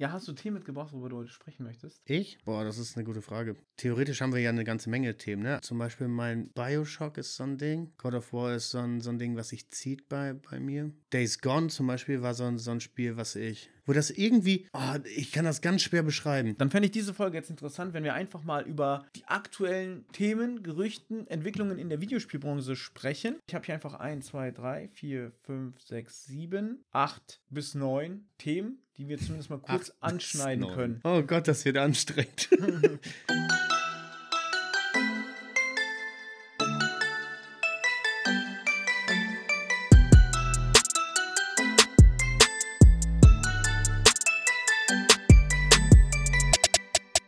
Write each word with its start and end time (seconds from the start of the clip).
Ja, 0.00 0.12
hast 0.12 0.28
du 0.28 0.32
Themen 0.32 0.54
mitgebracht, 0.54 0.92
worüber 0.92 1.08
du 1.08 1.16
heute 1.16 1.32
sprechen 1.32 1.64
möchtest? 1.64 2.00
Ich? 2.04 2.38
Boah, 2.44 2.62
das 2.62 2.78
ist 2.78 2.96
eine 2.96 3.04
gute 3.04 3.20
Frage. 3.20 3.56
Theoretisch 3.76 4.20
haben 4.20 4.32
wir 4.32 4.40
ja 4.40 4.50
eine 4.50 4.62
ganze 4.62 4.90
Menge 4.90 5.16
Themen, 5.16 5.42
ne? 5.42 5.58
Zum 5.60 5.76
Beispiel 5.76 6.06
mein 6.06 6.50
Bioshock 6.50 7.18
ist 7.18 7.34
so 7.34 7.42
ein 7.42 7.58
Ding. 7.58 7.90
God 7.98 8.14
of 8.14 8.32
War 8.32 8.54
ist 8.54 8.70
so 8.70 8.78
ein, 8.78 9.00
so 9.00 9.10
ein 9.10 9.18
Ding, 9.18 9.34
was 9.34 9.48
sich 9.48 9.68
zieht 9.70 10.08
bei, 10.08 10.34
bei 10.34 10.60
mir. 10.60 10.92
Days 11.12 11.40
Gone 11.40 11.66
zum 11.66 11.88
Beispiel 11.88 12.22
war 12.22 12.34
so 12.34 12.44
ein, 12.44 12.58
so 12.58 12.70
ein 12.70 12.80
Spiel, 12.80 13.16
was 13.16 13.34
ich, 13.34 13.70
wo 13.86 13.92
das 13.92 14.10
irgendwie, 14.10 14.68
oh, 14.72 14.94
ich 15.16 15.32
kann 15.32 15.44
das 15.44 15.62
ganz 15.62 15.82
schwer 15.82 16.04
beschreiben. 16.04 16.54
Dann 16.56 16.70
fände 16.70 16.86
ich 16.86 16.92
diese 16.92 17.12
Folge 17.12 17.36
jetzt 17.36 17.50
interessant, 17.50 17.92
wenn 17.92 18.04
wir 18.04 18.14
einfach 18.14 18.44
mal 18.44 18.64
über 18.68 19.04
die 19.16 19.24
aktuellen 19.24 20.06
Themen, 20.12 20.62
Gerüchten, 20.62 21.26
Entwicklungen 21.26 21.76
in 21.76 21.88
der 21.88 22.00
Videospielbranche 22.00 22.76
sprechen. 22.76 23.40
Ich 23.48 23.54
habe 23.56 23.66
hier 23.66 23.74
einfach 23.74 23.94
1, 23.94 24.26
2, 24.26 24.52
3, 24.52 24.88
4, 24.90 25.32
5, 25.42 25.82
6, 25.82 26.24
7, 26.26 26.84
8 26.92 27.40
bis 27.50 27.74
9 27.74 28.28
Themen, 28.38 28.78
die 28.98 29.08
wir 29.08 29.18
zumindest 29.18 29.48
mal 29.48 29.60
kurz 29.60 29.90
bis 29.90 29.94
anschneiden 30.00 30.62
neun. 30.62 30.74
können. 30.74 31.00
Oh 31.04 31.22
Gott, 31.22 31.46
das 31.46 31.64
wird 31.64 31.78
anstrengend. 31.78 32.48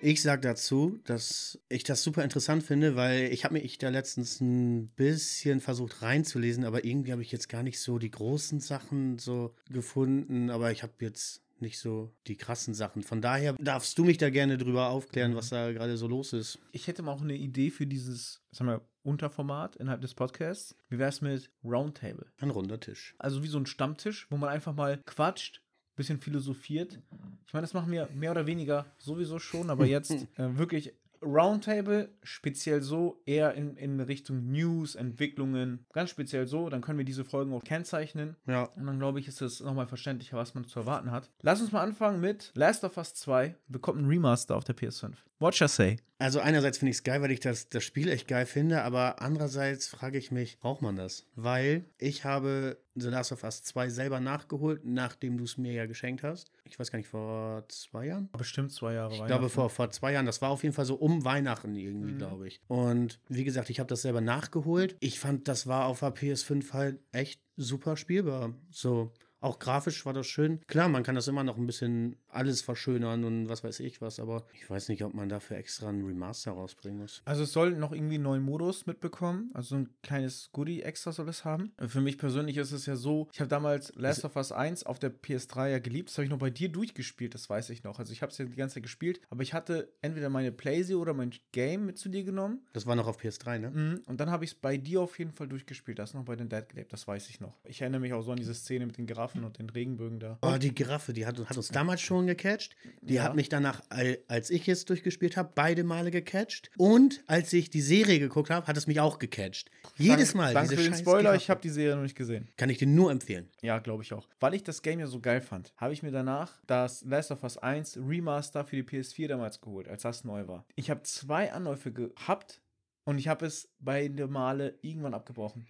Ich 0.03 0.23
sage 0.23 0.41
dazu, 0.41 0.99
dass 1.05 1.61
ich 1.69 1.85
das 1.85 2.03
super 2.03 2.25
interessant 2.25 2.63
finde, 2.63 2.97
weil 2.97 3.33
ich 3.33 3.45
habe 3.45 3.55
mich 3.55 3.77
da 3.77 3.91
letztens 3.91 4.41
ein 4.41 4.89
bisschen 4.89 5.61
versucht 5.61 6.01
reinzulesen, 6.01 6.65
aber 6.65 6.85
irgendwie 6.87 7.13
habe 7.13 7.21
ich 7.23 7.31
jetzt 7.31 7.51
gar 7.51 7.63
nicht 7.63 7.79
so 7.79 7.99
die 7.99 8.11
großen 8.11 8.61
Sachen 8.61 9.19
so 9.19 9.55
gefunden, 9.69 10.49
aber 10.49 10.73
ich 10.73 10.83
habe 10.83 10.95
jetzt 11.01 11.43
nicht 11.63 11.79
so 11.79 12.13
die 12.27 12.37
krassen 12.37 12.75
Sachen. 12.75 13.03
Von 13.03 13.21
daher 13.21 13.55
darfst 13.55 13.99
du 13.99 14.05
mich 14.05 14.19
da 14.19 14.31
gerne 14.31 14.59
drüber 14.59 14.89
aufklären, 14.89 15.35
was 15.35 15.51
da 15.51 15.73
gerade 15.73 15.97
so 15.97 16.07
los 16.07 16.33
ist. 16.33 16.59
Ich 16.73 16.87
hätte 16.87 17.03
mal 17.03 17.13
auch 17.13 17.23
eine 17.23 17.37
Idee 17.37 17.71
für 17.71 17.87
dieses, 17.87 18.43
sagen 18.51 18.71
wir, 18.71 18.81
Unterformat 19.03 19.77
innerhalb 19.77 20.03
des 20.03 20.15
Podcasts. 20.15 20.77
Wie 20.89 20.99
wäre 20.99 21.09
es 21.09 21.23
mit 21.23 21.51
Roundtable? 21.65 22.27
Ein 22.39 22.51
runder 22.51 22.79
Tisch. 22.79 23.15
Also 23.19 23.43
wie 23.43 23.49
so 23.49 23.59
ein 23.59 23.67
Stammtisch, 23.67 24.27
wo 24.31 24.37
man 24.37 24.51
einfach 24.51 24.75
mal 24.75 25.01
quatscht, 25.07 25.63
bisschen 25.97 26.19
philosophiert. 26.19 26.99
Ich 27.47 27.53
meine, 27.53 27.63
das 27.63 27.75
machen 27.75 27.93
wir 27.93 28.09
mehr 28.15 28.31
oder 28.31 28.47
weniger 28.47 28.87
sowieso 28.99 29.39
schon, 29.39 29.71
aber 29.71 29.87
jetzt 29.87 30.13
äh, 30.13 30.57
wirklich 30.57 30.95
Roundtable, 31.23 32.09
speziell 32.23 32.83
so, 32.83 33.21
eher 33.27 33.55
in, 33.55 33.77
in 33.77 34.01
Richtung 34.01 34.51
News, 34.51 34.95
Entwicklungen, 34.95 35.87
ganz 35.93 36.11
speziell 36.11 36.47
so, 36.47 36.69
dann 36.69 36.81
können 36.81 36.99
wir 36.99 37.05
diese 37.05 37.25
Folgen 37.25 37.53
auch 37.53 37.65
kennzeichnen. 37.65 38.37
Ja. 38.47 38.65
Und 38.77 38.87
dann 38.87 38.99
glaube 38.99 39.21
ich, 39.21 39.29
ist 39.29 39.41
es 39.41 39.61
nochmal 39.61 39.87
verständlicher, 39.87 40.37
was 40.37 40.55
man 40.55 40.65
zu 40.65 40.81
erwarten 40.81 41.11
hat. 41.11 41.31
Lass 41.43 41.61
uns 41.61 41.73
mal 41.73 41.83
anfangen 41.83 42.21
mit 42.21 42.53
Last 42.55 42.85
of 42.85 42.97
Us 42.97 43.15
2 43.15 43.55
bekommt 43.69 44.01
ein 44.01 44.07
Remaster 44.07 44.57
auf 44.57 44.65
der 44.65 44.77
PS5. 44.77 45.13
What 45.39 45.59
I 45.61 45.69
say? 45.69 45.97
Also 46.19 46.41
einerseits 46.41 46.77
finde 46.77 46.91
ich 46.91 46.99
es 46.99 47.03
geil, 47.03 47.23
weil 47.23 47.31
ich 47.31 47.41
das, 47.41 47.71
das 47.71 47.83
Spiel 47.83 48.11
echt 48.11 48.29
geil 48.29 48.45
finde, 48.45 48.83
aber 48.83 49.23
andererseits 49.23 49.89
frage 49.89 50.19
ich 50.19 50.31
mich, 50.31 50.61
braucht 50.61 50.83
man 50.83 50.97
das? 50.97 51.27
Weil 51.35 51.87
ich 51.97 52.27
habe 52.27 52.77
The 53.01 53.09
Last 53.09 53.33
of 53.33 53.43
Us 53.45 53.63
2 53.63 53.89
selber 53.89 54.21
nachgeholt, 54.21 54.85
nachdem 54.85 55.39
du 55.39 55.45
es 55.45 55.57
mir 55.57 55.73
ja 55.73 55.87
geschenkt 55.87 56.23
hast. 56.23 56.51
Ich 56.65 56.79
weiß 56.79 56.91
gar 56.91 56.99
nicht, 56.99 57.09
vor 57.09 57.65
zwei 57.69 58.07
Jahren? 58.07 58.29
Bestimmt 58.37 58.73
zwei 58.73 58.95
Jahre 58.95 59.15
Ich 59.15 59.25
glaube, 59.27 59.49
vor, 59.49 59.71
vor 59.71 59.91
zwei 59.91 60.13
Jahren. 60.13 60.27
Das 60.27 60.43
war 60.43 60.51
auf 60.51 60.63
jeden 60.63 60.75
Fall 60.75 60.85
so 60.85 60.95
um 60.95 61.25
Weihnachten 61.25 61.75
irgendwie, 61.77 62.15
glaube 62.15 62.49
ich. 62.49 62.61
Und 62.69 63.19
wie 63.29 63.45
gesagt, 63.45 63.71
ich 63.71 63.81
habe 63.81 63.89
das 63.89 64.03
selber 64.03 64.21
nachgeholt. 64.21 64.97
Ich 65.01 65.19
fand, 65.19 65.49
das 65.49 65.67
war 65.67 65.87
auf 65.87 66.01
der 66.01 66.15
PS5 66.15 66.73
halt 66.73 67.01
echt 67.13 67.41
super 67.57 67.97
spielbar. 67.97 68.55
So. 68.71 69.13
Auch 69.41 69.59
grafisch 69.59 70.05
war 70.05 70.13
das 70.13 70.27
schön. 70.27 70.61
Klar, 70.67 70.89
man 70.89 71.03
kann 71.03 71.15
das 71.15 71.29
immer 71.29 71.45
noch 71.45 71.57
ein 71.57 71.67
bisschen 71.67 72.17
alles 72.29 72.63
verschönern 72.63 73.25
und 73.25 73.49
was 73.49 73.65
weiß 73.65 73.81
ich 73.81 74.01
was, 74.01 74.21
aber 74.21 74.45
ich 74.53 74.69
weiß 74.69 74.89
nicht, 74.89 75.03
ob 75.03 75.15
man 75.15 75.29
dafür 75.29 75.57
extra 75.57 75.89
einen 75.89 76.05
Remaster 76.05 76.53
rausbringen 76.53 77.01
muss. 77.01 77.23
Also 77.25 77.45
es 77.45 77.53
soll 77.53 77.73
noch 77.73 77.93
irgendwie 77.93 78.17
einen 78.17 78.25
neuen 78.25 78.43
Modus 78.43 78.87
mitbekommen. 78.87 79.51
Also 79.55 79.77
ein 79.77 79.89
kleines 80.03 80.51
Goodie 80.53 80.83
extra 80.83 81.13
soll 81.13 81.29
es 81.29 81.45
haben. 81.45 81.73
Für 81.79 82.01
mich 82.01 82.19
persönlich 82.19 82.57
ist 82.57 82.73
es 82.73 82.87
ja 82.87 82.97
so, 82.97 83.29
ich 83.33 83.41
habe 83.41 83.49
damals 83.49 83.93
Last 83.97 84.25
of 84.25 84.37
Us 84.37 84.53
1 84.53 84.85
auf 84.85 84.99
der 84.99 85.13
PS3 85.13 85.71
ja 85.71 85.79
geliebt. 85.79 86.11
Das 86.11 86.19
habe 86.19 86.25
ich 86.25 86.31
noch 86.31 86.39
bei 86.39 86.51
dir 86.51 86.69
durchgespielt, 86.69 87.35
das 87.35 87.49
weiß 87.49 87.71
ich 87.71 87.83
noch. 87.83 87.99
Also 87.99 88.13
ich 88.13 88.23
habe 88.23 88.33
es 88.33 88.39
ja 88.39 88.45
die 88.45 88.57
ganze 88.57 88.75
Zeit 88.75 88.83
gespielt, 88.83 89.21
aber 89.31 89.43
ich 89.43 89.55
hatte 89.55 89.93
entweder 90.03 90.29
meine 90.29 90.53
Playsee 90.53 90.95
oder 90.95 91.15
mein 91.15 91.33
Game 91.53 91.87
mit 91.87 91.99
zu 91.99 92.09
dir 92.09 92.25
genommen. 92.25 92.61
Das 92.73 92.87
war 92.87 92.95
noch 92.95 93.07
auf 93.07 93.21
PS3, 93.21 93.59
ne? 93.59 93.71
Mhm. 93.71 94.03
Und 94.07 94.21
dann 94.21 94.31
habe 94.31 94.45
ich 94.45 94.53
es 94.53 94.55
bei 94.55 94.77
dir 94.77 95.01
auf 95.01 95.19
jeden 95.19 95.33
Fall 95.33 95.49
durchgespielt. 95.49 95.99
Das 95.99 96.11
ist 96.11 96.15
noch 96.15 96.25
bei 96.25 96.37
den 96.37 96.49
Dead 96.49 96.69
gelebt, 96.69 96.93
das 96.93 97.09
weiß 97.09 97.29
ich 97.31 97.41
noch. 97.41 97.59
Ich 97.65 97.81
erinnere 97.81 98.01
mich 98.01 98.13
auch 98.13 98.23
so 98.23 98.33
an 98.33 98.37
diese 98.37 98.55
Szene 98.55 98.87
mit 98.87 98.99
den 98.99 99.07
Giraffen 99.31 99.45
und 99.45 99.59
den 99.59 99.71
Regenbögen 99.71 100.19
da. 100.21 100.39
Oh, 100.43 100.57
die 100.59 100.75
Giraffe, 100.75 101.13
die 101.13 101.27
hat, 101.27 101.39
hat 101.49 101.57
uns 101.57 101.69
damals 101.69 102.01
schon 102.01 102.27
gecatcht. 102.27 102.75
Die 103.03 103.15
Ja. 103.15 103.25
hat 103.25 103.35
mich 103.37 103.49
danach, 103.49 103.83
al- 103.89 104.19
als 104.29 104.51
ich 104.51 104.69
es 104.69 104.85
durchgespielt 104.85 105.37
habe, 105.37 105.53
beide 105.55 105.85
Male 105.85 106.11
gecatcht. 106.11 106.71
Und 106.77 107.23
als 107.27 107.53
ich 107.53 107.71
die 107.71 107.81
Serie 107.81 108.19
geguckt 108.19 108.51
habe, 108.51 108.67
hat 108.67 108.77
es 108.77 108.87
mich 108.87 109.01
auch 109.01 109.19
gecatcht. 109.19 109.71
Jedes 109.97 110.35
Mal. 110.35 110.53
Danke 110.55 110.77
für 110.77 110.83
den 110.83 110.95
Spoiler, 110.95 111.35
ich 111.35 111.51
habe 111.51 111.61
die 111.61 111.69
Serie 111.69 111.97
noch 111.97 112.03
nicht 112.03 112.17
gesehen. 112.17 112.49
Kann 112.57 112.71
ich 112.71 112.79
dir 112.79 112.87
nur 112.89 113.11
empfehlen. 113.11 113.49
Ja, 113.63 113.79
glaube 113.79 114.03
ich 114.03 114.13
auch. 114.13 114.29
Weil 114.41 114.55
ich 114.55 114.63
das 114.65 114.83
Game 114.83 115.01
ja 115.01 115.07
so 115.07 115.21
geil 115.21 115.41
fand, 115.41 115.73
habe 115.77 115.93
ich 115.93 116.03
mir 116.03 116.11
danach 116.13 116.61
das 116.67 117.05
Last 117.05 117.31
of 117.31 117.43
Us 117.43 117.59
1 117.59 117.99
Remaster 117.99 118.65
für 118.65 118.77
die 118.77 118.83
PS4 118.83 119.29
damals 119.29 119.61
geholt, 119.61 119.89
als 119.89 120.03
das 120.03 120.25
neu 120.25 120.47
war. 120.49 120.65
Ich 120.75 120.91
habe 120.91 121.03
zwei 121.03 121.53
Anläufe 121.53 121.93
gehabt 121.93 122.61
und 123.05 123.19
ich 123.19 123.29
habe 123.29 123.47
es 123.47 123.69
beide 123.79 124.27
Male 124.29 124.79
irgendwann 124.83 125.15
abgebrochen. 125.15 125.67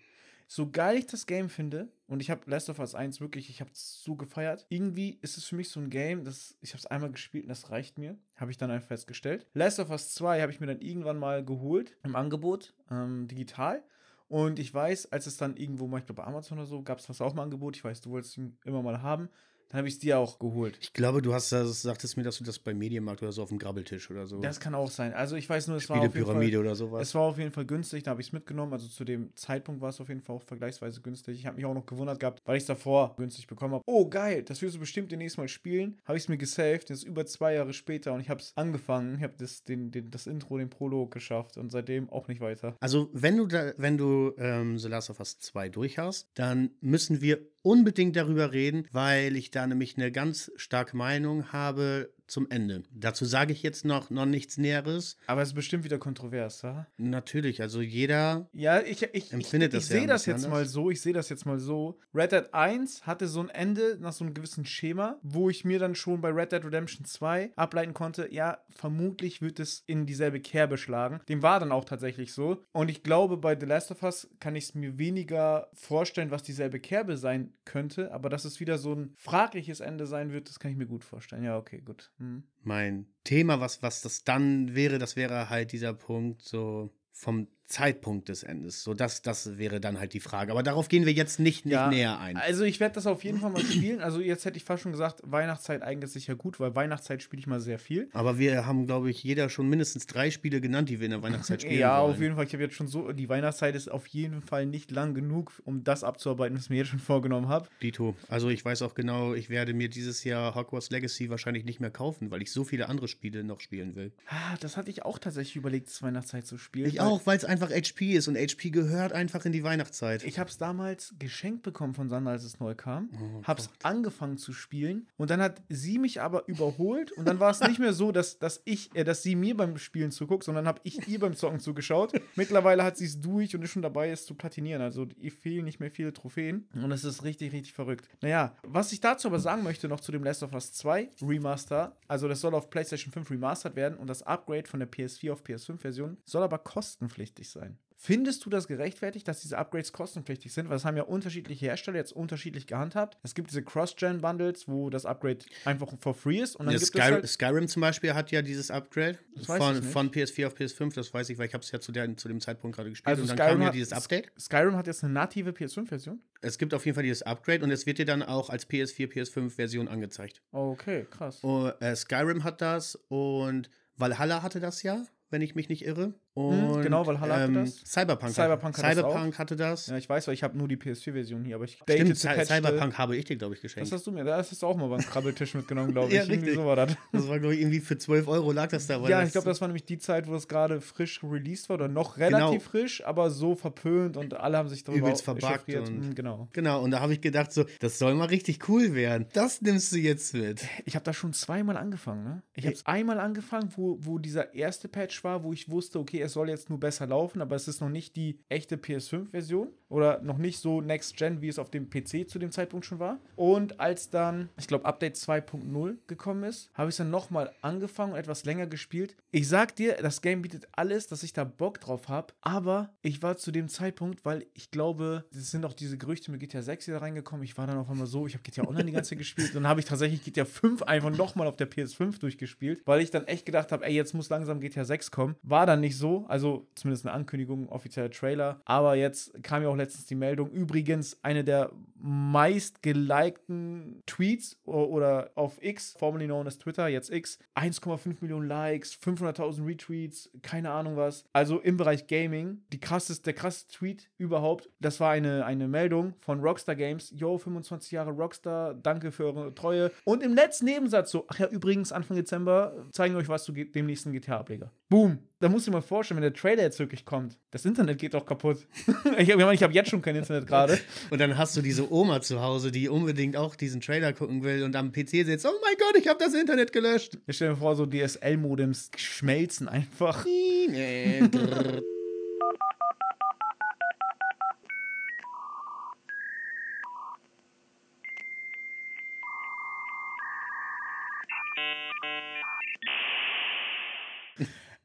So 0.53 0.69
geil 0.69 0.97
ich 0.97 1.07
das 1.07 1.27
Game 1.27 1.49
finde, 1.49 1.93
und 2.09 2.19
ich 2.19 2.29
habe 2.29 2.51
Last 2.51 2.69
of 2.69 2.81
Us 2.81 2.97
1 2.97 3.21
wirklich, 3.21 3.51
ich 3.51 3.61
habe 3.61 3.71
es 3.71 4.03
so 4.03 4.17
gefeiert. 4.17 4.67
Irgendwie 4.69 5.17
ist 5.23 5.37
es 5.37 5.45
für 5.45 5.55
mich 5.55 5.69
so 5.69 5.79
ein 5.79 5.91
Game, 5.91 6.25
das 6.25 6.57
ich 6.61 6.71
habe 6.71 6.79
es 6.79 6.87
einmal 6.87 7.13
gespielt 7.13 7.45
und 7.45 7.51
das 7.51 7.71
reicht 7.71 7.99
mir, 7.99 8.19
habe 8.35 8.51
ich 8.51 8.57
dann 8.57 8.69
einfach 8.69 8.89
festgestellt. 8.89 9.47
Last 9.55 9.79
of 9.79 9.91
Us 9.91 10.13
2 10.15 10.41
habe 10.41 10.51
ich 10.51 10.59
mir 10.59 10.67
dann 10.67 10.81
irgendwann 10.81 11.21
mal 11.21 11.45
geholt 11.45 11.97
im 12.03 12.17
Angebot, 12.17 12.75
ähm, 12.91 13.29
digital. 13.29 13.85
Und 14.27 14.59
ich 14.59 14.75
weiß, 14.75 15.13
als 15.13 15.29
es 15.29 15.37
dann 15.37 15.57
irgendwo 15.57 15.85
ich 15.97 16.05
glaube 16.05 16.23
bei 16.23 16.25
Amazon 16.25 16.59
oder 16.59 16.67
so, 16.67 16.83
gab 16.83 16.99
es 16.99 17.07
das 17.07 17.21
auch 17.21 17.33
mal 17.33 17.45
Angebot. 17.45 17.77
Ich 17.77 17.85
weiß, 17.85 18.01
du 18.01 18.11
wolltest 18.11 18.37
ihn 18.37 18.59
immer 18.65 18.83
mal 18.83 19.03
haben. 19.03 19.29
Dann 19.71 19.79
habe 19.79 19.89
ich 19.89 19.95
es 19.95 20.01
dir 20.01 20.19
auch 20.19 20.39
geholt. 20.41 20.77
Ich 20.81 20.93
glaube, 20.93 21.23
du 21.23 21.33
hast 21.33 21.53
das, 21.53 21.83
sagtest 21.83 22.17
mir, 22.17 22.25
dass 22.25 22.39
du 22.39 22.45
das 22.45 22.59
bei 22.59 22.75
Medienmarkt 22.75 23.23
oder 23.23 23.31
so 23.31 23.45
auf 23.45 23.51
dem 23.51 23.59
Grabbeltisch 23.59 24.11
oder 24.11 24.27
so. 24.27 24.41
Das 24.41 24.59
kann 24.59 24.75
auch 24.75 24.91
sein. 24.91 25.15
Also 25.15 25.37
ich 25.37 25.49
weiß 25.49 25.69
nur, 25.69 25.77
es 25.77 25.89
war 25.89 25.99
auf 25.99 26.15
jeden 26.15 26.27
Fall, 26.27 26.57
oder 26.57 26.75
sowas. 26.75 27.03
es 27.09 27.15
war 27.15 27.23
auf 27.23 27.39
jeden 27.39 27.53
Fall 27.53 27.65
günstig. 27.65 28.03
Da 28.03 28.11
habe 28.11 28.21
ich 28.21 28.29
es 28.29 28.33
mitgenommen. 28.33 28.73
Also 28.73 28.89
zu 28.89 29.05
dem 29.05 29.35
Zeitpunkt 29.37 29.81
war 29.81 29.91
es 29.91 30.01
auf 30.01 30.09
jeden 30.09 30.23
Fall 30.23 30.37
auch 30.37 30.43
vergleichsweise 30.43 31.01
günstig. 31.01 31.39
Ich 31.39 31.47
habe 31.47 31.57
mich 31.57 31.65
auch 31.65 31.75
noch 31.75 31.87
gewundert 31.87 32.19
gehabt, 32.19 32.41
weil 32.45 32.57
ich 32.57 32.65
es 32.65 32.67
davor 32.67 33.15
günstig 33.17 33.47
bekommen 33.47 33.75
habe. 33.75 33.85
Oh 33.87 34.09
geil, 34.09 34.43
das 34.43 34.61
wirst 34.61 34.75
du 34.75 34.81
bestimmt 34.81 35.13
demnächst 35.13 35.39
mal 35.39 35.47
spielen. 35.47 36.01
Habe 36.05 36.19
ich 36.19 36.25
es 36.25 36.29
mir 36.29 36.37
gesaved. 36.37 36.91
Ist 36.91 37.05
über 37.05 37.25
zwei 37.25 37.55
Jahre 37.55 37.73
später 37.73 38.13
und 38.13 38.21
ich 38.21 38.29
habe 38.29 38.41
es 38.41 38.53
angefangen. 38.57 39.19
Ich 39.19 39.23
habe 39.23 39.35
das, 39.39 39.63
den, 39.63 39.93
den, 39.93 40.11
das 40.11 40.27
Intro, 40.27 40.59
den 40.59 40.69
Prolog 40.69 41.13
geschafft 41.13 41.57
und 41.59 41.71
seitdem 41.71 42.11
auch 42.11 42.27
nicht 42.27 42.41
weiter. 42.41 42.75
Also, 42.81 43.09
wenn 43.13 43.37
du, 43.37 43.47
da, 43.47 43.73
wenn 43.77 43.97
du 43.97 44.35
ähm, 44.37 44.79
The 44.79 44.89
Last 44.89 45.11
of 45.11 45.21
Us 45.21 45.39
2 45.39 45.69
durch 45.69 45.99
hast, 45.99 46.29
dann 46.35 46.71
müssen 46.81 47.21
wir 47.21 47.39
unbedingt 47.63 48.17
darüber 48.17 48.53
reden, 48.53 48.87
weil 48.93 49.37
ich 49.37 49.51
da 49.51 49.60
nämlich 49.67 49.97
eine 49.97 50.13
ganz 50.13 50.51
starke 50.57 50.97
Meinung 50.97 51.53
habe 51.53 52.11
zum 52.31 52.51
Ende. 52.51 52.83
Dazu 52.93 53.25
sage 53.25 53.53
ich 53.53 53.63
jetzt 53.63 53.85
noch, 53.85 54.11
noch 54.11 54.27
nichts 54.27 54.57
Näheres. 54.59 55.17
Aber 55.27 55.43
es 55.43 55.49
ist 55.51 55.55
bestimmt 55.55 55.85
wieder 55.85 55.99
kontrovers, 55.99 56.63
ja? 56.63 56.87
Natürlich, 56.97 57.61
also 57.63 57.81
jeder 57.81 58.49
Ja, 58.53 58.81
ich, 58.81 59.03
ich, 59.03 59.11
ich, 59.13 59.33
Empfindet 59.33 59.73
ich, 59.73 59.79
das 59.79 59.85
ich 59.85 59.91
ja 59.91 59.95
sehe 59.97 60.03
ein 60.03 60.09
das 60.09 60.27
jetzt 60.27 60.45
anders. 60.45 60.51
mal 60.51 60.67
so, 60.67 60.91
ich 60.91 61.01
sehe 61.01 61.13
das 61.13 61.29
jetzt 61.29 61.47
mal 61.47 61.59
so. 61.59 61.99
Red 62.15 62.33
Dead 62.33 62.45
1 62.53 63.07
hatte 63.07 63.29
so 63.29 63.41
ein 63.41 63.49
Ende 63.49 63.99
nach 64.01 64.13
so 64.13 64.25
einem 64.25 64.35
gewissen 64.35 64.65
Schema, 64.65 65.19
wo 65.23 65.51
ich 65.51 65.65
mir 65.65 65.79
dann 65.79 65.95
schon 65.95 66.21
bei 66.21 66.31
Red 66.31 66.53
Dead 66.53 66.65
Redemption 66.65 67.05
2 67.05 67.53
ableiten 67.57 67.95
konnte, 67.95 68.29
ja, 68.33 68.59
vermutlich 68.71 69.43
wird 69.43 69.61
es 69.61 69.83
in 69.87 70.07
dieselbe 70.07 70.41
Kerbe 70.41 70.79
schlagen. 70.79 71.21
Dem 71.29 71.43
war 71.43 71.61
dann 71.61 71.73
auch 71.73 71.85
tatsächlich 71.85 72.33
so. 72.33 72.65
Und 72.73 72.91
ich 72.91 73.03
glaube, 73.03 73.37
bei 73.37 73.59
The 73.59 73.67
Last 73.67 73.91
of 73.91 74.03
Us 74.03 74.29
kann 74.41 74.57
ich 74.57 74.65
es 74.65 74.75
mir 74.75 74.99
weniger 74.99 75.69
vorstellen, 75.75 76.31
was 76.31 76.43
dieselbe 76.43 76.81
Kerbe 76.81 77.17
sein 77.17 77.53
könnte, 77.65 78.13
aber 78.13 78.29
dass 78.29 78.45
es 78.45 78.61
wieder 78.61 78.79
so 78.79 78.93
ein 78.95 79.15
fragliches 79.17 79.81
Ende 79.81 80.07
sein 80.07 80.33
wird, 80.33 80.49
das 80.49 80.59
kann 80.61 80.71
ich 80.71 80.77
mir 80.77 80.87
gut 80.87 81.05
vorstellen. 81.05 81.45
Ja, 81.45 81.57
okay, 81.59 81.81
gut. 81.85 82.11
Hm. 82.21 82.45
mein 82.63 83.07
Thema, 83.25 83.61
was, 83.61 83.83
was 83.83 84.03
das 84.03 84.25
dann 84.25 84.75
wäre, 84.75 84.99
das 84.99 85.17
wäre 85.17 85.49
halt 85.49 85.73
dieser 85.73 85.95
Punkt 85.95 86.43
so 86.43 86.95
vom 87.13 87.49
Zeitpunkt 87.71 88.29
des 88.29 88.43
Endes. 88.43 88.83
So, 88.85 88.95
das, 88.95 89.23
das 89.23 89.57
wäre 89.57 89.81
dann 89.81 89.99
halt 90.01 90.13
die 90.13 90.21
Frage. 90.21 90.51
Aber 90.53 90.63
darauf 90.63 90.89
gehen 90.89 91.07
wir 91.07 91.13
jetzt 91.13 91.39
nicht, 91.41 91.65
nicht 91.67 91.73
Ja, 91.75 91.89
näher 91.89 92.19
ein. 92.19 92.37
Also 92.37 92.65
ich 92.65 92.81
werde 92.81 92.97
das 92.97 93.07
auf 93.07 93.23
jeden 93.25 93.39
Fall 93.41 93.51
mal 93.51 93.63
spielen. 93.65 94.01
Also 94.01 94.21
jetzt 94.21 94.45
hätte 94.45 94.57
ich 94.57 94.65
fast 94.65 94.83
schon 94.83 94.93
gesagt, 94.93 95.21
Weihnachtszeit 95.25 95.83
eignet 95.83 96.11
sich 96.11 96.27
ja 96.27 96.35
gut, 96.35 96.59
weil 96.61 96.75
Weihnachtszeit 96.75 97.23
spiele 97.23 97.41
ich 97.41 97.47
mal 97.47 97.61
sehr 97.61 97.79
viel. 97.79 98.09
Aber 98.13 98.39
wir 98.39 98.67
haben, 98.67 98.87
glaube 98.87 99.09
ich, 99.11 99.23
jeder 99.23 99.49
schon 99.49 99.69
mindestens 99.69 100.07
drei 100.07 100.31
Spiele 100.31 100.61
genannt, 100.61 100.89
die 100.89 100.99
wir 101.01 101.05
in 101.07 101.13
der 101.13 101.23
Weihnachtszeit 101.23 101.63
spielen 101.63 101.79
Ja, 101.79 102.03
wollen. 102.03 102.13
auf 102.15 102.21
jeden 102.21 102.35
Fall. 102.35 102.45
Ich 102.45 102.53
habe 102.53 102.63
jetzt 102.65 102.75
schon 102.75 102.89
so, 102.89 103.13
die 103.13 103.29
Weihnachtszeit 103.29 103.75
ist 103.77 103.89
auf 103.91 104.07
jeden 104.09 104.43
Fall 104.43 104.67
nicht 104.67 104.91
lang 104.91 105.15
genug, 105.15 105.53
um 105.65 105.85
das 105.85 106.03
abzuarbeiten, 106.03 106.57
was 106.57 106.65
ich 106.65 106.71
mir 106.71 106.77
jetzt 106.79 106.89
schon 106.89 106.99
vorgenommen 106.99 107.49
habe. 107.49 107.69
Dito. 107.83 108.17
Also 108.29 108.49
ich 108.49 108.65
weiß 108.65 108.83
auch 108.83 108.95
genau, 108.95 109.35
ich 109.35 109.49
werde 109.49 109.75
mir 109.75 109.89
dieses 109.89 110.25
Jahr 110.25 110.57
Hogwarts 110.57 110.91
Legacy 110.91 111.31
wahrscheinlich 111.31 111.65
nicht 111.65 111.79
mehr 111.79 111.91
kaufen, 111.91 112.31
weil 112.33 112.43
ich 112.43 112.51
so 112.51 112.65
viele 112.65 112.89
andere 112.89 113.07
Spiele 113.07 113.45
noch 113.45 113.61
spielen 113.61 113.95
will. 113.95 114.13
Ah, 114.27 114.57
das 114.61 114.77
hatte 114.77 114.91
ich 114.91 115.05
auch 115.05 115.19
tatsächlich 115.21 115.57
überlegt, 115.57 115.87
das 115.89 116.03
Weihnachtszeit 116.03 116.47
zu 116.47 116.59
spielen. 116.59 116.87
Ich 116.89 117.01
auch, 117.01 117.27
weil 117.27 117.37
es 117.37 117.45
einfach 117.45 117.60
einfach 117.61 117.75
HP 117.75 118.13
ist 118.13 118.29
und 118.29 118.37
HP 118.37 118.71
gehört 118.71 119.13
einfach 119.13 119.45
in 119.45 119.53
die 119.53 119.63
Weihnachtszeit. 119.63 120.25
Ich 120.25 120.39
habe 120.39 120.49
es 120.49 120.59
damals 120.59 121.15
geschenkt 121.19 121.63
bekommen 121.63 121.95
von 121.95 122.09
Sandra, 122.09 122.33
als 122.33 122.45
es 122.45 122.59
neu 122.59 122.75
kam. 122.75 123.11
Oh 123.13 123.43
hab's 123.45 123.69
Gott. 123.69 123.85
angefangen 123.85 124.39
zu 124.39 124.53
spielen 124.53 125.09
und 125.17 125.31
dann 125.31 125.41
hat 125.41 125.61
sie 125.69 125.99
mich 125.99 126.21
aber 126.21 126.49
überholt 126.49 127.13
und 127.13 127.27
dann 127.27 127.39
war 127.39 127.51
es 127.51 127.61
nicht 127.61 127.79
mehr 127.79 127.93
so, 127.93 128.13
dass, 128.13 128.39
dass 128.39 128.63
ich, 128.65 128.95
äh, 128.95 129.05
dass 129.05 129.23
sie 129.23 129.37
mir 129.37 129.57
beim 129.57 129.77
Spielen 129.79 130.11
zuguckt, 130.11 130.45
sondern 130.45 130.67
habe 130.67 130.81
ich 130.85 131.07
ihr 131.09 131.19
beim 131.19 131.35
Zocken 131.35 131.61
zugeschaut. 131.61 132.13
Mittlerweile 132.37 132.83
hat 132.83 132.97
sie 132.97 133.05
es 133.05 133.21
durch 133.21 133.55
und 133.55 133.63
ist 133.63 133.71
schon 133.71 133.83
dabei, 133.83 134.11
es 134.11 134.25
zu 134.25 134.35
platinieren. 134.35 134.83
Also 134.83 135.07
ihr 135.21 135.33
fehlen 135.33 135.65
nicht 135.65 135.81
mehr 135.81 135.91
viele 135.91 136.13
Trophäen 136.13 136.67
und 136.75 136.91
es 136.93 137.05
ist 137.05 137.25
richtig, 137.25 137.53
richtig 137.53 137.73
verrückt. 137.73 138.09
Naja, 138.23 138.55
was 138.63 138.93
ich 138.93 139.01
dazu 139.01 139.29
aber 139.29 139.39
sagen 139.39 139.63
möchte 139.63 139.89
noch 139.89 140.01
zu 140.01 140.13
dem 140.13 140.25
Last 140.25 140.43
of 140.43 140.53
Us 140.53 140.73
2 140.73 141.11
Remaster, 141.23 141.97
also 142.09 142.29
das 142.29 142.41
soll 142.41 142.55
auf 142.55 142.71
PlayStation 142.71 143.13
5 143.13 143.31
remastert 143.31 143.77
werden 143.77 143.99
und 143.99 144.09
das 144.09 144.23
Upgrade 144.23 144.67
von 144.67 144.81
der 144.81 144.91
PS4 144.91 145.33
auf 145.33 145.43
PS5 145.43 145.79
Version 145.79 146.17
soll 146.25 146.43
aber 146.43 146.59
kostenpflichtig 146.59 147.50
sein. 147.53 147.79
Findest 148.03 148.47
du 148.47 148.51
das 148.51 148.67
gerechtfertigt, 148.67 149.29
dass 149.29 149.43
diese 149.43 149.59
Upgrades 149.59 149.93
kostenpflichtig 149.93 150.55
sind? 150.55 150.71
Weil 150.71 150.77
das 150.77 150.87
haben 150.87 150.97
ja 150.97 151.03
unterschiedliche 151.03 151.67
Hersteller 151.67 151.99
jetzt 151.99 152.13
unterschiedlich 152.13 152.67
gehandhabt. 152.67 153.19
Es 153.23 153.35
gibt 153.35 153.51
diese 153.51 153.63
Cross-Gen-Bundles, 153.63 154.69
wo 154.69 154.89
das 154.89 155.05
Upgrade 155.05 155.41
einfach 155.67 155.93
for 156.01 156.15
free 156.15 156.39
ist. 156.41 156.57
Und 156.57 156.65
dann 156.65 156.73
Ja, 156.73 156.79
gibt 156.79 156.89
Sky 156.93 156.99
es 156.99 157.05
halt 157.11 157.29
Skyrim 157.29 157.69
zum 157.69 157.81
Beispiel 157.83 158.15
hat 158.15 158.31
ja 158.31 158.41
dieses 158.41 158.71
Upgrade 158.71 159.19
von, 159.45 159.83
von 159.83 160.11
PS4 160.11 160.47
auf 160.47 160.55
PS5, 160.55 160.95
das 160.95 161.13
weiß 161.13 161.29
ich, 161.29 161.37
weil 161.37 161.47
ich 161.49 161.53
habe 161.53 161.63
es 161.63 161.71
ja 161.73 161.79
zu, 161.81 161.93
der, 161.93 162.17
zu 162.17 162.29
dem 162.29 162.41
Zeitpunkt 162.41 162.75
gerade 162.77 162.89
gespielt 162.89 163.07
Also 163.09 163.23
und 163.23 163.29
dann 163.29 163.37
Skyrim 163.37 163.53
kam 163.53 163.61
ja 163.61 163.67
hat- 163.69 163.75
dieses 163.75 163.93
Update. 163.93 164.33
Skyrim 164.41 164.77
hat 164.77 164.87
jetzt 164.87 165.05
eine 165.05 165.13
native 165.13 165.51
PS5-Version. 165.51 166.23
Es 166.41 166.57
gibt 166.57 166.73
auf 166.73 166.87
jeden 166.87 166.95
Fall 166.95 167.05
dieses 167.05 167.21
Upgrade 167.23 167.63
und 167.63 167.71
es 167.71 167.85
wird 167.85 167.99
dir 167.99 168.07
dann 168.07 168.23
auch 168.23 168.49
als 168.49 168.67
PS4, 168.67 169.09
PS5-Version 169.13 169.89
angezeigt. 169.89 170.41
Okay, 170.53 171.07
krass. 171.11 171.41
Und, 171.45 171.75
äh, 171.83 171.95
Skyrim 171.95 172.45
hat 172.45 172.63
das 172.63 172.99
und 173.09 173.69
Valhalla 173.97 174.43
hatte 174.43 174.59
das 174.61 174.83
ja, 174.83 175.05
wenn 175.29 175.43
ich 175.43 175.55
mich 175.55 175.69
nicht 175.69 175.85
irre. 175.85 176.15
Und, 176.35 176.83
genau, 176.83 177.05
Valhalla 177.07 177.41
hatte 177.41 177.53
das. 177.53 177.77
Cyberpunk, 177.85 178.33
Cyberpunk 178.33 178.79
hat, 178.79 178.85
hat 178.85 178.91
das 178.97 178.97
Cyberpunk 179.05 179.39
hatte 179.39 179.57
das. 179.57 179.87
Ja, 179.89 179.97
ich 179.97 180.09
weiß, 180.09 180.29
weil 180.29 180.35
ich 180.35 180.43
habe 180.45 180.57
nur 180.57 180.69
die 180.69 180.77
PS4-Version 180.77 181.45
hier, 181.45 181.57
aber 181.57 181.65
ich 181.65 181.79
Stimmt, 181.83 182.17
Cyberpunk 182.17 182.97
habe 182.99 183.17
ich 183.17 183.25
dir, 183.25 183.37
glaube 183.37 183.55
ich, 183.55 183.61
Das 183.61 183.73
geschenkt. 183.73 183.91
hast 183.93 184.07
du 184.07 184.13
mir, 184.13 184.23
das 184.25 184.51
hast 184.51 184.63
du 184.63 184.67
auch 184.67 184.77
mal 184.77 184.89
beim 184.89 185.01
Krabbeltisch 185.01 185.55
mitgenommen, 185.55 185.93
glaube 185.93 186.09
ich. 186.11 186.15
Ja, 186.15 186.23
Irgendwie 186.23 186.37
richtig. 186.51 186.55
so 186.55 186.65
war 186.67 186.77
das. 186.77 186.97
Das 187.13 187.29
war, 187.29 187.39
glaube 187.41 187.55
ich, 187.55 187.61
irgendwie 187.61 187.81
für 187.81 187.99
12 187.99 188.29
Euro 188.29 188.53
lag 188.53 188.69
das 188.69 188.87
da. 188.87 189.03
weil 189.03 189.11
Ja, 189.11 189.23
ich 189.25 189.33
glaube, 189.33 189.47
das 189.47 189.61
war 189.61 189.67
nämlich 189.69 189.85
die 189.85 189.99
Zeit, 189.99 190.29
wo 190.29 190.35
es 190.37 190.47
gerade 190.47 190.81
frisch 190.81 191.21
released 191.25 191.69
war 191.69 191.75
oder 191.75 191.89
noch 191.89 192.17
relativ 192.17 192.63
frisch, 192.63 193.05
aber 193.05 193.31
so 193.31 193.57
verpönt 193.57 194.17
und 194.17 194.35
alle 194.35 194.57
haben 194.57 194.69
sich 194.69 194.85
darüber 194.85 195.09
Übelst 195.09 195.25
verbuggt 195.25 195.69
und- 195.75 195.91
Mhm, 196.11 196.15
Genau. 196.15 196.49
Genau, 196.53 196.83
und 196.83 196.93
da 196.93 197.01
habe 197.01 197.13
ich 197.13 197.21
gedacht, 197.21 197.53
so, 197.53 197.65
das 197.81 197.99
soll 197.99 198.15
mal 198.15 198.27
richtig 198.27 198.69
cool 198.69 198.95
werden. 198.95 199.27
Das 199.33 199.63
nimmst 199.63 199.93
du 199.93 199.97
jetzt 199.99 200.35
mit. 200.35 200.63
Ich 200.85 200.95
habe 200.95 201.05
da 201.05 201.13
schon 201.13 201.33
zweimal 201.33 201.77
angefangen, 201.77 202.23
ne? 202.25 202.43
Ich 202.55 202.65
habe 202.67 202.75
es 202.75 202.87
einmal 202.87 203.19
angefangen, 203.19 203.71
wo, 203.77 203.97
wo 204.01 204.19
dieser 204.19 204.55
erste 204.55 204.87
Patch 204.89 205.25
war, 205.25 205.43
wo 205.43 205.53
ich 205.53 205.69
wusste, 205.71 205.99
okay, 205.99 206.20
es 206.21 206.33
soll 206.33 206.49
jetzt 206.49 206.71
nur 206.71 206.81
besser 206.81 207.07
laufen, 207.07 207.41
aber 207.41 207.57
es 207.57 207.69
ist 207.69 207.81
noch 207.81 207.89
nicht 207.89 208.17
die 208.17 208.39
echte 208.49 208.77
PS5-Version 208.77 209.69
oder 209.89 210.21
noch 210.23 210.39
nicht 210.39 210.61
so 210.61 210.81
Next 210.81 211.17
Gen, 211.17 211.43
wie 211.43 211.49
es 211.49 211.59
auf 211.59 211.71
dem 211.71 211.91
PC 211.91 212.29
zu 212.29 212.39
dem 212.39 212.53
Zeitpunkt 212.53 212.87
schon 212.87 212.99
war. 212.99 213.19
Und 213.37 213.81
als 213.81 214.11
dann, 214.11 214.49
ich 214.59 214.69
glaube, 214.69 214.85
Update 214.85 215.17
2.0 215.17 215.97
gekommen 216.07 216.45
ist, 216.45 216.71
habe 216.75 216.89
ich 216.89 216.95
es 216.95 216.99
dann 216.99 217.11
nochmal 217.11 217.53
angefangen 217.61 218.13
und 218.13 218.19
etwas 218.19 218.45
länger 218.45 218.67
gespielt. 218.67 219.17
Ich 219.33 219.49
sag 219.49 219.77
dir, 219.77 219.97
das 220.01 220.23
Game 220.23 220.43
bietet 220.43 220.69
alles, 220.73 221.09
dass 221.09 221.23
ich 221.23 221.33
da 221.33 221.45
Bock 221.45 221.81
drauf 221.81 222.09
habe, 222.09 222.33
aber 222.41 222.91
ich 223.03 223.23
war 223.23 223.37
zu 223.37 223.51
dem 223.51 223.69
Zeitpunkt, 223.69 224.25
weil 224.25 224.47
ich 224.55 224.71
glaube, 224.71 225.25
es 225.33 225.51
sind 225.51 225.65
auch 225.65 225.73
diese 225.73 225.99
Gerüchte 225.99 226.31
mit 226.31 226.41
GTA 226.41 226.63
6 226.63 226.85
hier 226.85 226.97
reingekommen. 226.97 227.45
Ich 227.45 227.59
war 227.59 227.67
dann 227.67 227.79
auf 227.79 227.91
einmal 227.91 228.07
so, 228.07 228.27
ich 228.27 228.35
habe 228.35 228.43
GTA 228.43 228.67
Online 228.67 228.85
die 228.85 228.93
ganze 228.93 229.11
Zeit 229.11 229.19
gespielt. 229.31 229.55
Dann 229.55 229.67
habe 229.67 229.81
ich 229.81 229.87
tatsächlich 229.87 230.23
GTA 230.23 230.45
5 230.45 230.83
einfach 230.83 231.11
nochmal 231.11 231.49
auf 231.49 231.57
der 231.57 231.71
PS5 231.71 232.21
durchgespielt, 232.21 232.83
weil 232.85 233.01
ich 233.01 233.11
dann 233.11 233.27
echt 233.27 233.47
gedacht 233.47 233.73
habe, 233.73 233.85
ey, 233.85 233.95
jetzt 233.95 234.15
muss 234.15 234.29
langsam 234.29 234.61
GTA 234.61 234.85
6 234.85 235.11
kommen. 235.11 235.37
War 235.43 235.67
dann 235.67 235.81
nicht 235.81 235.97
so, 235.97 236.10
also 236.29 236.67
zumindest 236.75 237.07
eine 237.07 237.15
Ankündigung, 237.15 237.69
offizieller 237.69 238.11
Trailer. 238.11 238.61
Aber 238.65 238.95
jetzt 238.95 239.43
kam 239.43 239.63
ja 239.63 239.69
auch 239.69 239.77
letztens 239.77 240.07
die 240.07 240.15
Meldung. 240.15 240.51
Übrigens, 240.51 241.19
eine 241.23 241.45
der 241.45 241.71
meist 242.03 242.83
gelikten 242.83 244.03
Tweets 244.07 244.57
oder 244.65 245.31
auf 245.35 245.63
X, 245.63 245.95
formerly 245.99 246.27
known 246.27 246.47
as 246.47 246.59
Twitter, 246.59 246.89
jetzt 246.89 247.11
X, 247.11 247.39
1,5 247.55 248.17
Millionen 248.21 248.49
Likes, 248.49 248.95
500.000 248.95 249.67
Retweets, 249.67 250.31
keine 250.43 250.71
Ahnung 250.71 250.97
was. 250.97 251.25
Also 251.33 251.59
im 251.61 251.77
Bereich 251.77 252.07
Gaming, 252.07 252.63
die 252.73 252.81
krasseste, 252.81 253.25
der 253.25 253.35
krasseste 253.35 253.73
Tweet 253.75 254.11
überhaupt. 254.19 254.71
Das 254.81 255.01
war 255.01 255.11
eine, 255.11 255.45
eine 255.45 255.69
Meldung 255.69 256.15
von 256.21 256.41
Rockstar 256.41 256.77
Games. 256.77 257.13
Yo, 257.15 257.39
25 257.39 257.93
Jahre 257.93 258.11
Rockstar, 258.11 258.75
danke 258.75 259.13
für 259.13 259.25
eure 259.27 259.55
Treue. 259.55 259.91
Und 260.05 260.23
im 260.23 260.35
letzten 260.35 260.65
Nebensatz 260.67 261.11
so, 261.11 261.27
ach 261.29 261.39
ja, 261.39 261.47
übrigens, 261.49 261.93
Anfang 261.93 262.17
Dezember 262.17 262.87
zeigen 262.93 263.15
wir 263.15 263.21
euch 263.21 263.29
was 263.29 263.45
zu 263.45 263.53
dem 263.53 263.87
nächsten 263.87 264.13
GTA-Ableger. 264.13 264.71
Boom. 264.91 265.19
Da 265.39 265.49
musst 265.49 265.67
du 265.67 265.71
dir 265.71 265.77
mal 265.77 265.83
vorstellen, 265.83 266.17
wenn 266.17 266.23
der 266.31 266.35
Trailer 266.35 266.65
jetzt 266.65 266.79
wirklich 266.81 267.07
kommt. 267.07 267.39
Das 267.53 267.65
Internet 267.65 267.99
geht 267.99 268.13
doch 268.13 268.27
kaputt. 268.27 268.67
ich 269.19 269.31
habe 269.31 269.55
ich 269.55 269.63
hab 269.63 269.73
jetzt 269.73 269.89
schon 269.89 270.03
kein 270.03 270.17
Internet 270.17 270.47
gerade. 270.47 270.79
Und 271.09 271.19
dann 271.19 271.39
hast 271.39 271.57
du 271.57 271.63
diese 271.63 271.91
Oma 271.91 272.21
zu 272.21 272.43
Hause, 272.43 272.71
die 272.71 272.91
unbedingt 272.91 273.37
auch 273.37 273.55
diesen 273.55 273.81
Trailer 273.81 274.13
gucken 274.13 274.43
will 274.43 274.65
und 274.65 274.77
am 274.77 274.93
PC 274.93 275.25
sitzt, 275.25 275.47
oh 275.47 275.55
mein 275.63 275.77
Gott, 275.79 275.97
ich 275.97 276.09
habe 276.09 276.19
das 276.23 276.35
Internet 276.35 276.73
gelöscht. 276.73 277.17
Ich 277.27 277.37
stell 277.37 277.51
mir 277.51 277.57
vor, 277.57 277.77
so 277.77 277.87
DSL-Modems 277.87 278.91
schmelzen 278.97 279.69
einfach. 279.69 280.27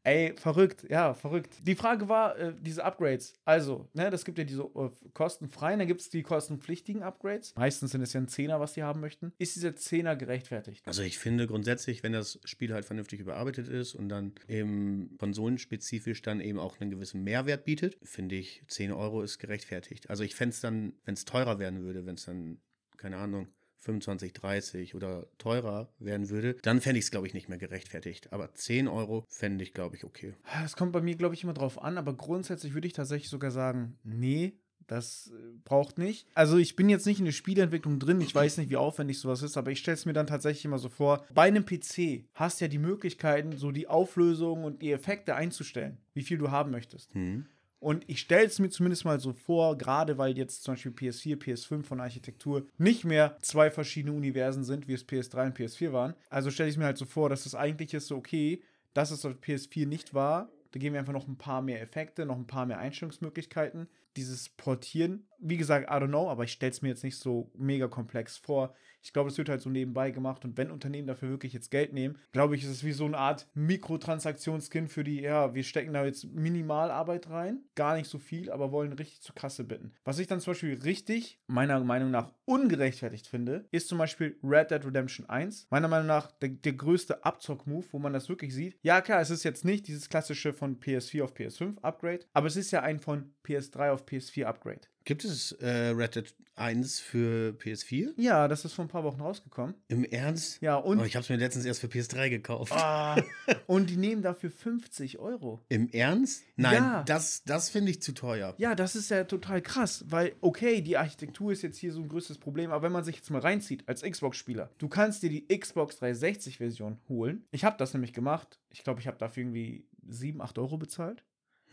Ey, 0.06 0.36
verrückt, 0.38 0.86
ja, 0.88 1.16
verrückt. 1.16 1.56
Die 1.64 1.74
Frage 1.74 2.08
war, 2.08 2.38
äh, 2.38 2.54
diese 2.62 2.86
Upgrades. 2.86 3.34
Also, 3.44 3.90
ne, 3.94 4.12
das 4.12 4.24
gibt 4.24 4.38
ja 4.38 4.44
diese 4.44 4.62
äh, 4.62 4.92
kostenfreien, 5.16 5.80
dann 5.80 5.88
gibt 5.88 6.02
es 6.02 6.12
die 6.12 6.22
kostenpflichtigen 6.22 7.02
Upgrades. 7.02 7.56
Meistens 7.56 7.90
sind 7.90 8.02
es 8.02 8.14
ja 8.14 8.22
ein 8.22 8.28
Zehner, 8.28 8.60
was 8.60 8.74
die 8.74 8.84
haben 8.84 9.00
möchten. 9.00 9.34
Ist 9.40 9.56
dieser 9.56 9.76
Zehner 9.76 10.16
gerechtfertigt? 10.16 10.88
Also 10.88 11.02
ich 11.02 11.18
finde 11.18 11.48
grundsätzlich, 11.48 12.04
wenn 12.04 12.12
das 12.12 12.40
Spiel 12.46 12.72
halt 12.72 12.86
vernünftig 12.86 13.20
überarbeitet 13.20 13.68
ist 13.68 13.96
und 13.96 14.10
dann 14.10 14.34
eben 14.48 15.18
konsolenspezifisch 15.18 16.22
dann 16.22 16.40
eben 16.40 16.60
auch 16.60 16.80
einen 16.80 16.92
gewissen 16.92 17.24
Mehrwert 17.24 17.66
bietet, 17.66 17.98
finde 18.04 18.36
ich 18.36 18.64
10 18.68 18.92
Euro 18.92 19.24
ist 19.24 19.40
gerechtfertigt. 19.40 20.12
Also 20.12 20.24
ich 20.24 20.36
fände 20.36 20.54
es 20.54 20.62
dann, 20.62 20.94
wenn 21.06 21.16
es 21.16 21.26
teurer 21.26 21.58
werden 21.58 21.82
würde, 21.82 22.06
wenn 22.06 22.14
es 22.14 22.26
dann, 22.26 22.60
keine 22.98 23.18
Ahnung, 23.18 23.48
25, 23.86 24.34
30 24.34 24.96
oder 24.96 25.28
teurer 25.38 25.90
werden 26.00 26.30
würde, 26.30 26.56
dann 26.64 26.82
fände 26.82 27.00
ich 27.00 27.06
es, 27.06 27.12
glaube 27.12 27.28
ich, 27.28 27.34
nicht 27.34 27.50
mehr 27.50 27.58
gerechtfertigt. 27.58 28.34
Aber 28.34 28.54
10 28.54 28.88
Euro 28.88 29.26
fände 29.30 29.64
ich, 29.64 29.74
glaube 29.74 29.96
ich, 29.96 30.04
okay. 30.04 30.34
Es 30.64 30.76
kommt 30.76 30.92
bei 30.92 31.02
mir, 31.02 31.16
glaube 31.16 31.36
ich, 31.36 31.44
immer 31.44 31.54
drauf 31.54 31.82
an, 31.82 31.98
aber 31.98 32.14
grundsätzlich 32.14 32.74
würde 32.74 32.88
ich 32.88 32.94
tatsächlich 32.94 33.30
sogar 33.30 33.52
sagen, 33.52 33.98
nee, 34.04 34.54
das 34.88 35.32
äh, 35.34 35.58
braucht 35.64 35.98
nicht. 35.98 36.28
Also 36.34 36.58
ich 36.58 36.76
bin 36.76 36.90
jetzt 36.90 37.06
nicht 37.06 37.20
in 37.20 37.26
der 37.26 37.32
Spieleentwicklung 37.32 38.00
drin, 38.00 38.22
ich 38.22 38.34
weiß 38.34 38.58
nicht, 38.58 38.70
wie 38.70 38.78
aufwendig 38.78 39.20
sowas 39.20 39.42
ist, 39.42 39.58
aber 39.58 39.72
ich 39.72 39.80
stelle 39.80 39.96
es 39.96 40.06
mir 40.06 40.14
dann 40.14 40.28
tatsächlich 40.28 40.66
immer 40.66 40.80
so 40.80 40.90
vor, 40.90 41.26
bei 41.34 41.44
einem 41.44 41.66
PC 41.66 42.26
hast 42.34 42.60
du 42.60 42.66
ja 42.66 42.70
die 42.70 42.78
Möglichkeiten, 42.78 43.58
so 43.58 43.72
die 43.72 43.88
Auflösung 43.88 44.64
und 44.64 44.82
die 44.82 44.92
Effekte 44.92 45.36
einzustellen, 45.36 45.98
wie 46.14 46.24
viel 46.24 46.38
du 46.38 46.52
haben 46.52 46.72
möchtest. 46.72 47.14
Hm. 47.14 47.46
Und 47.80 48.04
ich 48.08 48.22
stelle 48.22 48.46
es 48.46 48.60
mir 48.60 48.70
zumindest 48.70 49.06
mal 49.06 49.20
so 49.20 49.34
vor, 49.34 49.78
gerade 49.78 50.18
weil 50.18 50.38
jetzt 50.38 50.64
zum 50.64 50.74
Beispiel 50.74 50.92
PS4, 50.92 51.38
PS5 51.38 51.84
von 51.84 52.00
Architektur 52.00 52.66
nicht 52.78 53.04
mehr 53.06 53.38
zwei 53.42 53.70
verschiedene 53.70 54.16
Universen 54.16 54.64
sind, 54.64 54.88
wie 54.88 54.94
es 54.94 55.08
PS3 55.08 55.48
und 55.48 55.58
PS4 55.58 55.92
waren. 55.92 56.16
Also 56.30 56.50
stelle 56.50 56.70
ich 56.70 56.78
mir 56.78 56.86
halt 56.86 56.98
so 56.98 57.06
vor, 57.06 57.30
dass 57.30 57.46
es 57.46 57.54
eigentlich 57.54 57.94
ist 57.94 58.08
so, 58.08 58.16
okay, 58.16 58.62
dass 58.94 59.12
es 59.12 59.26
auf 59.26 59.34
PS4 59.34 59.86
nicht 59.86 60.14
war. 60.14 60.50
Da 60.72 60.80
geben 60.80 60.94
wir 60.94 61.00
einfach 61.00 61.14
noch 61.14 61.28
ein 61.28 61.38
paar 61.38 61.62
mehr 61.62 61.82
Effekte, 61.82 62.26
noch 62.26 62.38
ein 62.38 62.48
paar 62.48 62.66
mehr 62.66 62.80
Einstellungsmöglichkeiten. 62.80 63.88
Dieses 64.18 64.50
Portieren, 64.50 65.28
wie 65.40 65.58
gesagt, 65.58 65.90
I 65.90 65.94
don't 65.94 66.08
know, 66.08 66.30
aber 66.30 66.46
ich 66.46 66.54
stelle 66.54 66.72
es 66.72 66.82
mir 66.82 66.90
jetzt 66.90 67.04
nicht 67.04 67.18
so 67.18 67.52
mega 67.56 67.88
komplex 67.88 68.38
vor. 68.38 68.74
Ich 69.06 69.14
glaube, 69.14 69.30
es 69.30 69.38
wird 69.38 69.50
halt 69.50 69.62
so 69.62 69.70
nebenbei 69.70 70.10
gemacht 70.10 70.44
und 70.46 70.58
wenn 70.58 70.72
Unternehmen 70.72 71.08
dafür 71.08 71.30
wirklich 71.30 71.54
jetzt 71.54 71.70
Geld 71.70 71.94
nehmen, 71.94 72.18
glaube 72.32 72.56
ich, 72.56 72.64
ist 72.64 72.72
es 72.72 72.84
wie 72.84 72.92
so 72.92 73.06
eine 73.06 73.20
Art 73.20 73.48
Mikrotransaktionsskin 73.54 74.88
für 74.88 75.04
die, 75.04 75.22
ja, 75.22 75.54
wir 75.54 75.64
stecken 75.64 75.94
da 75.94 76.04
jetzt 76.04 76.26
Minimalarbeit 76.34 77.30
rein, 77.30 77.60
gar 77.76 77.96
nicht 77.96 78.10
so 78.10 78.18
viel, 78.18 78.50
aber 78.50 78.72
wollen 78.72 78.94
richtig 78.94 79.22
zur 79.22 79.36
Kasse 79.36 79.64
bitten. 79.64 79.94
Was 80.06 80.18
ich 80.18 80.26
dann 80.26 80.40
zum 80.40 80.54
Beispiel 80.54 80.82
richtig, 80.82 81.40
meiner 81.46 81.80
Meinung 81.82 82.10
nach, 82.10 82.34
ungerechtfertigt 82.46 83.28
finde, 83.28 83.68
ist 83.70 83.90
zum 83.90 84.00
Beispiel 84.00 84.40
Red 84.44 84.72
Dead 84.72 84.84
Redemption 84.84 85.30
1. 85.30 85.68
Meiner 85.70 85.88
Meinung 85.88 86.08
nach 86.08 86.32
der, 86.32 86.50
der 86.50 86.74
größte 86.74 87.24
Abzock-Move, 87.24 87.86
wo 87.92 88.00
man 88.00 88.14
das 88.14 88.28
wirklich 88.28 88.56
sieht. 88.56 88.76
Ja, 88.82 89.02
klar, 89.02 89.22
es 89.22 89.30
ist 89.30 89.44
jetzt 89.44 89.66
nicht 89.66 89.88
dieses 89.88 90.10
klassische 90.10 90.52
von 90.52 90.80
PS4 90.80 91.24
auf 91.24 91.36
PS5 91.36 91.80
Upgrade, 91.84 92.26
aber 92.34 92.48
es 92.48 92.56
ist 92.56 92.72
ja 92.72 92.82
ein 92.82 93.00
von 93.00 93.36
PS3 93.46 93.92
auf 93.92 94.06
PS4 94.06 94.46
Upgrade. 94.46 94.88
Gibt 95.06 95.24
es 95.24 95.52
äh, 95.54 95.70
Red 95.90 96.16
Dead 96.16 96.34
1 96.56 97.00
für 97.00 97.52
PS4? 97.60 98.14
Ja, 98.18 98.48
das 98.48 98.66
ist 98.66 98.74
vor 98.74 98.86
ein 98.86 98.88
paar 98.88 99.04
Wochen 99.04 99.22
rausgekommen. 99.22 99.76
Im 99.88 100.04
Ernst? 100.04 100.60
Ja, 100.62 100.78
und, 100.78 101.00
Oh, 101.00 101.04
ich 101.04 101.16
habe 101.16 101.24
es 101.24 101.30
mir 101.30 101.36
letztens 101.36 101.66
erst 101.66 101.82
für 101.82 101.88
PS3 101.88 102.30
gekauft. 102.32 102.72
ah, 102.74 103.16
und 103.68 103.90
die 103.92 103.98
nehmen 103.98 104.24
dafür 104.24 104.50
50 104.50 105.20
Euro. 105.20 105.62
Im 105.70 105.90
Ernst? 105.90 106.44
Nein, 106.56 106.76
Ja. 106.76 107.04
das, 107.04 107.44
das 107.44 107.70
finde 107.70 107.92
ich 107.92 108.02
zu 108.02 108.14
teuer. 108.14 108.56
Ja, 108.58 108.74
das 108.74 108.96
ist 108.96 109.12
ja 109.12 109.26
total 109.26 109.62
krass, 109.62 110.06
weil, 110.08 110.34
okay, 110.42 110.82
die 110.82 110.98
Architektur 110.98 111.52
ist 111.52 111.62
jetzt 111.62 111.78
hier 111.78 111.92
so 111.94 112.02
ein 112.02 112.08
größtes 112.10 112.40
Problem, 112.40 112.72
aber 112.72 112.82
wenn 112.84 112.92
man 112.94 113.04
sich 113.04 113.18
jetzt 113.18 113.30
mal 113.30 113.42
reinzieht 113.42 113.88
als 113.88 114.02
Xbox-Spieler, 114.02 114.72
du 114.80 114.88
kannst 114.88 115.22
dir 115.22 115.30
die 115.30 115.46
Xbox 115.56 116.02
360-Version 116.02 116.98
holen. 117.10 117.46
Ich 117.52 117.64
habe 117.64 117.76
das 117.78 117.94
nämlich 117.94 118.14
gemacht. 118.14 118.60
Ich 118.72 118.84
glaube, 118.84 119.02
ich 119.02 119.08
habe 119.08 119.18
dafür 119.18 119.42
irgendwie 119.44 119.86
7, 120.08 120.42
8 120.42 120.58
Euro 120.58 120.78
bezahlt. 120.78 121.24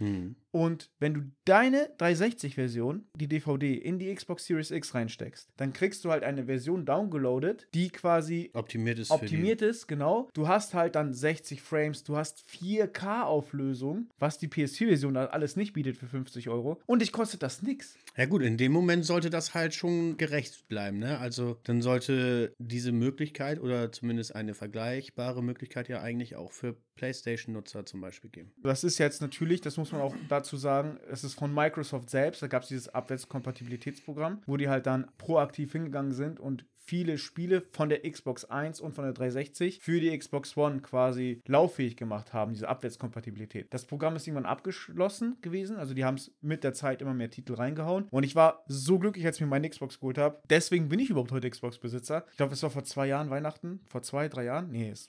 Hm. 0.02 0.36
Und 0.50 0.90
wenn 0.98 1.14
du 1.14 1.20
deine 1.46 1.88
360-Version, 1.98 3.06
die 3.16 3.28
DVD, 3.28 3.74
in 3.74 3.98
die 3.98 4.14
Xbox 4.14 4.44
Series 4.44 4.70
X 4.70 4.94
reinsteckst, 4.94 5.48
dann 5.56 5.72
kriegst 5.72 6.04
du 6.04 6.10
halt 6.10 6.24
eine 6.24 6.44
Version 6.44 6.84
downgeloadet, 6.84 7.68
die 7.72 7.88
quasi 7.88 8.50
Optimiert 8.52 8.98
ist 8.98 9.10
optimiert 9.10 9.62
ist, 9.62 9.86
genau. 9.86 10.28
Du 10.34 10.48
hast 10.48 10.74
halt 10.74 10.94
dann 10.96 11.14
60 11.14 11.62
Frames, 11.62 12.04
du 12.04 12.16
hast 12.16 12.44
4K-Auflösung, 12.50 14.08
was 14.18 14.38
die 14.38 14.48
PS4-Version 14.48 15.16
alles 15.16 15.56
nicht 15.56 15.72
bietet 15.72 15.96
für 15.96 16.06
50 16.06 16.48
Euro. 16.48 16.80
Und 16.86 17.00
dich 17.00 17.12
kostet 17.12 17.42
das 17.42 17.62
nix. 17.62 17.94
die. 17.94 18.20
Ja 18.20 18.26
gut, 18.26 18.42
in 18.42 18.56
dem 18.56 18.72
Moment 18.72 19.06
sollte 19.06 19.30
das 19.30 19.54
halt 19.54 19.74
schon 19.74 20.16
gerecht 20.16 20.68
bleiben, 20.68 20.98
ne? 20.98 21.18
Also 21.18 21.56
dann 21.64 21.80
sollte 21.80 22.54
diese 22.58 22.92
Möglichkeit 22.92 23.60
oder 23.60 23.92
zumindest 23.92 24.34
eine 24.34 24.54
vergleichbare 24.54 25.42
Möglichkeit 25.42 25.88
ja 25.88 26.02
eigentlich 26.02 26.36
auch 26.36 26.52
für 26.52 26.76
PlayStation-Nutzer 26.94 27.84
zum 27.86 28.00
Beispiel 28.00 28.30
geben. 28.30 28.52
Das 28.62 28.84
ist 28.84 28.98
jetzt 28.98 29.22
natürlich, 29.22 29.60
das 29.60 29.76
muss 29.76 29.92
man 29.92 30.00
auch 30.00 30.14
dazu 30.28 30.56
sagen, 30.56 30.98
es 31.10 31.24
ist 31.24 31.34
von 31.34 31.52
Microsoft 31.52 32.10
selbst. 32.10 32.42
Da 32.42 32.46
gab 32.46 32.62
es 32.62 32.68
dieses 32.68 32.88
Abwärtskompatibilitätsprogramm, 32.88 34.42
wo 34.46 34.56
die 34.56 34.68
halt 34.68 34.86
dann 34.86 35.10
proaktiv 35.18 35.72
hingegangen 35.72 36.12
sind 36.12 36.40
und 36.40 36.64
viele 36.84 37.18
Spiele 37.18 37.62
von 37.72 37.88
der 37.88 38.02
Xbox 38.08 38.44
1 38.44 38.80
und 38.80 38.94
von 38.94 39.04
der 39.04 39.12
360 39.12 39.80
für 39.80 40.00
die 40.00 40.16
Xbox 40.16 40.56
One 40.56 40.80
quasi 40.80 41.40
lauffähig 41.46 41.96
gemacht 41.96 42.32
haben, 42.32 42.52
diese 42.52 42.68
Abwärtskompatibilität. 42.68 43.72
Das 43.72 43.84
Programm 43.84 44.16
ist 44.16 44.26
irgendwann 44.26 44.46
abgeschlossen 44.46 45.36
gewesen, 45.40 45.76
also 45.76 45.94
die 45.94 46.04
haben 46.04 46.16
es 46.16 46.34
mit 46.40 46.64
der 46.64 46.74
Zeit 46.74 47.00
immer 47.00 47.14
mehr 47.14 47.30
Titel 47.30 47.54
reingehauen 47.54 48.08
und 48.10 48.24
ich 48.24 48.34
war 48.34 48.64
so 48.66 48.98
glücklich, 48.98 49.24
als 49.24 49.36
ich 49.36 49.42
mir 49.42 49.46
meine 49.46 49.70
Xbox 49.70 50.00
geholt 50.00 50.18
habe. 50.18 50.40
Deswegen 50.50 50.88
bin 50.88 50.98
ich 50.98 51.10
überhaupt 51.10 51.32
heute 51.32 51.48
Xbox-Besitzer. 51.48 52.26
Ich 52.30 52.36
glaube, 52.36 52.54
es 52.54 52.62
war 52.62 52.70
vor 52.70 52.84
zwei 52.84 53.06
Jahren 53.06 53.30
Weihnachten, 53.30 53.80
vor 53.86 54.02
zwei, 54.02 54.28
drei 54.28 54.44
Jahren. 54.44 54.70
Nee, 54.70 54.90
es, 54.90 55.08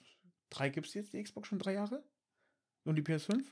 drei 0.54 0.70
gibt 0.70 0.88
es 0.88 0.94
jetzt 0.94 1.14
die 1.14 1.22
Xbox 1.22 1.48
schon 1.48 1.60
drei 1.60 1.74
Jahre? 1.74 2.04
Und 2.86 2.96
die 2.96 3.02
PS5? 3.02 3.44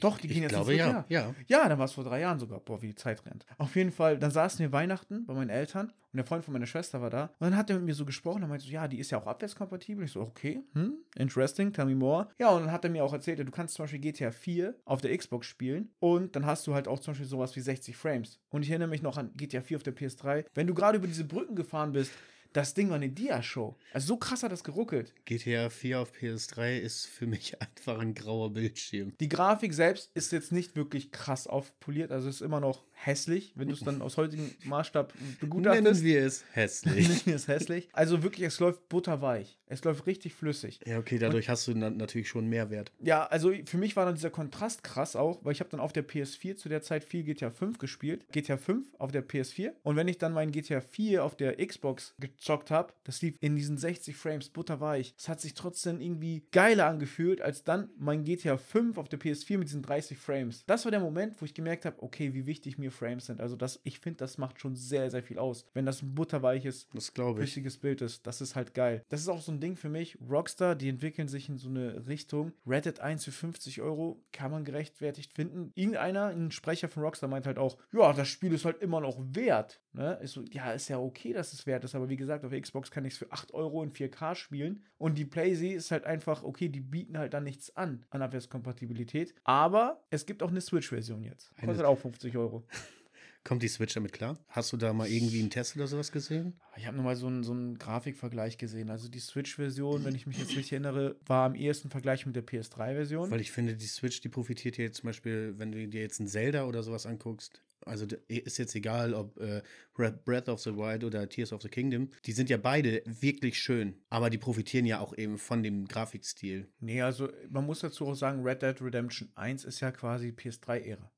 Doch, 0.00 0.18
die 0.18 0.28
ich 0.28 0.34
gehen 0.34 0.42
jetzt 0.42 0.52
glaube 0.52 0.74
ja. 0.74 1.04
Ja. 1.08 1.34
Ja, 1.46 1.68
dann 1.68 1.78
war 1.78 1.84
es 1.84 1.92
vor 1.92 2.04
drei 2.04 2.20
Jahren 2.20 2.38
sogar. 2.38 2.60
Boah, 2.60 2.80
wie 2.80 2.88
die 2.88 2.94
Zeit 2.94 3.24
rennt. 3.26 3.44
Auf 3.58 3.76
jeden 3.76 3.92
Fall, 3.92 4.18
dann 4.18 4.30
saßen 4.30 4.60
wir 4.60 4.72
Weihnachten 4.72 5.26
bei 5.26 5.34
meinen 5.34 5.50
Eltern 5.50 5.92
und 6.12 6.16
der 6.16 6.24
Freund 6.24 6.44
von 6.44 6.52
meiner 6.52 6.66
Schwester 6.66 7.02
war 7.02 7.10
da. 7.10 7.24
Und 7.38 7.50
dann 7.50 7.56
hat 7.56 7.68
er 7.70 7.76
mit 7.76 7.86
mir 7.86 7.94
so 7.94 8.04
gesprochen 8.04 8.42
und 8.42 8.48
meinte 8.48 8.64
so, 8.64 8.70
ja, 8.70 8.88
die 8.88 8.98
ist 8.98 9.10
ja 9.10 9.18
auch 9.18 9.26
abwärtskompatibel. 9.26 10.04
Ich 10.04 10.12
so, 10.12 10.20
okay, 10.20 10.62
hm, 10.72 10.94
interesting, 11.16 11.72
tell 11.72 11.86
me 11.86 11.94
more. 11.94 12.28
Ja, 12.38 12.50
und 12.50 12.62
dann 12.62 12.72
hat 12.72 12.84
er 12.84 12.90
mir 12.90 13.04
auch 13.04 13.12
erzählt, 13.12 13.38
ja, 13.38 13.44
du 13.44 13.50
kannst 13.50 13.74
zum 13.74 13.84
Beispiel 13.84 14.00
GTA 14.00 14.30
4 14.30 14.74
auf 14.84 15.00
der 15.00 15.16
Xbox 15.16 15.46
spielen 15.46 15.90
und 15.98 16.34
dann 16.34 16.46
hast 16.46 16.66
du 16.66 16.74
halt 16.74 16.88
auch 16.88 17.00
zum 17.00 17.12
Beispiel 17.12 17.26
sowas 17.26 17.54
wie 17.56 17.60
60 17.60 17.96
Frames. 17.96 18.40
Und 18.48 18.62
ich 18.62 18.70
erinnere 18.70 18.88
mich 18.88 19.02
noch 19.02 19.18
an 19.18 19.32
GTA 19.36 19.60
4 19.60 19.76
auf 19.76 19.82
der 19.82 19.94
PS3. 19.94 20.46
Wenn 20.54 20.66
du 20.66 20.74
gerade 20.74 20.98
über 20.98 21.06
diese 21.06 21.24
Brücken 21.24 21.56
gefahren 21.56 21.92
bist, 21.92 22.12
das 22.54 22.72
Ding 22.72 22.88
war 22.88 22.96
eine 22.96 23.10
Dia-Show. 23.10 23.76
Also 23.92 24.06
so 24.06 24.16
krass 24.16 24.44
hat 24.44 24.52
das 24.52 24.62
geruckelt. 24.62 25.12
GTA 25.24 25.70
4 25.70 26.00
auf 26.00 26.12
PS3 26.12 26.78
ist 26.78 27.06
für 27.06 27.26
mich 27.26 27.60
einfach 27.60 27.98
ein 27.98 28.14
grauer 28.14 28.52
Bildschirm. 28.52 29.12
Die 29.18 29.28
Grafik 29.28 29.74
selbst 29.74 30.10
ist 30.14 30.32
jetzt 30.32 30.52
nicht 30.52 30.76
wirklich 30.76 31.10
krass 31.10 31.46
aufpoliert, 31.46 32.12
also 32.12 32.28
ist 32.28 32.40
immer 32.40 32.60
noch 32.60 32.84
hässlich, 33.06 33.52
wenn 33.56 33.68
du 33.68 33.74
es 33.74 33.80
dann 33.80 34.02
aus 34.02 34.16
heutigem 34.16 34.50
Maßstab 34.64 35.12
begutachtest. 35.40 35.84
Nennen 35.84 36.02
wir 36.02 36.22
es 36.24 36.44
hässlich. 36.52 37.08
Nennen 37.08 37.20
wir 37.24 37.36
es 37.36 37.48
hässlich. 37.48 37.88
Also 37.92 38.22
wirklich, 38.22 38.46
es 38.46 38.60
läuft 38.60 38.88
butterweich. 38.88 39.58
Es 39.66 39.82
läuft 39.84 40.06
richtig 40.06 40.34
flüssig. 40.34 40.80
ja, 40.86 40.98
okay, 40.98 41.18
dadurch 41.18 41.48
hast 41.48 41.66
du 41.66 41.74
na 41.74 41.90
natürlich 41.90 42.28
schon 42.28 42.48
Mehrwert. 42.48 42.92
Ja, 43.00 43.26
also 43.26 43.52
für 43.64 43.78
mich 43.78 43.96
war 43.96 44.04
dann 44.04 44.14
dieser 44.14 44.30
Kontrast 44.30 44.84
krass 44.84 45.16
auch, 45.16 45.44
weil 45.44 45.52
ich 45.52 45.60
habe 45.60 45.70
dann 45.70 45.80
auf 45.80 45.92
der 45.92 46.06
PS4 46.06 46.56
zu 46.56 46.68
der 46.68 46.82
Zeit 46.82 47.04
viel 47.04 47.24
GTA 47.24 47.50
5 47.50 47.78
gespielt. 47.78 48.26
GTA 48.30 48.56
5 48.56 48.94
auf 48.98 49.10
der 49.10 49.26
PS4. 49.26 49.72
Und 49.82 49.96
wenn 49.96 50.08
ich 50.08 50.18
dann 50.18 50.32
mein 50.32 50.52
GTA 50.52 50.80
4 50.80 51.24
auf 51.24 51.36
der 51.36 51.56
Xbox 51.64 52.14
gezockt 52.18 52.70
habe, 52.70 52.92
das 53.04 53.22
lief 53.22 53.36
in 53.40 53.56
diesen 53.56 53.78
60 53.78 54.16
Frames 54.16 54.48
butterweich. 54.50 55.14
Es 55.18 55.28
hat 55.28 55.40
sich 55.40 55.54
trotzdem 55.54 56.00
irgendwie 56.00 56.46
geiler 56.52 56.86
angefühlt, 56.86 57.40
als 57.40 57.64
dann 57.64 57.90
mein 57.98 58.24
GTA 58.24 58.56
5 58.56 58.98
auf 58.98 59.08
der 59.08 59.18
PS4 59.18 59.58
mit 59.58 59.68
diesen 59.68 59.82
30 59.82 60.18
Frames. 60.18 60.64
Das 60.66 60.84
war 60.84 60.90
der 60.90 61.00
Moment, 61.00 61.40
wo 61.40 61.44
ich 61.44 61.54
gemerkt 61.54 61.84
habe, 61.84 62.02
okay, 62.02 62.34
wie 62.34 62.46
wichtig 62.46 62.78
mir 62.78 62.92
Frames 62.94 63.26
sind. 63.26 63.40
Also 63.40 63.56
das, 63.56 63.80
ich 63.84 63.98
finde, 64.00 64.18
das 64.18 64.38
macht 64.38 64.60
schon 64.60 64.76
sehr, 64.76 65.10
sehr 65.10 65.22
viel 65.22 65.38
aus. 65.38 65.66
Wenn 65.74 65.86
das 65.86 66.02
ein 66.02 66.14
butterweiches 66.14 66.88
Das 66.92 67.10
flüssiges 67.10 67.78
Bild 67.78 68.00
ist. 68.00 68.26
Das 68.26 68.40
ist 68.40 68.56
halt 68.56 68.74
geil. 68.74 69.04
Das 69.08 69.20
ist 69.20 69.28
auch 69.28 69.40
so 69.40 69.52
ein 69.52 69.60
Ding 69.60 69.76
für 69.76 69.88
mich. 69.88 70.18
Rockstar, 70.28 70.74
die 70.74 70.88
entwickeln 70.88 71.28
sich 71.28 71.48
in 71.48 71.58
so 71.58 71.68
eine 71.68 72.06
Richtung. 72.06 72.52
Red 72.66 72.86
Dead 72.86 73.00
1 73.00 73.24
für 73.24 73.32
50 73.32 73.82
Euro 73.82 74.22
kann 74.32 74.50
man 74.50 74.64
gerechtfertigt 74.64 75.32
finden. 75.34 75.72
Irgendeiner, 75.74 76.26
ein 76.26 76.50
Sprecher 76.50 76.88
von 76.88 77.02
Rockstar 77.02 77.28
meint 77.28 77.46
halt 77.46 77.58
auch, 77.58 77.76
ja, 77.92 78.12
das 78.12 78.28
Spiel 78.28 78.52
ist 78.52 78.64
halt 78.64 78.80
immer 78.80 79.00
noch 79.00 79.18
wert. 79.20 79.80
Ne? 79.94 80.18
Ist 80.22 80.32
so, 80.32 80.42
ja, 80.50 80.72
ist 80.72 80.88
ja 80.88 80.98
okay, 80.98 81.32
dass 81.32 81.52
es 81.52 81.66
wert 81.66 81.84
ist, 81.84 81.94
aber 81.94 82.08
wie 82.08 82.16
gesagt, 82.16 82.44
auf 82.44 82.52
Xbox 82.52 82.90
kann 82.90 83.04
ich 83.04 83.14
es 83.14 83.18
für 83.18 83.30
8 83.30 83.54
Euro 83.54 83.82
in 83.82 83.92
4K 83.92 84.34
spielen. 84.34 84.84
Und 84.98 85.16
die 85.16 85.24
PlayZ 85.24 85.62
ist 85.62 85.90
halt 85.92 86.04
einfach, 86.04 86.42
okay, 86.42 86.68
die 86.68 86.80
bieten 86.80 87.16
halt 87.16 87.32
dann 87.32 87.44
nichts 87.44 87.76
an 87.76 88.04
an 88.10 88.20
Abwärtskompatibilität. 88.20 89.34
Aber 89.44 90.02
es 90.10 90.26
gibt 90.26 90.42
auch 90.42 90.50
eine 90.50 90.60
Switch-Version 90.60 91.22
jetzt. 91.22 91.52
Kostet 91.64 91.86
auch 91.86 91.98
50 91.98 92.36
Euro. 92.36 92.64
Kommt 93.44 93.62
die 93.62 93.68
Switch 93.68 93.92
damit 93.92 94.14
klar? 94.14 94.38
Hast 94.48 94.72
du 94.72 94.78
da 94.78 94.94
mal 94.94 95.06
irgendwie 95.06 95.40
einen 95.40 95.50
Test 95.50 95.76
oder 95.76 95.86
sowas 95.86 96.10
gesehen? 96.10 96.54
Ich 96.78 96.86
habe 96.86 96.96
nochmal 96.96 97.14
so 97.14 97.26
einen, 97.26 97.44
so 97.44 97.52
einen 97.52 97.76
Grafikvergleich 97.76 98.56
gesehen. 98.56 98.88
Also 98.88 99.08
die 99.08 99.18
Switch-Version, 99.18 100.02
wenn 100.06 100.14
ich 100.14 100.26
mich 100.26 100.38
jetzt 100.38 100.56
richtig 100.56 100.72
erinnere, 100.72 101.16
war 101.26 101.44
am 101.44 101.54
ehesten 101.54 101.90
Vergleich 101.90 102.24
mit 102.24 102.34
der 102.36 102.46
PS3-Version. 102.46 103.30
Weil 103.30 103.42
ich 103.42 103.52
finde, 103.52 103.76
die 103.76 103.86
Switch, 103.86 104.22
die 104.22 104.30
profitiert 104.30 104.78
jetzt 104.78 104.96
zum 105.02 105.08
Beispiel, 105.08 105.58
wenn 105.58 105.72
du 105.72 105.86
dir 105.86 106.00
jetzt 106.00 106.20
ein 106.20 106.26
Zelda 106.26 106.64
oder 106.64 106.82
sowas 106.82 107.04
anguckst. 107.04 107.62
Also 107.86 108.06
ist 108.28 108.58
jetzt 108.58 108.74
egal, 108.74 109.14
ob 109.14 109.38
äh, 109.38 109.62
Breath 109.94 110.24
Breath 110.24 110.48
of 110.48 110.60
the 110.60 110.76
Wild 110.76 111.04
oder 111.04 111.28
Tears 111.28 111.52
of 111.52 111.62
the 111.62 111.68
Kingdom. 111.68 112.10
Die 112.24 112.32
sind 112.32 112.50
ja 112.50 112.56
beide 112.56 113.02
wirklich 113.06 113.58
schön. 113.58 114.02
Aber 114.08 114.30
die 114.30 114.38
profitieren 114.38 114.86
ja 114.86 115.00
auch 115.00 115.16
eben 115.16 115.38
von 115.38 115.62
dem 115.62 115.86
Grafikstil. 115.86 116.68
Nee, 116.80 117.02
also 117.02 117.28
man 117.50 117.66
muss 117.66 117.80
dazu 117.80 118.06
auch 118.06 118.14
sagen, 118.14 118.42
Red 118.42 118.62
Dead 118.62 118.80
Redemption 118.80 119.30
1 119.34 119.64
ist 119.64 119.80
ja 119.80 119.90
quasi 119.90 120.28
PS3-Ära. 120.28 121.10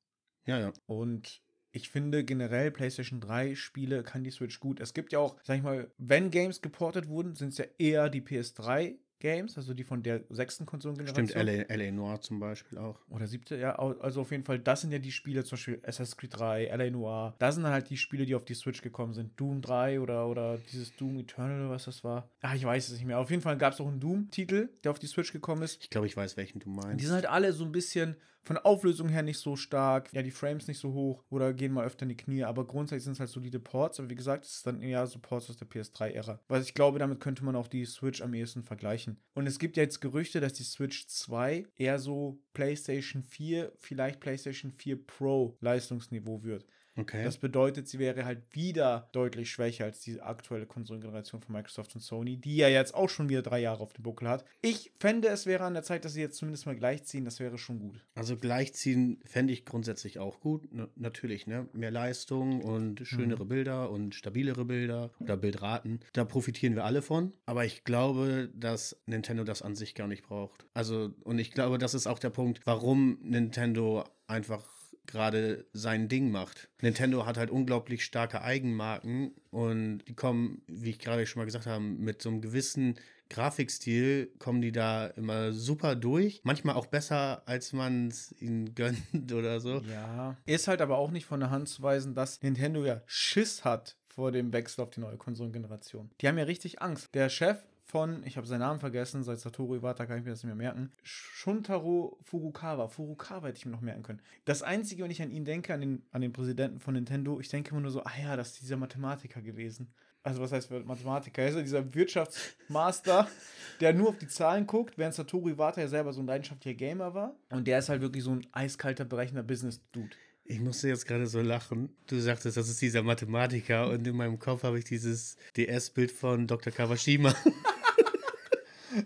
Ja, 0.45 0.59
ja. 0.59 0.73
Und 0.85 1.41
ich 1.71 1.89
finde 1.89 2.23
generell 2.23 2.71
PlayStation 2.71 3.19
3 3.19 3.55
Spiele 3.55 4.03
kann 4.03 4.23
die 4.23 4.31
Switch 4.31 4.59
gut. 4.59 4.79
Es 4.79 4.93
gibt 4.93 5.11
ja 5.13 5.19
auch, 5.19 5.37
sag 5.43 5.57
ich 5.57 5.63
mal, 5.63 5.91
wenn 5.97 6.31
Games 6.31 6.61
geportet 6.61 7.07
wurden, 7.07 7.35
sind 7.35 7.49
es 7.49 7.57
ja 7.57 7.65
eher 7.77 8.09
die 8.09 8.21
PS3 8.21 8.95
Games, 9.19 9.57
also 9.57 9.73
die 9.73 9.83
von 9.83 10.03
der 10.03 10.21
sechsten 10.29 10.65
Konsolengeneration. 10.65 11.27
Stimmt, 11.27 11.69
LA, 11.69 11.75
LA 11.75 11.91
Noir 11.91 12.21
zum 12.21 12.39
Beispiel 12.39 12.77
auch. 12.77 12.99
Oder 13.09 13.27
siebte, 13.27 13.57
ja, 13.57 13.75
also 13.77 14.21
auf 14.21 14.31
jeden 14.31 14.43
Fall, 14.43 14.59
das 14.59 14.81
sind 14.81 14.91
ja 14.91 14.99
die 14.99 15.11
Spiele, 15.11 15.43
zum 15.43 15.55
Beispiel 15.57 15.79
Assassin's 15.83 16.17
Creed 16.17 16.37
3, 16.37 16.65
LA 16.65 16.89
Noir. 16.91 17.35
Das 17.39 17.55
sind 17.55 17.63
dann 17.63 17.73
halt 17.73 17.89
die 17.89 17.97
Spiele, 17.97 18.25
die 18.25 18.35
auf 18.35 18.45
die 18.45 18.53
Switch 18.53 18.81
gekommen 18.81 19.13
sind. 19.13 19.39
Doom 19.39 19.61
3 19.61 19.99
oder, 19.99 20.27
oder 20.27 20.57
dieses 20.71 20.95
Doom 20.95 21.17
Eternal, 21.19 21.61
oder 21.61 21.69
was 21.71 21.85
das 21.85 22.03
war. 22.03 22.29
Ah, 22.41 22.55
ich 22.55 22.63
weiß 22.65 22.87
es 22.89 22.93
nicht 22.95 23.05
mehr. 23.05 23.19
Auf 23.19 23.29
jeden 23.29 23.41
Fall 23.41 23.57
gab 23.57 23.73
es 23.73 23.81
auch 23.81 23.87
einen 23.87 23.99
Doom-Titel, 23.99 24.69
der 24.83 24.91
auf 24.91 24.99
die 24.99 25.07
Switch 25.07 25.31
gekommen 25.33 25.63
ist. 25.63 25.81
Ich 25.83 25.89
glaube, 25.89 26.07
ich 26.07 26.15
weiß, 26.15 26.37
welchen 26.37 26.59
du 26.59 26.69
Die 26.69 26.75
meinst. 26.75 27.05
sind 27.05 27.13
halt 27.13 27.25
alle 27.25 27.53
so 27.53 27.63
ein 27.65 27.71
bisschen 27.71 28.15
von 28.47 28.57
Auflösung 28.57 29.09
her 29.09 29.23
nicht 29.23 29.39
so 29.39 29.55
stark, 29.55 30.11
ja, 30.13 30.21
die 30.21 30.31
Frames 30.31 30.67
nicht 30.67 30.79
so 30.79 30.93
hoch 30.93 31.23
oder 31.29 31.53
gehen 31.53 31.73
mal 31.73 31.85
öfter 31.85 32.03
in 32.03 32.09
die 32.09 32.17
Knie, 32.17 32.43
aber 32.45 32.65
grundsätzlich 32.65 33.03
sind 33.03 33.13
es 33.13 33.19
halt 33.19 33.29
solide 33.29 33.59
Ports, 33.59 33.99
aber 33.99 34.09
wie 34.09 34.15
gesagt, 34.15 34.45
es 34.45 34.55
ist 34.55 34.67
dann 34.67 34.81
eher 34.81 35.05
so 35.05 35.19
Ports 35.19 35.49
aus 35.49 35.57
der 35.57 35.67
PS3-Ära. 35.67 36.39
Weil 36.47 36.61
ich 36.61 36.73
glaube, 36.73 36.97
damit 36.97 37.19
könnte 37.19 37.43
man 37.43 37.57
auch 37.57 37.67
die 37.67 37.85
Switch 37.85 38.21
am 38.21 38.33
ehesten 38.33 38.63
vergleichen. 38.63 39.19
Und 39.33 39.47
es 39.47 39.59
gibt 39.59 39.75
ja 39.75 39.83
jetzt 39.83 39.99
Gerüchte, 39.99 40.39
dass 40.39 40.53
die 40.53 40.63
Switch 40.63 41.07
2 41.07 41.65
eher 41.75 41.99
so 41.99 42.39
PlayStation 42.53 43.21
4, 43.21 43.73
vielleicht 43.75 44.21
PlayStation 44.21 44.71
4 44.71 45.05
Pro 45.05 45.57
Leistungsniveau 45.59 46.43
wird. 46.43 46.65
Okay. 46.97 47.23
Das 47.23 47.37
bedeutet, 47.37 47.87
sie 47.87 47.99
wäre 47.99 48.25
halt 48.25 48.43
wieder 48.51 49.09
deutlich 49.11 49.51
schwächer 49.51 49.85
als 49.85 49.99
die 50.01 50.19
aktuelle 50.19 50.65
Konsolengeneration 50.65 51.41
von 51.41 51.53
Microsoft 51.53 51.95
und 51.95 52.01
Sony, 52.01 52.37
die 52.37 52.57
ja 52.57 52.67
jetzt 52.67 52.93
auch 52.95 53.09
schon 53.09 53.29
wieder 53.29 53.41
drei 53.41 53.59
Jahre 53.59 53.81
auf 53.81 53.93
dem 53.93 54.03
Buckel 54.03 54.27
hat. 54.27 54.45
Ich 54.61 54.91
fände, 54.99 55.27
es 55.27 55.45
wäre 55.45 55.63
an 55.63 55.73
der 55.73 55.83
Zeit, 55.83 56.05
dass 56.05 56.13
sie 56.13 56.21
jetzt 56.21 56.37
zumindest 56.37 56.65
mal 56.65 56.75
gleichziehen. 56.75 57.25
Das 57.25 57.39
wäre 57.39 57.57
schon 57.57 57.79
gut. 57.79 58.03
Also 58.15 58.35
gleichziehen 58.35 59.19
fände 59.25 59.53
ich 59.53 59.65
grundsätzlich 59.65 60.19
auch 60.19 60.39
gut. 60.39 60.71
N 60.71 60.87
natürlich, 60.95 61.47
ne? 61.47 61.67
Mehr 61.73 61.91
Leistung 61.91 62.61
und 62.61 63.07
schönere 63.07 63.45
Bilder 63.45 63.91
und 63.91 64.15
stabilere 64.15 64.65
Bilder 64.65 65.11
oder 65.19 65.37
Bildraten. 65.37 65.99
Da 66.13 66.25
profitieren 66.25 66.75
wir 66.75 66.85
alle 66.85 67.01
von. 67.01 67.33
Aber 67.45 67.65
ich 67.65 67.83
glaube, 67.83 68.49
dass 68.55 68.99
Nintendo 69.05 69.43
das 69.43 69.61
an 69.61 69.75
sich 69.75 69.95
gar 69.95 70.07
nicht 70.07 70.23
braucht. 70.23 70.65
Also, 70.73 71.13
und 71.23 71.39
ich 71.39 71.51
glaube, 71.51 71.77
das 71.77 71.93
ist 71.93 72.07
auch 72.07 72.19
der 72.19 72.29
Punkt, 72.29 72.61
warum 72.65 73.19
Nintendo 73.21 74.03
einfach 74.27 74.76
gerade 75.07 75.65
sein 75.73 76.09
Ding 76.09 76.31
macht. 76.31 76.69
Nintendo 76.81 77.25
hat 77.25 77.37
halt 77.37 77.49
unglaublich 77.49 78.03
starke 78.03 78.41
Eigenmarken 78.41 79.31
und 79.49 79.99
die 80.07 80.13
kommen, 80.13 80.61
wie 80.67 80.91
ich 80.91 80.99
gerade 80.99 81.25
schon 81.25 81.39
mal 81.39 81.45
gesagt 81.45 81.65
habe, 81.65 81.83
mit 81.83 82.21
so 82.21 82.29
einem 82.29 82.41
gewissen 82.41 82.95
Grafikstil 83.29 84.31
kommen 84.39 84.61
die 84.61 84.71
da 84.71 85.07
immer 85.07 85.51
super 85.51 85.95
durch. 85.95 86.41
Manchmal 86.43 86.75
auch 86.75 86.85
besser, 86.85 87.43
als 87.45 87.73
man 87.73 88.07
es 88.07 88.33
ihnen 88.39 88.73
gönnt 88.75 89.33
oder 89.33 89.59
so. 89.59 89.81
Ja. 89.81 90.37
Ist 90.45 90.67
halt 90.67 90.81
aber 90.81 90.97
auch 90.97 91.11
nicht 91.11 91.25
von 91.25 91.39
der 91.39 91.49
Hand 91.49 91.69
zu 91.69 91.81
weisen, 91.81 92.13
dass 92.13 92.41
Nintendo 92.41 92.85
ja 92.85 93.01
Schiss 93.05 93.65
hat 93.65 93.95
vor 94.07 94.31
dem 94.31 94.51
Wechsel 94.53 94.81
auf 94.81 94.89
die 94.89 94.99
neue 94.99 95.17
Konsolengeneration. 95.17 96.09
Die 96.21 96.27
haben 96.27 96.37
ja 96.37 96.45
richtig 96.45 96.81
Angst. 96.81 97.13
Der 97.13 97.29
Chef 97.29 97.57
von, 97.87 98.21
ich 98.25 98.35
habe 98.35 98.45
seinen 98.45 98.59
Namen 98.59 98.79
vergessen, 98.81 99.23
seit 99.23 99.39
Satoru 99.39 99.77
Iwata 99.77 100.05
kann 100.05 100.19
ich 100.19 100.25
mir 100.25 100.31
das 100.31 100.43
nicht 100.43 100.53
mehr 100.53 100.55
merken, 100.55 100.91
Shuntaro 101.03 102.19
Furukawa. 102.23 102.89
Furukawa 102.89 103.47
hätte 103.47 103.57
ich 103.57 103.65
mir 103.65 103.71
noch 103.71 103.81
merken 103.81 104.03
können. 104.03 104.21
Das 104.43 104.61
Einzige, 104.61 105.03
wenn 105.03 105.11
ich 105.11 105.21
an 105.21 105.31
ihn 105.31 105.45
denke, 105.45 105.73
an 105.73 105.79
den, 105.79 106.03
an 106.11 106.21
den 106.21 106.33
Präsidenten 106.33 106.81
von 106.81 106.95
Nintendo, 106.95 107.39
ich 107.39 107.47
denke 107.47 107.71
immer 107.71 107.79
nur 107.79 107.91
so, 107.91 108.03
ah 108.03 108.11
ja, 108.21 108.35
das 108.35 108.49
ist 108.49 108.61
dieser 108.61 108.75
Mathematiker 108.75 109.41
gewesen. 109.41 109.93
also 110.21 110.41
was 110.41 110.51
heißt 110.51 110.69
Mathematiker, 110.69 111.41
er 111.41 111.47
ist 111.47 111.55
ja 111.55 111.61
dieser 111.61 111.93
Wirtschaftsmaster, 111.95 113.29
der 113.79 113.93
nur 113.93 114.09
auf 114.09 114.17
die 114.17 114.27
Zahlen 114.27 114.67
guckt, 114.67 114.97
während 114.97 115.15
Satoru 115.15 115.49
Iwata 115.49 115.79
ja 115.79 115.87
selber 115.87 116.11
so 116.11 116.21
ein 116.21 116.27
leidenschaftlicher 116.27 116.77
Gamer 116.77 117.13
war. 117.13 117.37
Und 117.49 117.67
der 117.67 117.79
ist 117.79 117.87
halt 117.87 118.01
wirklich 118.01 118.23
so 118.23 118.31
ein 118.31 118.45
eiskalter, 118.51 119.05
berechnender 119.05 119.43
Business-Dude. 119.43 120.15
Ich 120.49 120.59
musste 120.59 120.87
jetzt 120.87 121.05
gerade 121.05 121.27
so 121.27 121.41
lachen. 121.41 121.89
Du 122.07 122.19
sagtest, 122.19 122.55
das 122.55 122.69
ist 122.69 122.81
dieser 122.81 123.03
Mathematiker 123.03 123.89
und 123.89 124.07
in 124.07 124.15
meinem 124.15 124.39
Kopf 124.39 124.63
habe 124.63 124.79
ich 124.79 124.85
dieses 124.85 125.35
DS-Bild 125.57 126.11
von 126.11 126.47
Dr. 126.47 126.71
Kawashima. 126.71 127.33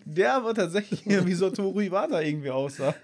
Der 0.05 0.35
aber 0.35 0.53
tatsächlich 0.53 1.05
wie 1.05 1.33
Satoru 1.33 1.81
Iwata 1.81 2.21
irgendwie 2.21 2.49
aussah. 2.49 2.95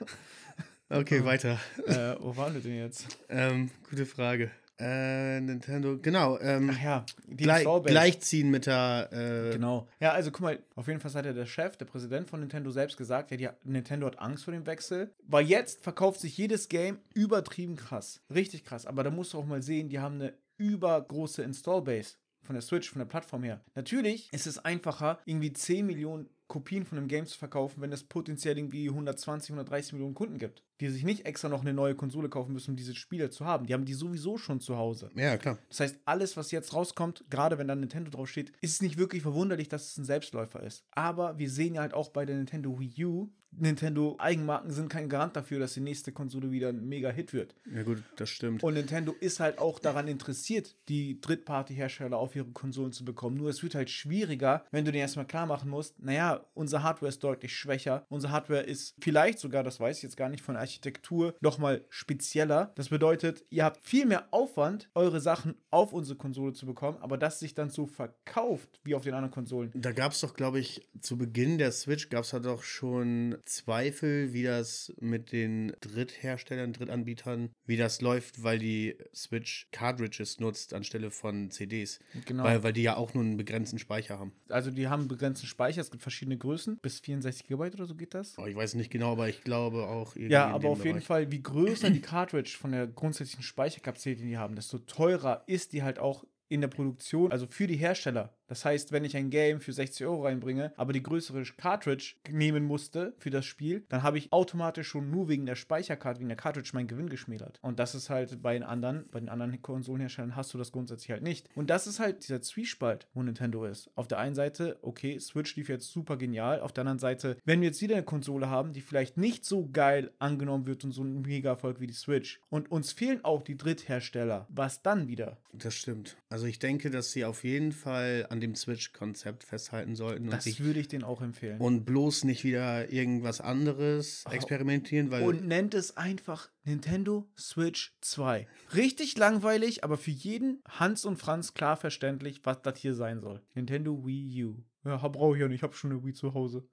Okay, 0.89 1.23
weiter. 1.25 1.59
Äh, 1.85 2.15
wo 2.19 2.35
waren 2.37 2.53
wir 2.53 2.61
denn 2.61 2.77
jetzt? 2.77 3.07
Ähm, 3.29 3.69
gute 3.89 4.05
Frage. 4.05 4.51
Äh, 4.79 5.41
Nintendo, 5.41 5.97
genau. 5.97 6.37
Ähm, 6.39 6.69
Ach 6.71 6.83
ja, 6.83 7.05
die 7.25 7.43
gleich, 7.43 7.65
gleichziehen 7.85 8.51
mit 8.51 8.67
der. 8.67 9.09
Äh, 9.11 9.53
Genau. 9.53 9.87
Ja, 9.99 10.11
also 10.11 10.29
guck 10.29 10.41
mal, 10.41 10.59
auf 10.75 10.87
jeden 10.87 10.99
Fall 10.99 11.11
hat 11.13 11.25
ja 11.25 11.33
der 11.33 11.47
Chef, 11.47 11.77
der 11.77 11.85
Präsident 11.85 12.29
von 12.29 12.39
Nintendo 12.39 12.69
selbst 12.69 12.95
gesagt, 12.95 13.31
ja, 13.31 13.37
die, 13.37 13.49
Nintendo 13.63 14.05
hat 14.05 14.19
Angst 14.19 14.43
vor 14.43 14.53
dem 14.53 14.67
Wechsel, 14.67 15.09
weil 15.27 15.45
jetzt 15.47 15.81
verkauft 15.83 16.19
sich 16.19 16.37
jedes 16.37 16.69
Game 16.69 16.99
übertrieben 17.15 17.75
krass. 17.75 18.21
Richtig 18.33 18.65
krass. 18.65 18.85
Aber 18.85 19.03
da 19.03 19.09
musst 19.09 19.33
du 19.33 19.39
auch 19.39 19.45
mal 19.45 19.63
sehen, 19.63 19.89
die 19.89 19.99
haben 19.99 20.15
eine 20.15 20.33
übergroße 20.57 21.41
Installbase 21.41 22.15
von 22.43 22.53
der 22.53 22.61
Switch, 22.61 22.89
von 22.89 22.99
der 22.99 23.07
Plattform 23.07 23.43
her. 23.43 23.61
Natürlich 23.73 24.29
ist 24.31 24.45
es 24.45 24.63
einfacher, 24.63 25.19
irgendwie 25.25 25.51
10 25.53 25.85
Millionen 25.87 26.29
Kopien 26.47 26.85
von 26.85 26.97
einem 26.97 27.07
Game 27.07 27.25
zu 27.25 27.37
verkaufen, 27.37 27.81
wenn 27.81 27.91
es 27.91 28.03
potenziell 28.03 28.57
irgendwie 28.57 28.89
120, 28.89 29.51
130 29.51 29.93
Millionen 29.93 30.15
Kunden 30.15 30.37
gibt, 30.37 30.63
die 30.79 30.89
sich 30.89 31.03
nicht 31.03 31.25
extra 31.25 31.49
noch 31.49 31.61
eine 31.61 31.73
neue 31.73 31.95
Konsole 31.95 32.29
kaufen 32.29 32.53
müssen, 32.53 32.71
um 32.71 32.77
diese 32.77 32.95
Spiele 32.95 33.29
zu 33.29 33.45
haben. 33.45 33.65
Die 33.65 33.73
haben 33.73 33.85
die 33.85 33.93
sowieso 33.93 34.37
schon 34.37 34.59
zu 34.59 34.77
Hause. 34.77 35.09
Ja, 35.15 35.37
klar. 35.37 35.57
Das 35.67 35.81
heißt, 35.81 35.99
alles, 36.05 36.37
was 36.37 36.51
jetzt 36.51 36.73
rauskommt, 36.73 37.25
gerade 37.29 37.57
wenn 37.57 37.67
da 37.67 37.75
Nintendo 37.75 38.09
draufsteht, 38.09 38.53
ist 38.61 38.73
es 38.73 38.81
nicht 38.81 38.97
wirklich 38.97 39.21
verwunderlich, 39.21 39.67
dass 39.67 39.91
es 39.91 39.97
ein 39.97 40.05
Selbstläufer 40.05 40.63
ist. 40.63 40.85
Aber 40.91 41.37
wir 41.37 41.49
sehen 41.49 41.75
ja 41.75 41.81
halt 41.81 41.93
auch 41.93 42.09
bei 42.09 42.25
der 42.25 42.37
Nintendo 42.37 42.79
Wii 42.79 43.05
U, 43.05 43.29
Nintendo 43.59 44.15
Eigenmarken 44.19 44.71
sind 44.71 44.89
kein 44.89 45.09
Garant 45.09 45.35
dafür, 45.35 45.59
dass 45.59 45.73
die 45.73 45.81
nächste 45.81 46.11
Konsole 46.11 46.51
wieder 46.51 46.69
ein 46.69 46.87
Mega-Hit 46.87 47.33
wird. 47.33 47.55
Ja, 47.73 47.83
gut, 47.83 48.03
das 48.15 48.29
stimmt. 48.29 48.63
Und 48.63 48.75
Nintendo 48.75 49.13
ist 49.19 49.39
halt 49.39 49.59
auch 49.59 49.79
daran 49.79 50.07
interessiert, 50.07 50.75
die 50.89 51.19
Drittparty-Hersteller 51.21 52.17
auf 52.17 52.35
ihre 52.35 52.51
Konsolen 52.51 52.91
zu 52.91 53.05
bekommen. 53.05 53.37
Nur 53.37 53.49
es 53.49 53.63
wird 53.63 53.75
halt 53.75 53.89
schwieriger, 53.89 54.65
wenn 54.71 54.85
du 54.85 54.91
dir 54.91 54.99
erstmal 54.99 55.27
klar 55.27 55.45
machen 55.45 55.69
musst, 55.69 55.99
naja, 55.99 56.45
unsere 56.53 56.83
Hardware 56.83 57.09
ist 57.09 57.23
deutlich 57.23 57.55
schwächer. 57.55 58.05
Unsere 58.09 58.31
Hardware 58.33 58.61
ist 58.61 58.95
vielleicht 58.99 59.39
sogar, 59.39 59.63
das 59.63 59.79
weiß 59.79 59.97
ich 59.97 60.03
jetzt 60.03 60.17
gar 60.17 60.29
nicht, 60.29 60.43
von 60.43 60.55
Architektur 60.55 61.35
nochmal 61.41 61.85
spezieller. 61.89 62.71
Das 62.75 62.89
bedeutet, 62.89 63.43
ihr 63.49 63.63
habt 63.63 63.85
viel 63.85 64.05
mehr 64.05 64.27
Aufwand, 64.31 64.89
eure 64.93 65.19
Sachen 65.19 65.55
auf 65.71 65.93
unsere 65.93 66.17
Konsole 66.17 66.53
zu 66.53 66.65
bekommen, 66.65 66.97
aber 67.01 67.17
dass 67.17 67.39
sich 67.39 67.53
dann 67.53 67.69
so 67.69 67.85
verkauft 67.85 68.79
wie 68.83 68.95
auf 68.95 69.03
den 69.03 69.13
anderen 69.13 69.33
Konsolen. 69.33 69.71
Da 69.75 69.91
gab 69.91 70.11
es 70.11 70.21
doch, 70.21 70.33
glaube 70.33 70.59
ich, 70.59 70.87
zu 71.01 71.17
Beginn 71.17 71.57
der 71.57 71.71
Switch 71.71 72.09
gab 72.09 72.23
es 72.23 72.31
da 72.31 72.39
doch 72.39 72.63
schon 72.63 73.37
Zweifel, 73.47 74.33
wie 74.33 74.43
das 74.43 74.93
mit 74.99 75.31
den 75.31 75.73
Drittherstellern, 75.81 76.73
Drittanbietern, 76.73 77.49
wie 77.65 77.77
das 77.77 78.01
läuft, 78.01 78.43
weil 78.43 78.59
die 78.59 78.97
Switch 79.15 79.67
Cartridges 79.71 80.39
nutzt 80.39 80.73
anstelle 80.73 81.11
von 81.11 81.49
CDs. 81.51 81.99
Genau. 82.25 82.43
Weil, 82.43 82.63
weil 82.63 82.73
die 82.73 82.83
ja 82.83 82.95
auch 82.95 83.13
nur 83.13 83.23
einen 83.23 83.37
begrenzten 83.37 83.79
Speicher 83.79 84.19
haben. 84.19 84.33
Also 84.49 84.71
die 84.71 84.87
haben 84.87 85.07
begrenzten 85.07 85.47
Speicher, 85.47 85.81
es 85.81 85.91
gibt 85.91 86.03
verschiedene 86.03 86.37
Größen, 86.37 86.77
bis 86.79 86.99
64 86.99 87.47
GB 87.47 87.71
oder 87.73 87.85
so 87.85 87.95
geht 87.95 88.13
das. 88.13 88.37
Oh, 88.37 88.45
ich 88.45 88.55
weiß 88.55 88.75
nicht 88.75 88.91
genau, 88.91 89.13
aber 89.13 89.29
ich 89.29 89.41
glaube 89.41 89.87
auch 89.87 90.15
irgendwie 90.15 90.33
Ja, 90.33 90.47
aber 90.47 90.69
auf 90.69 90.79
jeden 90.79 90.95
Bereich. 90.97 91.05
Fall, 91.05 91.31
wie 91.31 91.41
größer 91.41 91.89
die 91.89 92.01
Cartridge 92.01 92.55
von 92.59 92.71
der 92.71 92.87
grundsätzlichen 92.87 93.43
Speicherkapazität, 93.43 94.19
die 94.19 94.27
die 94.27 94.37
haben, 94.37 94.55
desto 94.55 94.77
teurer 94.79 95.43
ist 95.47 95.73
die 95.73 95.83
halt 95.83 95.99
auch 95.99 96.25
in 96.49 96.61
der 96.61 96.67
Produktion, 96.69 97.31
also 97.31 97.47
für 97.47 97.67
die 97.67 97.75
Hersteller. 97.75 98.36
Das 98.47 98.65
heißt, 98.65 98.91
wenn 98.91 99.05
ich 99.05 99.15
ein 99.15 99.29
Game 99.29 99.59
für 99.59 99.73
60 99.73 100.05
Euro 100.05 100.23
reinbringe, 100.23 100.71
aber 100.77 100.93
die 100.93 101.03
größere 101.03 101.43
Cartridge 101.57 102.15
nehmen 102.29 102.63
musste 102.63 103.13
für 103.17 103.29
das 103.29 103.45
Spiel, 103.45 103.85
dann 103.89 104.03
habe 104.03 104.17
ich 104.17 104.31
automatisch 104.31 104.87
schon 104.87 105.11
nur 105.11 105.29
wegen 105.29 105.45
der 105.45 105.55
Speicherkarte, 105.55 106.19
wegen 106.19 106.29
der 106.29 106.37
Cartridge 106.37 106.71
meinen 106.73 106.87
Gewinn 106.87 107.09
geschmälert. 107.09 107.59
Und 107.61 107.79
das 107.79 107.95
ist 107.95 108.09
halt 108.09 108.41
bei 108.41 108.53
den 108.53 108.63
anderen, 108.63 109.05
bei 109.11 109.19
den 109.19 109.29
anderen 109.29 109.61
Konsolenherstellern 109.61 110.35
hast 110.35 110.53
du 110.53 110.57
das 110.57 110.71
grundsätzlich 110.71 111.11
halt 111.11 111.23
nicht. 111.23 111.49
Und 111.55 111.69
das 111.69 111.87
ist 111.87 111.99
halt 111.99 112.23
dieser 112.23 112.41
Zwiespalt, 112.41 113.07
wo 113.13 113.21
Nintendo 113.21 113.65
ist. 113.65 113.89
Auf 113.95 114.07
der 114.07 114.19
einen 114.19 114.35
Seite, 114.35 114.77
okay, 114.81 115.19
Switch 115.19 115.55
lief 115.55 115.69
jetzt 115.69 115.91
super 115.91 116.17
genial. 116.17 116.61
Auf 116.61 116.73
der 116.73 116.81
anderen 116.81 116.99
Seite, 116.99 117.37
wenn 117.45 117.61
wir 117.61 117.67
jetzt 117.67 117.81
wieder 117.81 117.95
eine 117.95 118.05
Konsole 118.05 118.49
haben, 118.49 118.73
die 118.73 118.81
vielleicht 118.81 119.17
nicht 119.17 119.45
so 119.45 119.69
geil 119.71 120.11
angenommen 120.19 120.67
wird 120.67 120.83
und 120.83 120.91
so 120.91 121.03
ein 121.03 121.21
Mega-Erfolg 121.21 121.79
wie 121.79 121.87
die 121.87 121.93
Switch 121.93 122.39
und 122.49 122.71
uns 122.71 122.91
fehlen 122.91 123.23
auch 123.23 123.41
die 123.41 123.57
Dritthersteller, 123.57 124.47
was 124.49 124.81
dann 124.81 125.07
wieder? 125.07 125.37
Das 125.53 125.73
stimmt. 125.73 126.17
Also 126.29 126.45
ich 126.45 126.59
denke, 126.59 126.89
dass 126.89 127.11
sie 127.11 127.25
auf 127.25 127.43
jeden 127.43 127.71
Fall 127.71 128.27
an 128.29 128.36
dem 128.39 128.55
Switch-Konzept 128.55 129.43
festhalten 129.43 129.95
sollten 129.95 130.25
und, 130.25 130.31
Das 130.31 130.43
sich, 130.45 130.63
würde 130.63 130.79
ich 130.79 130.87
denen 130.87 131.03
auch 131.03 131.21
empfehlen. 131.21 131.59
und 131.59 131.85
bloß 131.85 132.23
nicht 132.23 132.43
wieder 132.43 132.91
irgendwas 132.91 133.41
anderes 133.41 134.23
experimentieren, 134.29 135.11
weil 135.11 135.23
Und 135.23 135.47
nennt 135.47 135.73
es 135.73 135.97
einfach 135.97 136.49
Nintendo 136.63 137.29
Switch 137.37 137.95
2. 138.01 138.47
Richtig 138.75 139.17
langweilig, 139.17 139.83
aber 139.83 139.97
für 139.97 140.11
jeden 140.11 140.61
Hans 140.67 141.05
und 141.05 141.17
Franz 141.17 141.53
klar 141.53 141.77
verständlich, 141.77 142.41
was 142.43 142.61
das 142.61 142.79
hier 142.79 142.93
sein 142.93 143.19
soll. 143.19 143.41
Nintendo 143.55 144.05
Wii 144.05 144.45
U. 144.45 144.63
Ja, 144.85 144.97
brauche 145.07 145.35
ich 145.35 145.41
ja 145.41 145.47
nicht, 145.47 145.57
ich 145.57 145.63
habe 145.63 145.73
schon 145.73 145.91
eine 145.91 146.03
Wii 146.03 146.13
zu 146.13 146.33
Hause. 146.33 146.67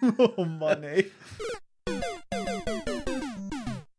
oh 0.36 0.44
Mann, 0.44 0.82
ey. 0.82 1.10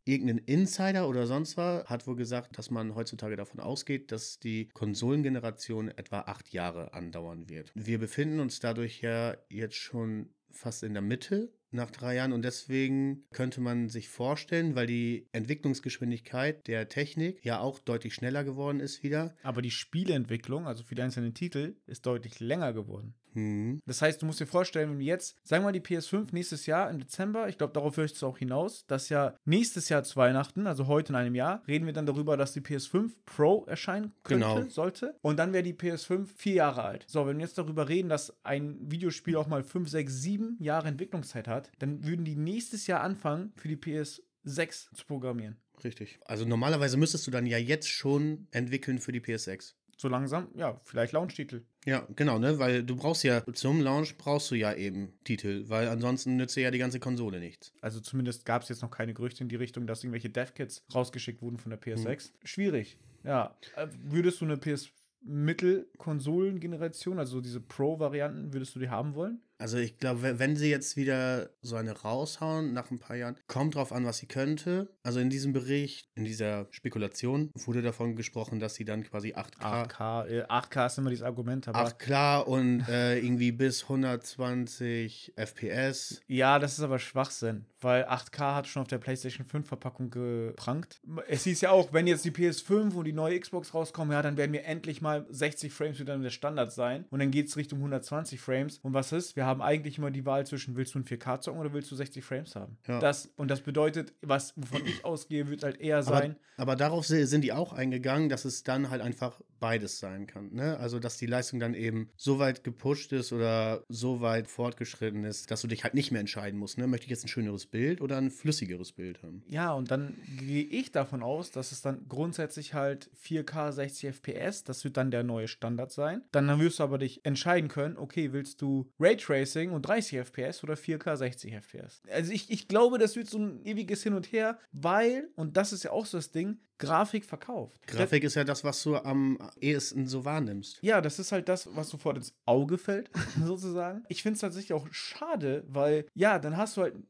Irgendein 0.05 0.39
Insider 0.39 1.07
oder 1.07 1.27
sonst 1.27 1.57
was 1.57 1.85
hat 1.85 2.07
wohl 2.07 2.15
gesagt, 2.15 2.57
dass 2.57 2.69
man 2.71 2.95
heutzutage 2.95 3.35
davon 3.35 3.59
ausgeht, 3.59 4.11
dass 4.11 4.39
die 4.39 4.69
Konsolengeneration 4.69 5.89
etwa 5.89 6.21
acht 6.21 6.51
Jahre 6.53 6.93
andauern 6.93 7.49
wird. 7.49 7.71
Wir 7.75 7.99
befinden 7.99 8.39
uns 8.39 8.59
dadurch 8.59 9.01
ja 9.01 9.35
jetzt 9.49 9.75
schon 9.75 10.29
fast 10.51 10.83
in 10.83 10.93
der 10.93 11.01
Mitte 11.01 11.51
nach 11.71 11.89
drei 11.89 12.15
Jahren 12.15 12.33
und 12.33 12.43
deswegen 12.43 13.25
könnte 13.31 13.59
man 13.59 13.89
sich 13.89 14.07
vorstellen, 14.07 14.75
weil 14.75 14.85
die 14.85 15.27
Entwicklungsgeschwindigkeit 15.31 16.67
der 16.67 16.87
Technik 16.87 17.43
ja 17.43 17.59
auch 17.59 17.79
deutlich 17.79 18.13
schneller 18.13 18.43
geworden 18.43 18.79
ist 18.79 19.01
wieder. 19.01 19.35
Aber 19.41 19.61
die 19.61 19.71
Spieleentwicklung, 19.71 20.67
also 20.67 20.83
für 20.83 20.95
die 20.95 21.01
einzelnen 21.01 21.33
Titel, 21.33 21.75
ist 21.87 22.05
deutlich 22.05 22.39
länger 22.39 22.73
geworden. 22.73 23.15
Hm. 23.33 23.79
Das 23.85 24.01
heißt, 24.01 24.21
du 24.21 24.25
musst 24.25 24.39
dir 24.39 24.45
vorstellen, 24.47 24.91
wenn 24.91 24.99
wir 24.99 25.05
jetzt, 25.05 25.35
sagen 25.43 25.63
wir 25.63 25.67
mal, 25.67 25.71
die 25.71 25.81
PS5 25.81 26.27
nächstes 26.31 26.65
Jahr 26.65 26.89
im 26.89 26.99
Dezember, 26.99 27.47
ich 27.49 27.57
glaube, 27.57 27.73
darauf 27.73 27.97
möchtest 27.97 28.21
du 28.21 28.27
auch 28.27 28.37
hinaus, 28.37 28.85
dass 28.87 29.09
ja 29.09 29.35
nächstes 29.45 29.89
Jahr 29.89 30.03
zu 30.03 30.15
Weihnachten, 30.15 30.67
also 30.67 30.87
heute 30.87 31.13
in 31.13 31.15
einem 31.15 31.35
Jahr, 31.35 31.63
reden 31.67 31.85
wir 31.85 31.93
dann 31.93 32.05
darüber, 32.05 32.37
dass 32.37 32.53
die 32.53 32.61
PS5 32.61 33.11
Pro 33.25 33.65
erscheinen 33.65 34.13
könnte, 34.23 34.45
Genau. 34.47 34.69
sollte. 34.69 35.15
Und 35.21 35.37
dann 35.37 35.53
wäre 35.53 35.63
die 35.63 35.73
PS5 35.73 36.27
vier 36.35 36.53
Jahre 36.55 36.83
alt. 36.83 37.05
So, 37.07 37.25
wenn 37.27 37.37
wir 37.37 37.45
jetzt 37.45 37.57
darüber 37.57 37.89
reden, 37.89 38.09
dass 38.09 38.33
ein 38.43 38.77
Videospiel 38.91 39.35
auch 39.35 39.47
mal 39.47 39.63
5, 39.63 39.89
6, 39.89 40.13
7 40.21 40.57
Jahre 40.59 40.87
Entwicklungszeit 40.87 41.47
hat, 41.47 41.71
dann 41.79 42.03
würden 42.05 42.25
die 42.25 42.35
nächstes 42.35 42.87
Jahr 42.87 43.01
anfangen, 43.01 43.51
für 43.55 43.67
die 43.67 43.77
PS6 43.77 44.93
zu 44.93 45.05
programmieren. 45.05 45.57
Richtig. 45.83 46.19
Also 46.25 46.45
normalerweise 46.45 46.97
müsstest 46.97 47.27
du 47.27 47.31
dann 47.31 47.45
ja 47.45 47.57
jetzt 47.57 47.89
schon 47.89 48.47
entwickeln 48.51 48.99
für 48.99 49.11
die 49.11 49.19
PS6. 49.19 49.73
So 50.03 50.09
langsam, 50.09 50.49
ja, 50.57 50.81
vielleicht 50.83 51.13
Launch-Titel. 51.13 51.61
Ja, 51.85 52.05
genau, 52.17 52.37
ne? 52.37 52.59
Weil 52.59 52.83
du 52.83 52.97
brauchst 52.97 53.23
ja 53.23 53.41
zum 53.53 53.79
Launch 53.79 54.17
brauchst 54.17 54.51
du 54.51 54.55
ja 54.55 54.73
eben 54.73 55.13
Titel, 55.23 55.63
weil 55.69 55.87
ansonsten 55.87 56.35
nützt 56.35 56.57
dir 56.57 56.63
ja 56.63 56.71
die 56.71 56.77
ganze 56.77 56.99
Konsole 56.99 57.39
nichts. 57.39 57.71
Also 57.79 58.01
zumindest 58.01 58.45
gab 58.45 58.63
es 58.63 58.67
jetzt 58.67 58.81
noch 58.81 58.91
keine 58.91 59.13
Gerüchte 59.13 59.43
in 59.43 59.47
die 59.47 59.55
Richtung, 59.55 59.87
dass 59.87 60.03
irgendwelche 60.03 60.29
Dev-Kits 60.29 60.83
rausgeschickt 60.93 61.41
wurden 61.41 61.57
von 61.57 61.69
der 61.69 61.81
PS6. 61.81 62.31
Schwierig. 62.43 62.97
Ja. 63.23 63.55
Äh, 63.77 63.87
Würdest 64.03 64.41
du 64.41 64.45
eine 64.45 64.57
PS 64.57 64.89
Mittel-Konsolen-Generation, 65.21 67.17
also 67.17 67.39
diese 67.39 67.61
Pro-Varianten, 67.61 68.51
würdest 68.51 68.75
du 68.75 68.79
die 68.79 68.89
haben 68.89 69.15
wollen? 69.15 69.39
Also 69.63 69.77
ich 69.77 69.97
glaube, 69.97 70.39
wenn 70.39 70.57
sie 70.57 70.69
jetzt 70.69 70.97
wieder 70.97 71.49
so 71.61 71.77
eine 71.77 71.93
raushauen 71.93 72.73
nach 72.73 72.91
ein 72.91 72.99
paar 72.99 73.15
Jahren, 73.15 73.37
kommt 73.47 73.75
drauf 73.75 73.93
an, 73.93 74.03
was 74.03 74.17
sie 74.17 74.25
könnte. 74.25 74.89
Also 75.03 75.21
in 75.21 75.29
diesem 75.29 75.53
Bericht, 75.53 76.09
in 76.15 76.25
dieser 76.25 76.67
Spekulation 76.69 77.49
wurde 77.53 77.81
davon 77.81 78.17
gesprochen, 78.17 78.59
dass 78.59 78.75
sie 78.75 78.83
dann 78.83 79.05
quasi 79.05 79.35
8K, 79.35 79.87
8K, 79.87 80.27
äh, 80.27 80.43
8K 80.49 80.87
ist 80.87 80.97
immer 80.97 81.11
dieses 81.11 81.23
Argument, 81.23 81.69
aber 81.69 81.79
8 81.79 81.97
klar 81.97 82.45
und 82.49 82.81
äh, 82.89 83.17
irgendwie 83.19 83.53
bis 83.53 83.83
120 83.83 85.31
FPS. 85.37 86.19
ja, 86.27 86.59
das 86.59 86.73
ist 86.73 86.81
aber 86.81 86.99
Schwachsinn, 86.99 87.65
weil 87.83 88.05
8K 88.05 88.55
hat 88.55 88.67
schon 88.67 88.81
auf 88.81 88.87
der 88.87 88.97
PlayStation 88.97 89.45
5 89.45 89.67
Verpackung 89.67 90.09
geprangt. 90.09 91.01
Es 91.27 91.43
hieß 91.43 91.61
ja 91.61 91.71
auch, 91.71 91.93
wenn 91.93 92.07
jetzt 92.07 92.25
die 92.25 92.31
PS5 92.31 92.93
und 92.93 93.05
die 93.05 93.13
neue 93.13 93.39
Xbox 93.39 93.73
rauskommen, 93.73 94.13
ja, 94.13 94.21
dann 94.21 94.37
werden 94.37 94.53
wir 94.53 94.65
endlich 94.65 95.01
mal 95.01 95.25
60 95.29 95.73
Frames 95.73 95.99
wieder 95.99 96.17
der 96.17 96.29
Standard 96.29 96.71
sein 96.71 97.05
und 97.09 97.19
dann 97.19 97.31
geht 97.31 97.47
es 97.47 97.57
Richtung 97.57 97.79
120 97.79 98.39
Frames 98.39 98.79
und 98.79 98.93
was 98.93 99.11
ist? 99.11 99.35
Wir 99.35 99.45
haben 99.45 99.61
eigentlich 99.61 99.97
immer 99.97 100.11
die 100.11 100.25
Wahl 100.25 100.45
zwischen, 100.45 100.75
willst 100.75 100.95
du 100.95 100.99
ein 100.99 101.05
4K 101.05 101.41
zocken 101.41 101.59
oder 101.59 101.73
willst 101.73 101.91
du 101.91 101.95
60 101.95 102.23
Frames 102.23 102.55
haben? 102.55 102.77
Ja. 102.87 102.99
Das, 102.99 103.31
und 103.35 103.49
das 103.49 103.61
bedeutet, 103.61 104.13
was, 104.21 104.53
wovon 104.55 104.85
ich 104.85 105.03
ausgehe, 105.05 105.49
wird 105.49 105.63
halt 105.63 105.79
eher 105.79 106.03
sein. 106.03 106.35
Aber, 106.57 106.71
aber 106.71 106.75
darauf 106.75 107.05
sind 107.05 107.41
die 107.41 107.51
auch 107.51 107.73
eingegangen, 107.73 108.29
dass 108.29 108.45
es 108.45 108.63
dann 108.63 108.89
halt 108.89 109.01
einfach 109.01 109.39
beides 109.63 109.97
sein 109.99 110.27
kann. 110.27 110.51
Ne? 110.51 110.77
Also, 110.77 110.99
dass 110.99 111.15
die 111.15 111.25
Leistung 111.25 111.57
dann 111.57 111.73
eben 111.73 112.09
so 112.17 112.37
weit 112.37 112.65
gepusht 112.65 113.13
ist 113.13 113.31
oder 113.31 113.85
so 113.87 114.19
weit 114.19 114.49
fortgeschritten 114.49 115.23
ist, 115.23 115.51
dass 115.51 115.61
du 115.61 115.67
dich 115.67 115.85
halt 115.85 115.93
nicht 115.93 116.11
mehr 116.11 116.19
entscheiden 116.19 116.59
musst. 116.59 116.77
Ne? 116.77 116.85
Möchte 116.85 117.05
ich 117.05 117.11
jetzt 117.11 117.23
ein 117.23 117.29
schöneres 117.29 117.65
Bild 117.73 118.01
oder 118.01 118.17
ein 118.17 118.29
flüssigeres 118.29 118.91
Bild 118.91 119.23
haben? 119.23 119.43
Ja, 119.49 119.73
und 119.73 119.89
dann 119.89 120.15
gehe 120.37 120.63
ich 120.63 120.91
davon 120.91 121.23
aus, 121.23 121.49
dass 121.49 121.71
es 121.71 121.81
dann 121.81 122.05
grundsätzlich 122.07 122.75
halt 122.75 123.09
4K 123.19 123.71
60 123.71 124.09
FPS, 124.09 124.63
das 124.63 124.83
wird 124.83 124.95
dann 124.95 125.09
der 125.09 125.23
neue 125.23 125.47
Standard 125.47 125.91
sein. 125.91 126.21
Dann 126.31 126.59
wirst 126.59 126.77
du 126.77 126.83
aber 126.83 126.99
dich 126.99 127.25
entscheiden 127.25 127.69
können, 127.69 127.97
okay, 127.97 128.31
willst 128.31 128.61
du 128.61 128.91
Raytracing 128.99 129.71
und 129.71 129.81
30 129.81 130.19
FPS 130.19 130.63
oder 130.63 130.75
4K 130.75 131.17
60 131.17 131.53
FPS? 131.53 132.03
Also 132.11 132.31
ich, 132.31 132.51
ich 132.51 132.67
glaube, 132.67 132.99
das 132.99 133.15
wird 133.15 133.27
so 133.27 133.39
ein 133.39 133.65
ewiges 133.65 134.03
Hin 134.03 134.13
und 134.13 134.31
Her, 134.31 134.59
weil, 134.71 135.29
und 135.35 135.57
das 135.57 135.73
ist 135.73 135.81
ja 135.81 135.91
auch 135.91 136.05
so 136.05 136.19
das 136.19 136.31
Ding, 136.31 136.59
Grafik 136.83 137.23
verkauft. 137.23 137.79
Grafik 137.87 138.23
ist 138.23 138.35
ja 138.35 138.43
das, 138.43 138.63
was 138.63 138.83
du 138.83 138.97
am 138.97 139.37
ehesten 139.61 140.07
so 140.07 140.25
wahrnimmst. 140.25 140.79
Ja, 140.81 140.99
das 141.01 141.17
ist 141.17 141.31
halt 141.31 141.47
das, 141.47 141.69
was 141.73 141.89
sofort 141.89 142.17
ins 142.17 142.33
Auge 142.45 142.77
fällt, 142.77 143.09
sozusagen. 143.43 144.03
Ich 144.09 144.21
finde 144.21 144.35
es 144.35 144.41
tatsächlich 144.41 144.73
auch 144.73 144.87
schade, 144.91 145.63
weil, 145.67 146.05
ja, 146.13 146.39
dann 146.39 146.57
hast 146.57 146.75
du 146.75 146.81
halt 146.81 146.95
ein 146.95 147.07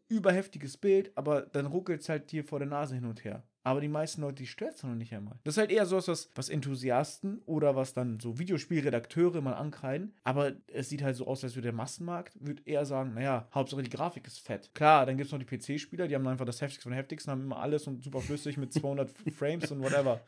überheftiges 0.54 0.78
Bild, 0.78 1.12
aber 1.16 1.42
dann 1.42 1.66
ruckelt 1.66 2.02
es 2.02 2.10
halt 2.10 2.32
dir 2.32 2.44
vor 2.44 2.60
der 2.60 2.68
Nase 2.68 2.96
hin 2.96 3.06
und 3.06 3.24
her. 3.24 3.44
Aber 3.66 3.80
die 3.80 3.88
meisten 3.88 4.22
Leute, 4.22 4.36
die 4.36 4.48
stört 4.48 4.76
es 4.76 4.84
noch 4.84 4.94
nicht 4.94 5.14
einmal. 5.14 5.40
Das 5.46 5.54
ist 5.54 5.58
halt 5.58 5.72
eher 5.72 5.86
so 5.86 5.96
was, 5.96 6.30
was 6.36 6.50
Enthusiasten 6.50 7.42
oder 7.46 7.78
was 7.78 7.94
dann 7.94 8.20
so 8.20 8.38
Videospielredakteure 8.38 9.42
mal 9.42 9.54
ankreiden. 9.54 10.14
Aber 10.26 10.52
es 10.68 10.90
sieht 10.90 11.02
halt 11.02 11.16
so 11.16 11.28
aus, 11.28 11.46
als 11.46 11.56
würde 11.56 11.68
der 11.68 11.74
Massenmarkt, 11.74 12.34
würde 12.42 12.62
eher 12.66 12.86
sagen, 12.86 13.14
naja, 13.14 13.48
Hauptsache 13.54 13.82
die 13.82 13.90
Grafik 13.90 14.28
ist 14.28 14.40
fett. 14.40 14.72
Klar, 14.74 15.06
dann 15.06 15.16
gibt 15.16 15.28
es 15.28 15.32
noch 15.32 15.40
die 15.40 15.46
PC-Spieler, 15.46 16.10
die 16.10 16.16
haben 16.16 16.28
einfach 16.28 16.46
das 16.46 16.60
Heftigste 16.62 16.84
von 16.84 16.92
den 16.92 16.98
Heftigsten, 16.98 17.32
haben 17.32 17.44
immer 17.44 17.60
alles 17.60 17.88
und 17.88 18.04
super 18.04 18.20
flüssig 18.20 18.58
mit 18.58 18.74
200 18.74 19.10
Frames 19.34 19.72
und 19.72 19.82
whatever. 19.82 20.20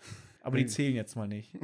Aber 0.41 0.57
die 0.57 0.67
zählen 0.67 0.95
jetzt 0.95 1.15
mal 1.15 1.27
nicht. 1.27 1.51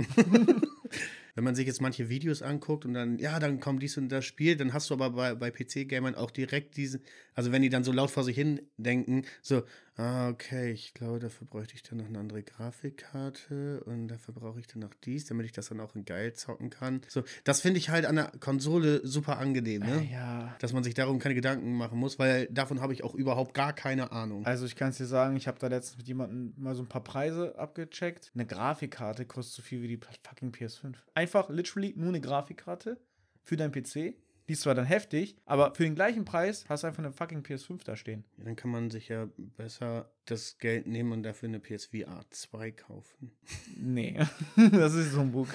Wenn 1.36 1.44
man 1.44 1.56
sich 1.56 1.68
jetzt 1.68 1.82
manche 1.82 2.10
Videos 2.10 2.42
anguckt 2.42 2.86
und 2.86 2.94
dann, 2.94 3.18
ja, 3.20 3.40
dann 3.40 3.60
kommt 3.60 3.82
dies 3.82 3.98
und 3.98 4.10
das 4.10 4.26
Spiel, 4.26 4.56
dann 4.56 4.74
hast 4.74 4.90
du 4.90 4.94
aber 4.94 5.12
bei, 5.12 5.36
bei 5.36 5.52
PC-Gamern 5.52 6.16
auch 6.16 6.32
direkt 6.32 6.78
diesen, 6.78 7.02
also 7.34 7.52
wenn 7.52 7.62
die 7.62 7.70
dann 7.70 7.84
so 7.84 7.92
laut 7.92 8.12
vor 8.12 8.24
sich 8.24 8.36
hin 8.36 8.62
denken, 8.78 9.26
so, 9.42 9.64
ah, 9.98 10.30
okay, 10.30 10.72
ich 10.72 10.94
glaube, 10.94 11.20
dafür 11.20 11.48
bräuchte 11.48 11.76
ich 11.76 11.84
dann 11.84 12.00
noch 12.00 12.08
eine 12.08 12.20
andere 12.20 12.44
Grafikkarte 12.44 13.84
und 13.86 14.08
dafür 14.08 14.34
brauche 14.34 14.60
ich 14.60 14.68
dann 14.68 14.82
noch 14.82 14.94
dies, 15.04 15.26
damit 15.26 15.46
ich 15.46 15.52
das 15.52 15.70
dann 15.70 15.80
auch 15.80 15.96
in 15.96 16.06
geil 16.06 16.34
zocken 16.34 16.70
kann. 16.70 17.02
So, 17.08 17.24
das 17.44 17.62
finde 17.62 17.80
ich 17.80 17.90
halt 17.90 18.06
an 18.06 18.16
der 18.16 18.32
Konsole 18.40 19.06
super 19.06 19.38
angenehm, 19.38 19.82
ne? 19.82 20.08
Ja. 20.12 20.56
Dass 20.60 20.74
man 20.74 20.84
sich 20.84 20.94
darum 20.94 21.20
keine 21.20 21.36
Gedanken 21.36 21.76
machen 21.76 22.00
muss, 22.00 22.20
weil 22.20 22.48
davon 22.48 22.82
habe 22.82 22.94
ich 22.94 23.04
auch 23.04 23.16
überhaupt 23.16 23.54
gar 23.54 23.74
keine 23.74 24.12
Ahnung. 24.12 24.46
Also 24.46 24.66
ich 24.66 24.76
kann 24.76 24.90
es 24.90 24.98
dir 24.98 25.06
sagen, 25.06 25.36
ich 25.36 25.48
habe 25.48 25.60
da 25.60 25.68
letztens 25.68 25.98
mit 25.98 26.08
jemandem 26.08 26.54
mal 26.58 26.76
so 26.76 26.84
ein 26.84 26.90
paar 26.90 27.04
Preise 27.04 27.58
abgecheckt. 27.58 28.32
Eine 28.34 28.46
Grafikkarte 28.46 29.26
kostet 29.26 29.56
so 29.56 29.62
viel 29.62 29.82
wie 29.82 29.88
die 29.88 30.00
fucking 30.24 30.52
PS5. 30.52 30.96
Einfach 31.14 31.50
literally 31.50 31.94
nur 31.96 32.10
eine 32.10 32.22
Grafikkarte 32.22 32.98
für 33.44 33.58
deinen 33.58 33.72
PC. 33.72 34.16
Die 34.52 34.56
ist 34.56 34.64
zwar 34.64 34.76
dann 34.76 34.84
heftig, 34.84 35.38
aber 35.46 35.74
für 35.76 35.84
den 35.84 35.96
gleichen 35.96 36.26
Preis 36.26 36.66
hast 36.68 36.84
du 36.84 36.88
einfach 36.88 37.02
eine 37.02 37.14
fucking 37.14 37.40
PS5 37.40 37.86
da 37.86 37.96
stehen. 37.96 38.26
Ja, 38.36 38.44
dann 38.44 38.58
kann 38.58 38.70
man 38.70 38.90
sich 38.90 39.08
ja 39.08 39.30
besser 39.38 40.12
das 40.26 40.58
Geld 40.58 40.88
nehmen 40.88 41.14
und 41.14 41.24
dafür 41.24 41.48
eine 41.48 41.62
PSVR 41.62 42.26
2 42.30 42.72
kaufen. 42.72 43.32
Nee, 43.78 44.20
das 44.74 44.94
ist 44.94 45.14
so 45.14 45.22
ein 45.22 45.32
Bug. 45.32 45.48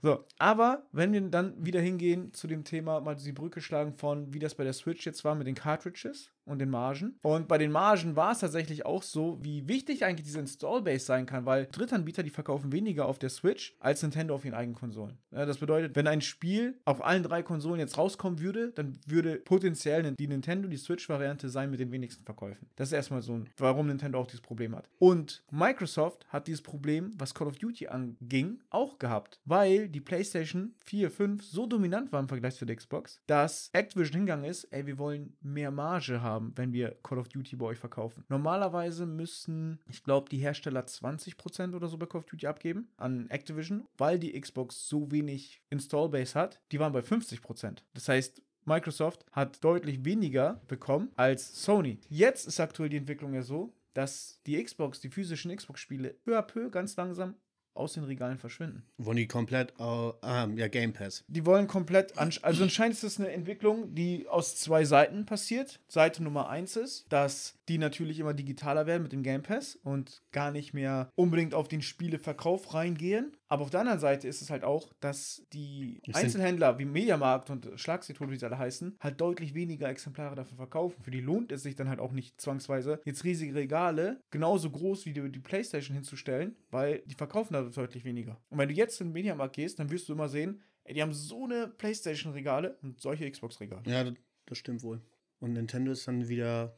So, 0.00 0.24
aber 0.38 0.86
wenn 0.92 1.12
wir 1.12 1.20
dann 1.20 1.62
wieder 1.62 1.82
hingehen 1.82 2.32
zu 2.32 2.46
dem 2.46 2.64
Thema, 2.64 3.02
mal 3.02 3.16
die 3.16 3.32
Brücke 3.32 3.60
schlagen 3.60 3.92
von, 3.92 4.32
wie 4.32 4.38
das 4.38 4.54
bei 4.54 4.64
der 4.64 4.72
Switch 4.72 5.04
jetzt 5.04 5.22
war 5.22 5.34
mit 5.34 5.46
den 5.46 5.54
Cartridges 5.54 6.32
und 6.46 6.58
den 6.60 6.70
Margen. 6.70 7.18
Und 7.22 7.48
bei 7.48 7.58
den 7.58 7.72
Margen 7.72 8.16
war 8.16 8.32
es 8.32 8.38
tatsächlich 8.38 8.86
auch 8.86 9.02
so, 9.02 9.38
wie 9.42 9.68
wichtig 9.68 10.04
eigentlich 10.04 10.26
diese 10.26 10.38
Install-Base 10.38 11.04
sein 11.04 11.26
kann, 11.26 11.44
weil 11.44 11.66
Drittanbieter, 11.70 12.22
die 12.22 12.30
verkaufen 12.30 12.72
weniger 12.72 13.06
auf 13.06 13.18
der 13.18 13.30
Switch 13.30 13.76
als 13.80 14.02
Nintendo 14.02 14.34
auf 14.34 14.44
ihren 14.44 14.54
eigenen 14.54 14.76
Konsolen. 14.76 15.18
Ja, 15.32 15.44
das 15.44 15.58
bedeutet, 15.58 15.96
wenn 15.96 16.06
ein 16.06 16.20
Spiel 16.20 16.78
auf 16.84 17.04
allen 17.04 17.22
drei 17.22 17.42
Konsolen 17.42 17.80
jetzt 17.80 17.98
rauskommen 17.98 18.40
würde, 18.40 18.72
dann 18.72 18.98
würde 19.06 19.36
potenziell 19.36 20.14
die 20.14 20.28
Nintendo, 20.28 20.68
die 20.68 20.76
Switch-Variante 20.76 21.48
sein 21.48 21.70
mit 21.70 21.80
den 21.80 21.90
wenigsten 21.90 22.24
Verkäufen. 22.24 22.68
Das 22.76 22.88
ist 22.88 22.92
erstmal 22.92 23.22
so, 23.22 23.42
warum 23.56 23.88
Nintendo 23.88 24.20
auch 24.20 24.26
dieses 24.26 24.40
Problem 24.40 24.76
hat. 24.76 24.88
Und 24.98 25.44
Microsoft 25.50 26.26
hat 26.28 26.46
dieses 26.46 26.62
Problem, 26.62 27.10
was 27.18 27.34
Call 27.34 27.48
of 27.48 27.58
Duty 27.58 27.88
anging, 27.88 28.60
auch 28.70 28.98
gehabt, 28.98 29.40
weil 29.44 29.88
die 29.88 30.00
PlayStation 30.00 30.74
4, 30.84 31.10
5 31.10 31.44
so 31.44 31.66
dominant 31.66 32.12
war 32.12 32.20
im 32.20 32.28
Vergleich 32.28 32.54
zu 32.54 32.64
der 32.64 32.76
Xbox, 32.76 33.20
dass 33.26 33.70
Activision 33.72 34.16
hingegangen 34.16 34.44
ist, 34.44 34.64
ey, 34.64 34.86
wir 34.86 34.98
wollen 34.98 35.36
mehr 35.40 35.70
Marge 35.70 36.20
haben, 36.20 36.35
wenn 36.54 36.72
wir 36.72 36.96
Call 37.02 37.18
of 37.18 37.28
Duty 37.28 37.56
bei 37.56 37.66
euch 37.66 37.78
verkaufen. 37.78 38.24
Normalerweise 38.28 39.06
müssen, 39.06 39.78
ich 39.88 40.02
glaube, 40.02 40.28
die 40.28 40.38
Hersteller 40.38 40.82
20% 40.82 41.74
oder 41.74 41.88
so 41.88 41.98
bei 41.98 42.06
Call 42.06 42.20
of 42.20 42.26
Duty 42.26 42.46
abgeben 42.46 42.88
an 42.96 43.28
Activision, 43.30 43.86
weil 43.96 44.18
die 44.18 44.38
Xbox 44.38 44.88
so 44.88 45.10
wenig 45.10 45.62
Installbase 45.70 46.38
hat. 46.38 46.60
Die 46.72 46.78
waren 46.78 46.92
bei 46.92 47.00
50%. 47.00 47.78
Das 47.94 48.08
heißt, 48.08 48.42
Microsoft 48.64 49.24
hat 49.30 49.62
deutlich 49.62 50.04
weniger 50.04 50.60
bekommen 50.66 51.10
als 51.14 51.62
Sony. 51.62 52.00
Jetzt 52.08 52.46
ist 52.48 52.58
aktuell 52.58 52.88
die 52.88 52.96
Entwicklung 52.96 53.32
ja 53.32 53.42
so, 53.42 53.72
dass 53.94 54.40
die 54.44 54.62
Xbox, 54.62 55.00
die 55.00 55.08
physischen 55.08 55.54
Xbox-Spiele 55.54 56.14
peu 56.24 56.36
à 56.36 56.42
peu 56.42 56.68
ganz 56.68 56.96
langsam 56.96 57.34
aus 57.76 57.92
den 57.94 58.04
Regalen 58.04 58.38
verschwinden. 58.38 58.82
Wollen 58.98 59.16
die 59.16 59.26
komplett, 59.28 59.78
au- 59.78 60.14
ah, 60.22 60.46
ja, 60.54 60.68
Game 60.68 60.92
Pass. 60.92 61.24
Die 61.28 61.44
wollen 61.44 61.66
komplett, 61.66 62.16
also 62.18 62.62
anscheinend 62.64 62.94
ist 62.94 63.02
das 63.04 63.18
eine 63.18 63.30
Entwicklung, 63.30 63.94
die 63.94 64.26
aus 64.28 64.56
zwei 64.56 64.84
Seiten 64.84 65.26
passiert. 65.26 65.80
Seite 65.88 66.22
Nummer 66.22 66.48
eins 66.48 66.76
ist, 66.76 67.06
dass 67.10 67.55
die 67.68 67.78
natürlich 67.78 68.20
immer 68.20 68.34
digitaler 68.34 68.86
werden 68.86 69.02
mit 69.02 69.12
dem 69.12 69.22
Game 69.22 69.42
Pass 69.42 69.76
und 69.76 70.22
gar 70.32 70.50
nicht 70.50 70.72
mehr 70.72 71.10
unbedingt 71.14 71.54
auf 71.54 71.68
den 71.68 71.82
Spieleverkauf 71.82 72.74
reingehen. 72.74 73.36
Aber 73.48 73.62
auf 73.62 73.70
der 73.70 73.80
anderen 73.80 73.98
Seite 73.98 74.28
ist 74.28 74.42
es 74.42 74.50
halt 74.50 74.64
auch, 74.64 74.92
dass 75.00 75.44
die 75.52 76.00
Einzelhändler 76.12 76.78
wie 76.78 76.84
Mediamarkt 76.84 77.50
und 77.50 77.68
Schlagsichthof, 77.76 78.30
wie 78.30 78.36
sie 78.36 78.46
alle 78.46 78.58
heißen, 78.58 78.96
halt 79.00 79.20
deutlich 79.20 79.54
weniger 79.54 79.88
Exemplare 79.88 80.34
dafür 80.34 80.56
verkaufen. 80.56 81.02
Für 81.02 81.10
die 81.10 81.20
lohnt 81.20 81.52
es 81.52 81.62
sich 81.62 81.74
dann 81.74 81.88
halt 81.88 82.00
auch 82.00 82.12
nicht 82.12 82.40
zwangsweise, 82.40 83.00
jetzt 83.04 83.24
riesige 83.24 83.54
Regale 83.54 84.20
genauso 84.30 84.70
groß 84.70 85.06
wie 85.06 85.12
die, 85.12 85.30
die 85.30 85.40
Playstation 85.40 85.94
hinzustellen, 85.94 86.56
weil 86.70 87.02
die 87.06 87.14
verkaufen 87.14 87.54
da 87.54 87.62
deutlich 87.62 88.04
weniger. 88.04 88.40
Und 88.48 88.58
wenn 88.58 88.68
du 88.68 88.74
jetzt 88.74 89.00
in 89.00 89.08
den 89.08 89.12
Mediamarkt 89.12 89.56
gehst, 89.56 89.78
dann 89.78 89.90
wirst 89.90 90.08
du 90.08 90.12
immer 90.12 90.28
sehen, 90.28 90.62
ey, 90.84 90.94
die 90.94 91.02
haben 91.02 91.12
so 91.12 91.44
eine 91.44 91.68
Playstation-Regale 91.68 92.78
und 92.82 93.00
solche 93.00 93.30
Xbox-Regale. 93.30 93.82
Ja, 93.86 94.04
das 94.46 94.58
stimmt 94.58 94.82
wohl. 94.82 95.00
Und 95.38 95.52
Nintendo 95.52 95.92
ist 95.92 96.08
dann 96.08 96.28
wieder 96.28 96.76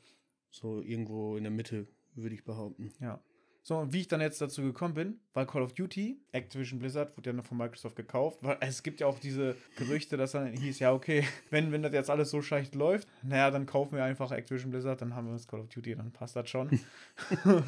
so 0.51 0.83
irgendwo 0.83 1.37
in 1.37 1.45
der 1.45 1.53
Mitte, 1.53 1.87
würde 2.15 2.35
ich 2.35 2.45
behaupten. 2.45 2.93
Ja. 3.01 3.21
So, 3.69 3.77
und 3.77 3.93
wie 3.93 4.01
ich 4.01 4.09
dann 4.09 4.23
jetzt 4.23 4.41
dazu 4.41 4.63
gekommen 4.63 4.95
bin, 4.95 5.21
weil 5.35 5.45
Call 5.45 5.61
of 5.61 5.75
Duty, 5.75 6.19
Activision 6.33 6.79
Blizzard, 6.79 7.15
wurde 7.19 7.29
ja 7.29 7.37
noch 7.37 7.45
von 7.45 7.59
Microsoft 7.59 7.97
gekauft, 7.97 8.39
weil 8.41 8.57
es 8.61 8.83
gibt 8.83 9.01
ja 9.01 9.07
auch 9.07 9.19
diese 9.19 9.57
Gerüchte, 9.77 10.17
dass 10.17 10.33
dann 10.33 10.51
hieß, 10.55 10.79
ja, 10.79 10.95
okay, 10.95 11.23
wenn, 11.51 11.71
wenn 11.71 11.83
das 11.83 11.93
jetzt 11.93 12.09
alles 12.09 12.31
so 12.31 12.41
schlecht 12.41 12.75
läuft, 12.75 13.07
naja, 13.23 13.51
dann 13.51 13.67
kaufen 13.67 13.97
wir 13.97 14.05
einfach 14.05 14.31
Activision 14.31 14.71
Blizzard, 14.71 15.03
dann 15.03 15.15
haben 15.15 15.27
wir 15.27 15.35
uns 15.35 15.47
Call 15.47 15.61
of 15.61 15.69
Duty, 15.69 15.97
dann 15.97 16.13
passt 16.13 16.35
das 16.35 16.49
schon. 16.49 16.81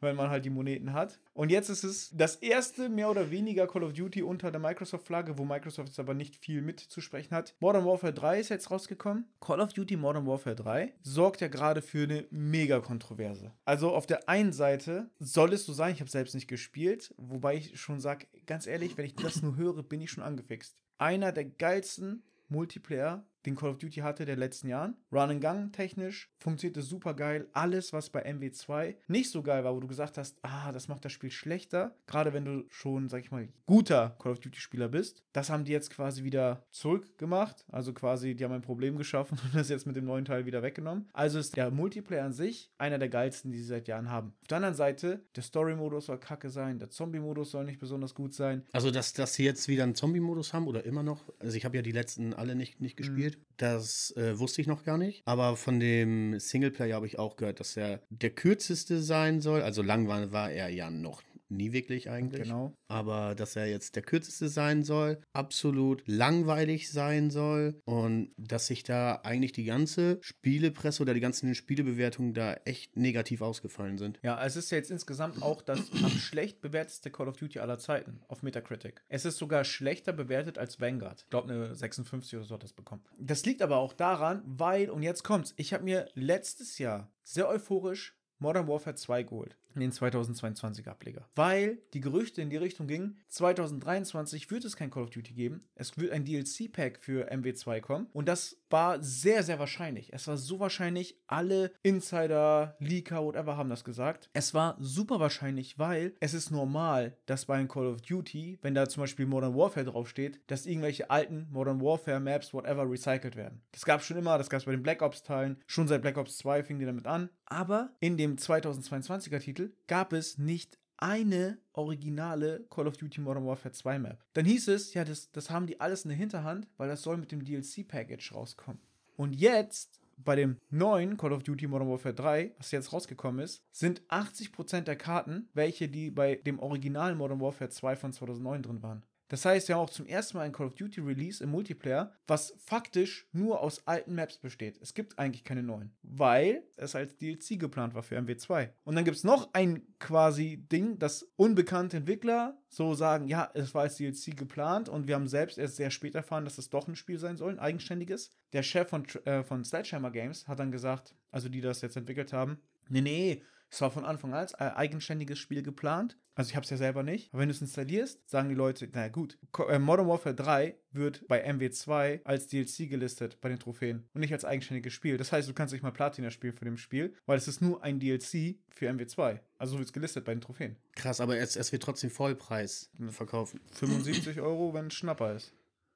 wenn 0.00 0.14
man 0.14 0.30
halt 0.30 0.44
die 0.44 0.50
Moneten 0.50 0.92
hat. 0.92 1.18
Und 1.38 1.52
jetzt 1.52 1.68
ist 1.68 1.84
es 1.84 2.10
das 2.10 2.34
erste 2.34 2.88
mehr 2.88 3.08
oder 3.08 3.30
weniger 3.30 3.68
Call 3.68 3.84
of 3.84 3.92
Duty 3.92 4.24
unter 4.24 4.50
der 4.50 4.58
Microsoft-Flagge, 4.58 5.38
wo 5.38 5.44
Microsoft 5.44 5.90
jetzt 5.90 6.00
aber 6.00 6.12
nicht 6.12 6.34
viel 6.34 6.62
mitzusprechen 6.62 7.32
hat. 7.32 7.54
Modern 7.60 7.84
Warfare 7.84 8.12
3 8.12 8.40
ist 8.40 8.48
jetzt 8.48 8.72
rausgekommen. 8.72 9.24
Call 9.40 9.60
of 9.60 9.72
Duty 9.72 9.96
Modern 9.96 10.26
Warfare 10.26 10.56
3 10.56 10.94
sorgt 11.02 11.40
ja 11.40 11.46
gerade 11.46 11.80
für 11.80 12.02
eine 12.02 12.26
mega 12.32 12.80
Kontroverse. 12.80 13.52
Also 13.64 13.94
auf 13.94 14.04
der 14.04 14.28
einen 14.28 14.52
Seite 14.52 15.10
soll 15.20 15.52
es 15.52 15.64
so 15.64 15.72
sein, 15.72 15.92
ich 15.92 16.00
habe 16.00 16.10
selbst 16.10 16.34
nicht 16.34 16.48
gespielt, 16.48 17.14
wobei 17.18 17.54
ich 17.54 17.78
schon 17.78 18.00
sage, 18.00 18.26
ganz 18.46 18.66
ehrlich, 18.66 18.98
wenn 18.98 19.04
ich 19.04 19.14
das 19.14 19.40
nur 19.40 19.54
höre, 19.54 19.84
bin 19.84 20.00
ich 20.00 20.10
schon 20.10 20.24
angefixt. 20.24 20.76
Einer 20.98 21.30
der 21.30 21.44
geilsten 21.44 22.24
Multiplayer, 22.48 23.24
den 23.48 23.56
Call 23.56 23.70
of 23.70 23.78
Duty 23.78 24.00
hatte 24.00 24.24
der 24.24 24.36
letzten 24.36 24.68
Jahren. 24.68 24.96
Run 25.10 25.30
and 25.30 25.40
Gun 25.40 25.72
technisch 25.72 26.30
funktionierte 26.38 26.82
super 26.82 27.14
geil. 27.14 27.48
Alles, 27.52 27.92
was 27.92 28.10
bei 28.10 28.24
MW2 28.24 28.94
nicht 29.08 29.30
so 29.30 29.42
geil 29.42 29.64
war, 29.64 29.74
wo 29.74 29.80
du 29.80 29.88
gesagt 29.88 30.18
hast, 30.18 30.38
ah, 30.42 30.70
das 30.72 30.88
macht 30.88 31.04
das 31.04 31.12
Spiel 31.12 31.30
schlechter. 31.30 31.96
Gerade 32.06 32.32
wenn 32.32 32.44
du 32.44 32.64
schon, 32.68 33.08
sag 33.08 33.22
ich 33.22 33.30
mal, 33.30 33.48
guter 33.66 34.16
Call 34.18 34.32
of 34.32 34.40
Duty 34.40 34.60
Spieler 34.60 34.88
bist. 34.88 35.22
Das 35.32 35.50
haben 35.50 35.64
die 35.64 35.72
jetzt 35.72 35.90
quasi 35.90 36.24
wieder 36.24 36.66
zurückgemacht. 36.70 37.64
Also 37.70 37.92
quasi, 37.92 38.34
die 38.34 38.44
haben 38.44 38.52
ein 38.52 38.62
Problem 38.62 38.96
geschaffen 38.96 39.38
und 39.44 39.54
das 39.54 39.68
jetzt 39.68 39.86
mit 39.86 39.96
dem 39.96 40.04
neuen 40.04 40.24
Teil 40.24 40.46
wieder 40.46 40.62
weggenommen. 40.62 41.08
Also 41.12 41.38
ist 41.38 41.56
der 41.56 41.70
Multiplayer 41.70 42.24
an 42.24 42.32
sich 42.32 42.70
einer 42.78 42.98
der 42.98 43.08
geilsten, 43.08 43.50
die 43.50 43.58
sie 43.58 43.64
seit 43.64 43.88
Jahren 43.88 44.10
haben. 44.10 44.34
Auf 44.42 44.48
der 44.48 44.56
anderen 44.56 44.74
Seite, 44.74 45.24
der 45.36 45.42
Story-Modus 45.42 46.06
soll 46.06 46.18
kacke 46.18 46.50
sein, 46.50 46.78
der 46.78 46.90
Zombie-Modus 46.90 47.50
soll 47.50 47.64
nicht 47.64 47.78
besonders 47.78 48.14
gut 48.14 48.34
sein. 48.34 48.64
Also, 48.72 48.90
dass, 48.90 49.12
dass 49.12 49.34
sie 49.34 49.44
jetzt 49.44 49.68
wieder 49.68 49.84
einen 49.84 49.94
Zombie-Modus 49.94 50.52
haben 50.52 50.66
oder 50.66 50.84
immer 50.84 51.02
noch. 51.02 51.22
Also, 51.38 51.56
ich 51.56 51.64
habe 51.64 51.76
ja 51.76 51.82
die 51.82 51.92
letzten 51.92 52.34
alle 52.34 52.54
nicht, 52.54 52.80
nicht 52.80 52.96
gespielt. 52.96 53.37
Das 53.56 54.12
äh, 54.16 54.38
wusste 54.38 54.60
ich 54.60 54.66
noch 54.66 54.84
gar 54.84 54.98
nicht. 54.98 55.22
Aber 55.24 55.56
von 55.56 55.80
dem 55.80 56.38
Singleplayer 56.38 56.96
habe 56.96 57.06
ich 57.06 57.18
auch 57.18 57.36
gehört, 57.36 57.60
dass 57.60 57.76
er 57.76 58.00
der 58.10 58.30
kürzeste 58.30 59.02
sein 59.02 59.40
soll. 59.40 59.62
Also, 59.62 59.82
lang 59.82 60.08
war, 60.08 60.30
war 60.32 60.50
er 60.50 60.68
ja 60.68 60.90
noch 60.90 61.22
nie 61.50 61.72
wirklich 61.72 62.10
eigentlich. 62.10 62.44
Genau. 62.44 62.74
Aber 62.88 63.34
dass 63.34 63.56
er 63.56 63.66
jetzt 63.66 63.96
der 63.96 64.02
kürzeste 64.02 64.48
sein 64.48 64.82
soll, 64.82 65.20
absolut 65.32 66.02
langweilig 66.06 66.90
sein 66.90 67.30
soll 67.30 67.80
und 67.84 68.32
dass 68.36 68.66
sich 68.66 68.82
da 68.82 69.20
eigentlich 69.22 69.52
die 69.52 69.64
ganze 69.64 70.18
Spielepresse 70.20 71.02
oder 71.02 71.14
die 71.14 71.20
ganzen 71.20 71.54
Spielebewertungen 71.54 72.34
da 72.34 72.54
echt 72.64 72.96
negativ 72.96 73.40
ausgefallen 73.40 73.98
sind. 73.98 74.18
Ja, 74.22 74.44
es 74.44 74.56
ist 74.56 74.70
ja 74.70 74.78
jetzt 74.78 74.90
insgesamt 74.90 75.42
auch 75.42 75.62
das 75.62 75.90
am 76.02 76.10
schlecht 76.10 76.60
bewertetste 76.60 77.10
Call 77.10 77.28
of 77.28 77.36
Duty 77.36 77.58
aller 77.60 77.78
Zeiten 77.78 78.20
auf 78.28 78.42
Metacritic. 78.42 79.02
Es 79.08 79.24
ist 79.24 79.38
sogar 79.38 79.64
schlechter 79.64 80.12
bewertet 80.12 80.58
als 80.58 80.80
Vanguard. 80.80 81.22
Ich 81.22 81.30
glaube, 81.30 81.52
eine 81.52 81.74
56 81.74 82.36
oder 82.36 82.46
so 82.46 82.54
hat 82.54 82.62
das 82.62 82.72
bekommen. 82.72 83.04
Das 83.18 83.44
liegt 83.44 83.62
aber 83.62 83.76
auch 83.76 83.92
daran, 83.92 84.42
weil, 84.44 84.90
und 84.90 85.02
jetzt 85.02 85.24
kommt's, 85.24 85.54
ich 85.56 85.72
habe 85.72 85.84
mir 85.84 86.08
letztes 86.14 86.78
Jahr 86.78 87.10
sehr 87.22 87.48
euphorisch 87.48 88.18
Modern 88.38 88.68
Warfare 88.68 88.94
2 88.94 89.24
geholt. 89.24 89.58
In 89.74 89.80
den 89.80 89.92
2022 89.92 90.88
Ableger. 90.88 91.28
Weil 91.34 91.78
die 91.94 92.00
Gerüchte 92.00 92.42
in 92.42 92.50
die 92.50 92.56
Richtung 92.56 92.86
gingen, 92.86 93.18
2023 93.28 94.50
wird 94.50 94.64
es 94.64 94.76
kein 94.76 94.90
Call 94.90 95.04
of 95.04 95.10
Duty 95.10 95.34
geben. 95.34 95.68
Es 95.74 95.96
wird 95.98 96.12
ein 96.12 96.24
DLC-Pack 96.24 96.98
für 97.00 97.30
MW2 97.30 97.80
kommen. 97.80 98.06
Und 98.12 98.28
das 98.28 98.56
war 98.70 99.02
sehr, 99.02 99.42
sehr 99.42 99.58
wahrscheinlich. 99.58 100.12
Es 100.12 100.26
war 100.26 100.36
so 100.36 100.60
wahrscheinlich, 100.60 101.16
alle 101.26 101.72
Insider, 101.82 102.76
Leaker, 102.80 103.24
whatever 103.24 103.56
haben 103.56 103.70
das 103.70 103.84
gesagt. 103.84 104.30
Es 104.32 104.54
war 104.54 104.76
super 104.78 105.20
wahrscheinlich, 105.20 105.78
weil 105.78 106.14
es 106.20 106.34
ist 106.34 106.50
normal, 106.50 107.16
dass 107.26 107.46
bei 107.46 107.54
einem 107.54 107.68
Call 107.68 107.86
of 107.86 108.02
Duty, 108.02 108.58
wenn 108.62 108.74
da 108.74 108.88
zum 108.88 109.02
Beispiel 109.02 109.26
Modern 109.26 109.54
Warfare 109.54 109.86
draufsteht, 109.86 110.40
dass 110.46 110.66
irgendwelche 110.66 111.10
alten 111.10 111.46
Modern 111.50 111.80
Warfare 111.80 112.20
Maps, 112.20 112.52
whatever, 112.52 112.90
recycelt 112.90 113.36
werden. 113.36 113.62
Das 113.72 113.84
gab 113.84 114.00
es 114.00 114.06
schon 114.06 114.16
immer, 114.16 114.38
das 114.38 114.50
gab 114.50 114.60
es 114.60 114.66
bei 114.66 114.72
den 114.72 114.82
Black 114.82 115.02
Ops-Teilen. 115.02 115.58
Schon 115.66 115.88
seit 115.88 116.02
Black 116.02 116.16
Ops 116.16 116.38
2 116.38 116.64
fing 116.64 116.78
die 116.78 116.86
damit 116.86 117.06
an. 117.06 117.30
Aber 117.46 117.90
in 118.00 118.16
dem 118.18 118.36
2022er 118.36 119.38
Titel 119.38 119.57
gab 119.86 120.12
es 120.12 120.38
nicht 120.38 120.78
eine 120.98 121.58
originale 121.72 122.66
Call 122.70 122.88
of 122.88 122.96
Duty 122.96 123.20
Modern 123.20 123.46
Warfare 123.46 123.72
2 123.72 123.98
Map. 124.00 124.24
Dann 124.34 124.44
hieß 124.44 124.68
es, 124.68 124.94
ja, 124.94 125.04
das, 125.04 125.30
das 125.30 125.50
haben 125.50 125.66
die 125.66 125.80
alles 125.80 126.04
in 126.04 126.10
der 126.10 126.18
Hinterhand, 126.18 126.66
weil 126.76 126.88
das 126.88 127.02
soll 127.02 127.16
mit 127.16 127.30
dem 127.30 127.44
DLC-Package 127.44 128.34
rauskommen. 128.34 128.80
Und 129.16 129.32
jetzt, 129.34 130.00
bei 130.16 130.34
dem 130.34 130.56
neuen 130.70 131.16
Call 131.16 131.32
of 131.32 131.44
Duty 131.44 131.68
Modern 131.68 131.88
Warfare 131.88 132.14
3, 132.14 132.54
was 132.58 132.72
jetzt 132.72 132.92
rausgekommen 132.92 133.44
ist, 133.44 133.62
sind 133.70 134.02
80% 134.08 134.82
der 134.82 134.96
Karten, 134.96 135.48
welche 135.54 135.88
die 135.88 136.10
bei 136.10 136.34
dem 136.34 136.58
originalen 136.58 137.16
Modern 137.16 137.40
Warfare 137.40 137.70
2 137.70 137.96
von 137.96 138.12
2009 138.12 138.62
drin 138.62 138.82
waren. 138.82 139.04
Das 139.28 139.44
heißt, 139.44 139.68
wir 139.68 139.76
haben 139.76 139.82
auch 139.82 139.90
zum 139.90 140.06
ersten 140.06 140.36
Mal 140.36 140.44
ein 140.44 140.52
Call 140.52 140.66
of 140.66 140.74
Duty 140.74 141.00
Release 141.00 141.42
im 141.44 141.50
Multiplayer, 141.50 142.12
was 142.26 142.54
faktisch 142.58 143.28
nur 143.32 143.60
aus 143.60 143.86
alten 143.86 144.14
Maps 144.14 144.38
besteht. 144.38 144.78
Es 144.80 144.94
gibt 144.94 145.18
eigentlich 145.18 145.44
keine 145.44 145.62
neuen, 145.62 145.94
weil 146.02 146.62
es 146.76 146.94
als 146.94 147.16
DLC 147.16 147.58
geplant 147.58 147.94
war 147.94 148.02
für 148.02 148.18
MW2. 148.18 148.70
Und 148.84 148.96
dann 148.96 149.04
gibt 149.04 149.16
es 149.16 149.24
noch 149.24 149.52
ein 149.52 149.82
quasi 149.98 150.66
Ding, 150.70 150.98
das 150.98 151.22
unbekannte 151.36 151.98
Entwickler 151.98 152.58
so 152.68 152.94
sagen, 152.94 153.28
ja, 153.28 153.50
es 153.54 153.74
war 153.74 153.82
als 153.82 153.96
DLC 153.96 154.36
geplant 154.36 154.88
und 154.88 155.06
wir 155.06 155.14
haben 155.14 155.28
selbst 155.28 155.58
erst 155.58 155.76
sehr 155.76 155.90
spät 155.90 156.14
erfahren, 156.14 156.44
dass 156.44 156.58
es 156.58 156.70
doch 156.70 156.88
ein 156.88 156.96
Spiel 156.96 157.18
sein 157.18 157.36
soll, 157.36 157.52
ein 157.52 157.58
eigenständiges. 157.58 158.30
Der 158.52 158.62
Chef 158.62 158.88
von, 158.88 159.06
äh, 159.24 159.42
von 159.42 159.64
Sledgehammer 159.64 160.10
Games 160.10 160.48
hat 160.48 160.58
dann 160.58 160.72
gesagt, 160.72 161.14
also 161.30 161.48
die 161.48 161.60
das 161.60 161.82
jetzt 161.82 161.96
entwickelt 161.96 162.32
haben, 162.32 162.58
nee, 162.88 163.02
nee, 163.02 163.42
es 163.70 163.80
war 163.80 163.90
von 163.90 164.04
Anfang 164.04 164.32
an 164.32 164.40
als 164.40 164.52
äh, 164.54 164.70
eigenständiges 164.74 165.38
Spiel 165.38 165.62
geplant. 165.62 166.16
Also 166.38 166.50
ich 166.50 166.56
habe 166.56 166.62
es 166.62 166.70
ja 166.70 166.76
selber 166.76 167.02
nicht. 167.02 167.30
Aber 167.32 167.40
wenn 167.40 167.48
du 167.48 167.54
es 167.54 167.60
installierst, 167.60 168.30
sagen 168.30 168.48
die 168.48 168.54
Leute, 168.54 168.88
naja 168.92 169.08
gut, 169.08 169.36
äh, 169.68 169.80
Modern 169.80 170.06
Warfare 170.06 170.36
3 170.36 170.76
wird 170.92 171.26
bei 171.26 171.44
MW2 171.44 172.20
als 172.22 172.46
DLC 172.46 172.88
gelistet 172.88 173.40
bei 173.40 173.48
den 173.48 173.58
Trophäen 173.58 174.08
und 174.14 174.20
nicht 174.20 174.32
als 174.32 174.44
eigenständiges 174.44 174.92
Spiel. 174.92 175.16
Das 175.16 175.32
heißt, 175.32 175.48
du 175.48 175.52
kannst 175.52 175.72
nicht 175.72 175.82
mal 175.82 175.90
Platina 175.90 176.30
spielen 176.30 176.52
für 176.52 176.64
dem 176.64 176.76
Spiel, 176.76 177.12
weil 177.26 177.38
es 177.38 177.48
ist 177.48 177.60
nur 177.60 177.82
ein 177.82 177.98
DLC 177.98 178.54
für 178.68 178.88
MW2. 178.88 179.40
Also 179.58 179.72
so 179.72 179.78
wird 179.78 179.88
es 179.88 179.92
gelistet 179.92 180.24
bei 180.24 180.32
den 180.32 180.40
Trophäen. 180.40 180.76
Krass, 180.92 181.20
aber 181.20 181.36
es, 181.38 181.56
es 181.56 181.72
wird 181.72 181.82
trotzdem 181.82 182.08
Vollpreis 182.08 182.88
verkaufen. 183.10 183.58
75 183.72 184.40
Euro, 184.40 184.72
wenn 184.74 184.86
es 184.86 184.94
Schnapper 184.94 185.34
ist. 185.34 185.52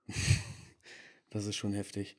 das 1.30 1.46
ist 1.46 1.54
schon 1.54 1.72
heftig. 1.72 2.16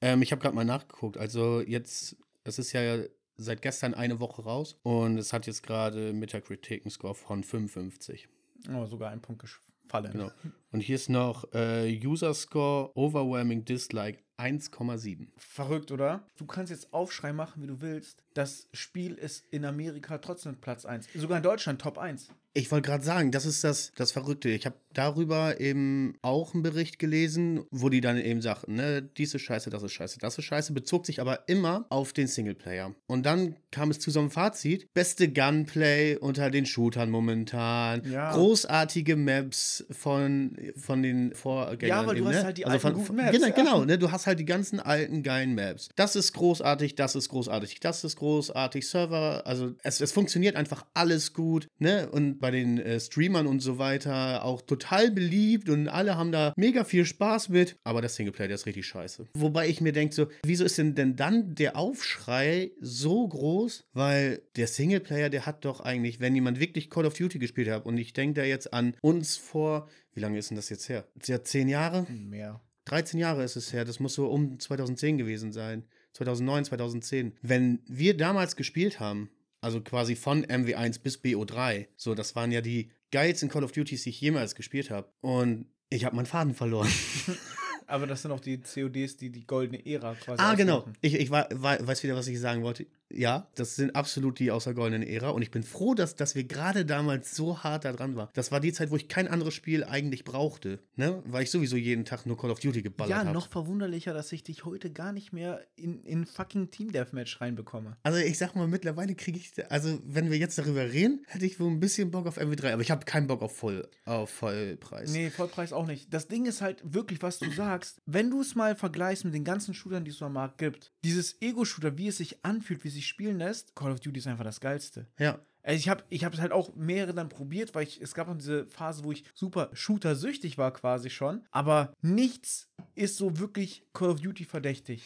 Ähm, 0.00 0.22
ich 0.22 0.30
habe 0.30 0.40
gerade 0.40 0.54
mal 0.54 0.64
nachgeguckt. 0.64 1.16
Also 1.16 1.60
jetzt, 1.60 2.14
es 2.44 2.60
ist 2.60 2.70
ja 2.70 3.02
seit 3.36 3.62
gestern 3.62 3.94
eine 3.94 4.20
Woche 4.20 4.42
raus 4.42 4.76
und 4.82 5.18
es 5.18 5.32
hat 5.32 5.46
jetzt 5.46 5.62
gerade 5.62 6.12
Metacritic 6.12 6.82
einen 6.84 6.90
Score 6.90 7.14
von 7.14 7.42
55. 7.42 8.28
Oh, 8.72 8.86
sogar 8.86 9.10
ein 9.10 9.20
Punkt 9.20 9.42
gefallen. 9.42 10.12
Genau. 10.12 10.30
Und 10.72 10.80
hier 10.80 10.96
ist 10.96 11.10
noch 11.10 11.52
äh, 11.52 12.00
User 12.04 12.34
Score 12.34 12.90
Overwhelming 12.94 13.64
Dislike 13.64 14.20
1,7. 14.38 15.28
Verrückt, 15.36 15.92
oder? 15.92 16.26
Du 16.36 16.46
kannst 16.46 16.70
jetzt 16.70 16.92
Aufschrei 16.92 17.32
machen, 17.32 17.62
wie 17.62 17.66
du 17.66 17.80
willst. 17.80 18.22
Das 18.34 18.68
Spiel 18.72 19.14
ist 19.14 19.44
in 19.50 19.64
Amerika 19.64 20.18
trotzdem 20.18 20.56
Platz 20.56 20.84
1. 20.84 21.08
Sogar 21.14 21.36
in 21.38 21.42
Deutschland 21.42 21.80
Top 21.80 21.98
1. 21.98 22.28
Ich 22.56 22.70
wollte 22.70 22.88
gerade 22.88 23.04
sagen, 23.04 23.32
das 23.32 23.46
ist 23.46 23.64
das, 23.64 23.90
das 23.96 24.12
Verrückte. 24.12 24.48
Ich 24.48 24.64
habe 24.64 24.76
darüber 24.92 25.60
eben 25.60 26.14
auch 26.22 26.54
einen 26.54 26.62
Bericht 26.62 27.00
gelesen, 27.00 27.64
wo 27.72 27.88
die 27.88 28.00
dann 28.00 28.16
eben 28.16 28.40
sagten, 28.40 28.76
ne, 28.76 29.02
dies 29.02 29.34
ist 29.34 29.42
scheiße, 29.42 29.68
das 29.70 29.82
ist 29.82 29.92
scheiße, 29.92 30.20
das 30.20 30.38
ist 30.38 30.44
scheiße, 30.44 30.72
bezog 30.72 31.04
sich 31.04 31.20
aber 31.20 31.48
immer 31.48 31.84
auf 31.88 32.12
den 32.12 32.28
Singleplayer. 32.28 32.94
Und 33.08 33.26
dann 33.26 33.56
kam 33.72 33.90
es 33.90 33.98
zu 33.98 34.12
so 34.12 34.20
einem 34.20 34.30
Fazit, 34.30 34.94
beste 34.94 35.32
Gunplay 35.32 36.16
unter 36.16 36.48
den 36.48 36.64
Shootern 36.64 37.10
momentan, 37.10 38.02
ja. 38.08 38.32
großartige 38.32 39.16
Maps 39.16 39.84
von, 39.90 40.56
von 40.76 41.02
den 41.02 41.34
Vorgängern. 41.34 41.88
Ja, 41.88 42.00
aber 42.02 42.12
du 42.12 42.20
eben, 42.20 42.28
hast 42.28 42.36
ne? 42.36 42.44
halt 42.44 42.58
die 42.58 42.66
also 42.66 42.86
alten 42.86 43.00
von, 43.00 43.16
Maps. 43.16 43.32
Genau, 43.32 43.52
genau 43.52 43.84
ne? 43.84 43.98
du 43.98 44.12
hast 44.12 44.28
halt 44.28 44.38
die 44.38 44.44
ganzen 44.44 44.78
alten 44.78 45.24
geilen 45.24 45.56
Maps. 45.56 45.88
Das 45.96 46.14
ist 46.14 46.32
großartig, 46.34 46.94
das 46.94 47.16
ist 47.16 47.28
großartig, 47.30 47.80
das 47.80 48.04
ist 48.04 48.14
großartig, 48.16 48.88
Server, 48.88 49.42
also 49.44 49.72
es, 49.82 50.00
es 50.00 50.12
funktioniert 50.12 50.54
einfach 50.54 50.86
alles 50.94 51.32
gut, 51.32 51.66
ne, 51.80 52.08
und 52.10 52.43
bei 52.44 52.50
den 52.50 52.78
äh, 52.78 53.00
Streamern 53.00 53.46
und 53.46 53.60
so 53.60 53.78
weiter 53.78 54.44
auch 54.44 54.60
total 54.60 55.10
beliebt 55.10 55.70
und 55.70 55.88
alle 55.88 56.18
haben 56.18 56.30
da 56.30 56.52
mega 56.58 56.84
viel 56.84 57.06
Spaß 57.06 57.48
mit. 57.48 57.78
Aber 57.84 58.02
der 58.02 58.10
Singleplayer, 58.10 58.48
der 58.48 58.56
ist 58.56 58.66
richtig 58.66 58.86
scheiße. 58.86 59.28
Wobei 59.32 59.66
ich 59.66 59.80
mir 59.80 59.92
denke, 59.92 60.14
so, 60.14 60.26
wieso 60.44 60.62
ist 60.62 60.76
denn, 60.76 60.94
denn 60.94 61.16
dann 61.16 61.54
der 61.54 61.78
Aufschrei 61.78 62.72
so 62.82 63.26
groß? 63.26 63.86
Weil 63.94 64.42
der 64.56 64.66
Singleplayer, 64.66 65.30
der 65.30 65.46
hat 65.46 65.64
doch 65.64 65.80
eigentlich, 65.80 66.20
wenn 66.20 66.34
jemand 66.34 66.60
wirklich 66.60 66.90
Call 66.90 67.06
of 67.06 67.14
Duty 67.14 67.38
gespielt 67.38 67.70
hat, 67.70 67.86
und 67.86 67.96
ich 67.96 68.12
denke 68.12 68.42
da 68.42 68.46
jetzt 68.46 68.74
an 68.74 68.94
uns 69.00 69.38
vor, 69.38 69.88
wie 70.12 70.20
lange 70.20 70.36
ist 70.38 70.50
denn 70.50 70.56
das 70.56 70.68
jetzt 70.68 70.90
her? 70.90 71.06
Ja, 71.24 71.42
zehn 71.42 71.70
Jahre? 71.70 72.06
Mehr. 72.10 72.60
13 72.84 73.18
Jahre 73.18 73.42
ist 73.42 73.56
es 73.56 73.72
her, 73.72 73.86
das 73.86 74.00
muss 74.00 74.12
so 74.12 74.26
um 74.26 74.60
2010 74.60 75.16
gewesen 75.16 75.50
sein. 75.50 75.84
2009, 76.12 76.66
2010. 76.66 77.32
Wenn 77.40 77.78
wir 77.86 78.14
damals 78.18 78.54
gespielt 78.54 79.00
haben, 79.00 79.30
also 79.64 79.80
quasi 79.80 80.14
von 80.14 80.44
MW1 80.44 81.00
bis 81.00 81.18
BO3. 81.18 81.86
So, 81.96 82.14
das 82.14 82.36
waren 82.36 82.52
ja 82.52 82.60
die 82.60 82.90
geilsten 83.10 83.48
Call 83.48 83.64
of 83.64 83.72
Duties, 83.72 84.02
die 84.02 84.10
ich 84.10 84.20
jemals 84.20 84.54
gespielt 84.54 84.90
habe. 84.90 85.08
Und 85.22 85.66
ich 85.88 86.04
habe 86.04 86.14
meinen 86.14 86.26
Faden 86.26 86.54
verloren. 86.54 86.90
Aber 87.86 88.06
das 88.06 88.22
sind 88.22 88.30
auch 88.30 88.40
die 88.40 88.60
CODs, 88.60 89.16
die 89.16 89.30
die 89.30 89.46
goldene 89.46 89.84
Ära 89.84 90.14
quasi 90.14 90.42
Ah, 90.42 90.54
genau. 90.54 90.86
Ich, 91.00 91.14
ich 91.14 91.30
weiß 91.30 92.02
wieder, 92.02 92.14
was 92.14 92.28
ich 92.28 92.38
sagen 92.40 92.62
wollte 92.62 92.86
ja, 93.10 93.48
das 93.54 93.76
sind 93.76 93.94
absolut 93.94 94.38
die 94.38 94.50
aus 94.50 94.64
der 94.64 94.74
goldenen 94.74 95.06
Ära 95.06 95.30
und 95.30 95.42
ich 95.42 95.50
bin 95.50 95.62
froh, 95.62 95.94
dass, 95.94 96.16
dass 96.16 96.34
wir 96.34 96.44
gerade 96.44 96.84
damals 96.84 97.34
so 97.34 97.62
hart 97.62 97.84
da 97.84 97.92
dran 97.92 98.16
waren. 98.16 98.28
Das 98.34 98.50
war 98.50 98.60
die 98.60 98.72
Zeit, 98.72 98.90
wo 98.90 98.96
ich 98.96 99.08
kein 99.08 99.28
anderes 99.28 99.54
Spiel 99.54 99.84
eigentlich 99.84 100.24
brauchte, 100.24 100.80
ne? 100.96 101.22
Weil 101.26 101.44
ich 101.44 101.50
sowieso 101.50 101.76
jeden 101.76 102.04
Tag 102.04 102.26
nur 102.26 102.36
Call 102.36 102.50
of 102.50 102.60
Duty 102.60 102.82
geballert 102.82 103.14
habe. 103.14 103.26
Ja, 103.26 103.32
noch 103.32 103.48
verwunderlicher, 103.48 104.14
dass 104.14 104.32
ich 104.32 104.42
dich 104.42 104.64
heute 104.64 104.90
gar 104.90 105.12
nicht 105.12 105.32
mehr 105.32 105.60
in, 105.76 106.02
in 106.02 106.26
fucking 106.26 106.70
Team 106.70 106.92
Deathmatch 106.92 107.40
reinbekomme. 107.40 107.96
Also 108.02 108.18
ich 108.18 108.38
sag 108.38 108.54
mal, 108.56 108.66
mittlerweile 108.66 109.14
kriege 109.14 109.38
ich, 109.38 109.52
also 109.70 110.00
wenn 110.04 110.30
wir 110.30 110.38
jetzt 110.38 110.58
darüber 110.58 110.92
reden, 110.92 111.24
hätte 111.28 111.46
ich 111.46 111.60
wohl 111.60 111.70
ein 111.70 111.80
bisschen 111.80 112.10
Bock 112.10 112.26
auf 112.26 112.38
MW3, 112.38 112.72
aber 112.72 112.82
ich 112.82 112.90
habe 112.90 113.04
keinen 113.04 113.26
Bock 113.26 113.42
auf, 113.42 113.56
Voll, 113.56 113.88
auf 114.04 114.30
Vollpreis. 114.30 115.12
Nee, 115.12 115.30
Vollpreis 115.30 115.72
auch 115.72 115.86
nicht. 115.86 116.12
Das 116.12 116.28
Ding 116.28 116.46
ist 116.46 116.60
halt 116.60 116.82
wirklich, 116.84 117.22
was 117.22 117.38
du 117.38 117.50
sagst, 117.50 118.00
wenn 118.06 118.30
du 118.30 118.40
es 118.40 118.54
mal 118.54 118.74
vergleichst 118.74 119.24
mit 119.24 119.34
den 119.34 119.44
ganzen 119.44 119.74
Shootern, 119.74 120.04
die 120.04 120.10
es 120.10 120.22
am 120.22 120.32
Markt 120.32 120.58
gibt, 120.58 120.92
dieses 121.04 121.40
Ego-Shooter, 121.40 121.96
wie 121.98 122.08
es 122.08 122.16
sich 122.16 122.44
anfühlt, 122.44 122.84
wie 122.84 122.88
es 122.88 122.93
sich 122.94 123.06
spielen 123.06 123.38
lässt, 123.38 123.74
Call 123.74 123.92
of 123.92 124.00
Duty 124.00 124.18
ist 124.18 124.26
einfach 124.26 124.44
das 124.44 124.60
Geilste. 124.60 125.06
Ja. 125.18 125.40
Also 125.62 125.78
ich 125.78 125.88
habe 125.88 126.04
ich 126.10 126.22
es 126.22 126.40
halt 126.40 126.52
auch 126.52 126.74
mehrere 126.74 127.14
dann 127.14 127.30
probiert, 127.30 127.74
weil 127.74 127.84
ich, 127.84 128.00
es 128.00 128.14
gab 128.14 128.28
auch 128.28 128.36
diese 128.36 128.66
Phase, 128.66 129.02
wo 129.02 129.12
ich 129.12 129.24
super 129.34 129.70
Shooter-süchtig 129.72 130.58
war 130.58 130.72
quasi 130.72 131.08
schon. 131.08 131.42
Aber 131.50 131.94
nichts 132.02 132.68
ist 132.94 133.16
so 133.16 133.38
wirklich 133.38 133.86
Call 133.94 134.10
of 134.10 134.20
Duty 134.20 134.44
verdächtig. 134.44 135.02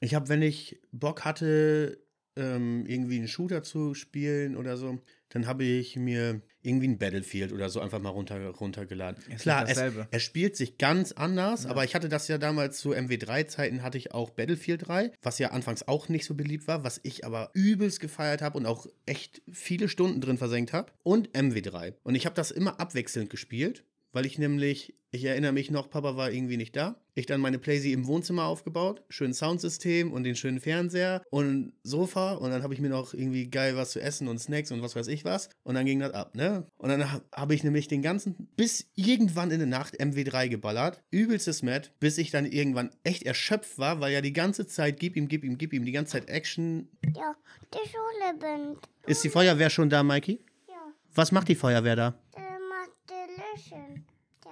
Ich 0.00 0.14
habe, 0.14 0.28
wenn 0.28 0.42
ich 0.42 0.78
Bock 0.92 1.24
hatte, 1.24 2.03
ähm, 2.36 2.86
irgendwie 2.86 3.18
einen 3.18 3.28
Shooter 3.28 3.62
zu 3.62 3.94
spielen 3.94 4.56
oder 4.56 4.76
so, 4.76 4.98
dann 5.28 5.46
habe 5.46 5.64
ich 5.64 5.96
mir 5.96 6.42
irgendwie 6.62 6.88
ein 6.88 6.98
Battlefield 6.98 7.52
oder 7.52 7.68
so 7.68 7.80
einfach 7.80 8.00
mal 8.00 8.10
runter, 8.10 8.50
runtergeladen. 8.50 9.22
Es 9.30 9.42
Klar, 9.42 9.68
es, 9.68 9.76
er 9.76 10.20
spielt 10.20 10.56
sich 10.56 10.78
ganz 10.78 11.12
anders, 11.12 11.64
ja. 11.64 11.70
aber 11.70 11.84
ich 11.84 11.94
hatte 11.94 12.08
das 12.08 12.28
ja 12.28 12.38
damals 12.38 12.78
zu 12.78 12.92
MW3-Zeiten, 12.92 13.82
hatte 13.82 13.98
ich 13.98 14.12
auch 14.12 14.30
Battlefield 14.30 14.86
3, 14.86 15.12
was 15.22 15.38
ja 15.38 15.50
anfangs 15.50 15.86
auch 15.86 16.08
nicht 16.08 16.24
so 16.24 16.34
beliebt 16.34 16.66
war, 16.68 16.84
was 16.84 17.00
ich 17.02 17.24
aber 17.24 17.50
übelst 17.52 18.00
gefeiert 18.00 18.42
habe 18.42 18.56
und 18.58 18.66
auch 18.66 18.86
echt 19.06 19.42
viele 19.50 19.88
Stunden 19.88 20.20
drin 20.20 20.38
versenkt 20.38 20.72
habe. 20.72 20.92
Und 21.02 21.30
MW3. 21.30 21.94
Und 22.02 22.14
ich 22.14 22.26
habe 22.26 22.34
das 22.36 22.50
immer 22.50 22.80
abwechselnd 22.80 23.28
gespielt 23.28 23.84
weil 24.14 24.24
ich 24.26 24.38
nämlich, 24.38 24.94
ich 25.10 25.24
erinnere 25.24 25.52
mich 25.52 25.70
noch, 25.70 25.90
Papa 25.90 26.16
war 26.16 26.30
irgendwie 26.32 26.56
nicht 26.56 26.74
da. 26.74 27.00
Ich 27.16 27.26
dann 27.26 27.40
meine 27.40 27.58
Playsee 27.60 27.92
im 27.92 28.06
Wohnzimmer 28.08 28.44
aufgebaut, 28.46 29.04
schönes 29.08 29.38
Soundsystem 29.38 30.12
und 30.12 30.24
den 30.24 30.34
schönen 30.34 30.58
Fernseher 30.60 31.22
und 31.30 31.72
Sofa 31.84 32.32
und 32.34 32.50
dann 32.50 32.62
habe 32.64 32.74
ich 32.74 32.80
mir 32.80 32.88
noch 32.88 33.14
irgendwie 33.14 33.48
geil 33.48 33.76
was 33.76 33.90
zu 33.92 34.00
essen 34.00 34.26
und 34.26 34.38
Snacks 34.40 34.72
und 34.72 34.82
was 34.82 34.96
weiß 34.96 35.06
ich 35.06 35.24
was 35.24 35.48
und 35.62 35.76
dann 35.76 35.86
ging 35.86 36.00
das 36.00 36.12
ab, 36.12 36.34
ne? 36.34 36.66
Und 36.76 36.88
dann 36.88 37.12
ha- 37.12 37.22
habe 37.32 37.54
ich 37.54 37.62
nämlich 37.62 37.86
den 37.86 38.02
ganzen, 38.02 38.48
bis 38.56 38.90
irgendwann 38.96 39.52
in 39.52 39.58
der 39.60 39.68
Nacht 39.68 40.00
MW3 40.00 40.48
geballert, 40.48 41.02
übelstes 41.12 41.62
Matt, 41.62 41.92
bis 42.00 42.18
ich 42.18 42.32
dann 42.32 42.46
irgendwann 42.46 42.90
echt 43.04 43.22
erschöpft 43.22 43.78
war, 43.78 44.00
weil 44.00 44.12
ja 44.12 44.20
die 44.20 44.32
ganze 44.32 44.66
Zeit 44.66 44.98
gib 44.98 45.14
ihm, 45.16 45.28
gib 45.28 45.44
ihm, 45.44 45.56
gib 45.58 45.72
ihm, 45.72 45.84
die 45.84 45.92
ganze 45.92 46.12
Zeit 46.12 46.28
Action. 46.28 46.88
Ja, 47.14 47.36
die 47.72 47.88
Schule 47.88 48.38
bin. 48.40 48.76
Ist 49.06 49.22
die 49.22 49.28
Feuerwehr 49.30 49.70
schon 49.70 49.88
da, 49.88 50.02
Mikey? 50.02 50.40
Ja, 50.68 50.74
Was 51.14 51.30
macht 51.30 51.46
die 51.48 51.54
Feuerwehr 51.54 51.94
da? 51.94 52.18
der 52.36 52.43
die 53.54 53.70
Löschen. 53.70 54.04
Ja. 54.44 54.50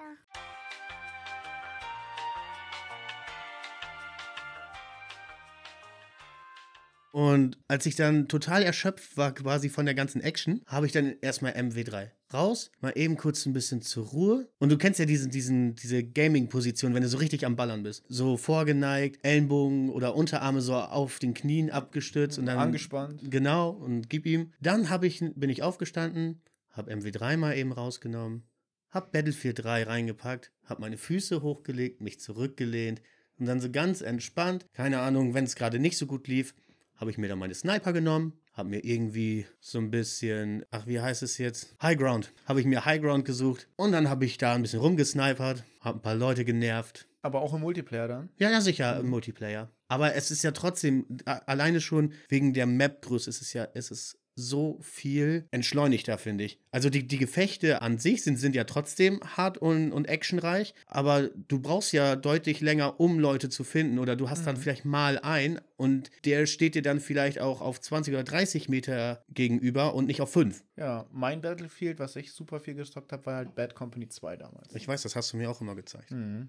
Und 7.14 7.58
als 7.68 7.84
ich 7.84 7.94
dann 7.94 8.26
total 8.26 8.62
erschöpft 8.62 9.18
war, 9.18 9.34
quasi 9.34 9.68
von 9.68 9.84
der 9.84 9.94
ganzen 9.94 10.22
Action, 10.22 10.62
habe 10.66 10.86
ich 10.86 10.92
dann 10.92 11.16
erstmal 11.20 11.52
MW3 11.52 12.10
raus, 12.32 12.70
mal 12.80 12.92
eben 12.96 13.18
kurz 13.18 13.44
ein 13.44 13.52
bisschen 13.52 13.82
zur 13.82 14.06
Ruhe. 14.06 14.48
Und 14.58 14.72
du 14.72 14.78
kennst 14.78 14.98
ja 14.98 15.04
diesen, 15.04 15.30
diesen, 15.30 15.74
diese 15.74 16.02
Gaming-Position, 16.02 16.94
wenn 16.94 17.02
du 17.02 17.08
so 17.10 17.18
richtig 17.18 17.44
am 17.44 17.54
Ballern 17.54 17.82
bist. 17.82 18.06
So 18.08 18.38
vorgeneigt, 18.38 19.18
Ellenbogen 19.22 19.90
oder 19.90 20.14
Unterarme 20.14 20.62
so 20.62 20.74
auf 20.74 21.18
den 21.18 21.34
Knien 21.34 21.70
abgestützt 21.70 22.38
und 22.38 22.46
dann. 22.46 22.56
Angespannt. 22.56 23.20
Genau, 23.30 23.68
und 23.68 24.08
gib 24.08 24.24
ihm. 24.24 24.52
Dann 24.62 24.88
hab 24.88 25.04
ich, 25.04 25.22
bin 25.34 25.50
ich 25.50 25.62
aufgestanden, 25.62 26.40
habe 26.70 26.94
MW3 26.94 27.36
mal 27.36 27.54
eben 27.58 27.72
rausgenommen, 27.72 28.44
hab 28.92 29.10
Battlefield 29.10 29.64
3 29.64 29.84
reingepackt, 29.84 30.52
hab 30.64 30.78
meine 30.78 30.98
Füße 30.98 31.42
hochgelegt, 31.42 32.00
mich 32.00 32.20
zurückgelehnt 32.20 33.02
und 33.38 33.46
dann 33.46 33.60
so 33.60 33.70
ganz 33.70 34.02
entspannt, 34.02 34.66
keine 34.72 35.00
Ahnung, 35.00 35.34
wenn 35.34 35.44
es 35.44 35.56
gerade 35.56 35.78
nicht 35.78 35.96
so 35.96 36.06
gut 36.06 36.28
lief, 36.28 36.54
habe 36.96 37.10
ich 37.10 37.18
mir 37.18 37.26
dann 37.26 37.38
meine 37.38 37.54
Sniper 37.54 37.92
genommen, 37.92 38.34
habe 38.52 38.68
mir 38.68 38.84
irgendwie 38.84 39.46
so 39.58 39.78
ein 39.78 39.90
bisschen, 39.90 40.64
ach, 40.70 40.86
wie 40.86 41.00
heißt 41.00 41.22
es 41.22 41.38
jetzt? 41.38 41.74
High 41.82 41.98
Ground. 41.98 42.32
Habe 42.44 42.60
ich 42.60 42.66
mir 42.66 42.84
High 42.84 43.00
Ground 43.00 43.24
gesucht 43.24 43.66
und 43.76 43.92
dann 43.92 44.08
habe 44.08 44.24
ich 44.24 44.38
da 44.38 44.54
ein 44.54 44.62
bisschen 44.62 44.80
rumgesnipert, 44.80 45.64
habe 45.80 45.98
ein 45.98 46.02
paar 46.02 46.14
Leute 46.14 46.44
genervt. 46.44 47.08
Aber 47.22 47.40
auch 47.40 47.54
im 47.54 47.60
Multiplayer 47.60 48.08
dann. 48.08 48.28
Ja, 48.36 48.50
ja, 48.50 48.60
sicher, 48.60 49.00
im 49.00 49.08
Multiplayer. 49.08 49.70
Aber 49.88 50.14
es 50.14 50.30
ist 50.30 50.42
ja 50.42 50.50
trotzdem, 50.52 51.06
alleine 51.24 51.80
schon 51.80 52.12
wegen 52.28 52.52
der 52.52 52.66
Map-Größe 52.66 53.30
ist 53.30 53.42
es 53.42 53.52
ja, 53.52 53.64
ist 53.64 53.90
es 53.90 54.18
so 54.34 54.78
viel 54.80 55.46
entschleunigter, 55.50 56.18
finde 56.18 56.44
ich. 56.44 56.58
Also 56.70 56.90
die, 56.90 57.06
die 57.06 57.18
Gefechte 57.18 57.82
an 57.82 57.98
sich 57.98 58.22
sind, 58.22 58.36
sind 58.36 58.54
ja 58.54 58.64
trotzdem 58.64 59.20
hart 59.36 59.58
und, 59.58 59.92
und 59.92 60.08
actionreich, 60.08 60.74
aber 60.86 61.28
du 61.28 61.60
brauchst 61.60 61.92
ja 61.92 62.16
deutlich 62.16 62.60
länger, 62.60 62.98
um 63.00 63.18
Leute 63.18 63.48
zu 63.48 63.64
finden. 63.64 63.98
Oder 63.98 64.16
du 64.16 64.30
hast 64.30 64.46
dann 64.46 64.56
vielleicht 64.56 64.84
mal 64.84 65.18
ein 65.18 65.60
und 65.76 66.10
der 66.24 66.46
steht 66.46 66.74
dir 66.74 66.82
dann 66.82 67.00
vielleicht 67.00 67.40
auch 67.40 67.60
auf 67.60 67.80
20 67.80 68.14
oder 68.14 68.24
30 68.24 68.68
Meter 68.68 69.24
gegenüber 69.28 69.94
und 69.94 70.06
nicht 70.06 70.20
auf 70.20 70.32
5. 70.32 70.64
Ja, 70.76 71.06
mein 71.10 71.40
Battlefield, 71.40 71.98
was 71.98 72.16
ich 72.16 72.32
super 72.32 72.60
viel 72.60 72.74
gestockt 72.74 73.12
habe, 73.12 73.26
war 73.26 73.36
halt 73.36 73.54
Bad 73.54 73.74
Company 73.74 74.08
2 74.08 74.36
damals. 74.36 74.74
Ich 74.74 74.88
weiß, 74.88 75.02
das 75.02 75.16
hast 75.16 75.32
du 75.32 75.36
mir 75.36 75.50
auch 75.50 75.60
immer 75.60 75.74
gezeigt. 75.74 76.10
Mhm. 76.10 76.48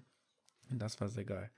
Das 0.70 1.00
war 1.00 1.08
sehr 1.08 1.24
geil. 1.24 1.50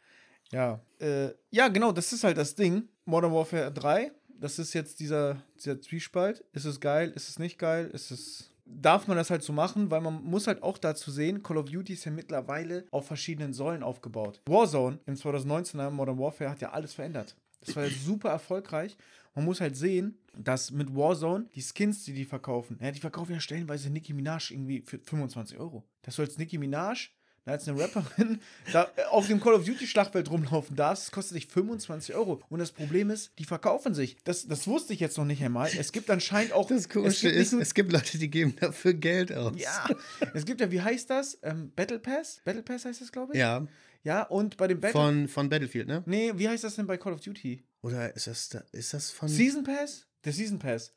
Ja, 0.53 0.81
äh, 1.01 1.31
ja, 1.51 1.69
genau, 1.69 1.93
das 1.93 2.13
ist 2.13 2.25
halt 2.25 2.37
das 2.37 2.55
Ding. 2.55 2.89
Modern 3.05 3.33
Warfare 3.33 3.73
3, 3.73 4.13
das 4.41 4.59
ist 4.59 4.75
jetzt 4.75 5.01
dieser, 5.01 5.43
dieser 5.57 5.81
Zwiespalt. 5.81 6.45
Ist 6.53 6.65
es 6.65 6.81
geil? 6.81 7.13
Ist 7.15 7.29
es 7.29 7.39
nicht 7.39 7.59
geil? 7.59 7.91
Ist 7.93 8.11
es. 8.11 8.51
Darf 8.65 9.07
man 9.07 9.17
das 9.17 9.31
halt 9.31 9.45
so 9.45 9.53
machen? 9.53 9.91
Weil 9.91 10.01
man 10.01 10.25
muss 10.25 10.49
halt 10.49 10.63
auch 10.63 10.79
dazu 10.79 11.11
sehen, 11.11 11.43
Call 11.43 11.59
of 11.59 11.71
Duty 11.71 11.93
ist 11.93 12.05
ja 12.05 12.11
mittlerweile 12.11 12.85
auf 12.91 13.07
verschiedenen 13.07 13.53
Säulen 13.53 13.83
aufgebaut. 13.83 14.41
Warzone 14.47 14.99
im 15.07 15.15
2019er 15.15 15.91
Modern 15.91 16.19
Warfare 16.19 16.51
hat 16.51 16.61
ja 16.61 16.71
alles 16.71 16.95
verändert. 16.95 17.37
Das 17.65 17.77
war 17.77 17.85
ja 17.85 17.91
super 18.05 18.31
erfolgreich. 18.31 18.97
Man 19.37 19.45
muss 19.45 19.61
halt 19.61 19.77
sehen, 19.77 20.19
dass 20.37 20.71
mit 20.71 20.97
Warzone 20.97 21.47
die 21.55 21.63
Skins, 21.63 22.05
die 22.05 22.15
die 22.15 22.25
verkaufen, 22.25 22.79
ja, 22.81 22.91
die 22.91 23.01
verkaufen 23.01 23.33
ja 23.35 23.41
stellenweise 23.41 23.91
Nicki 23.91 24.15
Minaj 24.15 24.51
irgendwie 24.51 24.83
für 24.85 24.99
25 24.99 25.59
Euro. 25.59 25.85
Dass 26.03 26.17
du 26.17 26.23
als 26.23 26.39
Nicki 26.39 26.59
Minaj 26.59 27.11
da 27.47 27.53
als 27.53 27.67
eine 27.69 27.81
Rapperin 27.81 28.41
da 28.73 28.91
äh, 28.97 29.05
auf 29.05 29.29
dem 29.29 29.41
Call 29.41 29.55
of 29.55 29.65
Duty 29.65 29.87
Schlachtfeld 29.87 30.31
rumlaufen 30.31 30.77
darfst, 30.77 31.05
das 31.07 31.13
kostet 31.13 31.37
dich 31.37 31.47
25 31.47 32.15
Euro. 32.15 32.43
Und 32.51 32.59
das 32.59 32.73
Problem 32.73 33.09
ist, 33.11 33.31
die 33.39 33.45
verkaufen 33.45 33.95
sich. 33.95 34.17
Das, 34.25 34.47
das 34.47 34.67
wusste 34.67 34.93
ich 34.93 35.01
jetzt 35.01 35.17
noch 35.17 35.25
nicht 35.25 35.43
einmal. 35.43 35.71
Es 35.79 35.93
gibt 35.93 36.11
anscheinend 36.11 36.53
auch. 36.53 36.69
Das 36.69 36.89
Komische 36.89 37.29
ist, 37.29 37.53
es 37.53 37.73
gibt 37.73 37.93
Leute, 37.93 38.19
die 38.19 38.29
geben 38.29 38.55
dafür 38.61 38.95
Geld 38.95 39.33
aus. 39.33 39.55
ja, 39.57 39.89
es 40.35 40.45
gibt 40.45 40.61
ja, 40.61 40.71
wie 40.71 40.83
heißt 40.83 41.09
das? 41.09 41.39
Ähm, 41.43 41.73
Battle 41.75 42.01
Pass? 42.01 42.41
Battle 42.45 42.63
Pass 42.63 42.85
heißt 42.85 43.01
das, 43.01 43.13
glaube 43.13 43.33
ich? 43.33 43.39
Ja, 43.39 43.67
Ja, 44.03 44.23
und 44.25 44.57
bei 44.57 44.67
dem 44.67 44.81
Battle. 44.81 44.93
von, 45.01 45.29
von 45.29 45.49
Battlefield, 45.49 45.87
ne? 45.87 46.03
nee, 46.07 46.33
wie 46.35 46.49
heißt 46.49 46.65
das 46.65 46.75
denn 46.75 46.87
bei 46.89 46.97
Call 46.99 47.13
of 47.13 47.21
Duty? 47.21 47.63
Oder 47.83 48.15
ist 48.17 48.27
das, 48.27 48.49
da, 48.49 48.65
ist 48.73 48.93
das 48.93 49.13
von. 49.13 49.29
Season 49.29 49.63
Pass? 49.63 50.07
Der 50.25 50.33
Season 50.33 50.59
Pass. 50.59 50.93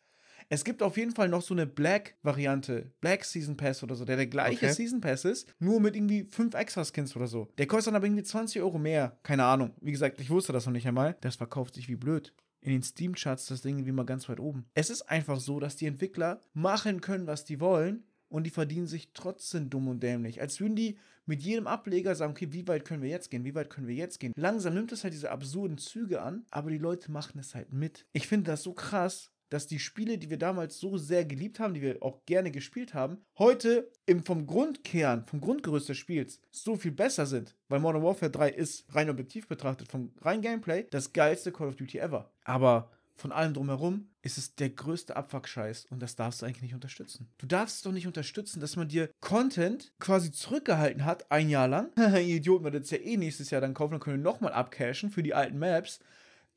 Es 0.52 0.64
gibt 0.64 0.82
auf 0.82 0.98
jeden 0.98 1.12
Fall 1.12 1.30
noch 1.30 1.44
so 1.44 1.54
eine 1.54 1.68
Black-Variante. 1.68 2.92
Black 3.02 3.24
Season 3.24 3.56
Pass 3.56 3.84
oder 3.84 3.94
so, 3.96 4.04
der 4.04 4.16
der 4.18 4.26
gleiche 4.28 4.66
Okay. 4.66 4.74
Season 4.74 5.00
Pass 5.00 5.24
ist, 5.24 5.48
nur 5.60 5.80
mit 5.80 5.96
irgendwie 5.96 6.24
fünf 6.30 6.56
extra 6.56 6.84
Skins 6.84 7.16
oder 7.16 7.28
so. 7.28 7.50
Der 7.60 7.68
kostet 7.68 7.88
dann 7.92 7.98
aber 7.98 8.08
irgendwie 8.08 8.24
20 8.24 8.62
Euro 8.62 8.80
mehr. 8.80 9.20
Keine 9.22 9.44
Ahnung. 9.46 9.74
Wie 9.80 9.92
gesagt, 9.92 10.20
ich 10.20 10.32
wusste 10.32 10.52
das 10.52 10.66
noch 10.66 10.74
nicht 10.74 10.88
einmal. 10.88 11.16
Das 11.22 11.36
verkauft 11.36 11.76
sich 11.76 11.88
wie 11.88 11.96
blöd. 11.96 12.34
In 12.62 12.72
den 12.72 12.82
Steam-Charts 12.82 13.46
das 13.46 13.62
Ding 13.62 13.86
wie 13.86 13.92
mal 13.92 14.06
ganz 14.06 14.28
weit 14.28 14.40
oben. 14.40 14.66
Es 14.74 14.90
ist 14.90 15.04
einfach 15.04 15.40
so, 15.40 15.60
dass 15.60 15.76
die 15.76 15.86
Entwickler 15.86 16.42
machen 16.54 17.00
können, 17.00 17.28
was 17.28 17.46
die 17.46 17.60
wollen 17.60 18.04
und 18.28 18.44
die 18.46 18.50
verdienen 18.50 18.88
sich 18.88 19.12
trotzdem 19.14 19.70
dumm 19.70 19.88
und 19.88 20.02
dämlich. 20.02 20.42
Als 20.42 20.60
würden 20.60 20.76
die 20.76 20.98
mit 21.26 21.44
jedem 21.44 21.68
Ableger 21.68 22.16
sagen, 22.16 22.32
okay, 22.32 22.52
wie 22.52 22.68
weit 22.68 22.86
können 22.86 23.04
wir 23.04 23.10
jetzt 23.10 23.30
gehen? 23.30 23.46
Wie 23.46 23.54
weit 23.54 23.70
können 23.70 23.88
wir 23.88 23.96
jetzt 23.96 24.20
gehen? 24.20 24.34
Langsam 24.36 24.74
nimmt 24.74 24.92
es 24.92 25.04
halt 25.04 25.14
diese 25.14 25.30
absurden 25.30 25.78
Züge 25.78 26.22
an, 26.24 26.46
aber 26.50 26.72
die 26.72 26.80
Leute 26.80 27.12
machen 27.12 27.40
es 27.40 27.54
halt 27.54 27.72
mit. 27.72 28.08
Ich 28.14 28.28
finde 28.28 28.50
das 28.52 28.64
so 28.64 28.74
krass, 28.74 29.32
dass 29.50 29.68
die 29.68 29.80
Spiele, 29.80 30.18
die 30.18 30.30
wir 30.30 30.38
damals 30.38 30.80
so 30.80 30.98
sehr 30.98 31.26
geliebt 31.26 31.60
haben, 31.60 31.74
die 31.74 31.82
wir 31.82 32.02
auch 32.02 32.26
gerne 32.26 32.52
gespielt 32.52 32.94
haben, 32.94 33.18
heute 33.38 33.92
im, 34.06 34.24
vom 34.24 34.46
Grundkern, 34.46 35.26
vom 35.26 35.42
Grundgerüst 35.42 35.90
des 35.90 35.98
Spiels 35.98 36.42
so 36.52 36.76
viel 36.76 36.92
besser 36.92 37.26
sind. 37.26 37.56
Weil 37.68 37.80
Modern 37.80 38.04
Warfare 38.04 38.32
3 38.32 38.50
ist 38.50 38.86
rein 38.94 39.10
objektiv 39.10 39.48
betrachtet, 39.48 39.90
vom 39.90 40.14
rein 40.22 40.42
Gameplay, 40.42 40.86
das 40.90 41.14
geilste 41.14 41.52
Call 41.52 41.68
of 41.68 41.76
Duty 41.76 42.00
ever. 42.00 42.32
Aber 42.44 42.92
von 43.20 43.34
allem 43.34 43.54
drumherum 43.54 44.08
ist 44.22 44.38
es 44.38 44.56
der 44.56 44.70
größte 44.70 45.16
Abfuck-Scheiß 45.16 45.88
und 45.90 46.02
das 46.02 46.16
darfst 46.16 46.42
du 46.42 46.46
eigentlich 46.46 46.62
nicht 46.62 46.74
unterstützen. 46.74 47.30
Du 47.38 47.48
darfst 47.48 47.78
es 47.78 47.82
doch 47.82 47.92
nicht 47.92 48.08
unterstützen, 48.08 48.62
dass 48.62 48.78
man 48.78 48.88
dir 48.88 49.10
Content 49.20 49.92
quasi 50.00 50.32
zurückgehalten 50.32 51.04
hat, 51.04 51.30
ein 51.30 51.50
Jahr 51.50 51.68
lang. 51.68 51.92
Ihr 51.98 52.38
Idioten, 52.38 52.64
werdet 52.64 52.86
es 52.86 52.92
ja 52.92 52.98
eh 52.98 53.18
nächstes 53.18 53.50
Jahr 53.50 53.60
dann 53.60 53.74
kaufen, 53.74 53.92
dann 53.92 54.00
können 54.00 54.24
wir 54.24 54.32
nochmal 54.32 54.54
abcashen 54.54 55.12
für 55.12 55.22
die 55.22 55.34
alten 55.34 55.60
Maps. 55.60 56.00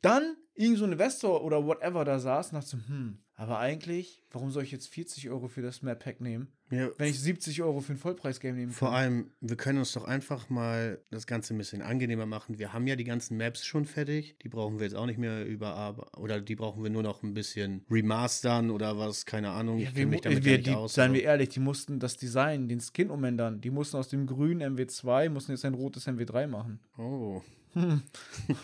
Dann 0.02 0.36
irgend 0.54 0.78
so 0.78 0.84
ein 0.84 0.92
Investor 0.92 1.42
oder 1.44 1.64
whatever 1.66 2.04
da 2.04 2.18
saß 2.18 2.48
und 2.48 2.54
dachte, 2.56 2.68
so, 2.68 2.76
hm, 2.88 3.18
aber 3.34 3.58
eigentlich, 3.58 4.22
warum 4.30 4.50
soll 4.50 4.62
ich 4.62 4.70
jetzt 4.70 4.88
40 4.88 5.28
Euro 5.30 5.48
für 5.48 5.62
das 5.62 5.82
Map-Pack 5.82 6.20
nehmen, 6.20 6.48
Ja, 6.70 6.90
wenn 6.98 7.08
ich 7.08 7.18
70 7.18 7.62
Euro 7.62 7.80
für 7.80 7.94
ein 7.94 7.96
Vollpreis-Game 7.96 8.54
nehmen 8.54 8.70
vor 8.70 8.88
kann? 8.88 8.96
allem, 8.96 9.30
wir 9.40 9.56
können 9.56 9.78
uns 9.78 9.92
doch 9.92 10.04
einfach 10.04 10.48
mal 10.50 11.00
das 11.10 11.26
Ganze 11.26 11.54
ein 11.54 11.58
bisschen 11.58 11.82
angenehmer 11.82 12.26
machen. 12.26 12.58
Wir 12.58 12.72
haben 12.72 12.86
ja 12.86 12.94
die 12.94 13.04
ganzen 13.04 13.38
Maps 13.38 13.64
schon 13.64 13.84
fertig. 13.86 14.36
Die 14.42 14.48
brauchen 14.48 14.78
wir 14.78 14.84
jetzt 14.84 14.94
auch 14.94 15.06
nicht 15.06 15.18
mehr 15.18 15.44
überarbeiten. 15.46 16.12
Oder 16.20 16.40
die 16.40 16.54
brauchen 16.54 16.82
wir 16.84 16.90
nur 16.90 17.02
noch 17.02 17.22
ein 17.22 17.34
bisschen 17.34 17.84
remastern 17.90 18.70
oder 18.70 18.96
was, 18.98 19.24
keine 19.26 19.50
Ahnung. 19.50 19.78
Ja, 19.78 19.88
ich 19.88 19.96
wir, 19.96 20.06
mich 20.06 20.20
damit 20.20 20.44
wir, 20.44 20.58
die, 20.62 20.70
aus. 20.70 20.94
seien 20.94 21.12
wir 21.14 21.22
ehrlich, 21.24 21.48
die 21.48 21.60
mussten 21.60 21.98
das 21.98 22.16
Design, 22.18 22.68
den 22.68 22.80
Skin 22.80 23.10
umändern. 23.10 23.60
Die 23.60 23.70
mussten 23.70 23.96
aus 23.96 24.08
dem 24.08 24.26
grünen 24.26 24.76
MW2, 24.76 25.30
mussten 25.30 25.52
jetzt 25.52 25.64
ein 25.64 25.74
rotes 25.74 26.06
MW3 26.06 26.46
machen. 26.46 26.78
Oh. 26.98 27.40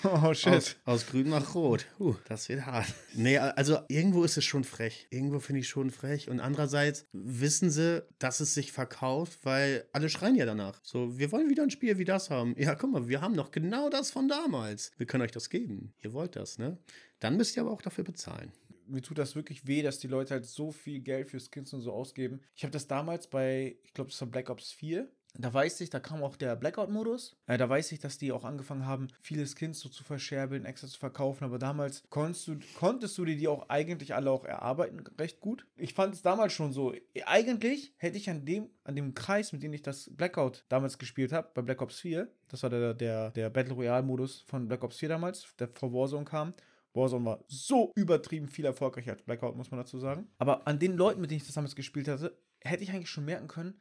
Oh, 0.05 0.35
shit. 0.35 0.53
Aus, 0.53 0.77
aus 0.85 1.07
grün 1.07 1.31
nach 1.31 1.55
rot. 1.55 1.87
Huh, 1.99 2.15
das 2.29 2.49
wird 2.49 2.67
hart. 2.67 2.87
Nee, 3.15 3.39
also 3.39 3.79
irgendwo 3.89 4.25
ist 4.25 4.37
es 4.37 4.45
schon 4.45 4.65
frech. 4.65 5.07
Irgendwo 5.11 5.41
finde 5.41 5.61
ich 5.61 5.69
schon 5.69 5.91
frech. 5.91 6.29
Und 6.29 6.41
andererseits 6.41 7.07
wissen 7.13 7.71
sie, 7.71 8.05
dass 8.19 8.41
es 8.41 8.55
sich 8.55 8.73
verkauft, 8.73 9.39
weil 9.45 9.87
alle 9.93 10.09
schreien 10.09 10.35
ja 10.37 10.47
danach. 10.47 10.81
So, 10.83 11.19
wir 11.19 11.33
wollen 11.33 11.49
wieder 11.51 11.63
ein 11.63 11.71
Spiel 11.71 11.99
wie 11.99 12.05
das 12.05 12.31
haben. 12.31 12.55
Ja, 12.59 12.75
guck 12.75 12.91
mal, 12.93 13.09
wir 13.09 13.21
haben 13.21 13.35
noch 13.35 13.51
genau 13.51 13.89
das 13.89 14.11
von 14.11 14.29
damals. 14.29 14.93
Wir 14.99 15.07
können 15.07 15.23
euch 15.23 15.33
das 15.33 15.51
geben. 15.51 15.95
Ihr 16.03 16.13
wollt 16.13 16.37
das, 16.37 16.59
ne? 16.59 16.79
Dann 17.21 17.37
müsst 17.37 17.57
ihr 17.57 17.63
aber 17.63 17.73
auch 17.73 17.83
dafür 17.83 18.05
bezahlen. 18.05 18.53
mir 18.87 19.03
tut 19.03 19.19
das 19.19 19.35
wirklich 19.35 19.67
weh, 19.67 19.83
dass 19.83 19.99
die 19.99 20.07
Leute 20.09 20.35
halt 20.35 20.47
so 20.47 20.71
viel 20.73 21.01
Geld 21.01 21.31
für 21.31 21.41
Skins 21.41 21.73
und 21.73 21.81
so 21.83 21.93
ausgeben. 21.93 22.41
Ich 22.55 22.63
habe 22.63 22.73
das 22.73 22.87
damals 22.87 23.27
bei, 23.27 23.77
ich 23.85 23.93
glaube, 23.95 24.11
das 24.11 24.21
war 24.21 24.29
Black 24.29 24.51
Ops 24.51 24.73
4. 24.73 25.09
Da 25.35 25.53
weiß 25.53 25.81
ich, 25.83 25.91
da 25.91 26.01
kam 26.01 26.23
auch 26.23 26.37
der 26.37 26.57
Blackout-Modus. 26.57 27.37
Äh, 27.47 27.59
da 27.59 27.69
weiß 27.69 27.93
ich, 27.93 28.01
dass 28.01 28.19
die 28.19 28.33
auch 28.33 28.45
angefangen 28.45 28.87
haben, 28.87 29.09
viele 29.21 29.47
Skins 29.47 29.81
so 29.81 29.89
zu 29.89 30.03
verscherbeln, 30.03 30.65
extra 30.65 30.89
zu 30.89 30.99
verkaufen. 30.99 31.45
Aber 31.45 31.59
damals 31.59 32.03
konntest 32.11 32.49
du, 32.49 32.59
konntest 32.77 33.17
du 33.19 33.25
dir 33.25 33.37
die 33.37 33.47
auch 33.47 33.69
eigentlich 33.69 34.15
alle 34.15 34.31
auch 34.31 34.45
erarbeiten, 34.45 35.05
recht 35.19 35.41
gut. 35.41 35.67
Ich 35.77 35.95
fand 35.95 36.15
es 36.15 36.23
damals 36.23 36.53
schon 36.53 36.73
so. 36.73 36.93
Eigentlich 37.27 37.95
hätte 37.99 38.17
ich 38.17 38.29
an 38.31 38.45
dem, 38.45 38.71
an 38.85 38.97
dem 38.97 39.15
Kreis, 39.15 39.53
mit 39.53 39.63
dem 39.63 39.73
ich 39.73 39.83
das 39.83 40.11
Blackout 40.17 40.65
damals 40.69 40.99
gespielt 40.99 41.33
habe, 41.33 41.51
bei 41.55 41.63
Black 41.63 41.83
Ops 41.83 42.01
4, 42.01 42.29
das 42.49 42.63
war 42.63 42.71
der, 42.71 42.95
der, 42.95 43.31
der 43.31 43.51
Battle 43.51 43.75
Royale-Modus 43.75 44.45
von 44.47 44.67
Black 44.67 44.83
Ops 44.83 44.97
4 44.97 45.09
damals, 45.09 45.47
der 45.59 45.69
vor 45.69 45.93
Warzone 45.93 46.25
kam, 46.25 46.55
Warzone 46.95 47.25
war 47.25 47.45
so 47.47 47.93
übertrieben 47.95 48.49
viel 48.49 48.65
erfolgreicher 48.65 49.13
als 49.13 49.23
Blackout, 49.23 49.57
muss 49.57 49.71
man 49.71 49.79
dazu 49.79 49.99
sagen. 49.99 50.27
Aber 50.39 50.67
an 50.67 50.79
den 50.79 50.97
Leuten, 50.97 51.21
mit 51.21 51.31
denen 51.31 51.41
ich 51.41 51.47
das 51.47 51.55
damals 51.55 51.77
gespielt 51.77 52.09
hatte, 52.09 52.37
hätte 52.61 52.83
ich 52.83 52.91
eigentlich 52.91 53.11
schon 53.11 53.25
merken 53.25 53.47
können, 53.47 53.79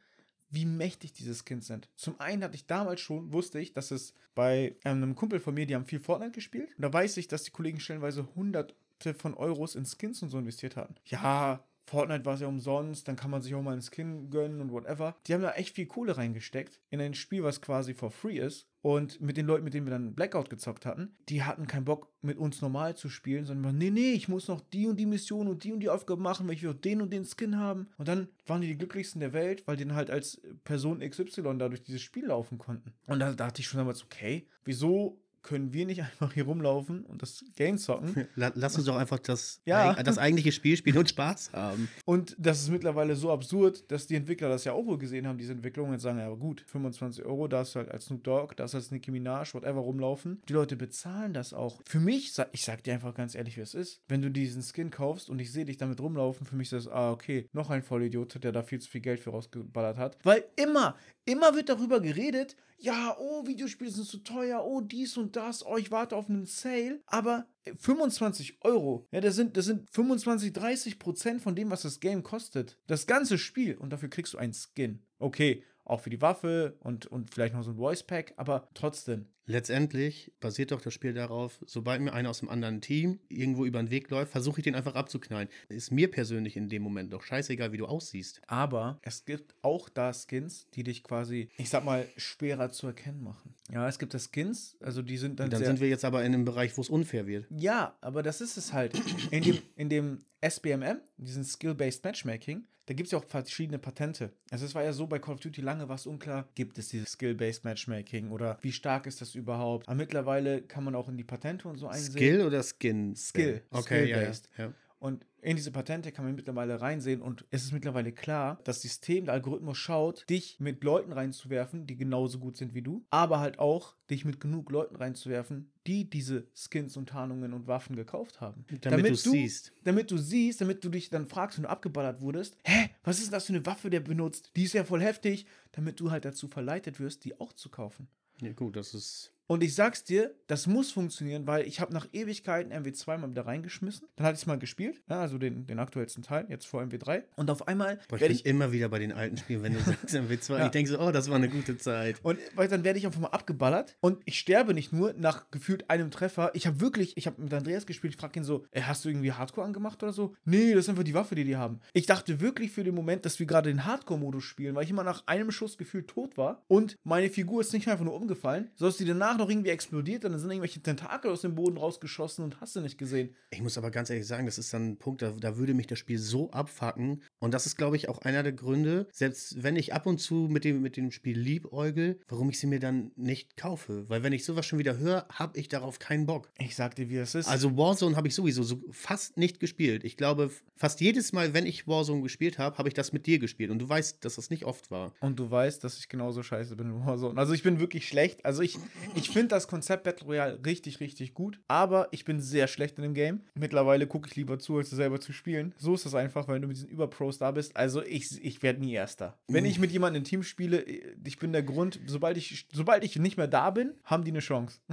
wie 0.50 0.64
mächtig 0.64 1.12
diese 1.12 1.34
Skins 1.34 1.66
sind. 1.66 1.88
Zum 1.96 2.18
einen 2.20 2.42
hatte 2.42 2.54
ich 2.54 2.66
damals 2.66 3.00
schon, 3.00 3.32
wusste 3.32 3.60
ich, 3.60 3.72
dass 3.72 3.90
es 3.90 4.14
bei 4.34 4.76
ähm, 4.84 5.02
einem 5.02 5.14
Kumpel 5.14 5.40
von 5.40 5.54
mir, 5.54 5.66
die 5.66 5.74
haben 5.74 5.84
viel 5.84 6.00
Fortnite 6.00 6.32
gespielt. 6.32 6.70
Und 6.76 6.82
da 6.82 6.92
weiß 6.92 7.16
ich, 7.18 7.28
dass 7.28 7.44
die 7.44 7.50
Kollegen 7.50 7.80
stellenweise 7.80 8.28
hunderte 8.34 8.74
von 9.16 9.34
Euros 9.34 9.74
in 9.74 9.84
Skins 9.84 10.22
und 10.22 10.30
so 10.30 10.38
investiert 10.38 10.76
hatten. 10.76 10.94
Ja, 11.04 11.64
Fortnite 11.88 12.24
war 12.24 12.34
es 12.34 12.40
ja 12.40 12.46
umsonst, 12.46 13.08
dann 13.08 13.16
kann 13.16 13.30
man 13.30 13.42
sich 13.42 13.54
auch 13.54 13.62
mal 13.62 13.72
einen 13.72 13.82
Skin 13.82 14.30
gönnen 14.30 14.60
und 14.60 14.70
whatever. 14.72 15.16
Die 15.26 15.34
haben 15.34 15.42
da 15.42 15.52
echt 15.52 15.74
viel 15.74 15.86
Kohle 15.86 16.16
reingesteckt 16.16 16.80
in 16.90 17.00
ein 17.00 17.14
Spiel, 17.14 17.42
was 17.42 17.60
quasi 17.60 17.94
for 17.94 18.10
free 18.10 18.38
ist. 18.38 18.68
Und 18.80 19.20
mit 19.20 19.36
den 19.36 19.46
Leuten, 19.46 19.64
mit 19.64 19.74
denen 19.74 19.86
wir 19.86 19.90
dann 19.90 20.14
Blackout 20.14 20.50
gezockt 20.50 20.86
hatten, 20.86 21.16
die 21.28 21.42
hatten 21.42 21.66
keinen 21.66 21.84
Bock, 21.84 22.12
mit 22.20 22.38
uns 22.38 22.60
normal 22.60 22.96
zu 22.96 23.08
spielen, 23.08 23.44
sondern 23.44 23.78
nee, 23.78 23.90
nee, 23.90 24.12
ich 24.12 24.28
muss 24.28 24.48
noch 24.48 24.60
die 24.60 24.86
und 24.86 24.98
die 24.98 25.06
Mission 25.06 25.48
und 25.48 25.64
die 25.64 25.72
und 25.72 25.80
die 25.80 25.88
Aufgabe 25.88 26.20
machen, 26.20 26.46
weil 26.46 26.54
ich 26.54 26.62
will 26.62 26.70
auch 26.70 26.74
den 26.74 27.00
und 27.00 27.12
den 27.12 27.24
Skin 27.24 27.58
haben. 27.58 27.88
Und 27.96 28.08
dann 28.08 28.28
waren 28.46 28.60
die 28.60 28.66
die 28.66 28.78
glücklichsten 28.78 29.20
der 29.20 29.32
Welt, 29.32 29.66
weil 29.66 29.76
die 29.76 29.84
dann 29.84 29.96
halt 29.96 30.10
als 30.10 30.40
Person 30.64 31.00
XY 31.00 31.58
dadurch 31.58 31.82
dieses 31.82 32.02
Spiel 32.02 32.26
laufen 32.26 32.58
konnten. 32.58 32.92
Und 33.06 33.20
da 33.20 33.32
dachte 33.32 33.60
ich 33.60 33.68
schon 33.68 33.78
damals, 33.78 34.04
okay, 34.04 34.46
wieso 34.64 35.20
können 35.42 35.72
wir 35.72 35.86
nicht 35.86 36.00
einfach 36.02 36.32
hier 36.32 36.44
rumlaufen 36.44 37.04
und 37.04 37.22
das 37.22 37.44
Game 37.56 37.78
zocken. 37.78 38.26
Lass 38.34 38.76
uns 38.76 38.84
doch 38.86 38.96
einfach 38.96 39.18
das, 39.18 39.60
Ja. 39.64 39.92
eig- 39.92 40.02
das 40.02 40.18
eigentliche 40.18 40.52
Spiel 40.52 40.76
spielen 40.76 40.98
und 40.98 41.08
Spaß 41.08 41.52
haben. 41.52 41.88
Und 42.04 42.34
das 42.38 42.60
ist 42.60 42.68
mittlerweile 42.70 43.16
so 43.16 43.30
absurd, 43.32 43.90
dass 43.90 44.06
die 44.06 44.14
Entwickler 44.16 44.48
das 44.48 44.64
ja 44.64 44.72
auch 44.72 44.84
wohl 44.86 44.98
gesehen 44.98 45.26
haben, 45.26 45.38
diese 45.38 45.52
Entwicklung, 45.52 45.90
und 45.90 45.98
sagen, 46.00 46.18
ja, 46.18 46.26
aber 46.26 46.36
gut, 46.36 46.62
25 46.66 47.24
Euro, 47.24 47.48
da 47.48 47.62
ist 47.62 47.74
halt 47.76 47.90
als 47.90 48.06
Snoop 48.06 48.24
Dogg, 48.24 48.54
da 48.56 48.64
ist 48.64 48.74
als 48.74 48.90
Nicki 48.90 49.10
Minaj, 49.10 49.54
whatever 49.54 49.80
rumlaufen. 49.80 50.42
Die 50.48 50.52
Leute 50.52 50.76
bezahlen 50.76 51.32
das 51.32 51.52
auch. 51.54 51.80
Für 51.86 52.00
mich, 52.00 52.32
ich 52.52 52.64
sag 52.64 52.82
dir 52.84 52.94
einfach 52.94 53.14
ganz 53.14 53.34
ehrlich, 53.34 53.56
wie 53.56 53.60
es 53.62 53.74
ist, 53.74 54.00
wenn 54.08 54.22
du 54.22 54.30
diesen 54.30 54.62
Skin 54.62 54.90
kaufst 54.90 55.30
und 55.30 55.38
ich 55.40 55.52
sehe 55.52 55.64
dich 55.64 55.76
damit 55.76 56.00
rumlaufen, 56.00 56.46
für 56.46 56.56
mich 56.56 56.72
ist 56.72 56.86
das, 56.86 56.92
ah, 56.92 57.10
okay, 57.12 57.46
noch 57.52 57.70
ein 57.70 57.82
Vollidiot, 57.82 58.42
der 58.42 58.52
da 58.52 58.62
viel 58.62 58.80
zu 58.80 58.90
viel 58.90 59.00
Geld 59.00 59.20
für 59.20 59.30
rausgeballert 59.30 59.96
hat. 59.96 60.16
Weil 60.24 60.44
immer, 60.56 60.96
immer 61.28 61.54
wird 61.54 61.68
darüber 61.68 62.00
geredet, 62.00 62.56
ja, 62.78 63.16
oh, 63.18 63.46
Videospiele 63.46 63.90
sind 63.90 64.06
zu 64.06 64.18
teuer, 64.18 64.64
oh, 64.64 64.80
dies 64.80 65.16
und 65.16 65.36
das, 65.36 65.66
oh, 65.66 65.76
ich 65.76 65.90
warte 65.90 66.16
auf 66.16 66.28
einen 66.28 66.46
Sale. 66.46 67.00
Aber 67.06 67.46
äh, 67.64 67.74
25 67.76 68.58
Euro, 68.62 69.06
ja, 69.10 69.20
das 69.20 69.34
sind, 69.34 69.56
das 69.56 69.66
sind 69.66 69.90
25, 69.90 70.52
30 70.52 70.98
Prozent 70.98 71.42
von 71.42 71.56
dem, 71.56 71.70
was 71.70 71.82
das 71.82 72.00
Game 72.00 72.22
kostet. 72.22 72.78
Das 72.86 73.06
ganze 73.06 73.36
Spiel. 73.36 73.76
Und 73.76 73.92
dafür 73.92 74.08
kriegst 74.08 74.34
du 74.34 74.38
einen 74.38 74.54
Skin. 74.54 75.02
Okay, 75.18 75.64
auch 75.84 76.00
für 76.00 76.10
die 76.10 76.22
Waffe 76.22 76.76
und, 76.80 77.06
und 77.06 77.34
vielleicht 77.34 77.54
noch 77.54 77.62
so 77.62 77.70
ein 77.70 77.76
Voice 77.76 78.02
Pack, 78.02 78.34
aber 78.36 78.68
trotzdem. 78.74 79.26
Letztendlich 79.50 80.30
basiert 80.40 80.72
doch 80.72 80.82
das 80.82 80.92
Spiel 80.92 81.14
darauf, 81.14 81.58
sobald 81.64 82.02
mir 82.02 82.12
einer 82.12 82.28
aus 82.28 82.42
einem 82.42 82.50
anderen 82.50 82.82
Team 82.82 83.18
irgendwo 83.30 83.64
über 83.64 83.82
den 83.82 83.90
Weg 83.90 84.10
läuft, 84.10 84.30
versuche 84.30 84.60
ich 84.60 84.64
den 84.64 84.74
einfach 84.74 84.94
abzuknallen. 84.94 85.48
Ist 85.70 85.90
mir 85.90 86.10
persönlich 86.10 86.54
in 86.54 86.68
dem 86.68 86.82
Moment 86.82 87.14
doch 87.14 87.22
scheißegal, 87.22 87.72
wie 87.72 87.78
du 87.78 87.86
aussiehst. 87.86 88.42
Aber 88.46 88.98
es 89.00 89.24
gibt 89.24 89.54
auch 89.62 89.88
da 89.88 90.12
Skins, 90.12 90.66
die 90.74 90.82
dich 90.82 91.02
quasi, 91.02 91.48
ich 91.56 91.70
sag 91.70 91.82
mal, 91.82 92.06
schwerer 92.18 92.70
zu 92.70 92.88
erkennen 92.88 93.22
machen. 93.22 93.54
Ja, 93.72 93.88
es 93.88 93.98
gibt 93.98 94.12
da 94.12 94.18
Skins, 94.18 94.76
also 94.80 95.00
die 95.00 95.16
sind 95.16 95.40
dann, 95.40 95.48
Dann 95.48 95.64
sind 95.64 95.80
wir 95.80 95.88
jetzt 95.88 96.04
aber 96.04 96.22
in 96.26 96.34
einem 96.34 96.44
Bereich, 96.44 96.76
wo 96.76 96.82
es 96.82 96.90
unfair 96.90 97.26
wird. 97.26 97.46
Ja, 97.48 97.96
aber 98.02 98.22
das 98.22 98.42
ist 98.42 98.58
es 98.58 98.74
halt. 98.74 99.00
In 99.30 99.42
dem, 99.42 99.58
in 99.76 99.88
dem 99.88 100.24
SBMM, 100.42 101.00
diesen 101.16 101.44
Skill-Based 101.44 102.04
Matchmaking, 102.04 102.66
da 102.88 102.94
gibt 102.94 103.08
es 103.08 103.12
ja 103.12 103.18
auch 103.18 103.24
verschiedene 103.24 103.78
Patente. 103.78 104.32
Also 104.50 104.64
es 104.64 104.74
war 104.74 104.82
ja 104.82 104.94
so, 104.94 105.06
bei 105.06 105.18
Call 105.18 105.34
of 105.34 105.40
Duty 105.40 105.60
lange 105.60 105.90
war 105.90 105.96
es 105.96 106.06
unklar, 106.06 106.48
gibt 106.54 106.78
es 106.78 106.88
dieses 106.88 107.10
Skill-Based 107.10 107.62
Matchmaking 107.62 108.30
oder 108.30 108.58
wie 108.62 108.72
stark 108.72 109.06
ist 109.06 109.20
das 109.20 109.34
überhaupt? 109.38 109.88
Aber 109.88 109.96
mittlerweile 109.96 110.62
kann 110.62 110.84
man 110.84 110.94
auch 110.94 111.08
in 111.08 111.16
die 111.16 111.24
Patente 111.24 111.68
und 111.68 111.78
so 111.78 111.88
einsehen. 111.88 112.12
Skill 112.12 112.42
oder 112.42 112.62
Skin? 112.62 113.16
Skill. 113.16 113.62
Okay, 113.70 114.08
ja, 114.08 114.22
ja, 114.22 114.32
ja. 114.58 114.74
Und 115.00 115.24
in 115.40 115.54
diese 115.54 115.70
Patente 115.70 116.10
kann 116.10 116.24
man 116.24 116.34
mittlerweile 116.34 116.80
reinsehen 116.80 117.22
und 117.22 117.44
es 117.50 117.62
ist 117.62 117.72
mittlerweile 117.72 118.10
klar, 118.10 118.58
das 118.64 118.82
System, 118.82 119.26
der 119.26 119.34
Algorithmus 119.34 119.78
schaut, 119.78 120.28
dich 120.28 120.58
mit 120.58 120.82
Leuten 120.82 121.12
reinzuwerfen, 121.12 121.86
die 121.86 121.96
genauso 121.96 122.40
gut 122.40 122.56
sind 122.56 122.74
wie 122.74 122.82
du, 122.82 123.06
aber 123.10 123.38
halt 123.38 123.60
auch 123.60 123.94
dich 124.10 124.24
mit 124.24 124.40
genug 124.40 124.70
Leuten 124.72 124.96
reinzuwerfen, 124.96 125.70
die 125.86 126.10
diese 126.10 126.48
Skins 126.54 126.96
und 126.96 127.10
Tarnungen 127.10 127.52
und 127.52 127.68
Waffen 127.68 127.94
gekauft 127.94 128.40
haben. 128.40 128.64
Damit 128.80 129.10
du's 129.10 129.22
siehst. 129.22 129.72
Damit 129.84 130.10
du 130.10 130.18
siehst, 130.18 130.60
damit 130.60 130.82
du 130.82 130.88
dich 130.88 131.10
dann 131.10 131.28
fragst, 131.28 131.58
wenn 131.58 131.62
du 131.62 131.70
abgeballert 131.70 132.20
wurdest, 132.20 132.56
hä, 132.64 132.90
was 133.04 133.18
ist 133.18 133.26
denn 133.26 133.32
das 133.32 133.46
für 133.46 133.52
eine 133.52 133.64
Waffe, 133.64 133.90
der 133.90 134.00
benutzt? 134.00 134.50
Die 134.56 134.64
ist 134.64 134.74
ja 134.74 134.82
voll 134.82 135.00
heftig, 135.00 135.46
damit 135.70 136.00
du 136.00 136.10
halt 136.10 136.24
dazu 136.24 136.48
verleitet 136.48 136.98
wirst, 136.98 137.24
die 137.24 137.38
auch 137.38 137.52
zu 137.52 137.68
kaufen. 137.68 138.08
Ja, 138.40 138.52
gut, 138.52 138.76
das 138.76 138.94
ist. 138.94 139.32
Und 139.48 139.62
ich 139.62 139.74
sag's 139.74 140.04
dir, 140.04 140.34
das 140.46 140.66
muss 140.66 140.92
funktionieren, 140.92 141.46
weil 141.46 141.66
ich 141.66 141.80
habe 141.80 141.92
nach 141.92 142.06
Ewigkeiten 142.12 142.70
MW2 142.70 143.16
mal 143.16 143.30
wieder 143.30 143.46
reingeschmissen. 143.46 144.06
Dann 144.16 144.26
hatte 144.26 144.34
ich 144.34 144.42
es 144.42 144.46
mal 144.46 144.58
gespielt, 144.58 145.00
ja, 145.08 145.20
also 145.20 145.38
den, 145.38 145.66
den 145.66 145.78
aktuellsten 145.78 146.22
Teil, 146.22 146.44
jetzt 146.50 146.66
vor 146.66 146.82
MW3. 146.82 147.22
Und 147.34 147.50
auf 147.50 147.66
einmal 147.66 147.96
Boah, 148.08 148.16
ich 148.16 148.20
werde 148.20 148.26
bin 148.26 148.36
ich. 148.36 148.46
immer 148.46 148.72
wieder 148.72 148.90
bei 148.90 148.98
den 148.98 149.10
alten 149.10 149.38
Spielen, 149.38 149.62
wenn 149.62 149.72
du 149.72 149.80
sagst, 149.84 150.14
MW2. 150.14 150.58
Ja. 150.58 150.64
Ich 150.66 150.70
denke 150.70 150.90
so, 150.90 151.00
oh, 151.00 151.10
das 151.10 151.30
war 151.30 151.36
eine 151.36 151.48
gute 151.48 151.78
Zeit. 151.78 152.16
Und 152.22 152.38
weil 152.54 152.68
dann 152.68 152.84
werde 152.84 152.98
ich 152.98 153.06
einfach 153.06 153.20
mal 153.20 153.28
abgeballert 153.28 153.96
und 154.00 154.20
ich 154.26 154.38
sterbe 154.38 154.74
nicht 154.74 154.92
nur 154.92 155.14
nach 155.14 155.50
gefühlt 155.50 155.88
einem 155.88 156.10
Treffer. 156.10 156.50
Ich 156.54 156.66
habe 156.66 156.80
wirklich, 156.82 157.16
ich 157.16 157.26
habe 157.26 157.40
mit 157.40 157.52
Andreas 157.54 157.86
gespielt, 157.86 158.14
ich 158.14 158.20
frage 158.20 158.38
ihn 158.38 158.44
so, 158.44 158.66
ey, 158.70 158.82
hast 158.82 159.04
du 159.04 159.08
irgendwie 159.08 159.32
Hardcore 159.32 159.66
angemacht 159.66 160.02
oder 160.02 160.12
so? 160.12 160.34
Nee, 160.44 160.74
das 160.74 160.84
ist 160.84 160.88
einfach 160.90 161.04
die 161.04 161.14
Waffe, 161.14 161.34
die 161.34 161.44
die 161.44 161.56
haben. 161.56 161.80
Ich 161.94 162.04
dachte 162.04 162.40
wirklich 162.40 162.70
für 162.70 162.84
den 162.84 162.94
Moment, 162.94 163.24
dass 163.24 163.38
wir 163.38 163.46
gerade 163.46 163.70
den 163.70 163.86
Hardcore-Modus 163.86 164.44
spielen, 164.44 164.74
weil 164.74 164.84
ich 164.84 164.90
immer 164.90 165.04
nach 165.04 165.22
einem 165.26 165.50
Schuss 165.50 165.78
gefühlt 165.78 166.08
tot 166.08 166.36
war 166.36 166.62
und 166.68 166.96
meine 167.02 167.30
Figur 167.30 167.62
ist 167.62 167.72
nicht 167.72 167.88
einfach 167.88 168.04
nur 168.04 168.14
umgefallen, 168.14 168.70
sondern 168.74 168.90
ist 168.90 169.00
die 169.00 169.04
danach 169.38 169.46
noch 169.46 169.50
irgendwie 169.50 169.70
explodiert 169.70 170.24
und 170.24 170.32
dann 170.32 170.40
sind 170.40 170.50
irgendwelche 170.50 170.80
Tentakel 170.80 171.30
aus 171.30 171.42
dem 171.42 171.54
Boden 171.54 171.76
rausgeschossen 171.76 172.44
und 172.44 172.60
hast 172.60 172.76
du 172.76 172.80
nicht 172.80 172.98
gesehen. 172.98 173.34
Ich 173.50 173.62
muss 173.62 173.78
aber 173.78 173.90
ganz 173.90 174.10
ehrlich 174.10 174.26
sagen, 174.26 174.46
das 174.46 174.58
ist 174.58 174.72
dann 174.74 174.90
ein 174.90 174.96
Punkt, 174.96 175.22
da, 175.22 175.32
da 175.38 175.56
würde 175.56 175.74
mich 175.74 175.86
das 175.86 175.98
Spiel 175.98 176.18
so 176.18 176.50
abfacken. 176.50 177.22
Und 177.38 177.54
das 177.54 177.66
ist, 177.66 177.76
glaube 177.76 177.96
ich, 177.96 178.08
auch 178.08 178.18
einer 178.22 178.42
der 178.42 178.52
Gründe, 178.52 179.06
selbst 179.12 179.62
wenn 179.62 179.76
ich 179.76 179.94
ab 179.94 180.06
und 180.06 180.18
zu 180.18 180.48
mit 180.50 180.64
dem, 180.64 180.82
mit 180.82 180.96
dem 180.96 181.10
Spiel 181.10 181.38
liebäugel, 181.38 182.18
warum 182.28 182.50
ich 182.50 182.58
sie 182.58 182.66
mir 182.66 182.80
dann 182.80 183.12
nicht 183.16 183.56
kaufe. 183.56 184.08
Weil 184.08 184.22
wenn 184.22 184.32
ich 184.32 184.44
sowas 184.44 184.66
schon 184.66 184.78
wieder 184.78 184.98
höre, 184.98 185.26
habe 185.30 185.58
ich 185.58 185.68
darauf 185.68 185.98
keinen 185.98 186.26
Bock. 186.26 186.50
Ich 186.58 186.76
sag 186.76 186.94
dir, 186.96 187.08
wie 187.08 187.16
es 187.16 187.34
ist. 187.34 187.48
Also 187.48 187.76
Warzone 187.76 188.16
habe 188.16 188.28
ich 188.28 188.34
sowieso 188.34 188.62
so 188.62 188.80
fast 188.90 189.36
nicht 189.36 189.60
gespielt. 189.60 190.04
Ich 190.04 190.16
glaube, 190.16 190.50
fast 190.76 191.00
jedes 191.00 191.32
Mal, 191.32 191.54
wenn 191.54 191.66
ich 191.66 191.86
Warzone 191.86 192.22
gespielt 192.22 192.58
habe, 192.58 192.78
habe 192.78 192.88
ich 192.88 192.94
das 192.94 193.12
mit 193.12 193.26
dir 193.26 193.38
gespielt. 193.38 193.70
Und 193.70 193.78
du 193.78 193.88
weißt, 193.88 194.24
dass 194.24 194.36
das 194.36 194.50
nicht 194.50 194.64
oft 194.64 194.90
war. 194.90 195.12
Und 195.20 195.38
du 195.38 195.50
weißt, 195.50 195.82
dass 195.84 195.98
ich 195.98 196.08
genauso 196.08 196.42
scheiße 196.42 196.76
bin 196.76 196.88
in 196.88 197.06
Warzone. 197.06 197.38
Also 197.38 197.52
ich 197.52 197.62
bin 197.62 197.80
wirklich 197.80 198.08
schlecht. 198.08 198.44
Also 198.44 198.62
ich, 198.62 198.78
ich 199.14 199.27
finde 199.30 199.48
das 199.48 199.68
Konzept 199.68 200.04
Battle 200.04 200.26
Royale 200.26 200.58
richtig, 200.64 201.00
richtig 201.00 201.34
gut. 201.34 201.60
Aber 201.68 202.08
ich 202.10 202.24
bin 202.24 202.40
sehr 202.40 202.66
schlecht 202.66 202.98
in 202.98 203.02
dem 203.02 203.14
Game. 203.14 203.40
Mittlerweile 203.54 204.06
gucke 204.06 204.28
ich 204.28 204.36
lieber 204.36 204.58
zu, 204.58 204.78
als 204.78 204.90
selber 204.90 205.20
zu 205.20 205.32
spielen. 205.32 205.74
So 205.78 205.94
ist 205.94 206.04
das 206.06 206.14
einfach, 206.14 206.48
wenn 206.48 206.62
du 206.62 206.68
mit 206.68 206.76
diesen 206.76 206.88
Überpros 206.88 207.38
da 207.38 207.50
bist. 207.50 207.76
Also 207.76 208.02
ich, 208.02 208.44
ich 208.44 208.62
werde 208.62 208.80
nie 208.80 208.92
Erster. 208.92 209.38
Wenn 209.48 209.64
ich 209.64 209.78
mit 209.78 209.92
jemandem 209.92 210.22
im 210.22 210.24
Team 210.24 210.42
spiele, 210.42 210.82
ich 210.82 211.38
bin 211.38 211.52
der 211.52 211.62
Grund, 211.62 212.00
sobald 212.06 212.36
ich, 212.36 212.66
sobald 212.72 213.04
ich 213.04 213.16
nicht 213.16 213.36
mehr 213.36 213.48
da 213.48 213.70
bin, 213.70 213.94
haben 214.04 214.24
die 214.24 214.30
eine 214.30 214.40
Chance. 214.40 214.80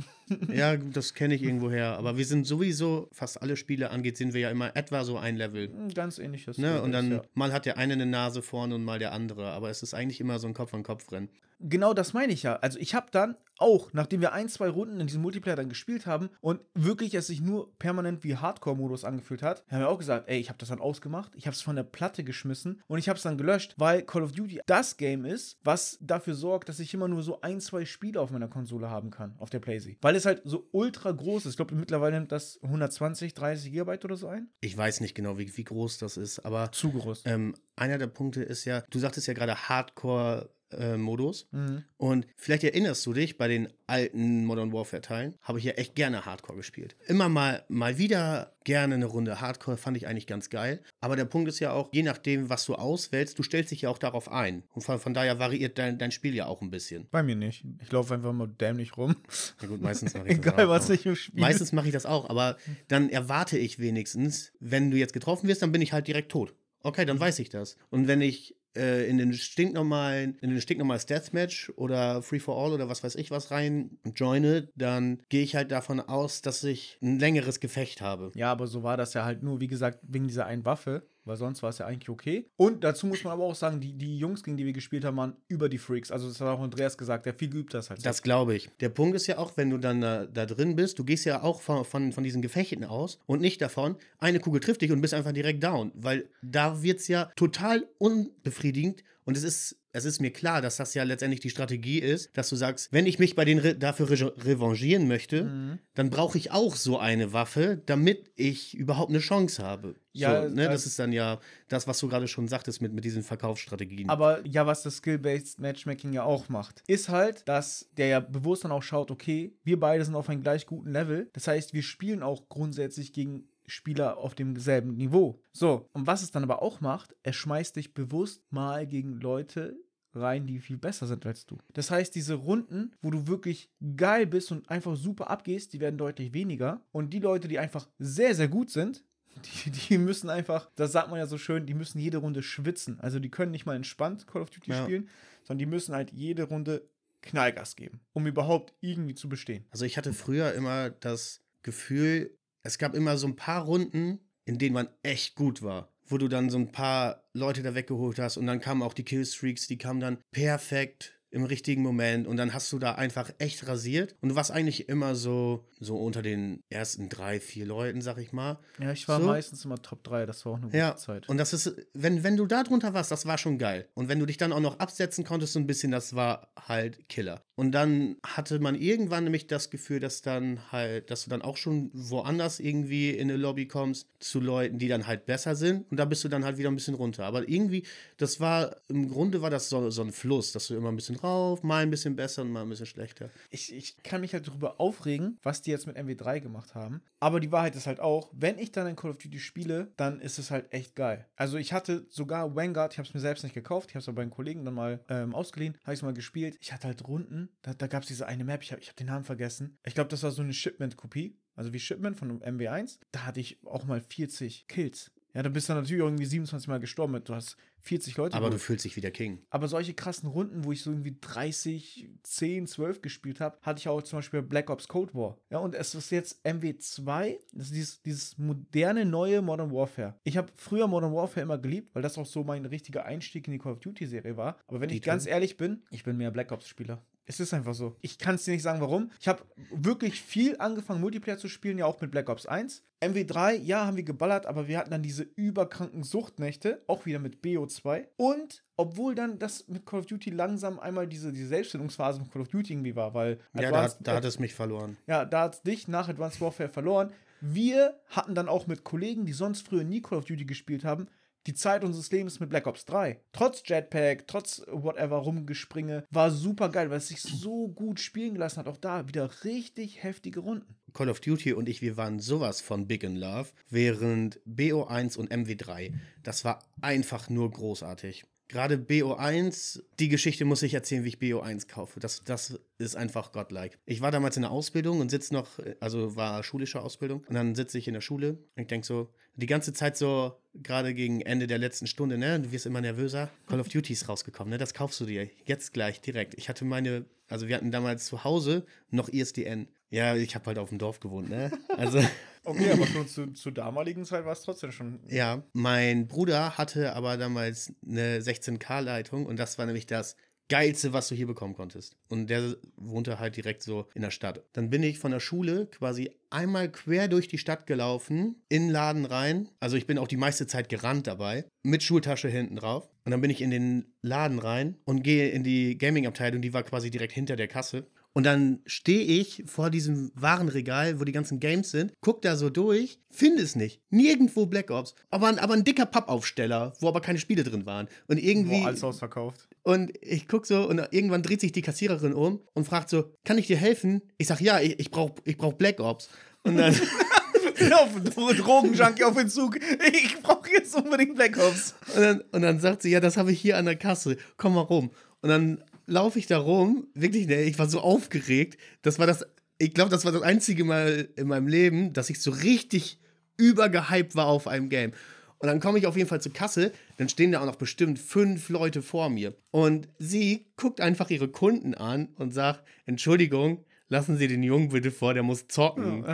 Ja, 0.52 0.76
das 0.76 1.14
kenne 1.14 1.36
ich 1.36 1.44
irgendwoher. 1.44 1.98
Aber 1.98 2.18
wir 2.18 2.26
sind 2.26 2.48
sowieso, 2.48 3.10
fast 3.12 3.44
alle 3.44 3.56
Spiele 3.56 3.92
angeht, 3.92 4.18
sind 4.18 4.34
wir 4.34 4.42
ja 4.42 4.50
immer 4.50 4.76
etwa 4.76 5.04
so 5.04 5.18
ein 5.18 5.36
Level. 5.36 5.70
Ein 5.70 5.94
Ganz 5.94 6.18
ähnliches. 6.18 6.58
Ne? 6.58 6.82
Und 6.82 6.94
dann 6.94 7.12
ja. 7.12 7.22
mal 7.36 7.54
hat 7.54 7.66
der 7.68 7.78
eine 7.78 7.94
eine 7.94 8.06
Nase 8.06 8.42
vorne 8.42 8.76
und 8.76 8.84
mal 8.84 9.00
der 9.00 9.12
andere. 9.12 9.52
Aber 9.52 9.70
es 9.70 9.84
ist 9.84 9.94
eigentlich 9.94 10.20
immer 10.20 10.40
so 10.40 10.48
ein 10.48 10.54
Kopf-an-Kopf-Rennen. 10.54 11.30
Genau 11.60 11.94
das 11.94 12.14
meine 12.14 12.34
ich 12.34 12.44
ja. 12.44 12.58
Also 12.58 12.80
ich 12.80 12.96
habe 12.96 13.08
dann 13.12 13.38
auch, 13.58 13.94
nachdem 13.94 14.22
wir 14.22 14.34
ein, 14.34 14.50
zwei 14.50 14.68
Runden 14.68 15.00
in 15.00 15.08
diesem 15.08 15.22
Multiplayer 15.22 15.56
dann 15.56 15.70
gespielt 15.70 16.06
haben 16.06 16.30
und 16.42 16.60
wirklich 16.74 17.14
es 17.14 17.28
sich 17.28 17.42
nur 17.42 17.74
permanent 17.78 18.24
wie 18.24 18.36
Hardcore-Modus 18.36 19.06
angefühlt 19.06 19.42
hat, 19.42 19.64
haben 19.70 19.80
wir 19.80 19.90
auch 19.90 19.98
gesagt, 19.98 20.28
ey, 20.28 20.40
ich 20.40 20.50
habe 20.50 20.58
das 20.58 20.70
dann 20.70 20.82
ausgemacht, 20.82 21.32
ich 21.36 21.48
habe 21.48 21.56
es 21.56 21.62
von 21.62 21.76
der 21.76 21.84
Platte 21.84 22.24
geschmissen 22.24 22.82
und 22.88 23.00
ich 23.00 23.08
habe 23.08 23.18
es 23.18 23.24
dann 23.24 23.38
gelöscht, 23.38 23.76
weil 23.78 24.02
Call 24.02 24.24
of 24.24 24.34
Duty 24.34 24.62
das 24.66 24.98
Game 24.98 25.24
ist, 25.26 25.58
was 25.64 25.98
dafür 26.02 26.36
sorgt, 26.36 26.68
dass 26.70 26.80
ich 26.80 26.94
immer 26.94 27.08
nur 27.08 27.24
so 27.24 27.40
ein, 27.42 27.62
zwei 27.62 27.86
Spiele 27.86 28.20
auf 28.20 28.32
meiner 28.32 28.50
Konsole 28.50 28.90
haben 28.90 29.10
kann, 29.10 29.36
auf 29.38 29.50
der 29.50 29.60
PlayStation. 29.60 30.00
Weil 30.02 30.16
es 30.16 30.26
halt 30.26 30.42
so 30.44 30.68
ultra 30.72 31.12
groß 31.12 31.46
ist. 31.46 31.52
Ich 31.52 31.58
glaube, 31.58 31.76
mittlerweile 31.76 32.16
nimmt 32.18 32.32
das 32.32 32.60
120, 32.64 33.34
30 33.34 33.72
Gigabyte 33.72 34.04
oder 34.06 34.18
so 34.18 34.28
ein. 34.28 34.50
Ich 34.60 34.76
weiß 34.76 35.00
nicht 35.00 35.16
genau, 35.16 35.38
wie, 35.38 35.56
wie 35.56 35.64
groß 35.64 35.98
das 36.00 36.18
ist, 36.18 36.40
aber 36.40 36.72
Zu 36.72 36.92
groß. 36.92 37.24
ähm, 37.26 37.56
einer 37.78 37.98
der 37.98 38.08
Punkte 38.08 38.44
ist 38.44 38.66
ja, 38.66 38.84
du 38.90 39.00
sagtest 39.00 39.28
ja 39.28 39.34
gerade 39.34 39.56
Hardcore. 39.70 40.50
Äh, 40.72 40.98
Modus. 40.98 41.48
Mhm. 41.52 41.84
Und 41.98 42.28
vielleicht 42.36 42.64
erinnerst 42.64 43.06
du 43.06 43.14
dich, 43.14 43.38
bei 43.38 43.48
den 43.48 43.68
alten 43.88 44.46
Modern 44.46 44.74
Warfare-Teilen 44.74 45.36
habe 45.42 45.60
ich 45.60 45.66
ja 45.66 45.74
echt 45.74 45.96
gerne 45.96 46.26
Hardcore 46.26 46.58
gespielt. 46.58 46.96
Immer 47.08 47.30
mal, 47.30 47.64
mal 47.68 47.98
wieder 47.98 48.56
gerne 48.64 48.96
eine 48.96 49.06
Runde 49.06 49.42
Hardcore, 49.42 49.78
fand 49.78 49.96
ich 49.98 50.08
eigentlich 50.08 50.28
ganz 50.28 50.50
geil. 50.50 50.82
Aber 51.00 51.16
der 51.16 51.26
Punkt 51.26 51.48
ist 51.50 51.60
ja 51.60 51.72
auch, 51.72 51.90
je 51.94 52.04
nachdem, 52.04 52.50
was 52.50 52.66
du 52.66 52.76
auswählst, 52.76 53.38
du 53.38 53.44
stellst 53.44 53.72
dich 53.72 53.82
ja 53.82 53.90
auch 53.90 54.00
darauf 54.00 54.32
ein. 54.32 54.64
Und 54.74 54.82
von, 54.82 55.00
von 55.00 55.14
daher 55.14 55.40
variiert 55.40 55.78
dein, 55.78 55.98
dein 55.98 56.12
Spiel 56.12 56.34
ja 56.34 56.48
auch 56.48 56.62
ein 56.62 56.72
bisschen. 56.72 57.08
Bei 57.12 57.22
mir 57.24 57.36
nicht. 57.36 57.64
Ich 57.82 57.92
laufe 57.92 58.14
einfach 58.14 58.34
mal 58.34 58.48
dämlich 58.48 58.98
rum. 58.98 59.16
Na 59.62 59.68
gut, 59.68 59.82
meistens 59.82 60.14
mache 60.14 60.28
ich 60.30 60.42
das 60.42 60.54
Egal, 60.54 60.66
auch. 60.66 60.70
was 60.70 60.90
ich 60.90 61.06
im 61.06 61.16
Spiel. 61.16 61.42
Meistens 61.42 61.72
mache 61.72 61.88
ich 61.88 61.94
das 61.94 62.06
auch, 62.06 62.30
aber 62.30 62.58
dann 62.88 63.10
erwarte 63.10 63.58
ich 63.58 63.80
wenigstens, 63.80 64.52
wenn 64.60 64.92
du 64.92 64.98
jetzt 64.98 65.14
getroffen 65.14 65.48
wirst, 65.48 65.62
dann 65.62 65.72
bin 65.72 65.82
ich 65.82 65.94
halt 65.94 66.08
direkt 66.08 66.32
tot. 66.32 66.56
Okay, 66.82 67.06
dann 67.06 67.20
weiß 67.20 67.40
ich 67.40 67.50
das. 67.50 67.78
Und 67.90 68.08
wenn 68.08 68.22
ich 68.22 68.56
äh, 68.76 69.08
in 69.08 69.18
den 69.18 69.34
stinknormalen, 69.34 70.38
in 70.42 70.50
den 70.50 70.62
stinknormalen 70.62 71.02
Deathmatch 71.08 71.72
oder 71.76 72.22
Free 72.22 72.40
for 72.40 72.58
All 72.58 72.74
oder 72.74 72.90
was 72.90 73.04
weiß 73.04 73.16
ich 73.16 73.32
was 73.32 73.52
rein 73.52 73.98
joine, 74.16 74.70
dann 74.76 75.22
gehe 75.30 75.44
ich 75.44 75.56
halt 75.56 75.72
davon 75.72 76.00
aus, 76.00 76.42
dass 76.42 76.64
ich 76.64 76.98
ein 77.02 77.20
längeres 77.20 77.60
Gefecht 77.60 78.02
habe. 78.02 78.32
Ja, 78.36 78.52
aber 78.52 78.68
so 78.68 78.84
war 78.84 78.98
das 78.98 79.14
ja 79.14 79.26
halt 79.26 79.44
nur, 79.44 79.60
wie 79.60 79.68
gesagt, 79.68 80.00
wegen 80.04 80.28
dieser 80.28 80.46
einen 80.46 80.66
Waffe. 80.66 81.08
Weil 81.26 81.36
sonst 81.38 81.64
war 81.64 81.70
es 81.70 81.80
ja 81.80 81.86
eigentlich 81.86 82.10
okay. 82.10 82.48
Und 82.56 82.84
dazu 82.84 83.08
muss 83.08 83.24
man 83.24 83.34
aber 83.34 83.44
auch 83.44 83.56
sagen, 83.56 83.82
die, 83.82 83.94
die 83.94 84.18
Jungs, 84.18 84.44
gegen 84.44 84.58
die 84.58 84.66
wir 84.66 84.74
gespielt 84.74 85.04
haben, 85.04 85.18
waren 85.18 85.36
über 85.48 85.70
die 85.70 85.78
Freaks. 85.78 86.12
Also 86.12 86.28
das 86.28 86.40
hat 86.40 86.48
auch 86.48 86.62
Andreas 86.62 86.98
gesagt, 86.98 87.26
der 87.26 87.34
viel 87.34 87.50
geübt 87.50 87.74
das 87.74 87.90
halt. 87.90 88.06
Das 88.06 88.22
glaube 88.22 88.56
ich. 88.56 88.70
Der 88.80 88.90
Punkt 88.90 89.16
ist 89.16 89.28
ja 89.28 89.38
auch, 89.38 89.58
wenn 89.58 89.70
du 89.70 89.78
dann 89.78 90.02
da, 90.02 90.26
da 90.26 90.46
drin 90.46 90.76
bist, 90.76 91.00
du 91.00 91.04
gehst 91.04 91.26
ja 91.26 91.42
auch 91.42 91.62
von, 91.62 91.84
von, 91.84 92.12
von 92.12 92.24
diesen 92.24 92.42
Gefechten 92.42 92.84
aus 92.84 93.20
und 93.26 93.42
nicht 93.42 93.62
davon, 93.62 93.96
eine 94.20 94.40
Kugel 94.40 94.62
trifft 94.62 94.82
dich 94.82 94.92
und 94.92 95.02
bist 95.02 95.14
einfach 95.14 95.34
direkt 95.34 95.64
down. 95.64 95.92
Weil 95.96 96.30
da 96.42 96.82
wird 96.82 97.00
es 97.00 97.08
ja 97.08 97.32
total 97.36 97.88
unbefriedigend 97.98 99.04
und 99.26 99.36
es 99.36 99.44
ist, 99.44 99.78
es 99.92 100.06
ist 100.06 100.20
mir 100.22 100.32
klar, 100.32 100.62
dass 100.62 100.78
das 100.78 100.94
ja 100.94 101.04
letztendlich 101.04 101.40
die 101.40 101.50
Strategie 101.50 102.00
ist, 102.00 102.36
dass 102.38 102.50
du 102.50 102.56
sagst, 102.56 102.92
wenn 102.94 103.06
ich 103.06 103.18
mich 103.20 103.36
bei 103.36 103.44
denen 103.46 103.60
re 103.62 103.76
dafür 103.76 104.10
re 104.10 104.34
revanchieren 104.46 105.08
möchte, 105.08 105.44
Mhm. 105.46 105.80
dann 105.96 106.10
brauche 106.10 106.38
ich 106.38 106.52
auch 106.52 106.76
so 106.76 107.00
eine 107.00 107.34
Waffe, 107.34 107.82
damit 107.86 108.32
ich 108.36 108.76
überhaupt 108.76 109.10
eine 109.10 109.20
Chance 109.20 109.64
habe. 109.64 109.96
Ja, 110.12 110.48
so, 110.48 110.54
ne, 110.56 110.66
äh, 110.66 110.70
das 110.70 110.86
ist 110.86 111.00
dann 111.00 111.12
ja 111.12 111.40
das, 111.68 111.88
was 111.88 112.00
du 112.00 112.08
gerade 112.08 112.28
schon 112.28 112.48
sagtest 112.48 112.82
mit, 112.82 112.94
mit 112.94 113.04
diesen 113.04 113.24
Verkaufsstrategien. 113.24 114.10
Aber 114.10 114.46
ja, 114.46 114.66
was 114.66 114.84
das 114.84 114.98
Skill-Based 114.98 115.60
Matchmaking 115.60 116.14
ja 116.14 116.24
auch 116.24 116.48
macht, 116.50 116.84
ist 116.88 117.10
halt, 117.10 117.48
dass 117.48 117.90
der 117.98 118.08
ja 118.08 118.20
bewusst 118.20 118.64
dann 118.64 118.72
auch 118.72 118.84
schaut, 118.84 119.12
okay, 119.12 119.54
wir 119.64 119.80
beide 119.80 120.06
sind 120.06 120.16
auf 120.16 120.30
einem 120.30 120.42
gleich 120.44 120.66
guten 120.66 120.92
Level. 120.92 121.30
Das 121.34 121.48
heißt, 121.48 121.74
wir 121.74 121.84
spielen 121.84 122.22
auch 122.24 122.48
grundsätzlich 122.50 123.12
gegen 123.14 123.46
Spieler 123.68 124.18
auf 124.18 124.36
demselben 124.36 124.96
Niveau. 124.96 125.40
So, 125.52 125.90
und 125.94 126.08
was 126.08 126.22
es 126.24 126.32
dann 126.32 126.44
aber 126.44 126.62
auch 126.62 126.82
macht, 126.82 127.16
er 127.24 127.34
schmeißt 127.34 127.76
dich 127.76 127.94
bewusst 127.94 128.44
mal 128.52 128.86
gegen 128.88 129.20
Leute 129.20 129.76
rein, 130.14 130.48
die 130.48 130.60
viel 130.60 130.78
besser 130.78 131.08
sind 131.08 131.26
als 131.26 131.46
du. 131.46 131.58
Das 131.74 131.92
heißt, 131.92 132.16
diese 132.16 132.36
Runden, 132.36 132.94
wo 133.02 133.12
du 133.12 133.28
wirklich 133.28 133.70
geil 133.98 134.26
bist 134.26 134.52
und 134.52 134.70
einfach 134.70 134.96
super 134.96 135.30
abgehst, 135.30 135.74
die 135.74 135.80
werden 135.80 135.98
deutlich 135.98 136.34
weniger. 136.34 136.82
Und 136.92 137.10
die 137.14 137.20
Leute, 137.20 137.48
die 137.48 137.60
einfach 137.60 137.88
sehr, 138.00 138.34
sehr 138.34 138.48
gut 138.48 138.70
sind, 138.70 139.04
die, 139.66 139.72
die 139.72 139.98
müssen 139.98 140.30
einfach, 140.30 140.70
das 140.76 140.94
sagt 140.94 141.10
man 141.10 141.20
ja 141.20 141.28
so 141.28 141.38
schön, 141.38 141.66
die 141.66 141.74
müssen 141.74 142.00
jede 142.00 142.18
Runde 142.20 142.42
schwitzen. 142.42 143.00
Also 143.02 143.20
die 143.20 143.30
können 143.30 143.52
nicht 143.52 143.66
mal 143.66 143.76
entspannt 143.76 144.28
Call 144.28 144.42
of 144.42 144.50
Duty 144.50 144.72
Ja. 144.72 144.84
spielen, 144.84 145.10
sondern 145.44 145.60
die 145.60 145.66
müssen 145.66 145.94
halt 145.94 146.12
jede 146.12 146.44
Runde 146.44 146.88
Knallgas 147.22 147.76
geben, 147.76 148.00
um 148.14 148.28
überhaupt 148.28 148.74
irgendwie 148.82 149.16
zu 149.16 149.28
bestehen. 149.28 149.66
Also 149.72 149.84
ich 149.84 149.98
hatte 149.98 150.14
früher 150.14 150.54
immer 150.54 150.92
das 150.92 151.42
Gefühl, 151.64 152.38
es 152.66 152.80
gab 152.80 152.96
immer 152.96 153.18
so 153.18 153.28
ein 153.28 153.36
paar 153.36 153.64
Runden, 153.64 154.20
in 154.44 154.58
denen 154.58 154.74
man 154.74 154.90
echt 155.04 155.36
gut 155.36 155.62
war. 155.62 155.94
Wo 156.08 156.18
du 156.18 156.28
dann 156.28 156.50
so 156.50 156.58
ein 156.58 156.72
paar 156.72 157.24
Leute 157.34 157.64
da 157.64 157.76
weggeholt 157.76 158.20
hast 158.20 158.38
und 158.38 158.48
dann 158.48 158.60
kamen 158.60 158.82
auch 158.82 158.94
die 158.94 159.04
Killstreaks, 159.04 159.68
die 159.68 159.78
kamen 159.78 160.00
dann 160.00 160.18
perfekt 160.32 161.15
im 161.32 161.44
richtigen 161.44 161.82
Moment 161.82 162.28
und 162.28 162.38
dann 162.38 162.54
hast 162.54 162.72
du 162.72 162.80
da 162.80 162.94
einfach 162.96 163.30
echt 163.40 163.68
rasiert 163.68 164.16
und 164.22 164.30
du 164.30 164.36
warst 164.36 164.52
eigentlich 164.52 164.88
immer 164.88 165.16
so, 165.16 165.66
so 165.80 165.98
unter 165.98 166.22
den 166.22 166.62
ersten 166.70 167.10
drei, 167.10 167.40
vier 167.40 167.66
Leuten, 167.66 168.02
sag 168.02 168.18
ich 168.20 168.32
mal. 168.32 168.58
Ja, 168.80 168.92
ich 168.94 169.08
war 169.08 169.20
So. 169.20 169.28
meistens 169.28 169.66
immer 169.66 169.82
Top 169.82 170.04
3, 170.04 170.26
das 170.26 170.46
war 170.46 170.54
auch 170.54 170.58
eine 170.58 170.66
gute 170.68 170.78
Ja, 170.78 170.96
Zeit. 170.96 171.28
und 171.28 171.38
das 171.38 171.52
ist, 171.54 171.76
wenn, 171.94 172.24
wenn 172.24 172.38
du 172.38 172.46
da 172.46 172.64
drunter 172.64 172.94
warst, 172.94 173.12
das 173.12 173.26
war 173.26 173.38
schon 173.38 173.58
geil. 173.58 173.88
Und 173.96 174.08
wenn 174.08 174.20
du 174.20 174.26
dich 174.26 174.38
dann 174.38 174.54
auch 174.54 174.60
noch 174.62 174.80
absetzen 174.80 175.26
konntest, 175.26 175.54
so 175.54 175.60
ein 175.60 175.68
bisschen, 175.68 175.92
das 175.92 176.16
war 176.16 176.50
halt 176.68 177.10
Killer. 177.10 177.42
Und 177.56 177.72
dann 177.72 178.18
hatte 178.26 178.60
man 178.60 178.76
irgendwann 178.76 179.24
nämlich 179.24 179.48
das 179.48 179.70
Gefühl, 179.70 180.00
dass 180.02 180.22
dann 180.22 180.60
halt, 180.72 181.10
dass 181.10 181.24
du 181.24 181.30
dann 181.30 181.42
auch 181.42 181.56
schon 181.58 181.90
woanders 181.94 182.60
irgendwie 182.60 183.12
in 183.12 183.30
eine 183.30 183.38
Lobby 183.38 183.68
kommst, 183.68 184.08
zu 184.20 184.40
Leuten, 184.42 184.78
die 184.78 184.88
dann 184.90 185.08
halt 185.08 185.26
besser 185.26 185.56
sind. 185.56 185.90
Und 185.90 185.98
da 185.98 186.06
bist 186.06 186.24
du 186.24 186.28
dann 186.28 186.44
halt 186.44 186.58
wieder 186.58 186.70
ein 186.70 186.76
bisschen 186.76 186.96
runter. 186.96 187.24
Aber 187.26 187.48
irgendwie, 187.48 187.84
das 188.18 188.40
war, 188.42 188.76
im 188.90 189.10
Grunde 189.10 189.42
war 189.42 189.50
das 189.50 189.70
so, 189.70 189.90
so 189.90 190.02
ein 190.02 190.12
Fluss, 190.12 190.52
dass 190.52 190.68
du 190.68 190.76
immer 190.76 190.90
ein 190.90 190.96
bisschen 190.98 191.15
rauf, 191.24 191.64
mal 191.64 191.84
ein 191.84 191.90
bisschen 191.90 192.16
besser 192.16 192.42
und 192.42 192.52
mal 192.52 192.62
ein 192.62 192.70
bisschen 192.70 192.86
schlechter. 192.86 193.30
ich, 193.50 193.74
ich 193.74 193.98
kann 194.04 194.22
mich 194.22 194.34
halt 194.34 194.48
darüber 194.48 194.80
aufregen, 194.80 195.38
was 195.44 195.62
die 195.62 195.72
jetzt 195.72 195.88
mit 195.88 195.98
MW3 195.98 196.40
gemacht 196.40 196.76
haben. 196.76 197.02
Aber 197.20 197.40
die 197.40 197.52
Wahrheit 197.52 197.76
ist 197.76 197.88
halt 197.88 198.00
auch, 198.00 198.30
wenn 198.34 198.60
ich 198.60 198.72
dann 198.72 198.88
in 198.88 198.96
Call 198.96 199.12
of 199.12 199.18
Duty 199.18 199.40
spiele, 199.40 199.92
dann 199.98 200.20
ist 200.20 200.40
es 200.40 200.52
halt 200.52 200.72
echt 200.72 200.96
geil. 200.96 201.28
Also 201.36 201.58
ich 201.58 201.74
hatte 201.74 202.06
sogar 202.10 202.56
Vanguard, 202.56 202.94
ich 202.94 203.00
habe 203.00 203.08
es 203.08 203.14
mir 203.14 203.20
selbst 203.20 203.44
nicht 203.44 203.54
gekauft, 203.54 203.90
ich 203.90 203.96
habe 203.96 204.02
es 204.02 204.08
aber 204.08 204.18
bei 204.18 204.22
einem 204.24 204.32
Kollegen 204.32 204.66
dann 204.66 204.74
mal 204.74 205.04
ähm, 205.10 205.34
ausgeliehen, 205.34 205.78
habe 205.84 205.94
ich 205.94 206.00
es 206.00 206.04
mal 206.04 206.14
gespielt. 206.14 206.58
Ich 206.62 206.74
hatte 206.74 206.88
halt 206.88 207.08
Runden, 207.08 207.50
da, 207.62 207.74
da 207.74 207.88
gab 207.88 208.04
es 208.04 208.08
diese 208.08 208.28
eine 208.28 208.44
Map, 208.44 208.62
ich 208.64 208.72
habe 208.72 208.82
ich 208.82 208.90
hab 208.90 208.96
den 208.96 209.08
Namen 209.08 209.26
vergessen. 209.26 209.78
Ich 209.86 209.96
glaube, 209.96 210.10
das 210.10 210.24
war 210.24 210.32
so 210.32 210.42
eine 210.42 210.54
Shipment-Kopie, 210.54 211.38
also 211.56 211.74
wie 211.74 211.80
Shipment 211.80 212.18
von 212.18 212.30
einem 212.42 212.58
MW1. 212.60 213.00
Da 213.12 213.26
hatte 213.26 213.40
ich 213.40 213.60
auch 213.66 213.86
mal 213.86 214.02
40 214.02 214.68
Kills. 214.68 215.12
Ja, 215.36 215.44
da 215.44 215.50
bist 215.50 215.68
du 215.68 215.74
natürlich 215.74 216.02
irgendwie 216.02 216.24
27 216.24 216.70
Mal 216.70 216.80
gestorben. 216.80 217.22
Du 217.22 217.36
hast 217.36 217.58
40 217.82 218.16
Leute. 218.16 218.38
Aber 218.38 218.46
du 218.46 218.52
geholt. 218.52 218.62
fühlst 218.62 218.86
dich 218.86 218.96
wie 218.96 219.02
der 219.02 219.12
King. 219.12 219.40
Aber 219.50 219.68
solche 219.68 219.94
krassen 219.94 220.30
Runden, 220.30 220.64
wo 220.64 220.72
ich 220.72 220.82
so 220.82 220.92
irgendwie 220.92 221.18
30, 221.20 222.08
10, 222.24 222.68
12 222.68 223.02
gespielt 223.02 223.42
habe, 223.42 223.58
hatte 223.62 223.80
ich 223.80 223.90
auch 223.90 224.02
zum 224.02 224.20
Beispiel 224.20 224.42
bei 224.42 224.48
Black 224.48 224.70
Ops 224.70 224.88
Cold 224.88 225.14
War. 225.14 225.38
Ja, 225.50 225.58
und 225.58 225.76
es 225.76 225.94
ist 225.94 226.10
jetzt 226.10 226.46
MW2, 226.46 227.38
das 227.52 227.66
ist 227.68 227.76
dieses, 227.76 228.02
dieses 228.02 228.38
moderne, 228.38 229.04
neue 229.04 229.42
Modern 229.42 229.72
Warfare. 229.74 230.16
Ich 230.24 230.38
habe 230.38 230.48
früher 230.56 230.88
Modern 230.88 231.14
Warfare 231.14 231.42
immer 231.42 231.58
geliebt, 231.58 231.94
weil 231.94 232.02
das 232.02 232.18
auch 232.18 232.26
so 232.26 232.46
mein 232.46 232.66
richtiger 232.66 233.06
Einstieg 233.06 233.46
in 233.48 233.52
die 233.52 233.60
Call 233.60 233.74
of 233.74 233.82
Duty-Serie 233.82 234.38
war. 234.38 234.58
Aber 234.68 234.80
wenn 234.80 234.90
ich 234.90 235.02
Dito. 235.02 235.12
ganz 235.12 235.28
ehrlich 235.28 235.58
bin, 235.58 235.84
ich 235.92 236.06
bin 236.06 236.16
mehr 236.16 236.32
Black 236.32 236.54
Ops-Spieler. 236.54 237.04
Es 237.28 237.40
ist 237.40 237.54
einfach 237.54 237.74
so. 237.74 237.96
Ich 238.02 238.18
kann 238.20 238.36
es 238.36 238.46
dir 238.46 238.52
nicht 238.52 238.62
sagen, 238.64 238.82
warum. 238.82 239.10
Ich 239.20 239.28
habe 239.28 239.42
wirklich 239.72 240.22
viel 240.22 240.58
angefangen, 240.60 241.02
Multiplayer 241.02 241.38
zu 241.38 241.48
spielen, 241.48 241.78
ja 241.80 241.86
auch 241.86 242.00
mit 242.00 242.12
Black 242.12 242.30
Ops 242.30 242.46
1. 242.46 242.84
MW3, 243.02 243.54
ja, 243.62 243.86
haben 243.86 243.98
wir 243.98 244.04
geballert, 244.04 244.46
aber 244.46 244.68
wir 244.68 244.78
hatten 244.78 244.92
dann 244.92 245.02
diese 245.04 245.24
überkranken 245.36 246.04
Suchtnächte, 246.04 246.84
auch 246.88 247.06
wieder 247.06 247.20
mit 247.20 247.42
BO2. 247.44 248.06
Und 248.18 248.64
obwohl 248.78 249.16
dann 249.16 249.40
das 249.40 249.68
mit 249.68 249.86
Call 249.86 250.00
of 250.02 250.06
Duty 250.06 250.30
langsam 250.30 250.80
einmal 250.80 251.08
diese, 251.08 251.32
diese 251.34 251.48
Selbstfindungsphase 251.48 252.20
mit 252.20 252.32
Call 252.32 252.44
of 252.44 252.48
Duty 252.50 252.74
irgendwie 252.74 252.96
war, 252.96 253.14
weil 253.14 253.40
Ja, 253.54 253.62
da, 253.62 253.68
Advanced- 253.70 254.00
hat- 254.00 254.08
da 254.08 254.16
hat 254.16 254.26
es 254.26 254.40
mich 254.40 254.54
verloren. 254.54 254.98
ja, 255.08 255.26
da 255.26 255.42
hat 255.44 255.66
dich 255.66 255.88
nach 255.88 256.08
Advanced 256.10 256.42
Warfare 256.42 256.70
verloren. 256.70 257.12
Wir 257.42 258.00
hatten 258.08 258.34
dann 258.34 258.48
auch 258.50 258.66
mit 258.68 258.84
Kollegen, 258.84 259.26
die 259.26 259.34
sonst 259.34 259.68
früher 259.68 259.84
nie 259.84 260.02
Call 260.02 260.20
of 260.20 260.26
Duty 260.26 260.46
gespielt 260.46 260.84
haben, 260.84 261.08
die 261.48 261.54
Zeit 261.54 261.84
unseres 261.84 262.12
Lebens 262.12 262.40
mit 262.40 262.50
Black 262.50 262.68
Ops 262.68 262.86
3. 262.86 263.20
Trotz 263.32 263.64
Jetpack, 263.66 264.28
trotz 264.28 264.64
whatever 264.68 265.18
Rumgespringe, 265.18 266.06
war 266.10 266.32
super 266.32 266.70
geil, 266.70 266.90
weil 266.90 266.98
es 266.98 267.08
sich 267.08 267.22
so 267.22 267.68
gut 267.68 268.00
spielen 268.00 268.34
gelassen 268.34 268.60
hat. 268.60 268.68
Auch 268.68 268.78
da 268.78 269.08
wieder 269.08 269.30
richtig 269.44 270.04
heftige 270.04 270.40
Runden. 270.40 270.76
Call 270.94 271.10
of 271.10 271.20
Duty 271.20 271.54
und 271.54 271.68
ich, 271.68 271.82
wir 271.82 271.98
waren 271.98 272.20
sowas 272.20 272.62
von 272.62 272.88
Big 272.88 273.04
in 273.04 273.18
Love, 273.18 273.50
während 273.70 274.40
BO1 274.48 275.18
und 275.18 275.32
MW3, 275.32 275.94
das 276.24 276.46
war 276.46 276.60
einfach 276.82 277.30
nur 277.30 277.52
großartig. 277.52 278.26
Gerade 278.48 278.76
BO1, 278.78 279.82
die 280.00 280.10
Geschichte 280.10 280.46
muss 280.46 280.62
ich 280.62 280.74
erzählen, 280.74 281.04
wie 281.04 281.10
ich 281.10 281.18
BO1 281.18 281.68
kaufe. 281.68 282.00
Das, 282.00 282.24
das 282.24 282.60
ist 282.78 282.96
einfach 282.96 283.32
godlike. 283.32 283.78
Ich 283.86 284.02
war 284.02 284.12
damals 284.12 284.36
in 284.36 284.44
der 284.44 284.52
Ausbildung 284.52 285.00
und 285.00 285.10
sitze 285.10 285.34
noch, 285.34 285.60
also 285.80 286.16
war 286.16 286.44
schulische 286.44 286.82
Ausbildung. 286.82 287.24
Und 287.28 287.34
dann 287.34 287.56
sitze 287.56 287.78
ich 287.78 287.88
in 287.88 287.96
der 287.96 288.02
Schule 288.02 288.38
und 288.56 288.62
ich 288.62 288.68
denke 288.68 288.86
so, 288.86 289.10
die 289.36 289.48
ganze 289.48 289.74
Zeit 289.74 289.98
so, 289.98 290.38
gerade 290.54 290.94
gegen 290.94 291.22
Ende 291.22 291.48
der 291.48 291.58
letzten 291.58 291.88
Stunde, 291.88 292.18
ne, 292.18 292.40
du 292.40 292.52
wirst 292.52 292.66
immer 292.66 292.82
nervöser. 292.82 293.30
Call 293.48 293.60
of 293.60 293.68
Duty 293.68 293.94
ist 293.94 294.08
rausgekommen, 294.08 294.52
ne, 294.52 294.58
das 294.58 294.74
kaufst 294.74 295.00
du 295.02 295.06
dir 295.06 295.30
jetzt 295.46 295.74
gleich 295.74 296.00
direkt. 296.02 296.36
Ich 296.36 296.48
hatte 296.48 296.66
meine, 296.66 297.06
also 297.28 297.48
wir 297.48 297.56
hatten 297.56 297.72
damals 297.72 298.06
zu 298.06 298.24
Hause 298.24 298.66
noch 298.92 299.10
ISDN. 299.10 299.68
Ja, 299.90 300.16
ich 300.16 300.36
habe 300.36 300.46
halt 300.46 300.58
auf 300.58 300.70
dem 300.70 300.78
Dorf 300.78 301.00
gewohnt, 301.00 301.30
ne? 301.30 301.52
Also, 301.70 302.00
Okay, 302.46 302.72
aber 302.72 302.88
schon 302.88 303.08
zu, 303.08 303.34
zur 303.34 303.52
damaligen 303.52 304.06
Zeit 304.06 304.26
war 304.26 304.34
es 304.34 304.44
trotzdem 304.44 304.72
schon. 304.72 305.00
ja, 305.10 305.44
mein 305.54 306.08
Bruder 306.08 306.58
hatte 306.58 306.94
aber 306.96 307.18
damals 307.18 307.74
eine 307.86 308.20
16K-Leitung 308.20 309.26
und 309.26 309.38
das 309.38 309.58
war 309.58 309.66
nämlich 309.66 309.86
das 309.88 310.16
Geilste, 310.48 310.94
was 310.94 311.08
du 311.08 311.16
hier 311.16 311.26
bekommen 311.26 311.56
konntest. 311.56 311.98
Und 312.08 312.30
der 312.30 312.56
wohnte 312.78 313.18
halt 313.20 313.36
direkt 313.36 313.64
so 313.64 313.88
in 313.96 314.04
der 314.04 314.12
Stadt. 314.12 314.44
Dann 314.54 314.70
bin 314.70 314.84
ich 314.84 315.00
von 315.00 315.12
der 315.12 315.20
Schule 315.20 315.66
quasi 315.66 316.12
einmal 316.30 316.72
quer 316.72 317.08
durch 317.08 317.28
die 317.28 317.40
Stadt 317.40 317.66
gelaufen, 317.66 318.36
in 318.48 318.68
den 318.68 318.72
Laden 318.72 319.06
rein. 319.06 319.50
Also 319.60 319.76
ich 319.76 319.88
bin 319.88 319.98
auch 319.98 320.08
die 320.08 320.18
meiste 320.18 320.46
Zeit 320.46 320.70
gerannt 320.70 321.08
dabei, 321.08 321.46
mit 321.64 321.82
Schultasche 321.82 322.30
hinten 322.30 322.58
drauf. 322.58 322.88
Und 323.06 323.12
dann 323.12 323.22
bin 323.22 323.32
ich 323.32 323.42
in 323.42 323.50
den 323.50 323.86
Laden 324.04 324.38
rein 324.38 324.78
und 324.86 325.02
gehe 325.02 325.30
in 325.30 325.44
die 325.44 325.80
Gaming-Abteilung, 325.80 326.42
die 326.42 326.54
war 326.54 326.64
quasi 326.64 326.92
direkt 326.92 327.14
hinter 327.14 327.36
der 327.36 327.48
Kasse. 327.48 327.88
Und 328.18 328.24
dann 328.24 328.62
stehe 328.66 329.04
ich 329.04 329.44
vor 329.46 329.70
diesem 329.70 330.10
Warenregal, 330.16 331.02
wo 331.02 331.04
die 331.04 331.12
ganzen 331.12 331.42
Games 331.42 331.72
sind, 331.72 331.92
guck 332.00 332.22
da 332.22 332.38
so 332.38 332.50
durch, 332.50 332.98
finde 333.12 333.44
es 333.44 333.58
nicht. 333.58 333.82
Nirgendwo 333.90 334.46
Black 334.46 334.72
Ops. 334.72 334.96
Aber, 335.12 335.28
ein- 335.28 335.38
aber 335.38 335.54
ein 335.54 335.66
dicker 335.66 335.86
Pappaufsteller, 335.86 336.72
wo 336.80 336.88
aber 336.88 337.02
keine 337.02 337.20
Spiele 337.20 337.44
drin 337.44 337.66
waren. 337.66 337.90
Und 338.08 338.18
irgendwie. 338.18 338.62
Boah, 338.62 338.68
alles 338.68 338.84
ausverkauft. 338.86 339.50
Und 339.64 339.92
ich 340.02 340.30
guck 340.30 340.46
so 340.46 340.66
und 340.68 340.78
irgendwann 340.92 341.24
dreht 341.24 341.42
sich 341.42 341.52
die 341.52 341.62
Kassiererin 341.62 342.14
um 342.14 342.40
und 342.54 342.66
fragt 342.66 342.90
so, 342.90 343.12
kann 343.26 343.38
ich 343.38 343.48
dir 343.48 343.58
helfen? 343.58 344.02
Ich 344.18 344.28
sag, 344.28 344.40
ja, 344.40 344.62
ich, 344.62 344.80
ich 344.80 344.92
brauch, 344.92 345.12
ich 345.26 345.38
brauch 345.38 345.54
Black 345.54 345.82
Ops. 345.82 346.08
Und 346.44 346.56
dann, 346.58 346.74
auf 347.74 347.90
Drogenjunkie 348.38 349.04
auf 349.04 349.16
den 349.18 349.28
Zug. 349.30 349.58
Ich 349.92 350.22
brauche 350.22 350.50
jetzt 350.52 350.74
unbedingt 350.76 351.16
Black 351.16 351.38
Ops. 351.38 351.76
und 351.96 352.02
dann, 352.02 352.22
und 352.32 352.42
dann 352.44 352.60
sagt 352.62 352.82
sie, 352.82 352.92
ja, 352.92 353.00
das 353.02 353.18
habe 353.18 353.32
ich 353.34 353.42
hier 353.42 353.58
an 353.58 353.66
der 353.66 353.76
Kasse. 353.76 354.16
Komm 354.38 354.54
mal 354.56 354.62
rum. 354.62 354.90
Und 355.22 355.30
dann 355.30 355.64
laufe 355.86 356.20
ich 356.20 356.28
da 356.28 356.38
rum. 356.38 356.88
Wirklich, 356.94 357.28
ne, 357.28 357.44
ich 357.44 357.60
war 357.60 357.70
so 357.70 357.82
aufgeregt. 357.82 358.60
Das 358.82 359.00
war 359.00 359.08
das, 359.08 359.26
ich 359.58 359.74
glaube, 359.74 359.92
das 359.92 360.06
war 360.06 360.12
das 360.12 360.22
einzige 360.22 360.64
Mal 360.64 361.10
in 361.16 361.28
meinem 361.28 361.48
Leben, 361.48 361.94
dass 361.94 362.10
ich 362.10 362.22
so 362.22 362.32
richtig 362.32 363.00
übergehypt 363.38 364.16
war 364.16 364.28
auf 364.28 364.48
einem 364.48 364.70
Game. 364.70 364.92
Und 365.40 365.48
dann 365.48 365.60
komme 365.60 365.78
ich 365.78 365.86
auf 365.86 365.98
jeden 365.98 366.08
Fall 366.08 366.22
zur 366.22 366.34
Kasse, 366.34 366.72
dann 366.98 367.10
stehen 367.10 367.32
da 367.32 367.42
auch 367.42 367.46
noch 367.46 367.58
bestimmt 367.58 368.00
fünf 368.00 368.50
Leute 368.50 368.82
vor 368.82 369.10
mir. 369.10 369.36
Und 369.52 369.88
sie 370.00 370.48
guckt 370.56 370.80
einfach 370.82 371.10
ihre 371.10 371.28
Kunden 371.28 371.74
an 371.74 372.10
und 372.16 372.34
sagt, 372.34 372.64
Entschuldigung, 372.86 373.66
lassen 373.90 374.18
Sie 374.18 374.28
den 374.28 374.44
Jungen 374.44 374.70
bitte 374.70 374.92
vor, 374.92 375.14
der 375.14 375.24
muss 375.24 375.48
zocken. 375.48 376.06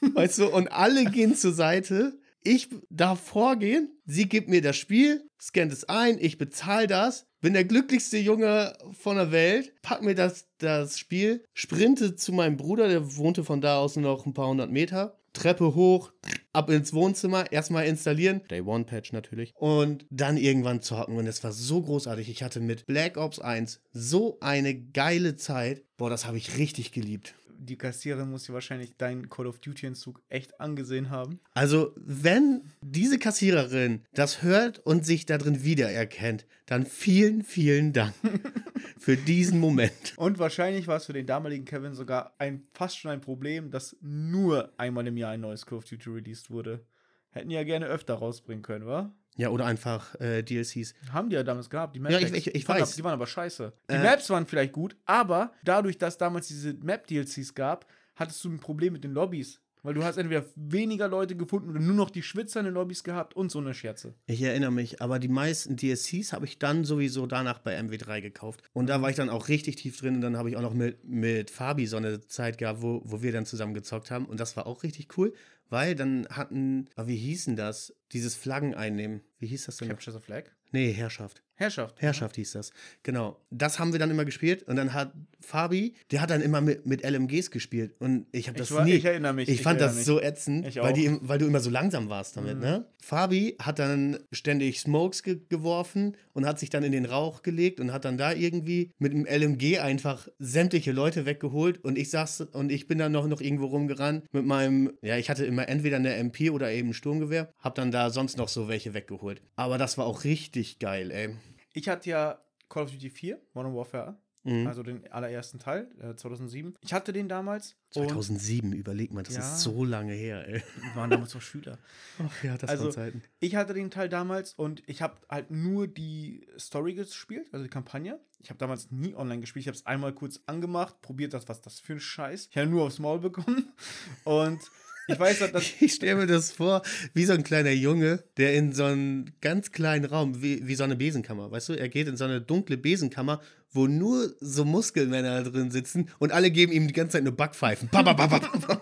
Weißt 0.00 0.38
du, 0.38 0.48
und 0.48 0.70
alle 0.72 1.04
gehen 1.06 1.34
zur 1.34 1.52
Seite. 1.52 2.18
Ich 2.42 2.68
darf 2.88 3.20
vorgehen, 3.20 3.90
sie 4.06 4.28
gibt 4.28 4.48
mir 4.48 4.62
das 4.62 4.76
Spiel, 4.76 5.24
scannt 5.40 5.72
es 5.72 5.88
ein, 5.88 6.18
ich 6.20 6.38
bezahle 6.38 6.86
das, 6.86 7.26
bin 7.40 7.54
der 7.54 7.64
glücklichste 7.64 8.18
Junge 8.18 8.76
von 8.98 9.16
der 9.16 9.30
Welt, 9.32 9.72
pack 9.82 10.02
mir 10.02 10.14
das, 10.14 10.46
das 10.58 10.98
Spiel, 10.98 11.44
sprinte 11.54 12.16
zu 12.16 12.32
meinem 12.32 12.56
Bruder, 12.56 12.88
der 12.88 13.16
wohnte 13.16 13.44
von 13.44 13.60
da 13.60 13.78
aus 13.78 13.96
noch 13.96 14.26
ein 14.26 14.34
paar 14.34 14.48
hundert 14.48 14.70
Meter, 14.70 15.18
Treppe 15.32 15.74
hoch, 15.74 16.12
ab 16.52 16.70
ins 16.70 16.92
Wohnzimmer, 16.92 17.52
erstmal 17.52 17.86
installieren, 17.86 18.40
Day 18.50 18.60
One 18.60 18.84
Patch 18.84 19.12
natürlich, 19.12 19.52
und 19.54 20.04
dann 20.10 20.36
irgendwann 20.36 20.82
zocken. 20.82 21.16
Und 21.16 21.26
es 21.26 21.44
war 21.44 21.52
so 21.52 21.80
großartig. 21.80 22.28
Ich 22.28 22.42
hatte 22.42 22.60
mit 22.60 22.86
Black 22.86 23.16
Ops 23.16 23.38
1 23.38 23.80
so 23.92 24.38
eine 24.40 24.74
geile 24.74 25.36
Zeit. 25.36 25.84
Boah, 25.96 26.10
das 26.10 26.26
habe 26.26 26.38
ich 26.38 26.58
richtig 26.58 26.92
geliebt. 26.92 27.34
Die 27.60 27.76
Kassiererin 27.76 28.30
muss 28.30 28.44
dir 28.44 28.52
wahrscheinlich 28.52 28.96
deinen 28.96 29.28
Call 29.28 29.46
of 29.46 29.58
Duty-Entzug 29.58 30.22
echt 30.28 30.60
angesehen 30.60 31.10
haben. 31.10 31.40
Also, 31.54 31.92
wenn 31.96 32.62
diese 32.80 33.18
Kassiererin 33.18 34.04
das 34.14 34.42
hört 34.42 34.78
und 34.78 35.04
sich 35.04 35.26
darin 35.26 35.64
wiedererkennt, 35.64 36.46
dann 36.66 36.86
vielen, 36.86 37.42
vielen 37.42 37.92
Dank 37.92 38.14
für 38.98 39.16
diesen 39.16 39.58
Moment. 39.58 40.14
Und 40.16 40.38
wahrscheinlich 40.38 40.86
war 40.86 40.98
es 40.98 41.06
für 41.06 41.12
den 41.12 41.26
damaligen 41.26 41.64
Kevin 41.64 41.94
sogar 41.94 42.34
ein, 42.38 42.66
fast 42.72 42.98
schon 42.98 43.10
ein 43.10 43.20
Problem, 43.20 43.70
dass 43.70 43.96
nur 44.00 44.72
einmal 44.76 45.06
im 45.06 45.16
Jahr 45.16 45.32
ein 45.32 45.40
neues 45.40 45.66
Call 45.66 45.78
of 45.78 45.84
Duty 45.84 46.10
released 46.10 46.50
wurde. 46.50 46.86
Hätten 47.30 47.50
ja 47.50 47.64
gerne 47.64 47.86
öfter 47.86 48.14
rausbringen 48.14 48.62
können, 48.62 48.86
wa? 48.86 49.12
Ja, 49.38 49.48
oder 49.50 49.64
einfach 49.66 50.14
äh, 50.20 50.42
DLCs. 50.42 50.94
Haben 51.12 51.30
die 51.30 51.36
ja 51.36 51.42
damals 51.44 51.70
gehabt. 51.70 51.94
Die 51.96 52.00
Map 52.00 52.10
Ja, 52.12 52.18
ich- 52.18 52.32
ich- 52.34 52.54
ich 52.54 52.68
weiß. 52.68 52.96
Die 52.96 53.04
waren 53.04 53.12
aber 53.14 53.26
scheiße. 53.26 53.72
Die 53.88 53.94
Äh. 53.94 54.02
Maps 54.02 54.28
waren 54.30 54.46
vielleicht 54.46 54.72
gut, 54.72 54.96
aber 55.06 55.52
dadurch, 55.64 55.96
dass 55.96 56.18
damals 56.18 56.48
diese 56.48 56.74
Map-DLCs 56.74 57.54
gab, 57.54 57.86
hattest 58.16 58.44
du 58.44 58.50
ein 58.50 58.58
Problem 58.58 58.92
mit 58.92 59.04
den 59.04 59.12
Lobbys. 59.12 59.60
Weil 59.82 59.94
du 59.94 60.04
hast 60.04 60.16
entweder 60.16 60.44
weniger 60.56 61.08
Leute 61.08 61.36
gefunden 61.36 61.70
oder 61.70 61.80
nur 61.80 61.94
noch 61.94 62.10
die 62.10 62.22
Schwitzer 62.22 62.60
in 62.60 62.66
den 62.66 62.74
Lobbys 62.74 63.04
gehabt 63.04 63.34
und 63.34 63.50
so 63.50 63.58
eine 63.58 63.74
Scherze. 63.74 64.14
Ich 64.26 64.42
erinnere 64.42 64.72
mich, 64.72 65.00
aber 65.00 65.18
die 65.18 65.28
meisten 65.28 65.76
DLCs 65.76 66.32
habe 66.32 66.46
ich 66.46 66.58
dann 66.58 66.84
sowieso 66.84 67.26
danach 67.26 67.58
bei 67.58 67.78
MW3 67.78 68.20
gekauft. 68.20 68.62
Und 68.72 68.88
da 68.88 69.00
war 69.02 69.10
ich 69.10 69.16
dann 69.16 69.30
auch 69.30 69.48
richtig 69.48 69.76
tief 69.76 69.98
drin 69.98 70.16
und 70.16 70.20
dann 70.20 70.36
habe 70.36 70.50
ich 70.50 70.56
auch 70.56 70.62
noch 70.62 70.74
mit, 70.74 71.04
mit 71.04 71.50
Fabi 71.50 71.86
so 71.86 71.96
eine 71.96 72.26
Zeit 72.26 72.58
gehabt, 72.58 72.82
wo, 72.82 73.02
wo 73.04 73.22
wir 73.22 73.32
dann 73.32 73.46
zusammen 73.46 73.74
gezockt 73.74 74.10
haben. 74.10 74.26
Und 74.26 74.40
das 74.40 74.56
war 74.56 74.66
auch 74.66 74.82
richtig 74.82 75.16
cool, 75.16 75.32
weil 75.70 75.94
dann 75.94 76.26
hatten, 76.30 76.88
ah, 76.96 77.06
wie 77.06 77.16
hießen 77.16 77.56
das? 77.56 77.94
Dieses 78.12 78.34
Flaggen 78.34 78.74
einnehmen. 78.74 79.22
Wie 79.38 79.46
hieß 79.46 79.66
das 79.66 79.76
denn? 79.76 79.88
Capture 79.88 80.16
the 80.16 80.22
Flag. 80.22 80.44
Nee, 80.72 80.92
Herrschaft. 80.92 81.42
Herrschaft. 81.58 82.00
Herrschaft 82.00 82.36
hieß 82.36 82.52
das. 82.52 82.70
Genau. 83.02 83.40
Das 83.50 83.78
haben 83.78 83.92
wir 83.92 83.98
dann 83.98 84.10
immer 84.10 84.24
gespielt 84.24 84.62
und 84.62 84.76
dann 84.76 84.92
hat 84.94 85.12
Fabi, 85.40 85.94
der 86.12 86.20
hat 86.20 86.30
dann 86.30 86.40
immer 86.40 86.60
mit, 86.60 86.86
mit 86.86 87.02
LMGs 87.08 87.50
gespielt 87.50 87.94
und 87.98 88.26
ich 88.32 88.48
habe 88.48 88.56
das 88.58 88.70
Ich 88.70 88.76
war- 88.76 88.84
nie. 88.84 88.92
ich 88.92 89.04
erinnere 89.04 89.32
mich, 89.32 89.48
Ich, 89.48 89.56
ich 89.56 89.62
fand 89.62 89.80
das 89.80 89.96
mich. 89.96 90.04
so 90.04 90.20
ätzend, 90.20 90.76
weil, 90.76 90.92
die, 90.92 91.16
weil 91.20 91.38
du 91.38 91.46
immer 91.46 91.60
so 91.60 91.70
langsam 91.70 92.08
warst 92.08 92.36
damit, 92.36 92.56
Mhm. 92.56 92.60
ne? 92.62 92.84
Fabi 93.02 93.56
hat 93.60 93.78
dann 93.78 94.18
ständig 94.32 94.80
Smokes 94.80 95.22
ge 95.22 95.38
geworfen 95.48 96.16
und 96.32 96.46
hat 96.46 96.58
sich 96.58 96.70
dann 96.70 96.82
in 96.84 96.92
den 96.92 97.06
Rauch 97.06 97.42
gelegt 97.42 97.80
und 97.80 97.92
hat 97.92 98.04
dann 98.04 98.18
da 98.18 98.32
irgendwie 98.32 98.92
mit 98.98 99.12
dem 99.12 99.24
LMG 99.26 99.78
einfach 99.80 100.28
sämtliche 100.38 100.92
Leute 100.92 101.26
weggeholt 101.26 101.82
und 101.84 101.98
ich 101.98 102.10
saß 102.10 102.42
und 102.52 102.70
ich 102.70 102.86
bin 102.86 102.98
dann 102.98 103.12
noch, 103.12 103.26
noch 103.26 103.40
irgendwo 103.40 103.66
rumgerannt 103.66 104.24
mit 104.32 104.44
meinem, 104.44 104.92
ja, 105.02 105.16
ich 105.16 105.28
hatte 105.30 105.44
immer 105.44 105.68
entweder 105.68 105.96
eine 105.96 106.14
MP 106.14 106.50
oder 106.50 106.70
eben 106.70 106.90
ein 106.90 106.94
Sturmgewehr, 106.94 107.52
hab 107.58 107.74
dann 107.74 107.90
da 107.90 108.10
sonst 108.10 108.36
noch 108.38 108.48
so 108.48 108.68
welche 108.68 108.94
weggeholt. 108.94 109.42
Aber 109.56 109.78
das 109.78 109.96
war 109.98 110.06
auch 110.06 110.24
richtig 110.24 110.78
geil, 110.78 111.10
ey. 111.10 111.30
Ich 111.72 111.88
hatte 111.88 112.10
ja 112.10 112.40
Call 112.68 112.84
of 112.84 112.90
Duty 112.90 113.10
4, 113.10 113.40
Modern 113.54 113.74
Warfare, 113.74 114.16
Mhm. 114.44 114.66
also 114.66 114.82
den 114.82 115.10
allerersten 115.12 115.58
Teil, 115.58 115.88
äh, 116.00 116.14
2007. 116.14 116.74
Ich 116.80 116.92
hatte 116.92 117.12
den 117.12 117.28
damals. 117.28 117.76
und 117.94 118.08
2007, 118.08 118.72
überleg 118.72 119.12
mal, 119.12 119.22
das 119.22 119.34
Ja. 119.34 119.40
ist 119.40 119.60
so 119.60 119.84
lange 119.84 120.12
her, 120.12 120.46
ey. 120.46 120.62
Wir 120.76 120.94
waren 120.96 121.10
damals 121.10 121.34
noch 121.34 121.42
Schüler. 121.42 121.78
Ach 122.18 122.44
ja, 122.44 122.56
das 122.56 122.70
Also, 122.70 122.84
waren 122.84 122.92
Zeiten. 122.92 123.22
Ich 123.40 123.56
hatte 123.56 123.74
den 123.74 123.90
Teil 123.90 124.08
damals 124.08 124.54
und 124.54 124.82
ich 124.86 125.02
habe 125.02 125.16
halt 125.28 125.50
nur 125.50 125.86
die 125.88 126.46
Story 126.58 126.94
gespielt, 126.94 127.48
also 127.52 127.64
die 127.64 127.70
Kampagne. 127.70 128.20
Ich 128.40 128.50
habe 128.50 128.58
damals 128.58 128.90
nie 128.90 129.14
online 129.14 129.40
gespielt. 129.40 129.62
Ich 129.64 129.68
habe 129.68 129.76
es 129.76 129.86
einmal 129.86 130.12
kurz 130.14 130.40
angemacht, 130.46 131.00
probiert, 131.02 131.34
das, 131.34 131.48
was 131.48 131.60
das 131.60 131.80
für 131.80 131.94
ein 131.94 132.00
Scheiß. 132.00 132.48
Ich 132.50 132.56
habe 132.56 132.68
nur 132.68 132.84
aufs 132.84 132.98
Maul 133.00 133.18
bekommen. 133.18 133.72
Und 134.24 134.60
ich 135.08 135.18
weiß, 135.18 135.50
dass. 135.52 135.64
Ich 135.80 135.94
stelle 135.94 136.16
mir 136.16 136.26
das 136.26 136.52
vor, 136.52 136.82
wie 137.14 137.24
so 137.24 137.32
ein 137.32 137.42
kleiner 137.42 137.70
Junge, 137.70 138.22
der 138.36 138.54
in 138.54 138.72
so 138.72 138.84
einen 138.84 139.32
ganz 139.40 139.72
kleinen 139.72 140.04
Raum, 140.04 140.42
wie, 140.42 140.66
wie 140.66 140.74
so 140.74 140.84
eine 140.84 140.96
Besenkammer, 140.96 141.50
weißt 141.50 141.70
du? 141.70 141.72
Er 141.72 141.88
geht 141.88 142.08
in 142.08 142.16
so 142.16 142.24
eine 142.24 142.40
dunkle 142.40 142.76
Besenkammer, 142.76 143.40
wo 143.70 143.86
nur 143.86 144.34
so 144.40 144.64
Muskelmänner 144.64 145.42
drin 145.44 145.70
sitzen 145.70 146.10
und 146.18 146.32
alle 146.32 146.50
geben 146.50 146.72
ihm 146.72 146.86
die 146.86 146.94
ganze 146.94 147.12
Zeit 147.12 147.24
nur 147.24 147.36
Backpfeifen. 147.36 147.88
Ba, 147.90 148.02
ba, 148.02 148.12
ba, 148.12 148.26
ba, 148.26 148.38
ba. 148.38 148.80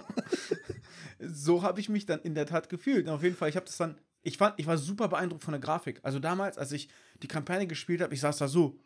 so 1.21 1.63
habe 1.63 1.81
ich 1.81 1.89
mich 1.89 2.07
dann 2.07 2.21
in 2.21 2.35
der 2.35 2.47
Tat 2.47 2.69
gefühlt. 2.69 3.07
Und 3.07 3.13
auf 3.13 3.23
jeden 3.23 3.37
Fall, 3.37 3.49
ich 3.49 3.57
habe 3.57 3.67
das 3.67 3.77
dann. 3.77 3.97
Ich, 4.23 4.39
fand, 4.39 4.55
ich 4.59 4.67
war 4.67 4.77
super 4.77 5.07
beeindruckt 5.09 5.45
von 5.45 5.53
der 5.53 5.61
Grafik. 5.61 6.01
Also 6.03 6.19
damals, 6.19 6.59
als 6.59 6.73
ich 6.73 6.89
die 7.23 7.29
Kampagne 7.29 7.69
gespielt 7.69 8.01
habe, 8.01 8.13
ich 8.13 8.21
saß 8.21 8.39
da 8.39 8.49
so. 8.49 8.79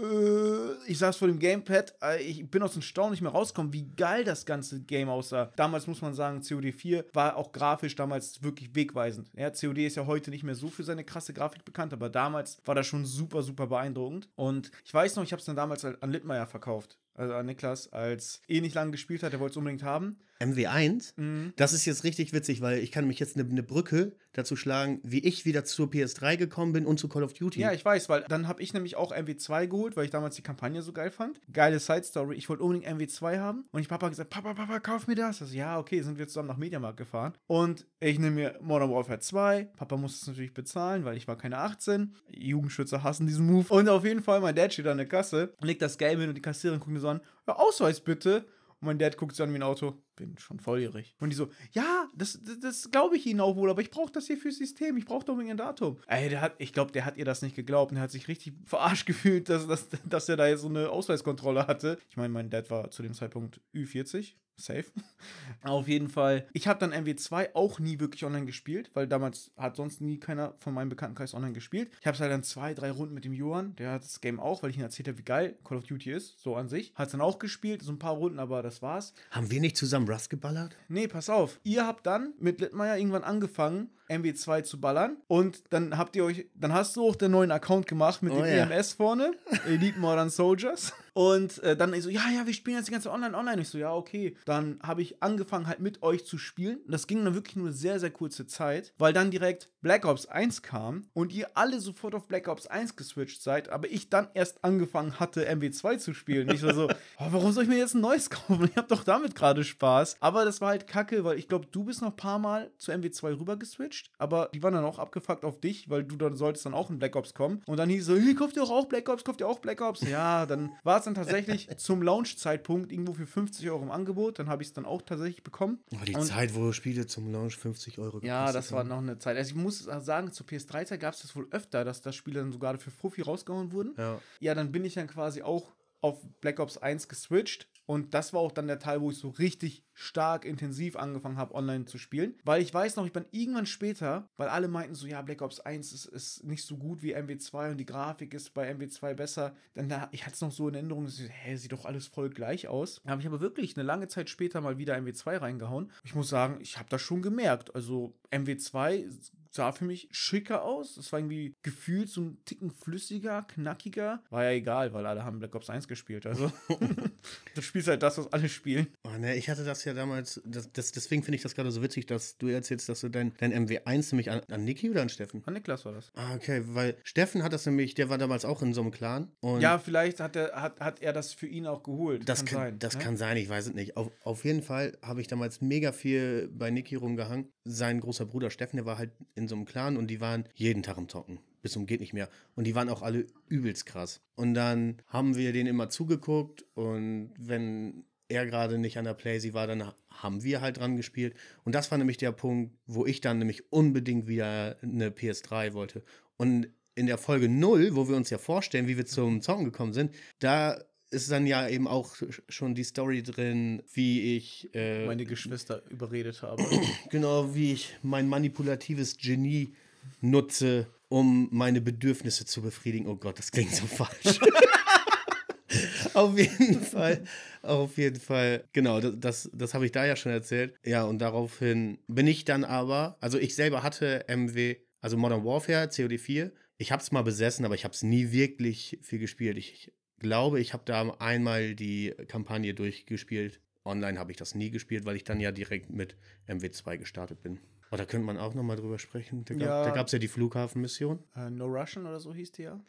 Äh, 0.00 0.90
Ich 0.90 0.98
saß 0.98 1.16
vor 1.16 1.28
dem 1.28 1.38
Gamepad, 1.38 1.94
äh, 2.02 2.22
ich 2.22 2.48
bin 2.50 2.62
aus 2.62 2.72
dem 2.72 2.82
Staunen 2.82 3.12
nicht 3.12 3.22
mehr 3.22 3.32
rausgekommen, 3.32 3.72
wie 3.72 3.86
geil 3.96 4.24
das 4.24 4.44
ganze 4.46 4.80
Game 4.80 5.08
aussah. 5.08 5.52
Damals 5.56 5.86
muss 5.86 6.02
man 6.02 6.14
sagen, 6.14 6.42
COD 6.46 6.72
4 6.72 7.04
war 7.12 7.36
auch 7.36 7.52
grafisch 7.52 7.94
damals 7.94 8.42
wirklich 8.42 8.74
wegweisend. 8.74 9.30
Ja, 9.36 9.50
COD 9.50 9.78
ist 9.86 9.96
ja 9.96 10.06
heute 10.06 10.30
nicht 10.30 10.44
mehr 10.44 10.54
so 10.54 10.68
für 10.68 10.84
seine 10.84 11.04
krasse 11.04 11.32
Grafik 11.32 11.64
bekannt, 11.64 11.92
aber 11.92 12.08
damals 12.08 12.58
war 12.64 12.74
das 12.74 12.86
schon 12.86 13.04
super, 13.04 13.42
super 13.42 13.66
beeindruckend. 13.66 14.28
Und 14.34 14.70
ich 14.84 14.92
weiß 14.92 15.16
noch, 15.16 15.24
ich 15.24 15.32
habe 15.32 15.40
es 15.40 15.46
dann 15.46 15.56
damals 15.56 15.84
an 15.84 16.10
Littmeier 16.10 16.46
verkauft. 16.46 16.98
Also 17.14 17.34
an 17.34 17.46
Niklas, 17.46 17.92
als 17.92 18.42
eh 18.48 18.60
nicht 18.60 18.74
lange 18.74 18.90
gespielt 18.90 19.22
hat, 19.22 19.32
der 19.32 19.40
wollte 19.40 19.52
es 19.52 19.56
unbedingt 19.56 19.82
haben. 19.82 20.16
MW1, 20.40 21.14
Mhm. 21.16 21.52
das 21.56 21.72
ist 21.72 21.84
jetzt 21.86 22.02
richtig 22.04 22.32
witzig, 22.32 22.60
weil 22.60 22.78
ich 22.80 22.90
kann 22.90 23.06
mich 23.06 23.18
jetzt 23.20 23.36
eine, 23.36 23.48
eine 23.48 23.62
Brücke 23.62 24.12
dazu 24.32 24.56
schlagen, 24.56 24.98
wie 25.04 25.20
ich 25.20 25.44
wieder 25.44 25.64
zur 25.64 25.86
PS3 25.88 26.36
gekommen 26.36 26.72
bin 26.72 26.86
und 26.86 26.98
zu 26.98 27.08
Call 27.08 27.22
of 27.22 27.32
Duty. 27.34 27.60
Ja, 27.60 27.72
ich 27.72 27.84
weiß, 27.84 28.08
weil 28.08 28.24
dann 28.28 28.48
habe 28.48 28.60
ich 28.60 28.74
nämlich 28.74 28.96
auch 28.96 29.12
MW2 29.14 29.68
geholt, 29.68 29.96
weil 29.96 30.06
ich 30.06 30.10
damals 30.10 30.34
die 30.34 30.42
Kampagne 30.42 30.82
so 30.82 30.92
geil 30.92 31.10
fand. 31.12 31.40
Geile 31.52 31.78
Side-Story. 31.78 32.34
Ich 32.34 32.48
wollte 32.48 32.64
unbedingt 32.64 32.86
MW2 33.00 33.38
haben. 33.38 33.64
Und 33.70 33.80
ich 33.80 33.88
Papa 33.88 34.08
gesagt, 34.08 34.30
Papa, 34.30 34.54
Papa, 34.54 34.80
kauf 34.80 35.06
mir 35.06 35.14
das. 35.14 35.40
Also, 35.40 35.54
ja, 35.54 35.78
okay, 35.78 36.02
sind 36.02 36.18
wir 36.18 36.26
zusammen 36.26 36.48
nach 36.48 36.56
Mediamarkt 36.56 36.96
gefahren. 36.98 37.34
Und 37.46 37.86
ich 38.00 38.18
nehme 38.18 38.34
mir 38.34 38.58
Modern 38.60 38.90
Warfare 38.90 39.20
2. 39.20 39.68
Papa 39.76 39.96
musste 39.96 40.18
es 40.22 40.26
natürlich 40.26 40.52
bezahlen, 40.52 41.04
weil 41.04 41.16
ich 41.16 41.28
war 41.28 41.38
keine 41.38 41.58
18. 41.58 42.12
Jugendschützer 42.28 43.02
hassen 43.04 43.26
diesen 43.28 43.46
Move. 43.46 43.72
Und 43.72 43.88
auf 43.88 44.04
jeden 44.04 44.22
Fall, 44.22 44.40
mein 44.40 44.56
Dad 44.56 44.72
steht 44.72 44.88
an 44.88 44.96
der 44.98 45.06
Kasse, 45.08 45.54
legt 45.60 45.80
das 45.80 45.96
Game 45.96 46.18
hin 46.18 46.28
und 46.28 46.34
die 46.34 46.42
Kassiererin 46.42 46.80
guckt 46.80 46.92
mir 46.92 47.00
so 47.04 47.10
an, 47.10 47.20
ja, 47.46 47.56
Ausweis 47.56 48.00
bitte. 48.00 48.46
Und 48.80 48.86
mein 48.86 48.98
Dad 48.98 49.16
guckt 49.16 49.36
so 49.36 49.44
an 49.44 49.52
wie 49.52 49.58
ein 49.58 49.62
Auto. 49.62 49.94
Bin 50.16 50.38
schon 50.38 50.60
volljährig. 50.60 51.14
Und 51.20 51.30
die 51.30 51.36
so, 51.36 51.50
ja, 51.72 52.08
das, 52.14 52.40
das, 52.42 52.60
das 52.60 52.90
glaube 52.90 53.16
ich 53.16 53.26
Ihnen 53.26 53.40
auch 53.40 53.56
wohl, 53.56 53.70
aber 53.70 53.82
ich 53.82 53.90
brauche 53.90 54.12
das 54.12 54.26
hier 54.26 54.36
fürs 54.36 54.58
System. 54.58 54.96
Ich 54.96 55.04
brauche 55.04 55.24
doch 55.24 55.38
ein 55.38 55.56
Datum. 55.56 55.98
Ey, 56.06 56.28
der 56.28 56.40
hat, 56.40 56.54
ich 56.58 56.72
glaube, 56.72 56.92
der 56.92 57.04
hat 57.04 57.16
ihr 57.16 57.24
das 57.24 57.42
nicht 57.42 57.56
geglaubt 57.56 57.92
und 57.92 57.98
er 57.98 58.04
hat 58.04 58.10
sich 58.10 58.28
richtig 58.28 58.54
verarscht 58.64 59.06
gefühlt, 59.06 59.48
dass, 59.48 59.66
dass, 59.66 59.88
dass 60.04 60.28
er 60.28 60.36
da 60.36 60.46
jetzt 60.46 60.60
so 60.60 60.68
eine 60.68 60.90
Ausweiskontrolle 60.90 61.66
hatte. 61.66 61.98
Ich 62.10 62.16
meine, 62.16 62.32
mein 62.32 62.50
Dad 62.50 62.70
war 62.70 62.90
zu 62.90 63.02
dem 63.02 63.14
Zeitpunkt 63.14 63.60
Ü40. 63.74 64.34
Safe. 64.56 64.84
Auf 65.62 65.88
jeden 65.88 66.08
Fall. 66.08 66.46
Ich 66.52 66.68
habe 66.68 66.78
dann 66.78 66.92
MW2 66.92 67.54
auch 67.54 67.80
nie 67.80 67.98
wirklich 67.98 68.24
online 68.24 68.46
gespielt, 68.46 68.90
weil 68.94 69.08
damals 69.08 69.50
hat 69.56 69.76
sonst 69.76 70.00
nie 70.00 70.18
keiner 70.18 70.54
von 70.58 70.74
meinem 70.74 70.90
Bekanntenkreis 70.90 71.34
online 71.34 71.52
gespielt. 71.52 71.90
Ich 72.00 72.06
habe 72.06 72.14
es 72.14 72.20
halt 72.20 72.30
dann 72.30 72.44
zwei, 72.44 72.72
drei 72.72 72.90
Runden 72.90 73.14
mit 73.14 73.24
dem 73.24 73.32
Johann, 73.32 73.74
der 73.76 73.92
hat 73.92 74.04
das 74.04 74.20
Game 74.20 74.38
auch, 74.38 74.62
weil 74.62 74.70
ich 74.70 74.76
ihm 74.76 74.82
erzählt 74.82 75.08
habe, 75.08 75.18
wie 75.18 75.24
geil 75.24 75.58
Call 75.64 75.78
of 75.78 75.84
Duty 75.84 76.12
ist, 76.12 76.40
so 76.40 76.54
an 76.54 76.68
sich. 76.68 76.92
Hat 76.94 77.06
es 77.06 77.12
dann 77.12 77.20
auch 77.20 77.38
gespielt, 77.38 77.82
so 77.82 77.90
ein 77.90 77.98
paar 77.98 78.14
Runden, 78.14 78.38
aber 78.38 78.62
das 78.62 78.80
war's. 78.80 79.14
Haben 79.30 79.50
wir 79.50 79.60
nicht 79.60 79.76
zusammen 79.76 80.03
Rust 80.08 80.30
geballert? 80.30 80.76
Nee, 80.88 81.08
pass 81.08 81.28
auf. 81.30 81.58
Ihr 81.64 81.86
habt 81.86 82.06
dann 82.06 82.34
mit 82.38 82.60
Littmeier 82.60 82.96
irgendwann 82.96 83.24
angefangen, 83.24 83.90
MW2 84.08 84.62
zu 84.64 84.80
ballern. 84.80 85.16
Und 85.28 85.62
dann 85.70 85.96
habt 85.98 86.16
ihr 86.16 86.24
euch, 86.24 86.46
dann 86.54 86.72
hast 86.72 86.96
du 86.96 87.08
auch 87.08 87.16
den 87.16 87.30
neuen 87.30 87.50
Account 87.50 87.86
gemacht 87.86 88.22
mit 88.22 88.32
Oh 88.32 88.36
dem 88.36 88.46
ja. 88.46 88.64
EMS 88.66 88.94
vorne, 88.94 89.32
Elite 89.66 89.98
Modern 89.98 90.30
Soldiers. 90.30 90.92
Und 91.14 91.62
äh, 91.62 91.76
dann 91.76 91.98
so, 92.00 92.10
ja, 92.10 92.22
ja, 92.34 92.46
wir 92.46 92.52
spielen 92.52 92.76
jetzt 92.76 92.88
die 92.88 92.92
ganze 92.92 93.10
Online, 93.10 93.36
Online. 93.36 93.62
Ich 93.62 93.68
so, 93.68 93.78
ja, 93.78 93.94
okay. 93.94 94.36
Dann 94.44 94.78
habe 94.82 95.00
ich 95.00 95.22
angefangen 95.22 95.66
halt 95.66 95.80
mit 95.80 96.02
euch 96.02 96.26
zu 96.26 96.38
spielen. 96.38 96.80
Das 96.88 97.06
ging 97.06 97.24
dann 97.24 97.34
wirklich 97.34 97.56
nur 97.56 97.72
sehr, 97.72 98.00
sehr 98.00 98.10
kurze 98.10 98.46
Zeit, 98.46 98.92
weil 98.98 99.12
dann 99.12 99.30
direkt 99.30 99.70
Black 99.80 100.06
Ops 100.06 100.26
1 100.26 100.62
kam 100.62 101.06
und 101.12 101.32
ihr 101.32 101.56
alle 101.56 101.78
sofort 101.78 102.14
auf 102.14 102.26
Black 102.26 102.48
Ops 102.48 102.66
1 102.66 102.96
geswitcht 102.96 103.42
seid, 103.42 103.68
aber 103.68 103.88
ich 103.90 104.10
dann 104.10 104.28
erst 104.34 104.64
angefangen 104.64 105.20
hatte, 105.20 105.48
MW2 105.48 105.98
zu 105.98 106.14
spielen. 106.14 106.50
Ich 106.50 106.62
war 106.62 106.74
so, 106.74 106.88
oh, 107.18 107.26
warum 107.30 107.52
soll 107.52 107.64
ich 107.64 107.68
mir 107.68 107.78
jetzt 107.78 107.94
ein 107.94 108.00
neues 108.00 108.28
kaufen? 108.30 108.68
Ich 108.70 108.76
habe 108.76 108.88
doch 108.88 109.04
damit 109.04 109.34
gerade 109.36 109.62
Spaß. 109.62 110.16
Aber 110.20 110.44
das 110.44 110.60
war 110.60 110.70
halt 110.70 110.86
kacke, 110.86 111.22
weil 111.24 111.38
ich 111.38 111.48
glaube, 111.48 111.66
du 111.70 111.84
bist 111.84 112.02
noch 112.02 112.10
ein 112.10 112.16
paar 112.16 112.38
Mal 112.38 112.72
zu 112.78 112.92
MW2 112.92 113.38
rüber 113.38 113.56
geswitcht, 113.56 114.10
aber 114.18 114.50
die 114.52 114.62
waren 114.62 114.74
dann 114.74 114.84
auch 114.84 114.98
abgefuckt 114.98 115.44
auf 115.44 115.60
dich, 115.60 115.88
weil 115.88 116.02
du 116.02 116.16
dann 116.16 116.34
solltest 116.34 116.66
dann 116.66 116.74
auch 116.74 116.90
in 116.90 116.98
Black 116.98 117.14
Ops 117.14 117.34
kommen. 117.34 117.62
Und 117.66 117.76
dann 117.76 117.88
hieß 117.88 118.06
so, 118.06 118.16
hey, 118.16 118.34
kauft 118.34 118.56
ihr 118.56 118.64
auch 118.64 118.86
Black 118.86 119.08
Ops, 119.08 119.22
kauft 119.22 119.40
ihr 119.40 119.48
auch 119.48 119.60
Black 119.60 119.80
Ops? 119.80 120.00
Ja, 120.00 120.46
dann 120.46 120.72
war 120.82 120.98
es 120.98 121.03
dann 121.04 121.14
tatsächlich 121.14 121.68
zum 121.78 122.02
Launch-Zeitpunkt 122.02 122.90
irgendwo 122.92 123.14
für 123.14 123.26
50 123.26 123.68
Euro 123.70 123.82
im 123.82 123.90
Angebot. 123.90 124.38
Dann 124.38 124.48
habe 124.48 124.62
ich 124.62 124.68
es 124.68 124.72
dann 124.74 124.84
auch 124.84 125.02
tatsächlich 125.02 125.42
bekommen. 125.44 125.78
Oh, 125.94 125.98
die 126.06 126.14
Und- 126.14 126.24
Zeit, 126.24 126.54
wo 126.54 126.72
Spiele 126.72 127.06
zum 127.06 127.30
Launch 127.32 127.56
50 127.56 127.98
Euro 127.98 128.20
Ja, 128.22 128.52
das 128.52 128.72
war 128.72 128.80
haben. 128.80 128.88
noch 128.88 128.98
eine 128.98 129.18
Zeit. 129.18 129.36
Also 129.36 129.50
ich 129.50 129.56
muss 129.56 129.78
sagen, 129.80 130.32
zur 130.32 130.46
PS3-Zeit 130.46 131.00
gab 131.00 131.14
es 131.14 131.22
das 131.22 131.36
wohl 131.36 131.46
öfter, 131.50 131.84
dass 131.84 132.02
das 132.02 132.14
Spiele 132.16 132.40
dann 132.40 132.52
sogar 132.52 132.78
für 132.78 132.90
Fuffi 132.90 133.22
rausgehauen 133.22 133.72
wurden. 133.72 133.94
Ja. 133.96 134.20
Ja, 134.40 134.54
dann 134.54 134.72
bin 134.72 134.84
ich 134.84 134.94
dann 134.94 135.06
quasi 135.06 135.42
auch 135.42 135.72
auf 136.00 136.20
Black 136.40 136.58
Ops 136.60 136.76
1 136.78 137.08
geswitcht. 137.08 137.66
Und 137.86 138.14
das 138.14 138.32
war 138.32 138.40
auch 138.40 138.52
dann 138.52 138.66
der 138.66 138.78
Teil, 138.78 139.00
wo 139.00 139.10
ich 139.10 139.18
so 139.18 139.28
richtig 139.28 139.84
stark 139.92 140.44
intensiv 140.44 140.96
angefangen 140.96 141.36
habe, 141.36 141.54
online 141.54 141.84
zu 141.84 141.98
spielen. 141.98 142.34
Weil 142.44 142.62
ich 142.62 142.72
weiß 142.72 142.96
noch, 142.96 143.06
ich 143.06 143.12
bin 143.12 143.26
irgendwann 143.30 143.66
später, 143.66 144.28
weil 144.36 144.48
alle 144.48 144.68
meinten 144.68 144.94
so, 144.94 145.06
ja, 145.06 145.22
Black 145.22 145.42
Ops 145.42 145.60
1 145.60 145.92
ist, 145.92 146.06
ist 146.06 146.44
nicht 146.44 146.64
so 146.64 146.76
gut 146.76 147.02
wie 147.02 147.14
MW2 147.14 147.72
und 147.72 147.76
die 147.76 147.86
Grafik 147.86 148.34
ist 148.34 148.54
bei 148.54 148.70
MW2 148.70 149.14
besser. 149.14 149.54
Dann 149.74 149.88
da, 149.88 150.08
ich 150.12 150.24
hatte 150.24 150.34
es 150.34 150.40
noch 150.40 150.52
so 150.52 150.68
in 150.68 150.74
Erinnerung, 150.74 151.06
ich, 151.06 151.28
hä, 151.28 151.56
sieht 151.56 151.72
doch 151.72 151.84
alles 151.84 152.06
voll 152.06 152.30
gleich 152.30 152.68
aus. 152.68 153.00
Da 153.04 153.10
habe 153.10 153.20
ich 153.20 153.26
aber 153.26 153.40
wirklich 153.40 153.76
eine 153.76 153.84
lange 153.84 154.08
Zeit 154.08 154.30
später 154.30 154.60
mal 154.60 154.78
wieder 154.78 154.96
MW2 154.96 155.40
reingehauen. 155.40 155.90
Ich 156.04 156.14
muss 156.14 156.28
sagen, 156.28 156.58
ich 156.60 156.78
habe 156.78 156.88
das 156.88 157.02
schon 157.02 157.22
gemerkt. 157.22 157.74
Also 157.74 158.14
MW2 158.30 159.06
sah 159.54 159.72
für 159.72 159.84
mich 159.84 160.08
schicker 160.10 160.64
aus. 160.64 160.96
Es 160.96 161.12
war 161.12 161.20
irgendwie 161.20 161.54
gefühlt 161.62 162.08
so 162.08 162.22
ein 162.22 162.38
Ticken 162.44 162.70
flüssiger, 162.70 163.42
knackiger. 163.42 164.22
War 164.30 164.44
ja 164.44 164.50
egal, 164.50 164.92
weil 164.92 165.06
alle 165.06 165.24
haben 165.24 165.38
Black 165.38 165.54
Ops 165.54 165.70
1 165.70 165.86
gespielt. 165.86 166.26
Also 166.26 166.50
du 167.54 167.62
spielst 167.62 167.88
halt 167.88 168.02
das, 168.02 168.18
was 168.18 168.32
alle 168.32 168.48
spielen. 168.48 168.88
Oh, 169.04 169.16
ne, 169.16 169.36
ich 169.36 169.48
hatte 169.48 169.64
das 169.64 169.84
ja 169.84 169.94
damals, 169.94 170.42
das, 170.44 170.72
das, 170.72 170.92
deswegen 170.92 171.22
finde 171.22 171.36
ich 171.36 171.42
das 171.42 171.54
gerade 171.54 171.70
so 171.70 171.82
witzig, 171.82 172.06
dass 172.06 172.36
du 172.36 172.48
erzählst, 172.48 172.88
dass 172.88 173.00
du 173.00 173.08
dein, 173.08 173.32
dein 173.38 173.52
MW1 173.52 174.12
nämlich 174.12 174.30
an, 174.30 174.40
an 174.50 174.64
Niki 174.64 174.90
oder 174.90 175.02
an 175.02 175.08
Steffen? 175.08 175.42
An 175.46 175.54
Niklas 175.54 175.84
war 175.84 175.92
das. 175.92 176.10
Ah, 176.14 176.34
okay, 176.34 176.62
weil 176.66 176.96
Steffen 177.04 177.44
hat 177.44 177.52
das 177.52 177.64
nämlich, 177.66 177.94
der 177.94 178.08
war 178.08 178.18
damals 178.18 178.44
auch 178.44 178.60
in 178.60 178.74
so 178.74 178.80
einem 178.80 178.90
Clan. 178.90 179.30
Und 179.40 179.60
Ja, 179.60 179.78
vielleicht 179.78 180.18
hat 180.18 180.34
er, 180.34 180.60
hat, 180.60 180.80
hat 180.80 181.00
er 181.00 181.12
das 181.12 181.32
für 181.32 181.46
ihn 181.46 181.66
auch 181.66 181.84
geholt. 181.84 182.28
Das 182.28 182.44
kann, 182.44 182.58
sein. 182.58 182.78
das 182.80 182.96
ne? 182.96 183.04
kann 183.04 183.16
sein, 183.16 183.36
ich 183.36 183.48
weiß 183.48 183.68
es 183.68 183.74
nicht. 183.74 183.96
Auf, 183.96 184.10
auf 184.24 184.44
jeden 184.44 184.62
Fall 184.62 184.98
habe 185.00 185.20
ich 185.20 185.28
damals 185.28 185.60
mega 185.60 185.92
viel 185.92 186.48
bei 186.52 186.70
Niki 186.70 186.96
rumgehangen. 186.96 187.52
Sein 187.64 188.00
großer 188.00 188.26
Bruder 188.26 188.50
Steffen, 188.50 188.76
der 188.76 188.86
war 188.86 188.98
halt 188.98 189.12
in 189.36 189.43
so 189.48 189.54
einem 189.54 189.64
Clan 189.64 189.96
und 189.96 190.08
die 190.08 190.20
waren 190.20 190.44
jeden 190.54 190.82
Tag 190.82 190.98
im 190.98 191.08
Zocken. 191.08 191.38
Bis 191.62 191.72
zum 191.72 191.86
geht 191.86 192.00
nicht 192.00 192.12
mehr. 192.12 192.28
Und 192.56 192.66
die 192.66 192.74
waren 192.74 192.88
auch 192.88 193.02
alle 193.02 193.26
übelst 193.48 193.86
krass. 193.86 194.20
Und 194.34 194.54
dann 194.54 195.00
haben 195.06 195.36
wir 195.36 195.52
denen 195.52 195.68
immer 195.68 195.88
zugeguckt 195.88 196.64
und 196.74 197.32
wenn 197.38 198.04
er 198.28 198.46
gerade 198.46 198.78
nicht 198.78 198.98
an 198.98 199.04
der 199.04 199.14
Playsee 199.14 199.54
war, 199.54 199.66
dann 199.66 199.92
haben 200.10 200.42
wir 200.42 200.60
halt 200.60 200.78
dran 200.78 200.96
gespielt. 200.96 201.34
Und 201.64 201.74
das 201.74 201.90
war 201.90 201.98
nämlich 201.98 202.16
der 202.16 202.32
Punkt, 202.32 202.74
wo 202.86 203.06
ich 203.06 203.20
dann 203.20 203.38
nämlich 203.38 203.72
unbedingt 203.72 204.26
wieder 204.26 204.76
eine 204.82 205.10
PS3 205.10 205.74
wollte. 205.74 206.02
Und 206.36 206.68
in 206.94 207.06
der 207.06 207.18
Folge 207.18 207.48
0, 207.48 207.96
wo 207.96 208.08
wir 208.08 208.16
uns 208.16 208.30
ja 208.30 208.38
vorstellen, 208.38 208.86
wie 208.86 208.96
wir 208.96 209.06
zum 209.06 209.40
Zocken 209.42 209.64
gekommen 209.64 209.92
sind, 209.92 210.14
da 210.38 210.82
ist 211.14 211.30
dann 211.30 211.46
ja 211.46 211.68
eben 211.68 211.88
auch 211.88 212.16
schon 212.48 212.74
die 212.74 212.84
Story 212.84 213.22
drin, 213.22 213.82
wie 213.92 214.36
ich 214.36 214.68
äh, 214.74 215.06
meine 215.06 215.24
Geschwister 215.24 215.82
überredet 215.88 216.42
habe. 216.42 216.62
genau 217.10 217.54
wie 217.54 217.72
ich 217.72 217.96
mein 218.02 218.28
manipulatives 218.28 219.16
Genie 219.16 219.72
nutze, 220.20 220.86
um 221.08 221.48
meine 221.50 221.80
Bedürfnisse 221.80 222.44
zu 222.44 222.62
befriedigen. 222.62 223.06
Oh 223.06 223.16
Gott, 223.16 223.38
das 223.38 223.50
klingt 223.50 223.74
so 223.74 223.86
falsch. 223.86 224.40
auf 226.14 226.36
jeden 226.38 226.80
Fall, 226.80 227.24
auf 227.62 227.96
jeden 227.96 228.20
Fall, 228.20 228.64
genau, 228.72 229.00
das, 229.00 229.14
das, 229.18 229.50
das 229.52 229.74
habe 229.74 229.86
ich 229.86 229.92
da 229.92 230.04
ja 230.04 230.16
schon 230.16 230.32
erzählt. 230.32 230.74
Ja, 230.84 231.04
und 231.04 231.18
daraufhin 231.18 231.98
bin 232.08 232.26
ich 232.26 232.44
dann 232.44 232.64
aber, 232.64 233.16
also 233.20 233.38
ich 233.38 233.54
selber 233.54 233.82
hatte 233.82 234.24
MW, 234.28 234.76
also 235.00 235.16
Modern 235.16 235.44
Warfare, 235.44 235.88
COD 235.88 236.18
4. 236.18 236.52
Ich 236.76 236.90
habe 236.90 237.02
es 237.02 237.12
mal 237.12 237.22
besessen, 237.22 237.64
aber 237.64 237.74
ich 237.74 237.84
habe 237.84 237.94
es 237.94 238.02
nie 238.02 238.32
wirklich 238.32 238.98
viel 239.02 239.18
gespielt. 239.18 239.56
Ich 239.58 239.92
glaube, 240.18 240.60
ich 240.60 240.72
habe 240.72 240.82
da 240.86 241.08
einmal 241.18 241.74
die 241.74 242.14
Kampagne 242.28 242.74
durchgespielt. 242.74 243.60
Online 243.84 244.18
habe 244.18 244.30
ich 244.30 244.36
das 244.38 244.54
nie 244.54 244.70
gespielt, 244.70 245.04
weil 245.04 245.16
ich 245.16 245.24
dann 245.24 245.40
ja 245.40 245.52
direkt 245.52 245.90
mit 245.90 246.16
MW2 246.48 246.96
gestartet 246.98 247.42
bin. 247.42 247.60
Aber 247.88 247.98
da 247.98 248.06
könnte 248.06 248.26
man 248.26 248.38
auch 248.38 248.54
nochmal 248.54 248.76
drüber 248.76 248.98
sprechen. 248.98 249.44
Da, 249.44 249.54
Ja. 249.54 249.90
gab 249.90 250.06
es 250.06 250.12
ja 250.12 250.18
die 250.18 250.28
Flughafenmission. 250.28 251.22
äh, 251.36 251.50
no 251.50 251.66
Russian 251.66 252.06
oder 252.06 252.18
so 252.18 252.34
hieß 252.34 252.52
die 252.52 252.62
ja. 252.62 252.80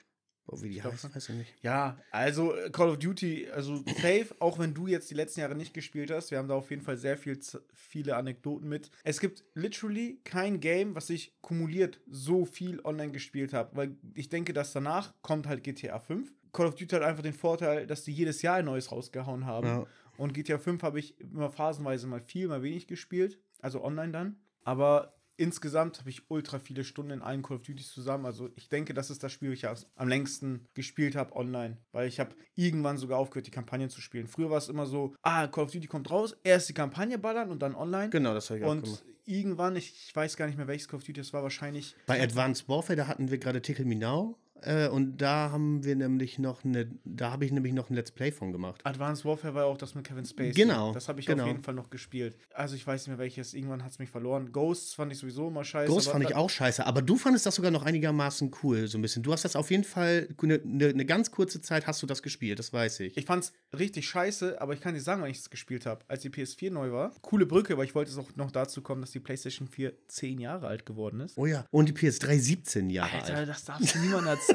Wie 0.52 0.70
die 0.70 0.84
heißt, 0.84 1.16
weiß 1.16 1.30
ich 1.30 1.36
nicht. 1.36 1.54
Ja, 1.62 1.98
also 2.12 2.56
äh, 2.56 2.70
Call 2.70 2.89
of 2.89 3.00
Duty, 3.00 3.50
also 3.50 3.78
safe, 3.78 4.28
auch 4.39 4.60
wenn 4.60 4.74
du 4.74 4.88
jetzt 4.88 5.10
die 5.10 5.16
letzten 5.16 5.39
Jahre 5.39 5.56
nicht 5.56 5.74
gespielt 5.74 6.12
hast, 6.12 6.32
wir 6.32 6.38
haben 6.38 6.48
da 6.48 6.56
auf 6.56 6.70
jeden 6.70 6.84
Fall 6.84 6.98
sehr 6.98 7.18
viel, 7.18 7.39
viele 7.74 8.16
Anekdoten 8.16 8.70
mit. 8.70 8.91
Es 9.04 9.20
gibt 9.20 9.43
literally 9.56 10.20
kein 10.24 10.60
Game, 10.60 10.96
was 10.96 11.10
ich 11.10 11.36
kumuliert 11.41 12.00
so 12.08 12.46
viel 12.46 12.80
online 12.84 13.12
gespielt 13.12 13.54
habe, 13.54 13.76
weil 13.76 13.98
ich 14.14 14.30
denke, 14.30 14.54
dass 14.54 14.72
danach 14.72 15.14
kommt 15.22 15.48
halt 15.48 15.64
GTA 15.64 16.00
5. 16.00 16.32
Call 16.54 16.68
of 16.68 16.76
Duty 16.76 16.96
hat 16.96 17.04
einfach 17.04 17.24
den 17.24 17.34
Vorteil, 17.34 17.86
dass 17.88 18.04
die 18.04 18.14
jedes 18.14 18.41
Jahr 18.41 18.58
ein 18.58 18.66
neues 18.66 18.91
rausgehauen 18.91 19.46
haben. 19.46 19.68
Ja. 19.68 19.86
Und 20.18 20.34
GTA 20.34 20.58
5 20.58 20.84
habe 20.84 21.00
ich 21.00 21.20
immer 21.20 21.50
phasenweise 21.50 22.08
mal 22.08 22.22
viel, 22.22 22.48
mal 22.48 22.64
wenig 22.64 22.88
gespielt, 22.88 23.39
also 23.62 23.84
online 23.84 24.12
dann. 24.12 24.38
Aber 24.64 25.16
insgesamt 25.38 26.00
habe 26.00 26.10
ich 26.10 26.30
ultra 26.30 26.60
viele 26.60 26.84
Stunden 26.84 27.12
in 27.12 27.22
allen 27.22 27.42
Call 27.42 27.58
of 27.58 27.64
Duties 27.64 27.92
zusammen. 27.92 28.26
Also 28.26 28.50
ich 28.56 28.70
denke, 28.70 28.94
das 28.94 29.10
ist 29.10 29.24
das 29.24 29.32
Spiel, 29.32 29.56
das 29.56 29.82
ich 29.84 29.88
am- 29.96 30.08
längsten 30.08 30.68
gespielt 30.74 31.16
habe 31.16 31.36
online. 31.36 31.78
Weil 31.92 32.08
ich 32.08 32.20
habe 32.20 32.36
irgendwann 32.56 32.98
sogar 32.98 33.18
aufgehört, 33.20 33.48
die 33.48 33.52
Kampagnen 33.52 33.90
zu 33.90 34.02
spielen. 34.02 34.28
Früher 34.28 34.50
war 34.50 34.58
es 34.58 34.70
immer 34.70 34.86
so, 34.86 35.14
ah, 35.22 35.48
Call 35.48 35.66
of 35.66 35.72
Duty 35.72 35.88
kommt 35.88 36.10
raus, 36.12 36.36
erst 36.44 36.70
die 36.70 36.74
Kampagne 36.74 37.18
ballern 37.18 37.50
und 37.52 37.60
dann 37.62 37.76
online. 37.76 38.10
Genau, 38.10 38.34
das 38.34 38.50
habe 38.50 38.60
ich 38.60 38.66
auch 38.66 38.72
und 38.72 38.84
gemacht. 38.84 39.06
irgendwann, 39.26 39.76
ich, 39.76 39.94
ich 40.08 40.16
weiß 40.16 40.38
gar 40.38 40.48
nicht 40.48 40.58
mehr, 40.58 40.68
welches 40.68 40.88
Call 40.88 40.98
of 40.98 41.04
Duty 41.04 41.14
das 41.22 41.34
war, 41.34 41.44
wahrscheinlich 41.44 41.96
Bei 42.06 42.22
Advanced 42.22 42.68
Warfare, 42.70 42.96
da 42.96 43.08
hatten 43.08 43.30
wir 43.32 43.38
gerade 43.38 43.62
Tickle 43.62 43.86
Me 43.86 43.96
Now. 43.96 44.38
Äh, 44.66 44.88
und 44.89 45.18
da 45.18 45.51
haben 45.51 45.84
wir 45.84 45.95
nämlich 45.95 46.39
noch 46.39 46.63
eine, 46.63 46.89
da 47.03 47.32
habe 47.32 47.45
ich 47.45 47.51
nämlich 47.51 47.74
noch 47.74 47.89
ein 47.89 47.95
Let's 47.95 48.11
Play 48.11 48.32
von 48.32 48.51
gemacht. 48.51 48.82
Advanced 48.84 49.26
Warfare 49.26 49.53
war 49.53 49.63
ja 49.63 49.68
auch 49.68 49.78
das 49.78 49.95
mit 49.95 50.05
Kevin 50.05 50.26
Spacey. 50.26 50.51
Genau, 50.51 50.91
Das 50.93 51.07
habe 51.07 51.20
ich 51.20 51.26
genau. 51.26 51.43
auf 51.43 51.47
jeden 51.49 51.63
Fall 51.63 51.74
noch 51.74 51.89
gespielt. 51.89 52.36
Also 52.53 52.76
ich 52.76 52.86
weiß 52.86 53.01
nicht 53.01 53.09
mehr 53.09 53.18
welches. 53.20 53.53
Irgendwann 53.53 53.84
hat 53.84 53.91
es 53.91 53.99
mich 53.99 54.09
verloren. 54.09 54.51
Ghosts 54.51 54.93
fand 54.95 55.11
ich 55.11 55.20
sowieso 55.20 55.47
immer 55.47 55.63
scheiße. 55.63 55.91
Ghost 55.91 56.07
aber 56.07 56.20
fand 56.20 56.30
ich 56.30 56.36
auch 56.36 56.49
scheiße, 56.49 56.86
aber 56.86 57.01
du 57.01 57.16
fandest 57.16 57.45
das 57.45 57.55
sogar 57.55 57.72
noch 57.72 57.84
einigermaßen 57.84 58.51
cool, 58.63 58.88
so 58.88 58.97
ein 58.97 59.01
bisschen. 59.01 59.24
Du 59.24 59.32
hast 59.32 59.45
das 59.45 59.55
auf 59.55 59.70
jeden 59.70 59.84
Fall, 59.84 60.30
eine 60.41 60.59
ne, 60.63 60.93
ne 60.93 61.05
ganz 61.05 61.32
kurze 61.32 61.61
Zeit 61.61 61.88
hast 61.88 62.01
du 62.01 62.07
das 62.07 62.24
gespielt, 62.24 62.59
das 62.59 62.74
weiß 62.74 63.01
ich. 63.01 63.18
Ich 63.18 63.26
fand's 63.26 63.53
richtig 63.78 64.07
scheiße, 64.07 64.59
aber 64.61 64.74
ich 64.74 64.82
kann 64.82 64.93
dir 64.93 65.01
sagen, 65.01 65.22
wann 65.22 65.30
ich 65.30 65.39
es 65.39 65.49
gespielt 65.49 65.86
habe. 65.86 66.03
Als 66.07 66.22
die 66.22 66.30
PS4 66.30 66.72
neu 66.72 66.91
war. 66.91 67.11
Coole 67.22 67.45
Brücke, 67.45 67.74
aber 67.74 67.84
ich 67.84 67.93
wollte 67.95 68.11
es 68.11 68.18
auch 68.18 68.36
noch 68.36 68.51
dazu 68.51 68.82
kommen, 68.82 69.01
dass 69.01 69.11
die 69.11 69.20
PlayStation 69.20 69.68
4 69.68 69.93
zehn 70.07 70.39
Jahre 70.39 70.68
alt 70.68 70.86
geworden 70.86 71.20
ist. 71.20 71.38
oh 71.38 71.45
ja, 71.45 71.66
und 71.72 71.89
die 71.89 71.93
PS3 71.93 72.39
17 72.39 72.89
Jahre 72.89 73.22
Alter, 73.22 73.36
alt. 73.36 73.49
das 73.49 73.66
darfst 73.66 73.95
du 73.95 73.99
niemandem 73.99 74.28
erzählen. 74.28 74.55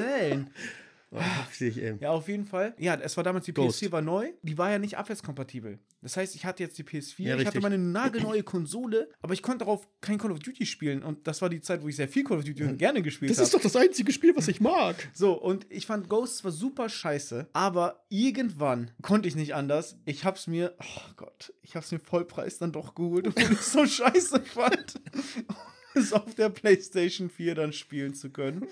Oh, 1.13 1.19
heftig, 1.19 1.77
ey. 1.77 1.97
ja, 1.99 2.11
auf 2.11 2.29
jeden 2.29 2.45
Fall. 2.45 2.73
Ja, 2.77 2.95
es 2.95 3.17
war 3.17 3.23
damals 3.25 3.43
die 3.43 3.53
Ghost. 3.53 3.83
PS4 3.83 3.91
war 3.91 4.01
neu. 4.01 4.31
Die 4.43 4.57
war 4.57 4.71
ja 4.71 4.79
nicht 4.79 4.97
abwärtskompatibel. 4.97 5.77
Das 6.01 6.15
heißt, 6.15 6.35
ich 6.35 6.45
hatte 6.45 6.63
jetzt 6.63 6.77
die 6.77 6.83
PS4, 6.83 7.23
Ja, 7.23 7.37
ich 7.37 7.45
hatte 7.45 7.59
meine 7.59 7.77
nagelneue 7.77 8.43
Konsole, 8.43 9.09
aber 9.21 9.33
ich 9.33 9.43
konnte 9.43 9.65
darauf 9.65 9.85
kein 9.99 10.17
Call 10.17 10.31
of 10.31 10.39
Duty 10.39 10.65
spielen. 10.65 11.03
Und 11.03 11.27
das 11.27 11.41
war 11.41 11.49
die 11.49 11.59
Zeit, 11.59 11.83
wo 11.83 11.89
ich 11.89 11.97
sehr 11.97 12.07
viel 12.07 12.23
Call 12.23 12.37
of 12.37 12.45
Duty 12.45 12.63
und 12.63 12.77
gerne 12.77 13.01
gespielt 13.01 13.37
habe. 13.37 13.49
doch 13.49 13.59
das 13.61 13.75
einzige 13.75 14.13
Spiel, 14.13 14.33
was 14.37 14.47
ich 14.47 14.61
mag. 14.61 14.95
So, 15.13 15.33
und 15.33 15.67
ich 15.69 15.85
fand 15.85 16.07
Ghost 16.09 16.37
zwar 16.37 16.51
super 16.51 16.87
scheiße, 16.87 17.49
aber 17.53 18.05
irgendwann 18.09 18.91
konnte 19.01 19.27
ich 19.27 19.35
nicht 19.35 19.53
anders. 19.53 19.97
Ich 20.05 20.23
hab's 20.23 20.47
mir, 20.47 20.73
oh 20.79 21.11
Gott, 21.17 21.53
ich 21.61 21.75
hab's 21.75 21.91
mir 21.91 21.99
Vollpreis 21.99 22.57
dann 22.57 22.71
doch 22.71 22.95
geholt, 22.95 23.27
obwohl 23.27 23.51
ich 23.51 23.59
es 23.59 23.71
so 23.73 23.85
scheiße 23.85 24.41
fand. 24.41 24.99
Es 25.95 26.13
auf 26.13 26.35
der 26.35 26.49
PlayStation 26.49 27.29
4 27.29 27.55
dann 27.55 27.73
spielen 27.73 28.13
zu 28.13 28.29
können. 28.29 28.65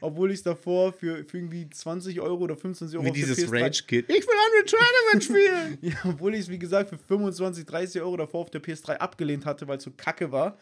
Obwohl 0.00 0.30
ich 0.30 0.38
es 0.38 0.42
davor 0.42 0.92
für, 0.92 1.24
für 1.24 1.38
irgendwie 1.38 1.68
20 1.68 2.20
Euro 2.20 2.44
oder 2.44 2.56
25 2.56 2.98
Euro 2.98 3.06
Wie 3.06 3.12
dieses 3.12 3.38
PS3 3.38 3.62
Rage-Kit. 3.62 4.10
Ich 4.10 4.26
will 4.26 4.34
Unreal 4.46 4.64
Tournament 4.64 5.24
spielen. 5.24 5.78
ja, 5.82 6.10
obwohl 6.10 6.34
ich 6.34 6.40
es, 6.40 6.48
wie 6.48 6.58
gesagt, 6.58 6.90
für 6.90 6.98
25, 6.98 7.64
30 7.64 8.02
Euro 8.02 8.16
davor 8.16 8.42
auf 8.42 8.50
der 8.50 8.62
PS3 8.62 8.96
abgelehnt 8.96 9.46
hatte, 9.46 9.66
weil 9.68 9.78
es 9.78 9.84
so 9.84 9.90
kacke 9.96 10.30
war, 10.32 10.58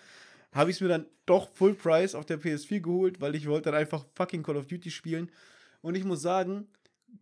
habe 0.53 0.71
ich 0.71 0.77
es 0.77 0.81
mir 0.81 0.89
dann 0.89 1.07
doch 1.27 1.49
Full 1.55 1.75
Price 1.75 2.15
auf 2.15 2.27
der 2.27 2.41
PS4 2.41 2.81
geholt, 2.81 3.21
weil 3.21 3.35
ich 3.35 3.47
wollte 3.47 3.71
dann 3.71 3.81
einfach 3.81 4.05
fucking 4.15 4.43
Call 4.43 4.57
of 4.57 4.67
Duty 4.67 4.91
spielen. 4.91 5.31
Und 5.83 5.97
ich 5.97 6.05
muss 6.05 6.23
sagen, 6.23 6.69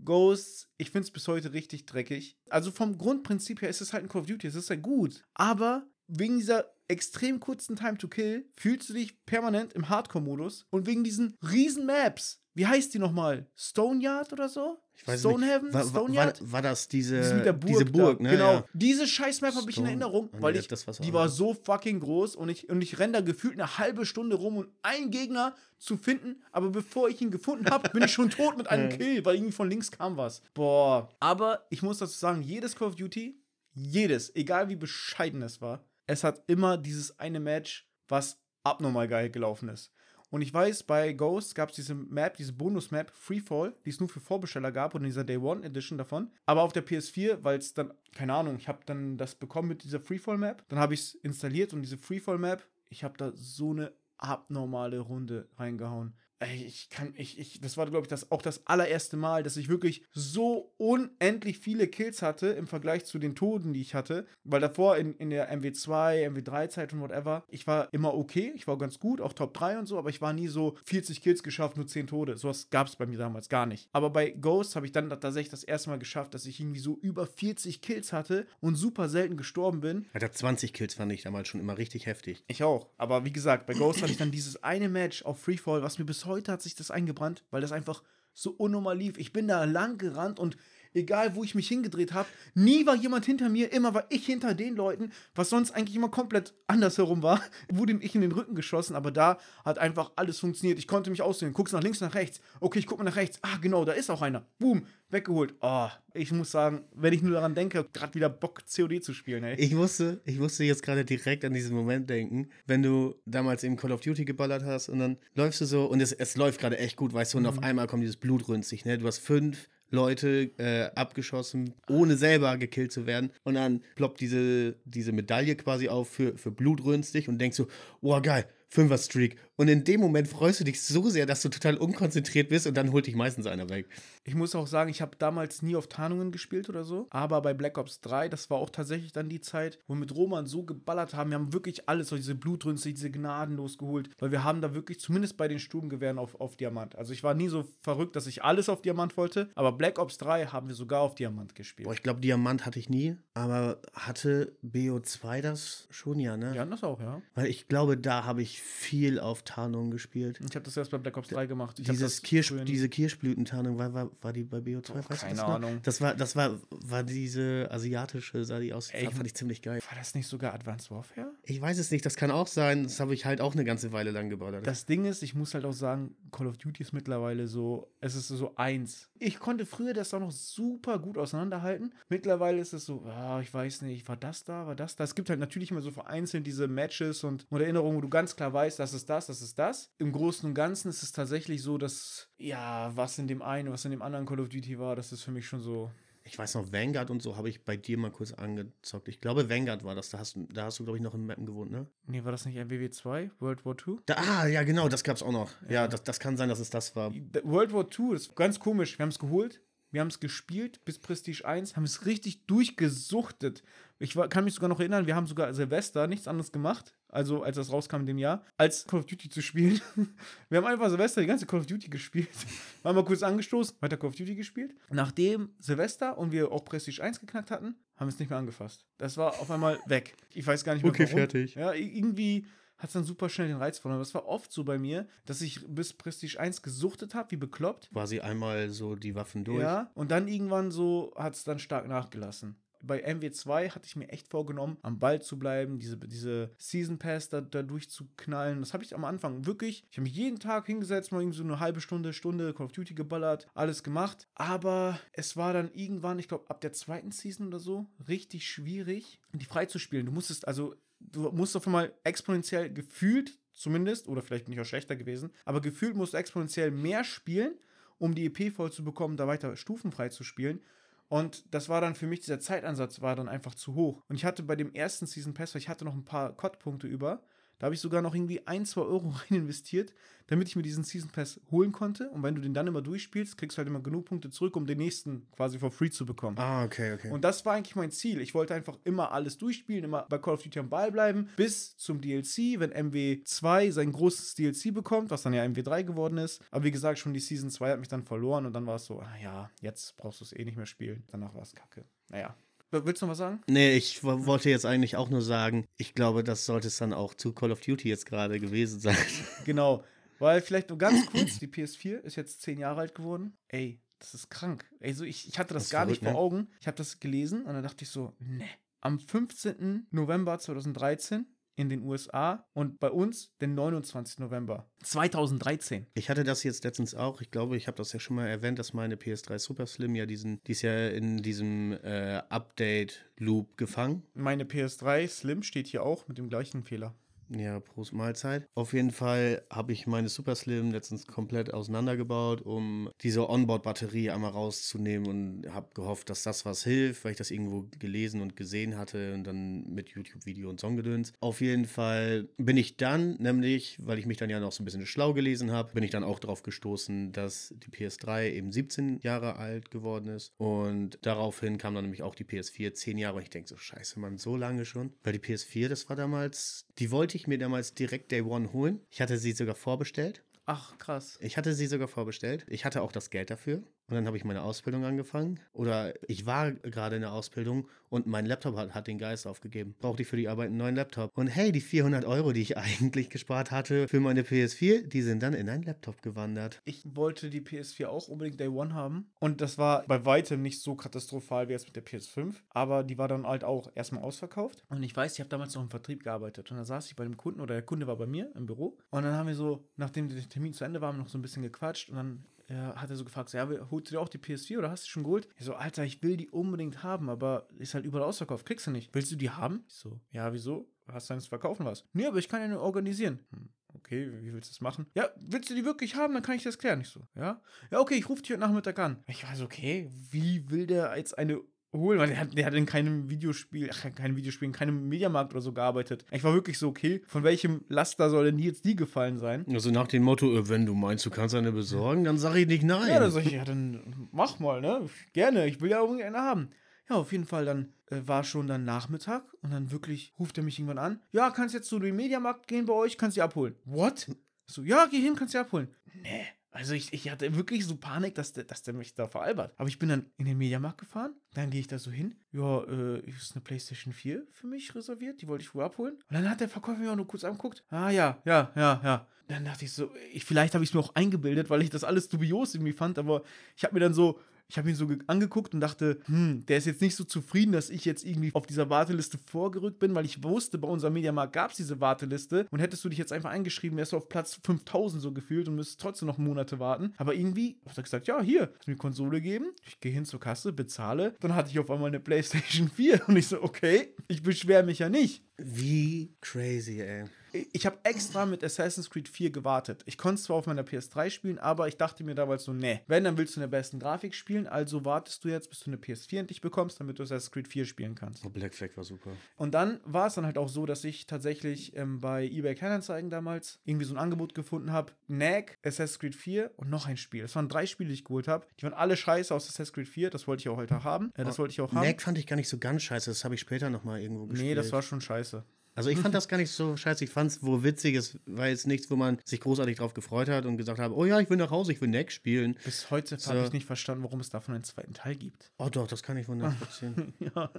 Ghosts, 0.04 0.68
ich 0.78 0.90
finde 0.90 1.06
es 1.06 1.10
bis 1.10 1.28
heute 1.28 1.52
richtig 1.52 1.86
dreckig. 1.86 2.36
Also 2.48 2.70
vom 2.70 2.98
Grundprinzip 2.98 3.62
her 3.62 3.68
ist 3.68 3.80
es 3.80 3.92
halt 3.92 4.04
ein 4.04 4.08
Call 4.08 4.22
of 4.22 4.26
Duty, 4.26 4.46
es 4.46 4.54
ist 4.54 4.70
halt 4.70 4.82
gut. 4.82 5.24
Aber 5.34 5.86
wegen 6.08 6.38
dieser 6.38 6.66
extrem 6.92 7.40
kurzen 7.40 7.74
Time 7.76 7.98
to 7.98 8.06
Kill 8.08 8.44
fühlst 8.54 8.88
du 8.88 8.92
dich 8.94 9.24
permanent 9.26 9.72
im 9.72 9.88
Hardcore-Modus. 9.88 10.66
Und 10.70 10.86
wegen 10.86 11.02
diesen 11.02 11.36
riesen 11.50 11.86
Maps, 11.86 12.40
wie 12.54 12.66
heißt 12.66 12.92
die 12.94 12.98
nochmal? 12.98 13.46
Stone 13.56 14.02
Yard 14.02 14.32
oder 14.32 14.48
so? 14.48 14.78
Ich 14.94 15.08
weiß 15.08 15.20
Stonehaven? 15.20 15.72
War, 15.72 15.80
war, 15.82 15.88
Stone 16.04 16.14
war, 16.14 16.32
war 16.40 16.62
das 16.62 16.86
diese, 16.86 17.34
mit 17.34 17.46
der 17.46 17.54
Burg, 17.54 17.72
diese 17.72 17.84
Burg 17.86 18.20
ne? 18.20 18.30
Genau. 18.32 18.52
Ja. 18.52 18.64
Diese 18.74 19.06
Scheiß-Map 19.06 19.54
habe 19.54 19.70
ich 19.70 19.78
in 19.78 19.86
Erinnerung, 19.86 20.28
nee, 20.32 20.42
weil 20.42 20.52
das- 20.52 20.66
ich, 20.70 20.98
die 20.98 21.12
war 21.14 21.24
nicht. 21.26 21.34
so 21.34 21.54
fucking 21.54 21.98
groß 22.00 22.36
und 22.36 22.50
ich, 22.50 22.68
und 22.68 22.82
ich 22.82 22.98
renne 22.98 23.14
da 23.14 23.20
gefühlt 23.22 23.54
eine 23.54 23.78
halbe 23.78 24.04
Stunde 24.04 24.36
rum, 24.36 24.58
um 24.58 24.66
einen 24.82 25.10
Gegner 25.10 25.54
zu 25.78 25.96
finden. 25.96 26.42
Aber 26.52 26.68
bevor 26.70 27.08
ich 27.08 27.20
ihn 27.22 27.30
gefunden 27.30 27.70
habe, 27.70 27.88
bin 27.88 28.02
ich 28.04 28.12
schon 28.12 28.28
tot 28.30 28.58
mit 28.58 28.68
einem 28.68 28.90
Kill, 28.90 29.24
weil 29.24 29.36
irgendwie 29.36 29.52
von 29.52 29.68
links 29.70 29.90
kam 29.90 30.18
was. 30.18 30.42
Boah. 30.52 31.08
Aber 31.20 31.66
ich 31.70 31.82
muss 31.82 31.98
dazu 31.98 32.16
sagen, 32.18 32.42
jedes 32.42 32.76
Call 32.76 32.88
of 32.88 32.96
Duty, 32.96 33.40
jedes, 33.74 34.34
egal 34.36 34.68
wie 34.68 34.76
bescheiden 34.76 35.40
es 35.42 35.62
war, 35.62 35.82
es 36.06 36.24
hat 36.24 36.42
immer 36.46 36.76
dieses 36.76 37.18
eine 37.18 37.40
Match, 37.40 37.88
was 38.08 38.38
abnormal 38.62 39.08
geil 39.08 39.30
gelaufen 39.30 39.68
ist. 39.68 39.92
Und 40.32 40.40
ich 40.40 40.54
weiß, 40.54 40.84
bei 40.84 41.12
Ghost 41.12 41.54
gab 41.54 41.68
es 41.68 41.76
diese 41.76 41.94
Map, 41.94 42.38
diese 42.38 42.54
Bonus-Map, 42.54 43.12
Freefall, 43.14 43.74
die 43.84 43.90
es 43.90 44.00
nur 44.00 44.08
für 44.08 44.20
Vorbesteller 44.20 44.72
gab 44.72 44.94
und 44.94 45.02
in 45.02 45.08
dieser 45.08 45.24
Day 45.24 45.36
One 45.36 45.62
Edition 45.62 45.98
davon. 45.98 46.30
Aber 46.46 46.62
auf 46.62 46.72
der 46.72 46.86
PS4, 46.86 47.40
weil 47.42 47.58
es 47.58 47.74
dann, 47.74 47.92
keine 48.14 48.32
Ahnung, 48.32 48.56
ich 48.56 48.66
habe 48.66 48.78
dann 48.86 49.18
das 49.18 49.34
bekommen 49.34 49.68
mit 49.68 49.84
dieser 49.84 50.00
Freefall-Map. 50.00 50.64
Dann 50.68 50.78
habe 50.78 50.94
ich 50.94 51.00
es 51.00 51.14
installiert 51.16 51.74
und 51.74 51.82
diese 51.82 51.98
Freefall-Map, 51.98 52.66
ich 52.88 53.04
habe 53.04 53.18
da 53.18 53.32
so 53.34 53.72
eine 53.72 53.92
abnormale 54.16 55.00
Runde 55.00 55.50
reingehauen. 55.58 56.14
Ich 56.50 56.90
kann, 56.90 57.14
ich, 57.16 57.38
ich, 57.38 57.60
das 57.60 57.76
war, 57.76 57.86
glaube 57.86 58.04
ich, 58.04 58.08
das, 58.08 58.30
auch 58.30 58.42
das 58.42 58.66
allererste 58.66 59.16
Mal, 59.16 59.42
dass 59.42 59.56
ich 59.56 59.68
wirklich 59.68 60.04
so 60.12 60.72
unendlich 60.76 61.58
viele 61.58 61.86
Kills 61.86 62.22
hatte 62.22 62.48
im 62.48 62.66
Vergleich 62.66 63.04
zu 63.04 63.18
den 63.18 63.34
Toten, 63.34 63.72
die 63.72 63.80
ich 63.80 63.94
hatte. 63.94 64.26
Weil 64.44 64.60
davor 64.60 64.96
in, 64.96 65.14
in 65.16 65.30
der 65.30 65.52
MW2, 65.56 66.28
MW3-Zeit 66.28 66.92
und 66.92 67.00
whatever, 67.00 67.44
ich 67.48 67.66
war 67.66 67.88
immer 67.92 68.14
okay, 68.14 68.52
ich 68.54 68.66
war 68.66 68.78
ganz 68.78 68.98
gut, 68.98 69.20
auch 69.20 69.32
Top 69.32 69.54
3 69.54 69.78
und 69.78 69.86
so, 69.86 69.98
aber 69.98 70.10
ich 70.10 70.20
war 70.20 70.32
nie 70.32 70.48
so 70.48 70.76
40 70.84 71.22
Kills 71.22 71.42
geschafft, 71.42 71.76
nur 71.76 71.86
10 71.86 72.06
Tode. 72.08 72.36
Sowas 72.36 72.70
gab 72.70 72.86
es 72.86 72.96
bei 72.96 73.06
mir 73.06 73.18
damals 73.18 73.48
gar 73.48 73.66
nicht. 73.66 73.88
Aber 73.92 74.10
bei 74.10 74.30
Ghost 74.30 74.76
habe 74.76 74.86
ich 74.86 74.92
dann 74.92 75.10
tatsächlich 75.10 75.50
das 75.50 75.64
erste 75.64 75.90
Mal 75.90 75.98
geschafft, 75.98 76.34
dass 76.34 76.46
ich 76.46 76.60
irgendwie 76.60 76.80
so 76.80 76.98
über 77.00 77.26
40 77.26 77.80
Kills 77.82 78.12
hatte 78.12 78.46
und 78.60 78.76
super 78.76 79.08
selten 79.08 79.36
gestorben 79.36 79.80
bin. 79.80 80.06
Alter, 80.12 80.32
20 80.32 80.72
Kills 80.72 80.94
fand 80.94 81.12
ich 81.12 81.22
damals 81.22 81.48
schon 81.48 81.60
immer 81.60 81.78
richtig 81.78 82.06
heftig. 82.06 82.42
Ich 82.48 82.62
auch. 82.62 82.88
Aber 82.96 83.24
wie 83.24 83.32
gesagt, 83.32 83.66
bei 83.66 83.74
Ghost 83.74 84.02
hatte 84.02 84.12
ich 84.12 84.18
dann 84.18 84.30
dieses 84.30 84.62
eine 84.62 84.88
Match 84.88 85.24
auf 85.24 85.40
Freefall, 85.40 85.82
was 85.82 85.98
mir 85.98 86.04
bis 86.04 86.24
heute 86.24 86.31
hat 86.48 86.62
sich 86.62 86.74
das 86.74 86.90
eingebrannt, 86.90 87.44
weil 87.50 87.60
das 87.60 87.72
einfach 87.72 88.02
so 88.32 88.50
unnormal 88.50 88.96
lief. 88.96 89.18
Ich 89.18 89.32
bin 89.32 89.48
da 89.48 89.64
lang 89.64 89.98
gerannt 89.98 90.38
und 90.38 90.56
egal 90.94 91.34
wo 91.34 91.44
ich 91.44 91.54
mich 91.54 91.68
hingedreht 91.68 92.12
habe, 92.12 92.28
nie 92.54 92.86
war 92.86 92.94
jemand 92.94 93.24
hinter 93.24 93.48
mir, 93.48 93.72
immer 93.72 93.94
war 93.94 94.06
ich 94.10 94.26
hinter 94.26 94.54
den 94.54 94.76
Leuten, 94.76 95.12
was 95.34 95.50
sonst 95.50 95.72
eigentlich 95.72 95.96
immer 95.96 96.08
komplett 96.08 96.54
andersherum 96.66 97.22
war, 97.22 97.40
wurde 97.72 97.98
ich 98.00 98.14
in 98.14 98.20
den 98.20 98.32
Rücken 98.32 98.54
geschossen, 98.54 98.94
aber 98.96 99.10
da 99.10 99.38
hat 99.64 99.78
einfach 99.78 100.12
alles 100.16 100.38
funktioniert. 100.38 100.78
Ich 100.78 100.88
konnte 100.88 101.10
mich 101.10 101.22
aussehen, 101.22 101.52
guckst 101.52 101.74
nach 101.74 101.82
links, 101.82 102.00
nach 102.00 102.14
rechts. 102.14 102.40
Okay, 102.60 102.78
ich 102.78 102.86
gucke 102.86 103.04
nach 103.04 103.16
rechts. 103.16 103.38
Ah, 103.42 103.58
genau, 103.60 103.84
da 103.84 103.92
ist 103.92 104.10
auch 104.10 104.22
einer. 104.22 104.46
Boom, 104.58 104.86
weggeholt. 105.10 105.54
Oh, 105.60 105.88
ich 106.14 106.32
muss 106.32 106.50
sagen, 106.50 106.84
wenn 106.94 107.12
ich 107.12 107.22
nur 107.22 107.32
daran 107.32 107.54
denke, 107.54 107.86
gerade 107.92 108.14
wieder 108.14 108.28
Bock 108.28 108.62
COD 108.74 109.02
zu 109.02 109.14
spielen, 109.14 109.44
ey. 109.44 109.56
Ich 109.56 109.74
musste, 109.74 110.20
ich 110.24 110.38
musste 110.38 110.64
jetzt 110.64 110.82
gerade 110.82 111.04
direkt 111.04 111.44
an 111.44 111.54
diesen 111.54 111.74
Moment 111.74 112.10
denken, 112.10 112.48
wenn 112.66 112.82
du 112.82 113.14
damals 113.26 113.62
eben 113.64 113.76
Call 113.76 113.92
of 113.92 114.00
Duty 114.00 114.24
geballert 114.24 114.64
hast 114.64 114.88
und 114.88 114.98
dann 114.98 115.18
läufst 115.34 115.60
du 115.60 115.66
so 115.66 115.86
und 115.86 116.00
es, 116.00 116.12
es 116.12 116.36
läuft 116.36 116.60
gerade 116.60 116.78
echt 116.78 116.96
gut, 116.96 117.12
weißt 117.12 117.34
du, 117.34 117.38
und 117.38 117.46
auf 117.46 117.62
einmal 117.62 117.86
kommt 117.86 118.02
dieses 118.02 118.16
Blutrünstig, 118.16 118.84
ne? 118.84 118.98
Du 118.98 119.06
hast 119.06 119.18
fünf 119.18 119.68
Leute 119.92 120.50
äh, 120.58 120.90
abgeschossen, 120.94 121.74
ohne 121.88 122.16
selber 122.16 122.56
gekillt 122.56 122.92
zu 122.92 123.06
werden. 123.06 123.30
Und 123.44 123.54
dann 123.54 123.82
ploppt 123.94 124.20
diese, 124.20 124.74
diese 124.84 125.12
Medaille 125.12 125.54
quasi 125.54 125.88
auf 125.88 126.08
für, 126.08 126.36
für 126.36 126.50
blutrünstig 126.50 127.28
und 127.28 127.38
denkst 127.38 127.56
so, 127.56 127.68
oh 128.00 128.20
geil, 128.20 128.46
Fünfer-Streak. 128.68 129.36
Und 129.56 129.68
in 129.68 129.84
dem 129.84 130.00
Moment 130.00 130.28
freust 130.28 130.60
du 130.60 130.64
dich 130.64 130.82
so 130.82 131.10
sehr, 131.10 131.26
dass 131.26 131.42
du 131.42 131.48
total 131.48 131.76
unkonzentriert 131.76 132.48
bist 132.48 132.66
und 132.66 132.74
dann 132.74 132.92
holt 132.92 133.06
dich 133.06 133.14
meistens 133.14 133.46
einer 133.46 133.68
weg. 133.68 133.86
Ich 134.24 134.34
muss 134.34 134.54
auch 134.54 134.66
sagen, 134.66 134.90
ich 134.90 135.02
habe 135.02 135.16
damals 135.18 135.62
nie 135.62 135.76
auf 135.76 135.88
Tarnungen 135.88 136.32
gespielt 136.32 136.68
oder 136.68 136.84
so, 136.84 137.06
aber 137.10 137.42
bei 137.42 137.52
Black 137.52 137.76
Ops 137.76 138.00
3, 138.00 138.28
das 138.28 138.48
war 138.50 138.58
auch 138.58 138.70
tatsächlich 138.70 139.12
dann 139.12 139.28
die 139.28 139.40
Zeit, 139.40 139.78
wo 139.86 139.94
wir 139.94 140.00
mit 140.00 140.14
Roman 140.14 140.46
so 140.46 140.62
geballert 140.62 141.14
haben. 141.14 141.30
Wir 141.30 141.38
haben 141.38 141.52
wirklich 141.52 141.88
alles, 141.88 142.08
so 142.08 142.16
diese 142.16 142.34
Blutrünste, 142.34 142.90
diese 142.90 143.10
Gnaden 143.10 143.56
losgeholt, 143.56 144.10
weil 144.18 144.30
wir 144.30 144.42
haben 144.42 144.62
da 144.62 144.74
wirklich, 144.74 145.00
zumindest 145.00 145.36
bei 145.36 145.48
den 145.48 145.58
Sturmgewehren, 145.58 146.18
auf, 146.18 146.40
auf 146.40 146.56
Diamant. 146.56 146.96
Also 146.96 147.12
ich 147.12 147.22
war 147.22 147.34
nie 147.34 147.48
so 147.48 147.66
verrückt, 147.82 148.16
dass 148.16 148.26
ich 148.26 148.42
alles 148.42 148.68
auf 148.68 148.80
Diamant 148.80 149.16
wollte, 149.16 149.50
aber 149.54 149.72
Black 149.72 149.98
Ops 149.98 150.16
3 150.18 150.46
haben 150.46 150.68
wir 150.68 150.74
sogar 150.74 151.02
auf 151.02 151.14
Diamant 151.14 151.54
gespielt. 151.54 151.86
Boah, 151.86 151.94
ich 151.94 152.02
glaube, 152.02 152.20
Diamant 152.20 152.64
hatte 152.64 152.78
ich 152.78 152.88
nie, 152.88 153.16
aber 153.34 153.80
hatte 153.92 154.56
BO2 154.64 155.42
das 155.42 155.86
schon, 155.90 156.18
ja, 156.18 156.36
ne? 156.36 156.58
Hatten 156.58 156.70
das 156.70 156.84
auch, 156.84 157.00
ja. 157.00 157.20
Weil 157.34 157.46
ich 157.46 157.68
glaube, 157.68 157.98
da 157.98 158.24
habe 158.24 158.40
ich 158.40 158.62
viel 158.62 159.20
auf 159.20 159.41
Tarnung 159.44 159.90
gespielt. 159.90 160.40
Ich 160.40 160.54
habe 160.54 160.64
das 160.64 160.76
erst 160.76 160.90
bei 160.90 160.98
Black 160.98 161.16
Ops 161.16 161.28
3 161.28 161.46
gemacht. 161.46 161.78
Ich 161.78 161.88
Dieses 161.88 162.22
Kirsch, 162.22 162.52
diese 162.66 162.88
Kirschblütentarnung, 162.88 163.78
war, 163.78 163.92
war, 163.94 164.10
war 164.20 164.32
die 164.32 164.44
bei 164.44 164.58
BO2? 164.58 164.92
Boah, 164.92 164.96
Weißt 164.96 165.10
du 165.10 165.26
keine 165.26 165.34
das? 165.36 165.44
Ahnung. 165.44 165.80
Das 165.82 166.00
war, 166.00 166.14
das 166.14 166.36
war, 166.36 166.58
war 166.70 167.02
diese 167.02 167.68
asiatische, 167.70 168.44
sah 168.44 168.58
die 168.58 168.72
aus. 168.72 168.90
Ey, 168.90 169.10
fand 169.10 169.26
ich 169.26 169.34
ziemlich 169.34 169.62
geil. 169.62 169.80
War 169.88 169.98
das 169.98 170.14
nicht 170.14 170.26
sogar 170.26 170.54
Advanced 170.54 170.90
Warfare? 170.90 171.30
Ich 171.44 171.60
weiß 171.60 171.78
es 171.78 171.90
nicht, 171.90 172.04
das 172.06 172.16
kann 172.16 172.30
auch 172.30 172.46
sein. 172.46 172.84
Das 172.84 173.00
habe 173.00 173.14
ich 173.14 173.24
halt 173.24 173.40
auch 173.40 173.54
eine 173.54 173.64
ganze 173.64 173.92
Weile 173.92 174.10
lang 174.10 174.28
geballert. 174.28 174.66
Das 174.66 174.86
Ding 174.86 175.04
ist, 175.04 175.22
ich 175.22 175.34
muss 175.34 175.54
halt 175.54 175.64
auch 175.64 175.72
sagen, 175.72 176.14
Call 176.30 176.46
of 176.46 176.56
Duty 176.58 176.82
ist 176.82 176.92
mittlerweile 176.92 177.48
so, 177.48 177.90
es 178.00 178.14
ist 178.14 178.28
so 178.28 178.54
eins. 178.56 179.08
Ich 179.18 179.38
konnte 179.38 179.66
früher 179.66 179.92
das 179.92 180.12
auch 180.14 180.20
noch 180.20 180.32
super 180.32 180.98
gut 180.98 181.16
auseinanderhalten. 181.18 181.92
Mittlerweile 182.08 182.60
ist 182.60 182.72
es 182.72 182.86
so, 182.86 183.04
ah, 183.06 183.40
ich 183.40 183.52
weiß 183.52 183.82
nicht, 183.82 184.08
war 184.08 184.16
das 184.16 184.44
da, 184.44 184.66
war 184.66 184.74
das 184.74 184.96
da? 184.96 185.04
Es 185.04 185.14
gibt 185.14 185.30
halt 185.30 185.38
natürlich 185.40 185.70
immer 185.70 185.80
so 185.80 185.90
vereinzelt 185.90 186.46
diese 186.46 186.68
Matches 186.68 187.24
und, 187.24 187.46
und 187.50 187.60
Erinnerungen, 187.60 187.96
wo 187.96 188.00
du 188.00 188.08
ganz 188.08 188.34
klar 188.36 188.52
weißt, 188.52 188.78
das 188.78 188.94
ist 188.94 189.08
das, 189.08 189.26
das 189.26 189.31
ist 189.40 189.58
das. 189.58 189.90
Im 189.98 190.12
Großen 190.12 190.46
und 190.48 190.54
Ganzen 190.54 190.88
ist 190.88 191.02
es 191.02 191.12
tatsächlich 191.12 191.62
so, 191.62 191.78
dass, 191.78 192.28
ja, 192.36 192.90
was 192.94 193.18
in 193.18 193.28
dem 193.28 193.40
einen, 193.40 193.72
was 193.72 193.84
in 193.84 193.90
dem 193.92 194.02
anderen 194.02 194.26
Call 194.26 194.40
of 194.40 194.48
Duty 194.50 194.78
war, 194.78 194.96
das 194.96 195.12
ist 195.12 195.22
für 195.22 195.30
mich 195.30 195.46
schon 195.46 195.60
so, 195.60 195.90
ich 196.24 196.38
weiß 196.38 196.54
noch, 196.54 196.70
Vanguard 196.72 197.10
und 197.10 197.20
so 197.20 197.36
habe 197.36 197.48
ich 197.48 197.64
bei 197.64 197.76
dir 197.76 197.98
mal 197.98 198.12
kurz 198.12 198.32
angezockt. 198.32 199.08
Ich 199.08 199.20
glaube, 199.20 199.50
Vanguard 199.50 199.82
war 199.82 199.96
das. 199.96 200.10
Da 200.10 200.18
hast, 200.20 200.36
du- 200.36 200.46
da 200.52 200.66
hast 200.66 200.78
du, 200.78 200.84
glaube 200.84 200.98
ich, 200.98 201.02
noch 201.02 201.14
in 201.14 201.26
Mappen 201.26 201.46
gewohnt, 201.46 201.72
ne? 201.72 201.88
nee, 202.06 202.22
war 202.22 202.30
das 202.30 202.44
nicht 202.46 202.54
MWW 202.56 202.90
2, 202.90 203.30
World 203.40 203.64
War 203.66 203.76
2? 203.76 204.02
Da, 204.06 204.14
ah, 204.18 204.46
ja, 204.46 204.62
genau, 204.62 204.88
das 204.88 205.02
gab 205.02 205.16
es 205.16 205.22
auch 205.24 205.32
noch. 205.32 205.50
Ja, 205.62 205.72
Ja. 205.72 205.88
das, 205.88 206.04
das 206.04 206.20
kann 206.20 206.36
sein, 206.36 206.48
dass 206.48 206.60
es 206.60 206.70
das 206.70 206.94
war. 206.94 207.12
World 207.42 207.72
War 207.72 207.86
II 207.98 208.14
ist 208.14 208.36
ganz 208.36 208.60
komisch. 208.60 208.96
Wir 208.98 209.02
haben 209.02 209.10
es 209.10 209.18
geholt, 209.18 209.60
wir 209.92 210.00
haben 210.00 210.08
es 210.08 210.18
gespielt 210.20 210.84
bis 210.84 210.98
Prestige 210.98 211.44
1, 211.46 211.76
haben 211.76 211.84
es 211.84 212.06
richtig 212.06 212.46
durchgesuchtet. 212.46 213.62
Ich 213.98 214.16
war, 214.16 214.28
kann 214.28 214.44
mich 214.44 214.54
sogar 214.54 214.68
noch 214.68 214.80
erinnern, 214.80 215.06
wir 215.06 215.14
haben 215.14 215.26
sogar 215.26 215.54
Silvester 215.54 216.08
nichts 216.08 216.26
anderes 216.26 216.50
gemacht, 216.50 216.94
also 217.08 217.42
als 217.44 217.56
das 217.56 217.70
rauskam 217.70 218.00
in 218.00 218.06
dem 218.06 218.18
Jahr, 218.18 218.44
als 218.56 218.86
Call 218.86 219.00
of 219.00 219.06
Duty 219.06 219.28
zu 219.28 219.42
spielen. 219.42 219.80
wir 220.48 220.58
haben 220.58 220.66
einfach 220.66 220.88
Silvester 220.88 221.20
die 221.20 221.26
ganze 221.28 221.46
Call 221.46 221.60
of 221.60 221.66
Duty 221.66 221.88
gespielt. 221.88 222.28
Waren 222.82 222.96
mal 222.96 223.04
kurz 223.04 223.22
angestoßen, 223.22 223.76
weiter 223.80 223.96
Call 223.96 224.08
of 224.08 224.16
Duty 224.16 224.34
gespielt. 224.34 224.74
Nachdem 224.90 225.50
Silvester 225.60 226.18
und 226.18 226.32
wir 226.32 226.50
auch 226.50 226.64
Prestige 226.64 227.02
1 227.02 227.20
geknackt 227.20 227.50
hatten, 227.50 227.76
haben 227.96 228.08
wir 228.08 228.12
es 228.14 228.18
nicht 228.18 228.30
mehr 228.30 228.38
angefasst. 228.38 228.84
Das 228.98 229.16
war 229.16 229.38
auf 229.38 229.50
einmal 229.50 229.78
weg. 229.86 230.16
Ich 230.34 230.46
weiß 230.46 230.64
gar 230.64 230.74
nicht 230.74 230.82
mehr 230.82 230.90
Okay, 230.90 231.04
warum. 231.04 231.18
fertig. 231.18 231.54
Ja, 231.54 231.72
irgendwie 231.74 232.46
hat 232.82 232.88
es 232.88 232.94
dann 232.94 233.04
super 233.04 233.28
schnell 233.28 233.46
den 233.46 233.58
Reiz 233.58 233.78
verloren. 233.78 234.00
Das 234.00 234.12
war 234.12 234.26
oft 234.26 234.52
so 234.52 234.64
bei 234.64 234.76
mir, 234.76 235.06
dass 235.24 235.40
ich 235.40 235.64
bis 235.68 235.92
Prestige 235.92 236.40
1 236.40 236.62
gesuchtet 236.62 237.14
habe, 237.14 237.30
wie 237.30 237.36
bekloppt. 237.36 237.90
Quasi 237.92 238.18
einmal 238.18 238.70
so 238.70 238.96
die 238.96 239.14
Waffen 239.14 239.44
durch. 239.44 239.62
Ja, 239.62 239.92
und 239.94 240.10
dann 240.10 240.26
irgendwann 240.26 240.72
so 240.72 241.14
hat 241.16 241.34
es 241.34 241.44
dann 241.44 241.60
stark 241.60 241.86
nachgelassen. 241.86 242.56
Bei 242.80 243.06
MW2 243.06 243.70
hatte 243.70 243.86
ich 243.86 243.94
mir 243.94 244.08
echt 244.08 244.26
vorgenommen, 244.26 244.78
am 244.82 244.98
Ball 244.98 245.22
zu 245.22 245.38
bleiben, 245.38 245.78
diese, 245.78 245.96
diese 245.96 246.50
Season 246.58 246.98
Pass 246.98 247.28
da, 247.28 247.40
da 247.40 247.62
durchzuknallen. 247.62 248.58
Das 248.58 248.74
habe 248.74 248.82
ich 248.82 248.96
am 248.96 249.04
Anfang 249.04 249.46
wirklich. 249.46 249.84
Ich 249.92 249.98
habe 249.98 250.02
mich 250.02 250.16
jeden 250.16 250.40
Tag 250.40 250.66
hingesetzt, 250.66 251.12
mal 251.12 251.20
irgendwie 251.20 251.38
so 251.38 251.44
eine 251.44 251.60
halbe 251.60 251.80
Stunde, 251.80 252.12
Stunde 252.12 252.52
Call 252.52 252.66
of 252.66 252.72
Duty 252.72 252.94
geballert, 252.94 253.46
alles 253.54 253.84
gemacht. 253.84 254.26
Aber 254.34 254.98
es 255.12 255.36
war 255.36 255.52
dann 255.52 255.70
irgendwann, 255.72 256.18
ich 256.18 256.26
glaube, 256.26 256.50
ab 256.50 256.60
der 256.60 256.72
zweiten 256.72 257.12
Season 257.12 257.46
oder 257.46 257.60
so, 257.60 257.86
richtig 258.08 258.48
schwierig, 258.48 259.20
die 259.32 259.44
freizuspielen. 259.44 260.06
Du 260.06 260.10
musstest 260.10 260.48
also, 260.48 260.74
du 261.10 261.30
musst 261.30 261.56
auf 261.56 261.66
einmal 261.66 261.92
exponentiell 262.04 262.72
gefühlt, 262.72 263.38
zumindest, 263.52 264.08
oder 264.08 264.22
vielleicht 264.22 264.46
bin 264.46 264.54
ich 264.54 264.60
auch 264.60 264.64
schlechter 264.64 264.96
gewesen, 264.96 265.30
aber 265.44 265.60
gefühlt 265.60 265.96
musst 265.96 266.14
du 266.14 266.18
exponentiell 266.18 266.70
mehr 266.70 267.04
spielen, 267.04 267.54
um 267.98 268.14
die 268.14 268.26
EP 268.26 268.54
voll 268.54 268.72
zu 268.72 268.84
bekommen, 268.84 269.16
da 269.16 269.26
weiter 269.26 269.56
stufenfrei 269.56 270.08
zu 270.08 270.24
spielen. 270.24 270.60
Und 271.08 271.44
das 271.52 271.68
war 271.68 271.80
dann 271.80 271.94
für 271.94 272.06
mich, 272.06 272.20
dieser 272.20 272.40
Zeitansatz 272.40 273.02
war 273.02 273.14
dann 273.14 273.28
einfach 273.28 273.54
zu 273.54 273.74
hoch. 273.74 274.02
Und 274.08 274.16
ich 274.16 274.24
hatte 274.24 274.42
bei 274.42 274.56
dem 274.56 274.72
ersten 274.72 275.06
Season 275.06 275.34
Pass, 275.34 275.54
weil 275.54 275.60
ich 275.60 275.68
hatte 275.68 275.84
noch 275.84 275.94
ein 275.94 276.04
paar 276.04 276.34
COD-Punkte 276.34 276.86
über, 276.86 277.22
da 277.62 277.66
habe 277.66 277.76
ich 277.76 277.80
sogar 277.80 278.02
noch 278.02 278.12
irgendwie 278.12 278.44
ein, 278.44 278.66
zwei 278.66 278.80
Euro 278.80 279.10
rein 279.30 279.38
investiert, 279.38 279.94
damit 280.26 280.48
ich 280.48 280.56
mir 280.56 280.62
diesen 280.62 280.82
Season 280.82 281.10
Pass 281.10 281.40
holen 281.52 281.70
konnte. 281.70 282.10
Und 282.10 282.24
wenn 282.24 282.34
du 282.34 282.40
den 282.40 282.54
dann 282.54 282.66
immer 282.66 282.82
durchspielst, 282.82 283.38
kriegst 283.38 283.56
du 283.56 283.58
halt 283.58 283.68
immer 283.68 283.78
genug 283.78 284.06
Punkte 284.06 284.30
zurück, 284.30 284.56
um 284.56 284.66
den 284.66 284.78
nächsten 284.78 285.30
quasi 285.30 285.60
for 285.60 285.70
free 285.70 285.88
zu 285.88 286.04
bekommen. 286.04 286.36
Ah, 286.40 286.64
okay, 286.64 286.94
okay. 286.94 287.12
Und 287.12 287.22
das 287.22 287.46
war 287.46 287.54
eigentlich 287.54 287.76
mein 287.76 287.92
Ziel. 287.92 288.20
Ich 288.20 288.34
wollte 288.34 288.52
einfach 288.52 288.80
immer 288.82 289.12
alles 289.12 289.38
durchspielen, 289.38 289.84
immer 289.84 290.06
bei 290.08 290.18
Call 290.18 290.34
of 290.34 290.42
Duty 290.42 290.58
am 290.58 290.70
Ball 290.70 290.90
bleiben, 290.90 291.28
bis 291.36 291.76
zum 291.76 292.00
DLC, 292.00 292.58
wenn 292.58 292.72
MW2 292.72 293.70
sein 293.70 293.92
großes 293.92 294.34
DLC 294.34 294.74
bekommt, 294.74 295.12
was 295.12 295.22
dann 295.22 295.32
ja 295.32 295.44
MW3 295.44 295.84
geworden 295.84 296.18
ist. 296.18 296.42
Aber 296.50 296.64
wie 296.64 296.72
gesagt, 296.72 296.98
schon 296.98 297.14
die 297.14 297.20
Season 297.20 297.48
2 297.48 297.70
hat 297.70 297.78
mich 297.78 297.86
dann 297.86 298.02
verloren 298.02 298.44
und 298.44 298.54
dann 298.54 298.66
war 298.66 298.74
es 298.74 298.86
so, 298.86 298.98
ah 298.98 299.16
ja, 299.22 299.52
jetzt 299.60 299.96
brauchst 299.98 300.18
du 300.18 300.24
es 300.24 300.32
eh 300.32 300.44
nicht 300.44 300.56
mehr 300.56 300.66
spielen. 300.66 301.04
Danach 301.12 301.32
war 301.32 301.42
es 301.42 301.54
kacke. 301.54 301.84
Naja. 302.10 302.34
Willst 302.72 303.02
du 303.02 303.06
noch 303.06 303.12
was 303.12 303.18
sagen? 303.18 303.40
Nee, 303.46 303.76
ich 303.76 304.02
wo- 304.02 304.26
wollte 304.26 304.48
jetzt 304.50 304.64
eigentlich 304.66 304.96
auch 304.96 305.10
nur 305.10 305.22
sagen, 305.22 305.66
ich 305.76 305.94
glaube, 305.94 306.24
das 306.24 306.46
sollte 306.46 306.68
es 306.68 306.78
dann 306.78 306.92
auch 306.92 307.14
zu 307.14 307.32
Call 307.32 307.52
of 307.52 307.60
Duty 307.60 307.88
jetzt 307.88 308.06
gerade 308.06 308.40
gewesen 308.40 308.80
sein. 308.80 308.96
Genau. 309.44 309.84
Weil 310.18 310.40
vielleicht 310.40 310.68
nur 310.70 310.78
ganz 310.78 311.06
kurz, 311.10 311.38
die 311.38 311.48
PS4 311.48 311.98
ist 312.00 312.16
jetzt 312.16 312.42
zehn 312.42 312.58
Jahre 312.58 312.80
alt 312.80 312.94
geworden. 312.94 313.36
Ey, 313.48 313.80
das 313.98 314.14
ist 314.14 314.30
krank. 314.30 314.64
Ey, 314.80 314.92
so 314.94 315.04
ich, 315.04 315.28
ich 315.28 315.38
hatte 315.38 315.52
das, 315.54 315.64
Das 315.64 315.70
gar 315.70 315.84
nicht 315.86 315.98
verrückt, 315.98 316.16
vor 316.16 316.30
ne? 316.30 316.36
Augen. 316.38 316.48
Ich 316.60 316.66
habe 316.66 316.76
das 316.76 316.98
gelesen 317.00 317.40
und 317.44 317.52
dann 317.54 317.62
dachte 317.62 317.84
ich 317.84 317.90
so, 317.90 318.14
ne. 318.20 318.44
Am 318.80 318.98
15. 318.98 319.86
November 319.92 320.38
2013 320.40 321.26
in 321.54 321.68
den 321.68 321.82
USA 321.82 322.46
und 322.52 322.80
bei 322.80 322.90
uns 322.90 323.36
den 323.40 323.54
29. 323.54 324.18
November 324.18 324.70
2013. 324.82 325.86
Ich 325.94 326.08
hatte 326.08 326.24
das 326.24 326.42
jetzt 326.44 326.64
letztens 326.64 326.94
auch. 326.94 327.20
Ich 327.20 327.30
glaube, 327.30 327.56
ich 327.56 327.66
habe 327.66 327.76
das 327.76 327.92
ja 327.92 328.00
schon 328.00 328.16
mal 328.16 328.26
erwähnt, 328.26 328.58
dass 328.58 328.72
meine 328.72 328.96
PS3 328.96 329.38
Super 329.38 329.66
Slim 329.66 329.94
ja 329.94 330.06
diesen, 330.06 330.40
die 330.46 330.52
ist 330.52 330.62
ja 330.62 330.88
in 330.88 331.18
diesem 331.18 331.72
äh, 331.82 332.22
Update-Loop 332.28 333.56
gefangen. 333.56 334.02
Meine 334.14 334.44
PS3 334.44 335.08
Slim 335.08 335.42
steht 335.42 335.66
hier 335.66 335.82
auch 335.82 336.08
mit 336.08 336.18
dem 336.18 336.28
gleichen 336.28 336.64
Fehler. 336.64 336.94
Ja, 337.34 337.60
Prost 337.60 337.92
Mahlzeit. 337.92 338.46
Auf 338.54 338.74
jeden 338.74 338.90
Fall 338.90 339.42
habe 339.48 339.72
ich 339.72 339.86
meine 339.86 340.08
Super 340.08 340.34
Slim 340.34 340.70
letztens 340.70 341.06
komplett 341.06 341.52
auseinandergebaut, 341.52 342.42
um 342.42 342.90
diese 343.02 343.28
Onboard-Batterie 343.28 344.10
einmal 344.10 344.32
rauszunehmen 344.32 345.08
und 345.08 345.52
habe 345.52 345.70
gehofft, 345.74 346.10
dass 346.10 346.22
das 346.22 346.44
was 346.44 346.64
hilft, 346.64 347.04
weil 347.04 347.12
ich 347.12 347.18
das 347.18 347.30
irgendwo 347.30 347.66
gelesen 347.78 348.20
und 348.20 348.36
gesehen 348.36 348.76
hatte 348.76 349.14
und 349.14 349.24
dann 349.24 349.64
mit 349.64 349.88
YouTube-Video 349.90 350.50
und 350.50 350.60
Songgedöns. 350.60 351.12
Auf 351.20 351.40
jeden 351.40 351.64
Fall 351.64 352.28
bin 352.36 352.56
ich 352.56 352.76
dann, 352.76 353.16
nämlich, 353.16 353.78
weil 353.82 353.98
ich 353.98 354.06
mich 354.06 354.18
dann 354.18 354.28
ja 354.28 354.40
noch 354.40 354.52
so 354.52 354.62
ein 354.62 354.66
bisschen 354.66 354.86
schlau 354.86 355.14
gelesen 355.14 355.50
habe, 355.50 355.72
bin 355.72 355.84
ich 355.84 355.90
dann 355.90 356.04
auch 356.04 356.18
darauf 356.18 356.42
gestoßen, 356.42 357.12
dass 357.12 357.54
die 357.56 357.70
PS3 357.70 358.30
eben 358.30 358.52
17 358.52 359.00
Jahre 359.02 359.36
alt 359.36 359.70
geworden 359.70 360.08
ist 360.08 360.32
und 360.36 360.98
daraufhin 361.02 361.56
kam 361.56 361.74
dann 361.74 361.84
nämlich 361.84 362.02
auch 362.02 362.14
die 362.14 362.24
PS4 362.24 362.74
10 362.74 362.98
Jahre 362.98 363.16
und 363.16 363.22
ich 363.22 363.30
denke 363.30 363.48
so, 363.48 363.56
scheiße, 363.56 363.98
man, 363.98 364.18
so 364.18 364.36
lange 364.36 364.64
schon. 364.64 364.92
Weil 365.02 365.14
die 365.14 365.18
PS4, 365.18 365.68
das 365.68 365.88
war 365.88 365.96
damals, 365.96 366.66
die 366.78 366.90
wollte 366.90 367.16
ich 367.16 367.21
mir 367.26 367.38
damals 367.38 367.74
direkt 367.74 368.12
Day 368.12 368.22
One 368.22 368.52
holen. 368.52 368.80
Ich 368.90 369.00
hatte 369.00 369.18
sie 369.18 369.32
sogar 369.32 369.54
vorbestellt. 369.54 370.22
Ach, 370.44 370.76
krass. 370.78 371.18
Ich 371.20 371.36
hatte 371.36 371.54
sie 371.54 371.66
sogar 371.66 371.88
vorbestellt. 371.88 372.44
Ich 372.48 372.64
hatte 372.64 372.82
auch 372.82 372.92
das 372.92 373.10
Geld 373.10 373.30
dafür. 373.30 373.62
Und 373.92 373.96
dann 373.96 374.06
habe 374.06 374.16
ich 374.16 374.24
meine 374.24 374.40
Ausbildung 374.40 374.86
angefangen. 374.86 375.38
Oder 375.52 375.92
ich 376.08 376.24
war 376.24 376.50
gerade 376.50 376.96
in 376.96 377.02
der 377.02 377.12
Ausbildung 377.12 377.68
und 377.90 378.06
mein 378.06 378.24
Laptop 378.24 378.56
hat, 378.56 378.74
hat 378.74 378.86
den 378.86 378.96
Geist 378.96 379.26
aufgegeben. 379.26 379.74
Brauchte 379.78 380.00
ich 380.00 380.08
für 380.08 380.16
die 380.16 380.30
Arbeit 380.30 380.46
einen 380.46 380.56
neuen 380.56 380.76
Laptop. 380.76 381.10
Und 381.14 381.26
hey, 381.26 381.52
die 381.52 381.60
400 381.60 382.06
Euro, 382.06 382.32
die 382.32 382.40
ich 382.40 382.56
eigentlich 382.56 383.10
gespart 383.10 383.50
hatte 383.50 383.88
für 383.88 384.00
meine 384.00 384.22
PS4, 384.22 384.86
die 384.86 385.02
sind 385.02 385.22
dann 385.22 385.34
in 385.34 385.46
einen 385.50 385.62
Laptop 385.64 386.00
gewandert. 386.00 386.62
Ich 386.64 386.96
wollte 386.96 387.28
die 387.28 387.42
PS4 387.42 387.84
auch 387.88 388.08
unbedingt 388.08 388.40
Day 388.40 388.48
One 388.48 388.72
haben. 388.72 389.10
Und 389.20 389.42
das 389.42 389.58
war 389.58 389.86
bei 389.86 390.06
weitem 390.06 390.40
nicht 390.40 390.62
so 390.62 390.74
katastrophal 390.74 391.48
wie 391.48 391.52
jetzt 391.52 391.66
mit 391.66 391.76
der 391.76 391.84
PS5. 391.84 392.32
Aber 392.48 392.84
die 392.84 392.96
war 392.96 393.08
dann 393.08 393.26
halt 393.26 393.44
auch 393.44 393.70
erstmal 393.74 394.02
ausverkauft. 394.02 394.64
Und 394.70 394.82
ich 394.82 394.96
weiß, 394.96 395.12
ich 395.12 395.20
habe 395.20 395.28
damals 395.28 395.54
noch 395.54 395.60
im 395.60 395.68
Vertrieb 395.68 396.02
gearbeitet. 396.02 396.50
Und 396.50 396.56
da 396.56 396.64
saß 396.64 396.86
ich 396.86 396.96
bei 396.96 397.04
dem 397.04 397.18
Kunden 397.18 397.42
oder 397.42 397.52
der 397.52 397.62
Kunde 397.62 397.86
war 397.86 397.96
bei 397.96 398.06
mir 398.06 398.32
im 398.34 398.46
Büro. 398.46 398.78
Und 398.88 399.02
dann 399.02 399.12
haben 399.12 399.26
wir 399.26 399.34
so, 399.34 399.68
nachdem 399.76 400.08
der 400.08 400.26
Termin 400.30 400.54
zu 400.54 400.64
Ende 400.64 400.80
war, 400.80 400.94
noch 400.94 401.08
so 401.08 401.18
ein 401.18 401.22
bisschen 401.22 401.42
gequatscht. 401.42 401.90
Und 401.90 401.96
dann 401.96 402.24
ja, 402.48 402.74
hat 402.76 402.90
er 402.90 402.96
so 402.96 403.04
gefragt, 403.04 403.30
so, 403.30 403.38
ja, 403.38 403.48
holst 403.70 403.90
du 403.90 403.94
dir 403.94 404.00
auch 404.00 404.08
die 404.08 404.18
PS4 404.18 404.58
oder 404.58 404.70
hast 404.70 404.84
du 404.84 404.90
schon 404.90 405.04
geholt? 405.04 405.28
Ich 405.36 405.44
so, 405.44 405.54
Alter, 405.54 405.84
ich 405.84 406.02
will 406.02 406.16
die 406.16 406.28
unbedingt 406.30 406.82
haben, 406.82 407.08
aber 407.08 407.48
ist 407.58 407.74
halt 407.74 407.84
überall 407.84 408.04
ausverkauft. 408.04 408.46
Kriegst 408.46 408.66
du 408.66 408.70
nicht. 408.70 408.94
Willst 408.94 409.10
du 409.12 409.16
die 409.16 409.30
haben? 409.30 409.64
Ich 409.68 409.74
so, 409.74 410.00
ja, 410.10 410.32
wieso? 410.32 410.68
Hast 410.88 411.08
du 411.08 411.14
Angst, 411.14 411.28
verkaufen 411.28 411.64
was? 411.64 411.84
Nee, 411.92 412.06
aber 412.06 412.18
ich 412.18 412.28
kann 412.28 412.40
ja 412.40 412.48
nur 412.48 412.60
organisieren. 412.60 413.20
Hm, 413.30 413.48
okay, 413.74 414.10
wie 414.20 414.32
willst 414.32 414.50
du 414.50 414.54
das 414.54 414.60
machen? 414.60 414.86
Ja, 414.94 415.08
willst 415.16 415.48
du 415.50 415.54
die 415.54 415.64
wirklich 415.64 415.96
haben? 415.96 416.14
Dann 416.14 416.22
kann 416.22 416.36
ich 416.36 416.42
das 416.42 416.58
klären. 416.58 416.80
Ich 416.80 416.88
so, 416.88 417.06
ja? 417.14 417.40
Ja, 417.70 417.80
okay, 417.80 417.94
ich 417.94 418.08
rufe 418.08 418.22
dich 418.22 418.32
heute 418.32 418.40
Nachmittag 418.40 418.78
an. 418.78 419.02
Ich 419.06 419.24
war 419.24 419.34
so, 419.36 419.44
okay, 419.44 419.88
wie 420.10 420.50
will 420.50 420.66
der 420.66 420.96
jetzt 420.96 421.16
eine 421.18 421.40
holen, 421.72 421.98
weil 421.98 422.08
der 422.08 422.18
hat, 422.18 422.36
der 422.36 422.46
hat 422.46 422.54
in 422.54 422.66
keinem 422.66 423.08
Videospiel, 423.08 423.70
ach, 423.72 423.84
in 423.84 423.94
keinem 423.94 424.16
Videospiel, 424.16 424.46
in 424.46 424.52
keinem 424.52 424.88
Mediamarkt 424.88 425.32
oder 425.32 425.40
so 425.40 425.52
gearbeitet. 425.52 426.04
Ich 426.10 426.22
war 426.22 426.34
wirklich 426.34 426.58
so, 426.58 426.68
okay, 426.68 427.02
von 427.06 427.24
welchem 427.24 427.64
Laster 427.68 428.10
soll 428.10 428.26
denn 428.26 428.38
jetzt 428.38 428.64
die 428.64 428.76
gefallen 428.76 429.18
sein? 429.18 429.44
Also 429.50 429.70
nach 429.70 429.88
dem 429.88 430.02
Motto, 430.02 430.36
äh, 430.36 430.48
wenn 430.48 430.66
du 430.66 430.74
meinst, 430.74 431.06
du 431.06 431.10
kannst 431.10 431.34
eine 431.34 431.52
besorgen, 431.52 432.04
dann 432.04 432.18
sage 432.18 432.40
ich 432.40 432.46
nicht 432.46 432.62
nein. 432.62 432.88
Ja, 432.88 433.00
dann 433.00 433.10
sag 433.10 433.24
ich, 433.24 433.32
ja, 433.32 433.44
dann 433.44 434.08
mach 434.12 434.38
mal, 434.38 434.60
ne? 434.60 434.88
Gerne, 435.12 435.46
ich 435.46 435.60
will 435.60 435.70
ja 435.70 435.80
irgendwie 435.80 436.04
eine 436.04 436.18
haben. 436.18 436.50
Ja, 436.90 436.96
auf 436.96 437.12
jeden 437.12 437.26
Fall, 437.26 437.44
dann 437.44 437.72
äh, 437.90 438.00
war 438.06 438.24
schon 438.24 438.46
dann 438.46 438.64
Nachmittag 438.64 439.24
und 439.42 439.52
dann 439.52 439.70
wirklich 439.70 440.12
ruft 440.18 440.36
er 440.36 440.44
mich 440.44 440.58
irgendwann 440.58 440.78
an. 440.78 441.00
Ja, 441.12 441.30
kannst 441.30 441.54
jetzt 441.54 441.68
zu 441.68 441.78
dem 441.78 441.96
Mediamarkt 441.96 442.48
gehen 442.48 442.66
bei 442.66 442.74
euch, 442.74 442.98
kannst 442.98 443.14
sie 443.14 443.22
abholen. 443.22 443.54
What? 443.64 444.10
So, 444.46 444.62
ja, 444.62 444.86
geh 444.90 445.00
hin, 445.00 445.14
kannst 445.16 445.32
sie 445.32 445.38
abholen. 445.38 445.68
Nee. 445.94 446.26
Also 446.52 446.74
ich, 446.74 446.92
ich 446.92 447.10
hatte 447.10 447.34
wirklich 447.34 447.66
so 447.66 447.76
Panik, 447.76 448.14
dass 448.14 448.34
der, 448.34 448.44
dass 448.44 448.62
der 448.62 448.74
mich 448.74 448.94
da 448.94 449.08
veralbert. 449.08 449.54
Aber 449.56 449.68
ich 449.68 449.78
bin 449.78 449.88
dann 449.88 450.06
in 450.18 450.26
den 450.26 450.36
Mediamarkt 450.36 450.78
gefahren, 450.78 451.14
dann 451.32 451.50
gehe 451.50 451.60
ich 451.60 451.66
da 451.66 451.78
so 451.78 451.90
hin. 451.90 452.14
Ja, 452.30 452.62
äh, 452.64 453.00
ist 453.08 453.32
eine 453.32 453.40
Playstation 453.40 453.94
4 453.94 454.26
für 454.30 454.46
mich 454.46 454.74
reserviert, 454.74 455.22
die 455.22 455.28
wollte 455.28 455.42
ich 455.44 455.54
wohl 455.54 455.64
abholen. 455.64 455.94
Und 455.94 456.14
dann 456.14 456.28
hat 456.28 456.40
der 456.40 456.50
Verkäufer 456.50 456.78
mir 456.78 456.92
auch 456.92 456.96
nur 456.96 457.08
kurz 457.08 457.24
angeguckt. 457.24 457.64
Ah 457.70 457.90
ja, 457.90 458.20
ja, 458.26 458.52
ja, 458.54 458.80
ja. 458.84 459.06
Dann 459.28 459.46
dachte 459.46 459.64
ich 459.64 459.72
so, 459.72 459.90
ich, 460.12 460.26
vielleicht 460.26 460.52
habe 460.52 460.62
ich 460.62 460.70
es 460.70 460.74
mir 460.74 460.80
auch 460.80 460.94
eingebildet, 460.94 461.48
weil 461.48 461.62
ich 461.62 461.70
das 461.70 461.84
alles 461.84 462.08
dubios 462.08 462.54
irgendwie 462.54 462.74
fand, 462.74 462.98
aber 462.98 463.22
ich 463.56 463.64
habe 463.64 463.72
mir 463.72 463.80
dann 463.80 463.94
so 463.94 464.20
ich 464.52 464.58
habe 464.58 464.68
ihn 464.68 464.76
so 464.76 464.86
angeguckt 465.06 465.54
und 465.54 465.60
dachte, 465.60 466.00
hm, 466.04 466.44
der 466.44 466.58
ist 466.58 466.66
jetzt 466.66 466.82
nicht 466.82 466.94
so 466.94 467.04
zufrieden, 467.04 467.52
dass 467.52 467.70
ich 467.70 467.86
jetzt 467.86 468.04
irgendwie 468.04 468.34
auf 468.34 468.46
dieser 468.46 468.68
Warteliste 468.68 469.16
vorgerückt 469.16 469.78
bin, 469.78 469.94
weil 469.94 470.04
ich 470.04 470.22
wusste, 470.22 470.58
bei 470.58 470.68
unserem 470.68 470.92
Mediamarkt 470.92 471.32
gab 471.32 471.52
es 471.52 471.56
diese 471.56 471.80
Warteliste 471.80 472.46
und 472.50 472.60
hättest 472.60 472.84
du 472.84 472.90
dich 472.90 472.98
jetzt 472.98 473.14
einfach 473.14 473.30
eingeschrieben, 473.30 473.78
wärst 473.78 473.92
du 473.92 473.96
auf 473.96 474.10
Platz 474.10 474.38
5000 474.44 475.00
so 475.00 475.12
gefühlt 475.12 475.48
und 475.48 475.54
müsstest 475.54 475.80
trotzdem 475.80 476.06
noch 476.06 476.18
Monate 476.18 476.58
warten. 476.58 476.92
Aber 476.98 477.14
irgendwie 477.14 477.56
hat 477.66 477.78
er 477.78 477.82
gesagt, 477.82 478.06
ja, 478.06 478.20
hier, 478.20 478.52
hast 478.58 478.68
mir 478.68 478.76
Konsole 478.76 479.22
geben, 479.22 479.46
ich 479.66 479.80
gehe 479.80 479.90
hin 479.90 480.04
zur 480.04 480.20
Kasse, 480.20 480.52
bezahle, 480.52 481.14
dann 481.20 481.34
hatte 481.34 481.48
ich 481.48 481.58
auf 481.58 481.70
einmal 481.70 481.88
eine 481.88 482.00
Playstation 482.00 482.68
4 482.68 483.08
und 483.08 483.16
ich 483.16 483.28
so, 483.28 483.42
okay, 483.42 483.94
ich 484.06 484.22
beschwere 484.22 484.64
mich 484.64 484.80
ja 484.80 484.90
nicht. 484.90 485.24
Wie 485.38 486.14
crazy, 486.20 486.82
ey. 486.82 487.04
Ich 487.32 487.66
habe 487.66 487.78
extra 487.84 488.26
mit 488.26 488.44
Assassin's 488.44 488.90
Creed 488.90 489.08
4 489.08 489.30
gewartet. 489.30 489.82
Ich 489.86 489.96
konnte 489.96 490.16
es 490.16 490.24
zwar 490.24 490.36
auf 490.36 490.46
meiner 490.46 490.62
PS3 490.62 491.10
spielen, 491.10 491.38
aber 491.38 491.68
ich 491.68 491.76
dachte 491.76 492.04
mir 492.04 492.14
damals 492.14 492.44
so, 492.44 492.52
nee, 492.52 492.80
wenn, 492.86 493.04
dann 493.04 493.16
willst 493.16 493.36
du 493.36 493.40
in 493.40 493.42
der 493.42 493.56
besten 493.56 493.78
Grafik 493.78 494.14
spielen, 494.14 494.46
also 494.46 494.84
wartest 494.84 495.24
du 495.24 495.28
jetzt, 495.28 495.48
bis 495.48 495.60
du 495.60 495.70
eine 495.70 495.78
PS4 495.78 496.20
endlich 496.20 496.40
bekommst, 496.40 496.80
damit 496.80 496.98
du 496.98 497.02
Assassin's 497.02 497.30
Creed 497.30 497.48
4 497.48 497.64
spielen 497.64 497.94
kannst. 497.94 498.24
Oh, 498.26 498.28
Black 498.28 498.54
Flag 498.54 498.70
war 498.76 498.84
super. 498.84 499.10
Und 499.36 499.54
dann 499.54 499.80
war 499.84 500.08
es 500.08 500.14
dann 500.14 500.26
halt 500.26 500.38
auch 500.38 500.48
so, 500.48 500.66
dass 500.66 500.84
ich 500.84 501.06
tatsächlich 501.06 501.76
ähm, 501.76 502.00
bei 502.00 502.26
eBay 502.26 502.54
Kleinanzeigen 502.54 503.10
damals 503.10 503.60
irgendwie 503.64 503.86
so 503.86 503.94
ein 503.94 503.98
Angebot 503.98 504.34
gefunden 504.34 504.72
habe, 504.72 504.92
NAG, 505.08 505.58
Assassin's 505.64 505.98
Creed 505.98 506.14
4 506.14 506.50
und 506.56 506.70
noch 506.70 506.86
ein 506.86 506.96
Spiel. 506.96 507.22
Das 507.22 507.34
waren 507.34 507.48
drei 507.48 507.66
Spiele, 507.66 507.88
die 507.88 507.94
ich 507.94 508.04
geholt 508.04 508.28
habe. 508.28 508.46
Die 508.60 508.64
waren 508.64 508.74
alle 508.74 508.96
scheiße 508.96 509.34
aus 509.34 509.44
Assassin's 509.44 509.72
Creed 509.72 509.88
4, 509.88 510.10
das 510.10 510.26
wollte 510.26 510.42
ich 510.42 510.48
auch 510.48 510.56
heute 510.56 510.84
haben. 510.84 511.12
Äh, 511.14 511.24
das 511.24 511.38
wollte 511.38 511.52
ich 511.52 511.60
auch 511.60 511.72
haben. 511.72 511.86
NAG 511.86 512.02
fand 512.02 512.18
ich 512.18 512.26
gar 512.26 512.36
nicht 512.36 512.48
so 512.48 512.58
ganz 512.58 512.82
scheiße, 512.82 513.10
das 513.10 513.24
habe 513.24 513.34
ich 513.34 513.40
später 513.40 513.70
nochmal 513.70 514.00
irgendwo 514.00 514.26
gespielt. 514.26 514.50
Nee, 514.50 514.54
das 514.54 514.72
war 514.72 514.82
schon 514.82 515.00
scheiße. 515.00 515.44
Also 515.74 515.90
ich 515.90 515.98
fand 515.98 516.14
das 516.14 516.28
gar 516.28 516.36
nicht 516.36 516.50
so 516.50 516.76
scheiße. 516.76 517.04
Ich 517.04 517.10
fand 517.10 517.30
es 517.30 517.42
wohl 517.42 517.62
witzig. 517.62 517.94
Es 517.94 518.18
war 518.26 518.48
jetzt 518.48 518.66
nichts, 518.66 518.90
wo 518.90 518.96
man 518.96 519.18
sich 519.24 519.40
großartig 519.40 519.78
drauf 519.78 519.94
gefreut 519.94 520.28
hat 520.28 520.46
und 520.46 520.56
gesagt 520.56 520.78
hat, 520.78 520.92
oh 520.92 521.04
ja, 521.04 521.20
ich 521.20 521.30
will 521.30 521.36
nach 521.36 521.50
Hause, 521.50 521.72
ich 521.72 521.80
will 521.80 521.88
Neck 521.88 522.12
spielen. 522.12 522.56
Bis 522.64 522.90
heute 522.90 523.18
so. 523.18 523.30
habe 523.30 523.44
ich 523.44 523.52
nicht 523.52 523.66
verstanden, 523.66 524.04
warum 524.04 524.20
es 524.20 524.30
davon 524.30 524.54
einen 524.54 524.64
zweiten 524.64 524.94
Teil 524.94 525.16
gibt. 525.16 525.50
Oh 525.58 525.68
doch, 525.70 525.86
das 525.86 526.02
kann 526.02 526.16
ich 526.16 526.28
nachvollziehen. 526.28 527.14
ja, 527.34 527.50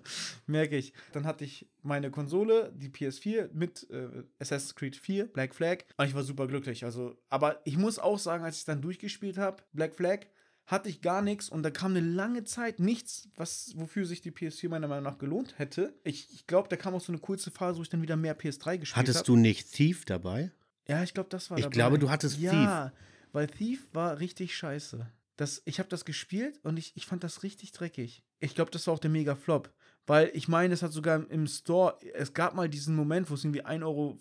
merke 0.48 0.78
ich. 0.78 0.94
Dann 1.12 1.26
hatte 1.26 1.44
ich 1.44 1.68
meine 1.82 2.12
Konsole, 2.12 2.72
die 2.76 2.90
PS4, 2.90 3.50
mit 3.54 3.90
äh, 3.90 4.08
Assassin's 4.40 4.76
Creed 4.76 4.96
4, 4.96 5.26
Black 5.28 5.54
Flag. 5.54 5.80
Und 5.98 6.08
ich 6.08 6.16
war 6.16 6.24
super 6.24 6.48
glücklich. 6.48 6.86
Also, 6.86 7.18
aber 7.30 7.62
ich 7.66 7.78
muss 7.78 8.00
auch 8.00 8.20
sagen, 8.20 8.44
als 8.44 8.58
ich 8.58 8.66
dann 8.66 8.82
durchgespielt 8.82 9.38
habe, 9.38 9.64
Black 9.74 9.96
Flag, 9.96 10.28
hatte 10.66 10.90
ich 10.90 11.02
gar 11.02 11.22
nichts 11.22 11.50
und 11.50 11.64
da 11.64 11.72
kam 11.72 11.92
eine 11.96 12.00
lange 12.06 12.44
Zeit 12.46 12.80
nichts, 12.80 13.28
was, 13.36 13.74
wofür 13.76 14.06
sich 14.06 14.22
die 14.22 14.32
PS4 14.32 14.70
meiner 14.70 14.88
Meinung 14.88 15.04
nach 15.04 15.18
gelohnt 15.18 15.60
hätte. 15.60 15.94
Ich, 16.04 16.32
ich 16.34 16.48
glaube, 16.48 16.70
da 16.70 16.76
kam 16.78 16.94
auch 16.96 17.02
so 17.02 17.12
eine 17.12 17.20
kurze 17.20 17.52
Phase, 17.52 17.80
wo 17.80 17.84
ich 17.84 17.90
dann 17.90 18.02
wieder 18.02 18.16
mehr 18.16 18.38
PS3 18.38 18.78
gespielt 18.78 18.96
habe. 18.96 19.00
Hattest 19.02 19.20
hab. 19.20 19.26
du 19.26 19.36
nicht 19.36 19.72
Thief 19.74 20.06
dabei? 20.06 20.52
Ja, 20.88 21.04
ich 21.04 21.14
glaube, 21.14 21.30
das 21.30 21.50
war 21.50 21.58
Ich 21.58 21.64
dabei. 21.64 21.74
glaube, 21.74 22.00
du 22.00 22.10
hattest 22.10 22.40
ja, 22.40 22.52
Thief. 22.52 22.62
Ja, 22.62 22.94
weil 23.32 23.48
Thief 23.48 23.88
war 23.94 24.20
richtig 24.20 24.56
scheiße. 24.56 25.06
Das, 25.36 25.62
ich 25.66 25.80
habe 25.80 25.90
das 25.90 26.06
gespielt 26.06 26.60
und 26.64 26.78
ich, 26.78 26.94
ich 26.96 27.06
fand 27.08 27.24
das 27.24 27.44
richtig 27.44 27.72
dreckig. 27.72 28.24
Ich 28.40 28.56
glaube, 28.56 28.72
das 28.72 28.86
war 28.88 28.94
auch 28.94 29.00
der 29.00 29.10
Mega-Flop. 29.10 29.74
Weil 30.06 30.32
ich 30.34 30.48
meine, 30.48 30.74
es 30.74 30.84
hat 30.84 30.92
sogar 30.92 31.30
im 31.30 31.48
Store, 31.48 31.98
es 32.14 32.34
gab 32.34 32.56
mal 32.56 32.68
diesen 32.70 32.96
Moment, 32.96 33.30
wo 33.30 33.36
es 33.36 33.44
irgendwie 33.44 33.66
1,25 33.66 33.84
Euro 33.84 34.18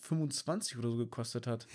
oder 0.79 0.89
so 0.91 0.97
gekostet 0.97 1.47
hat. 1.47 1.67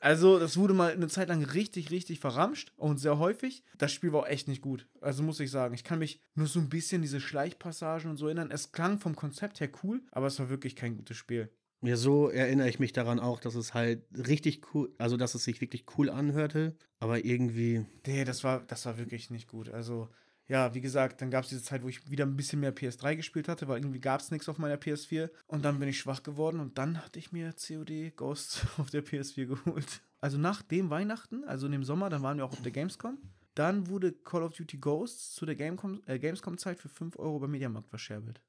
Also, 0.00 0.38
das 0.38 0.56
wurde 0.56 0.74
mal 0.74 0.92
eine 0.92 1.08
Zeit 1.08 1.28
lang 1.28 1.44
richtig, 1.44 1.90
richtig 1.90 2.20
verramscht 2.20 2.72
und 2.76 2.98
sehr 2.98 3.18
häufig. 3.18 3.64
Das 3.76 3.92
Spiel 3.92 4.12
war 4.12 4.20
auch 4.20 4.28
echt 4.28 4.46
nicht 4.46 4.62
gut. 4.62 4.86
Also, 5.00 5.22
muss 5.22 5.40
ich 5.40 5.50
sagen. 5.50 5.74
Ich 5.74 5.84
kann 5.84 5.98
mich 5.98 6.22
nur 6.34 6.46
so 6.46 6.60
ein 6.60 6.68
bisschen 6.68 7.02
diese 7.02 7.20
Schleichpassagen 7.20 8.10
und 8.10 8.16
so 8.16 8.26
erinnern. 8.26 8.50
Es 8.50 8.72
klang 8.72 8.98
vom 8.98 9.16
Konzept 9.16 9.60
her 9.60 9.70
cool, 9.82 10.02
aber 10.12 10.28
es 10.28 10.38
war 10.38 10.48
wirklich 10.48 10.76
kein 10.76 10.96
gutes 10.96 11.16
Spiel. 11.16 11.50
Ja, 11.82 11.96
so 11.96 12.28
erinnere 12.28 12.68
ich 12.68 12.80
mich 12.80 12.92
daran 12.92 13.20
auch, 13.20 13.38
dass 13.38 13.54
es 13.54 13.72
halt 13.72 14.02
richtig 14.12 14.74
cool, 14.74 14.92
also 14.98 15.16
dass 15.16 15.36
es 15.36 15.44
sich 15.44 15.60
wirklich 15.60 15.84
cool 15.96 16.10
anhörte, 16.10 16.76
aber 16.98 17.24
irgendwie. 17.24 17.86
Nee, 18.04 18.24
das 18.24 18.42
war, 18.42 18.64
das 18.66 18.84
war 18.86 18.98
wirklich 18.98 19.30
nicht 19.30 19.48
gut. 19.48 19.68
Also, 19.68 20.08
ja, 20.48 20.74
wie 20.74 20.80
gesagt, 20.80 21.20
dann 21.20 21.30
gab 21.30 21.44
es 21.44 21.50
diese 21.50 21.62
Zeit, 21.62 21.82
wo 21.82 21.88
ich 21.88 22.10
wieder 22.10 22.24
ein 22.24 22.34
bisschen 22.34 22.60
mehr 22.60 22.74
PS3 22.74 23.16
gespielt 23.16 23.48
hatte, 23.48 23.68
weil 23.68 23.78
irgendwie 23.78 24.00
gab 24.00 24.20
es 24.20 24.30
nichts 24.30 24.48
auf 24.48 24.56
meiner 24.56 24.76
PS4. 24.76 25.30
Und 25.46 25.64
dann 25.64 25.78
bin 25.78 25.88
ich 25.88 25.98
schwach 25.98 26.22
geworden 26.22 26.58
und 26.60 26.78
dann 26.78 27.04
hatte 27.04 27.18
ich 27.18 27.32
mir 27.32 27.52
COD 27.52 28.16
Ghost 28.16 28.66
auf 28.78 28.88
der 28.88 29.04
PS4 29.04 29.46
geholt. 29.46 30.00
Also 30.20 30.38
nach 30.38 30.62
dem 30.62 30.88
Weihnachten, 30.88 31.44
also 31.44 31.66
in 31.66 31.72
dem 31.72 31.84
Sommer, 31.84 32.08
dann 32.08 32.22
waren 32.22 32.38
wir 32.38 32.46
auch 32.46 32.52
auf 32.52 32.62
der 32.62 32.72
Gamescom. 32.72 33.18
Dann 33.54 33.88
wurde 33.88 34.12
Call 34.12 34.42
of 34.42 34.54
Duty 34.54 34.78
Ghosts 34.78 35.34
zu 35.34 35.44
der 35.44 35.58
äh, 35.60 36.18
Gamescom-Zeit 36.18 36.78
für 36.78 36.88
5 36.88 37.18
Euro 37.18 37.40
beim 37.40 37.50
Mediamarkt 37.50 37.88
verscherbelt. 37.88 38.40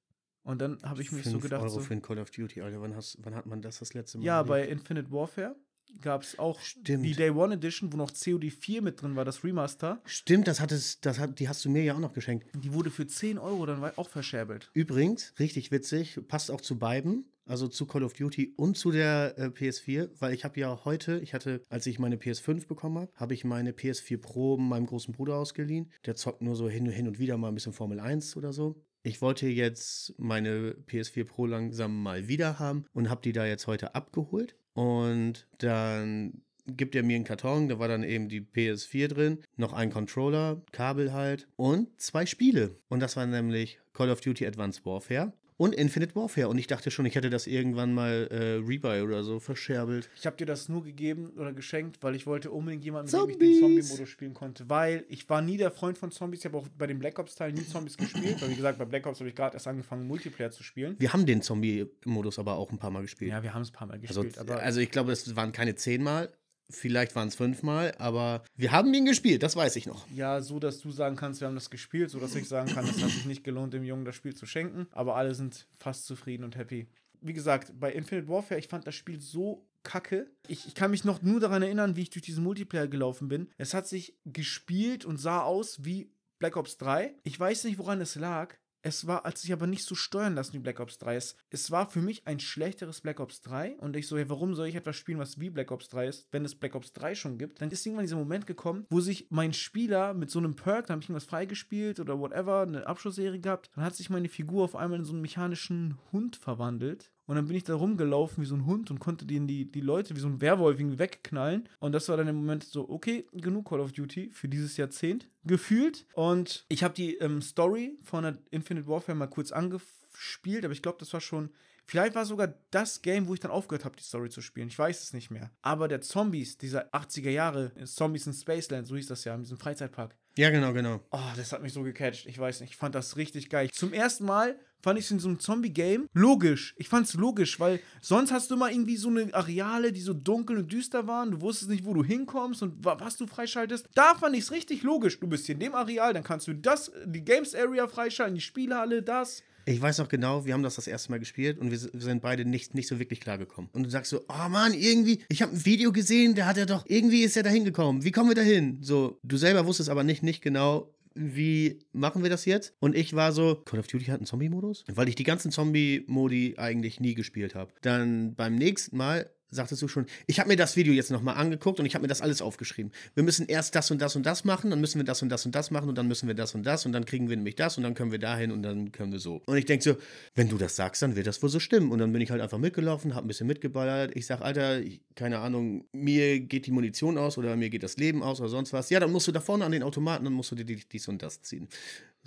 Und 0.44 0.62
dann 0.62 0.82
habe 0.84 1.02
ich 1.02 1.12
mich 1.12 1.26
so 1.26 1.40
gedacht. 1.40 1.62
5 1.62 1.64
Euro 1.64 1.82
so, 1.82 1.82
für 1.82 1.94
ein 1.94 2.02
Call 2.02 2.20
of 2.20 2.32
Duty, 2.32 2.62
Alter. 2.62 2.82
Wann, 2.82 2.96
hast, 2.96 3.18
wann 3.22 3.36
hat 3.36 3.46
man 3.46 3.62
das 3.62 3.80
das 3.80 3.94
letzte 3.94 4.20
Mal? 4.20 4.24
Ja, 4.24 4.38
erlebt? 4.38 4.50
bei 4.50 4.68
Infinite 4.68 5.12
Warfare 5.12 5.56
gab 6.02 6.24
es 6.24 6.40
auch 6.40 6.60
Stimmt. 6.60 7.06
die 7.06 7.14
Day 7.14 7.30
One 7.30 7.56
Edition, 7.56 7.92
wo 7.92 7.98
noch 7.98 8.12
COD 8.12 8.52
4 8.52 8.82
mit 8.82 9.02
drin 9.02 9.16
war, 9.16 9.26
das 9.26 9.44
Remaster. 9.44 10.02
Stimmt, 10.06 10.48
das 10.48 10.60
hattest, 10.60 11.06
das 11.06 11.20
hat, 11.20 11.40
die 11.40 11.50
hast 11.50 11.64
du 11.66 11.70
mir 11.70 11.84
ja 11.84 11.96
auch 11.96 12.00
noch 12.00 12.14
geschenkt. 12.14 12.48
Die 12.56 12.74
wurde 12.74 12.90
für 12.90 13.08
10 13.08 13.38
Euro 13.38 13.66
dann 13.66 13.84
auch 13.84 14.10
verscherbelt. 14.10 14.70
Übrigens, 14.74 15.34
richtig 15.40 15.72
witzig, 15.72 16.20
passt 16.28 16.52
auch 16.52 16.62
zu 16.62 16.78
beiden. 16.78 17.26
Also 17.46 17.68
zu 17.68 17.88
Call 17.88 18.04
of 18.04 18.14
Duty 18.14 18.54
und 18.58 18.78
zu 18.78 18.92
der 18.92 19.34
äh, 19.40 19.46
PS4, 19.46 20.12
weil 20.20 20.36
ich 20.36 20.46
habe 20.46 20.60
ja 20.60 20.86
heute, 20.86 21.18
ich 21.18 21.34
hatte, 21.34 21.66
als 21.68 21.88
ich 21.88 21.98
meine 21.98 22.18
PS5 22.18 22.68
bekommen 22.68 23.00
habe, 23.00 23.12
habe 23.16 23.34
ich 23.34 23.44
meine 23.44 23.72
PS4 23.72 24.20
Pro 24.20 24.58
meinem 24.58 24.86
großen 24.86 25.16
Bruder 25.16 25.36
ausgeliehen. 25.36 25.92
Der 26.06 26.16
zockt 26.16 26.44
nur 26.44 26.56
so 26.56 26.70
hin, 26.70 26.86
hin 26.86 27.08
und 27.08 27.18
wieder 27.18 27.38
mal 27.38 27.48
ein 27.48 27.56
bisschen 27.56 27.74
Formel 27.74 28.00
1 28.00 28.38
oder 28.38 28.54
so 28.54 28.86
ich 29.02 29.22
wollte 29.22 29.48
jetzt 29.48 30.14
meine 30.18 30.76
PS4 30.88 31.24
Pro 31.24 31.46
langsam 31.46 32.02
mal 32.04 32.28
wieder 32.28 32.60
haben 32.60 32.86
und 32.94 33.10
habe 33.10 33.22
die 33.22 33.32
da 33.32 33.46
jetzt 33.46 33.68
heute 33.68 33.96
abgeholt. 33.96 34.56
Und 34.74 35.48
dann 35.58 36.42
gibt 36.68 36.96
er 36.96 37.04
mir 37.04 37.16
einen 37.16 37.26
Karton, 37.26 37.68
da 37.68 37.80
war 37.80 37.88
dann 37.88 38.04
eben 38.04 38.30
die 38.30 38.42
PS4 38.42 39.08
drin, 39.08 39.40
noch 39.58 39.74
ein 39.74 39.92
Controller, 39.92 40.62
Kabel 40.72 41.14
halt 41.14 41.48
und 41.56 42.00
zwei 42.00 42.26
Spiele. 42.26 42.76
Und 42.90 43.00
das 43.00 43.18
war 43.18 43.26
nämlich 43.26 43.80
Call 43.94 44.12
of 44.12 44.22
Duty 44.22 44.46
Advanced 44.46 44.86
Warfare 44.86 45.34
und 45.60 45.76
Infinite 45.76 46.16
Warfare. 46.16 46.48
Und 46.48 46.58
ich 46.58 46.68
dachte 46.68 46.90
schon, 46.90 47.06
ich 47.06 47.16
hätte 47.16 47.30
das 47.30 47.46
irgendwann 47.46 47.94
mal 47.94 48.30
äh, 48.32 48.66
Rebuy 48.66 49.02
oder 49.02 49.24
so 49.24 49.42
verscherbelt. 49.42 50.10
Ich 50.16 50.26
habe 50.26 50.38
dir 50.38 50.46
das 50.46 50.70
nur 50.70 50.86
gegeben 50.86 51.34
oder 51.36 51.52
geschenkt, 51.52 52.02
weil 52.02 52.16
ich 52.16 52.26
wollte 52.26 52.50
unbedingt 52.50 52.86
jemanden, 52.86 53.12
mit 53.12 53.42
dem 53.42 53.50
ich 53.52 53.60
Zombies. 53.60 53.60
den 53.60 53.60
Zombie-Modus 53.60 54.10
spielen 54.10 54.34
konnte. 54.34 54.70
Weil 54.70 55.04
ich 55.10 55.30
war 55.30 55.42
nie 55.42 55.58
der 55.58 55.72
Freund 55.72 55.98
von 55.98 56.12
Zombies. 56.12 56.40
Ich 56.40 56.46
habe 56.46 56.58
auch 56.58 56.68
bei 56.78 56.88
den 56.88 56.98
Black 56.98 57.20
Ops-Teilen 57.20 57.56
nie 57.56 57.68
Zombies 57.68 57.98
gespielt. 57.98 58.42
Weil, 58.42 58.52
wie 58.52 58.56
gesagt, 58.56 58.80
bei 58.80 58.86
Black 58.86 59.06
Ops 59.06 59.20
habe 59.20 59.28
ich 59.28 59.36
gerade 59.36 59.56
erst 59.56 59.68
angefangen, 59.68 60.08
Multiplayer 60.08 60.50
zu 60.50 60.64
spielen. 60.64 60.96
Wir 60.98 61.12
haben 61.12 61.26
den 61.26 61.42
Zombie-Modus 61.42 62.40
aber 62.40 62.56
auch 62.56 62.72
ein 62.72 62.80
paar 62.80 62.92
Mal 62.92 63.02
gespielt. 63.02 63.32
Ja, 63.32 63.44
wir 63.44 63.54
haben 63.54 63.64
es 63.64 63.72
ein 63.72 63.74
paar 63.74 63.88
Mal 63.88 64.00
also, 64.00 64.24
gespielt. 64.24 64.38
aber 64.40 64.62
also 64.62 64.80
ich 64.80 64.92
glaube, 64.92 65.12
es 65.12 65.36
waren 65.36 65.52
keine 65.52 65.76
zehnmal, 65.76 66.32
vielleicht 66.70 67.16
waren 67.16 67.28
es 67.28 67.36
fünfmal, 67.36 67.94
aber 67.98 68.44
wir 68.56 68.72
haben 68.72 68.94
den 68.94 69.06
gespielt, 69.06 69.44
das 69.44 69.56
weiß 69.56 69.76
ich 69.76 69.86
noch. 69.86 70.06
ja, 70.16 70.42
so, 70.42 70.60
dass 70.60 70.80
du 70.80 70.92
sagen 70.92 71.16
kannst, 71.16 71.42
wir 71.42 71.48
haben 71.48 71.56
das 71.56 71.70
gespielt. 71.70 72.10
So, 72.10 72.20
dass 72.20 72.36
ich 72.36 72.48
sagen 72.48 72.72
kann, 72.74 72.86
es 72.86 73.02
hat 73.02 73.10
sich 73.10 73.26
nicht 73.26 73.44
gelohnt, 73.44 73.74
dem 73.74 73.84
Jungen 73.84 74.06
das 74.06 74.16
Spiel 74.16 74.36
zu 74.36 74.46
schenken. 74.46 74.88
Aber 74.92 75.16
alle 75.16 75.34
sind 75.36 75.68
fast 75.78 76.06
zufrieden 76.06 76.44
und 76.44 76.56
happy. 76.56 76.88
Wie 77.22 77.34
gesagt, 77.34 77.74
bei 77.80 77.92
Infinite 77.92 78.28
Warfare, 78.30 78.60
ich 78.60 78.68
fand 78.68 78.88
das 78.88 78.96
Spiel 78.96 79.20
so 79.20 79.68
kacke. 79.84 80.30
Ich, 80.48 80.68
ich 80.68 80.76
kann 80.76 80.92
mich 80.92 81.04
noch 81.04 81.22
nur 81.22 81.40
daran 81.40 81.62
erinnern, 81.62 81.96
wie 81.96 82.04
ich 82.04 82.10
durch 82.10 82.24
diesen 82.24 82.44
Multiplayer 82.44 82.88
gelaufen 82.88 83.28
bin. 83.28 83.50
Es 83.58 83.74
hat 83.74 83.88
sich 83.88 84.18
gespielt 84.26 85.06
und 85.06 85.18
sah 85.18 85.42
aus 85.42 85.84
wie 85.84 86.12
Black 86.40 86.56
Ops 86.56 86.78
3. 86.78 87.14
Ich 87.24 87.40
weiß 87.40 87.66
nicht, 87.66 87.78
woran 87.78 88.00
es 88.02 88.16
lag. 88.16 88.56
Es 88.82 89.08
war, 89.08 89.26
als 89.26 89.42
sich 89.42 89.52
aber 89.52 89.68
nicht 89.68 89.84
so 89.84 89.96
steuern 89.96 90.36
lassen 90.36 90.54
wie 90.54 90.60
Black 90.60 90.80
Ops 90.80 90.98
3 91.00 91.18
ist. 91.18 91.38
Es 91.50 91.70
war 91.70 91.90
für 91.90 92.02
mich 92.02 92.26
ein 92.28 92.40
schlechteres 92.40 93.02
Black 93.02 93.20
Ops 93.20 93.42
3 93.42 93.78
und 93.80 93.96
ich 93.96 94.08
so, 94.08 94.18
ja, 94.18 94.30
warum 94.30 94.56
soll 94.56 94.68
ich 94.68 94.76
etwas 94.76 94.96
spielen, 94.96 95.20
was 95.20 95.40
wie 95.40 95.50
Black 95.50 95.72
Ops 95.72 95.90
3 95.90 96.08
ist, 96.08 96.28
wenn 96.32 96.46
es 96.46 96.56
Black 96.56 96.76
Ops 96.76 96.94
3 96.94 97.16
schon 97.16 97.38
gibt? 97.38 97.62
Dann 97.62 97.72
ist 97.72 97.86
irgendwann 97.86 98.06
dieser 98.06 98.16
Moment 98.16 98.48
gekommen, 98.48 98.86
wo 98.90 99.02
sich 99.02 99.28
mein 99.30 99.54
Spieler 99.54 100.14
mit 100.14 100.32
so 100.32 100.40
einem 100.40 100.56
Perk, 100.56 100.88
da 100.88 100.94
habe 100.94 101.02
ich 101.02 101.10
irgendwas 101.10 101.30
freigespielt 101.30 102.00
oder 102.00 102.20
whatever, 102.20 102.62
eine 102.62 102.88
Abschlussserie 102.88 103.40
gehabt, 103.40 103.70
dann 103.76 103.84
hat 103.84 103.96
sich 103.96 104.10
meine 104.10 104.30
Figur 104.30 104.64
auf 104.64 104.76
einmal 104.76 105.00
in 105.00 105.06
so 105.06 105.14
einen 105.14 105.22
mechanischen 105.22 105.98
Hund 106.12 106.38
verwandelt. 106.38 107.12
Und 107.30 107.36
dann 107.36 107.46
bin 107.46 107.56
ich 107.56 107.64
da 107.64 107.76
rumgelaufen 107.76 108.42
wie 108.42 108.48
so 108.48 108.56
ein 108.56 108.66
Hund 108.66 108.90
und 108.90 108.98
konnte 108.98 109.24
die, 109.24 109.40
die, 109.46 109.72
die 109.72 109.82
Leute 109.82 110.16
wie 110.16 110.20
so 110.20 110.28
ein 110.28 110.42
Werwolf 110.42 110.80
irgendwie 110.80 110.98
wegknallen. 110.98 111.70
Und 111.78 111.92
das 111.92 112.10
war 112.10 112.18
dann 112.18 112.28
im 112.28 112.38
Moment 112.38 112.64
so, 112.64 112.90
okay, 112.90 113.28
genug 113.34 113.70
Call 113.70 113.82
of 113.82 113.92
Duty 113.92 114.32
für 114.34 114.48
dieses 114.48 114.78
Jahrzehnt 114.78 115.30
gefühlt. 115.44 116.08
Und 116.14 116.66
ich 116.70 116.84
habe 116.84 116.96
die 116.96 117.18
ähm, 117.18 117.44
Story 117.44 118.00
von 118.04 118.24
der 118.24 118.40
Infinite 118.50 118.88
Warfare 118.88 119.16
mal 119.16 119.28
kurz 119.28 119.52
angespielt, 119.52 120.66
aber 120.66 120.74
ich 120.74 120.82
glaube, 120.82 120.98
das 121.00 121.14
war 121.14 121.22
schon. 121.22 121.52
Vielleicht 121.86 122.16
war 122.16 122.26
sogar 122.26 122.56
das 122.72 123.04
Game, 123.04 123.28
wo 123.28 123.36
ich 123.36 123.40
dann 123.40 123.52
aufgehört 123.52 123.86
habe, 123.86 123.96
die 123.96 124.04
Story 124.04 124.32
zu 124.32 124.42
spielen. 124.42 124.70
Ich 124.70 124.80
weiß 124.80 125.04
es 125.04 125.14
nicht 125.14 125.30
mehr. 125.30 125.52
Aber 125.62 125.88
der 125.88 126.02
Zombies, 126.02 126.58
dieser 126.58 126.92
80er 126.96 127.30
Jahre, 127.30 127.72
Zombies 127.86 128.26
in 128.26 128.34
Spaceland, 128.34 128.88
so 128.88 128.96
hieß 128.96 129.06
das 129.06 129.24
ja, 129.24 129.36
in 129.36 129.42
diesem 129.42 129.60
Freizeitpark. 129.60 130.16
Ja, 130.36 130.50
genau, 130.50 130.74
genau. 130.74 131.00
Oh, 131.12 131.20
das 131.36 131.52
hat 131.52 131.62
mich 131.62 131.74
so 131.74 131.84
gecatcht. 131.84 132.26
Ich 132.26 132.40
weiß 132.40 132.62
nicht. 132.62 132.72
Ich 132.72 132.78
fand 132.78 132.96
das 132.96 133.18
richtig 133.18 133.50
geil. 133.50 133.70
Zum 133.72 133.94
ersten 133.94 134.26
Mal 134.26 134.56
fand 134.82 134.98
ich 135.00 135.06
es 135.06 135.12
in 135.12 135.20
so 135.20 135.28
einem 135.28 135.40
Zombie-Game 135.40 136.08
logisch. 136.14 136.74
Ich 136.78 136.88
fand 136.90 137.08
es 137.08 137.14
logisch, 137.14 137.60
weil 137.60 137.80
sonst 138.02 138.32
hast 138.32 138.50
du 138.50 138.56
immer 138.56 138.72
irgendwie 138.72 138.98
so 138.98 139.10
eine 139.10 139.34
Areale, 139.34 139.92
die 139.92 140.02
so 140.02 140.14
dunkel 140.14 140.58
und 140.58 140.72
düster 140.72 141.08
waren. 141.08 141.32
Du 141.32 141.42
wusstest 141.42 141.70
nicht, 141.70 141.86
wo 141.86 141.94
du 141.94 142.04
hinkommst 142.04 142.62
und 142.64 142.84
wa- 142.86 142.98
was 143.00 143.18
du 143.18 143.28
freischaltest. 143.28 143.88
Da 143.96 144.16
fand 144.16 144.36
ich 144.36 144.44
es 144.44 144.52
richtig 144.52 144.84
logisch. 144.84 145.20
Du 145.20 145.28
bist 145.28 145.46
hier 145.46 145.56
in 145.56 145.60
dem 145.60 145.76
Areal, 145.76 146.14
dann 146.14 146.24
kannst 146.24 146.48
du 146.48 146.54
das, 146.54 146.92
die 147.06 147.24
Games 147.24 147.54
Area 147.56 147.88
freischalten, 147.88 148.36
die 148.36 148.42
Spielhalle, 148.42 149.04
das. 149.04 149.44
Ich 149.66 149.80
weiß 149.80 150.00
noch 150.00 150.08
genau, 150.08 150.46
wir 150.46 150.54
haben 150.54 150.64
das 150.64 150.76
das 150.78 150.88
erste 150.88 151.12
Mal 151.12 151.20
gespielt 151.20 151.60
und 151.60 151.70
wir 151.70 151.78
sind 151.78 152.22
beide 152.24 152.44
nicht, 152.44 152.74
nicht 152.74 152.88
so 152.88 152.98
wirklich 152.98 153.20
klargekommen. 153.20 153.70
Und 153.74 153.84
du 153.84 153.90
sagst 153.90 154.10
so, 154.10 154.22
oh 154.28 154.50
Mann, 154.50 154.74
irgendwie, 154.74 155.22
ich 155.30 155.44
habe 155.44 155.52
ein 155.52 155.64
Video 155.64 155.92
gesehen, 155.92 156.34
da 156.34 156.46
hat 156.48 156.58
er 156.58 156.66
doch, 156.66 156.86
irgendwie 156.88 157.22
ist 157.22 157.38
er 157.38 157.44
da 157.44 157.52
hingekommen. 157.52 158.04
Wie 158.04 158.12
kommen 158.12 158.30
wir 158.30 158.36
da 158.36 158.42
hin? 158.42 158.80
So, 158.82 159.20
du 159.22 159.38
selber 159.38 159.68
wusstest 159.68 159.90
aber 159.90 160.04
nicht, 160.04 160.24
nicht 160.24 160.42
genau, 160.42 160.92
wie 161.14 161.80
machen 161.92 162.24
wir 162.24 162.30
das 162.30 162.46
jetzt? 162.46 162.74
Und 162.80 162.96
ich 162.96 163.16
war 163.16 163.32
so, 163.32 163.56
Call 163.56 163.80
of 163.80 163.88
Duty 163.88 164.06
hat 164.06 164.18
einen 164.18 164.26
Zombie-Modus? 164.26 164.86
Weil 164.88 165.10
ich 165.10 165.16
die 165.16 165.24
ganzen 165.24 165.52
Zombie-Modi 165.52 166.56
eigentlich 166.58 167.00
nie 167.00 167.14
gespielt 167.14 167.56
habe. 167.56 167.74
Dann 167.82 168.36
beim 168.36 168.56
nächsten 168.56 168.98
Mal 168.98 169.30
sagtest 169.52 169.82
du 169.82 169.88
schon, 169.88 170.06
ich 170.28 170.40
habe 170.40 170.50
mir 170.50 170.56
das 170.56 170.76
Video 170.76 170.94
jetzt 170.94 171.12
nochmal 171.12 171.36
angeguckt 171.36 171.80
und 171.80 171.86
ich 171.86 171.96
habe 171.96 172.04
mir 172.04 172.08
das 172.08 172.22
alles 172.22 172.42
aufgeschrieben. 172.42 172.92
Wir 173.16 173.24
müssen 173.24 173.48
erst 173.48 173.76
das 173.76 173.90
und 173.92 174.02
das 174.02 174.16
und 174.16 174.26
das 174.26 174.44
machen, 174.46 174.70
dann 174.70 174.80
müssen 174.80 175.00
wir 175.00 175.06
das 175.06 175.22
und 175.22 175.30
das 175.30 175.46
und 175.46 175.56
das 175.56 175.72
machen 175.72 175.90
und 175.90 175.98
dann 175.98 176.08
müssen 176.08 176.28
wir 176.28 176.36
das 176.36 176.56
und 176.56 176.64
das 176.64 176.86
und 176.86 176.92
dann 176.92 177.06
kriegen 177.06 177.30
wir 177.30 177.36
nämlich 177.36 177.56
das 177.56 177.78
und 177.78 177.84
dann 177.84 177.94
können 177.94 178.12
wir 178.12 178.20
dahin 178.20 178.52
und 178.52 178.62
dann 178.64 178.92
können 178.92 179.12
wir 179.12 179.20
so. 179.20 179.42
Und 179.46 179.58
ich 179.58 179.66
denke 179.66 179.84
so, 179.84 179.96
wenn 180.36 180.50
du 180.50 180.58
das 180.58 180.76
sagst, 180.76 181.02
dann 181.02 181.16
wird 181.16 181.28
das 181.28 181.42
wohl 181.42 181.50
so 181.50 181.60
stimmen. 181.60 181.92
Und 181.92 182.00
dann 182.00 182.12
bin 182.14 182.22
ich 182.22 182.32
halt 182.32 182.42
einfach 182.42 182.58
mitgelaufen, 182.58 183.16
habe 183.16 183.26
ein 183.26 183.28
bisschen 183.28 183.48
mitgeballert. 183.48 184.16
Ich 184.16 184.26
sag, 184.26 184.42
Alter, 184.42 184.80
ich, 184.82 185.02
keine 185.16 185.40
Ahnung, 185.40 185.86
mir 185.92 186.40
geht 186.40 186.66
die 186.68 186.72
Munition 186.72 187.18
aus 187.18 187.38
oder 187.38 187.56
mir 187.56 187.70
geht 187.70 187.84
das 187.84 187.98
Leben 187.98 188.22
aus 188.24 188.40
oder 188.40 188.50
sonst 188.50 188.74
was. 188.74 188.90
Ja, 188.90 189.00
dann 189.00 189.12
musst 189.12 189.28
du 189.28 189.32
da 189.32 189.40
vorne 189.42 189.66
an 189.66 189.72
den 189.72 189.84
Automaten, 189.84 190.24
dann 190.26 190.34
musst 190.34 190.52
du 190.52 190.56
dir 190.56 190.66
die- 190.66 190.84
dies 190.92 191.08
und 191.08 191.22
das 191.22 191.42
ziehen. 191.42 191.68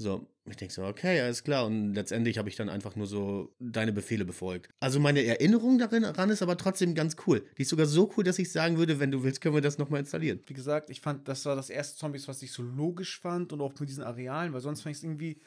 So, 0.03 0.27
ich 0.47 0.57
denke 0.57 0.75
so, 0.75 0.85
okay, 0.85 1.21
alles 1.21 1.45
klar. 1.45 1.65
Und 1.65 1.95
letztendlich 1.95 2.37
habe 2.37 2.49
ich 2.49 2.57
dann 2.57 2.69
einfach 2.69 2.97
nur 2.97 3.07
so 3.07 3.55
deine 3.61 3.93
Befehle 3.93 4.25
befolgt. 4.25 4.69
Also 4.81 4.99
meine 4.99 5.25
Erinnerung 5.25 5.79
daran 5.79 6.31
ist 6.31 6.43
aber 6.43 6.57
trotzdem 6.57 6.97
ganz 6.97 7.17
cool. 7.27 7.45
Die 7.57 7.63
ist 7.63 7.69
sogar 7.69 7.87
so 7.87 8.13
cool, 8.17 8.25
dass 8.25 8.41
ich 8.41 8.51
sagen 8.51 8.79
würde, 8.79 8.99
wenn 8.99 9.13
du 9.13 9.23
willst, 9.23 9.41
können 9.41 9.55
wir 9.55 9.63
das 9.63 9.79
nochmal 9.79 10.01
installieren. 10.01 10.41
Wie 10.47 10.55
gesagt, 10.55 10.91
ich 10.91 11.01
fand, 11.01 11.29
das 11.29 11.47
war 11.47 11.55
das 11.55 11.71
erste 11.71 11.99
Zombies, 11.99 12.27
was 12.27 12.43
ich 12.43 12.51
so 12.51 12.63
logisch 12.63 13.21
fand 13.21 13.53
und 13.53 13.61
auch 13.61 13.79
mit 13.79 13.89
diesen 13.89 14.03
Arealen, 14.03 14.53
weil 14.53 14.61
sonst 14.61 14.83
fand 14.83 14.97
ich 14.97 14.99
es 14.99 15.05
irgendwie. 15.05 15.41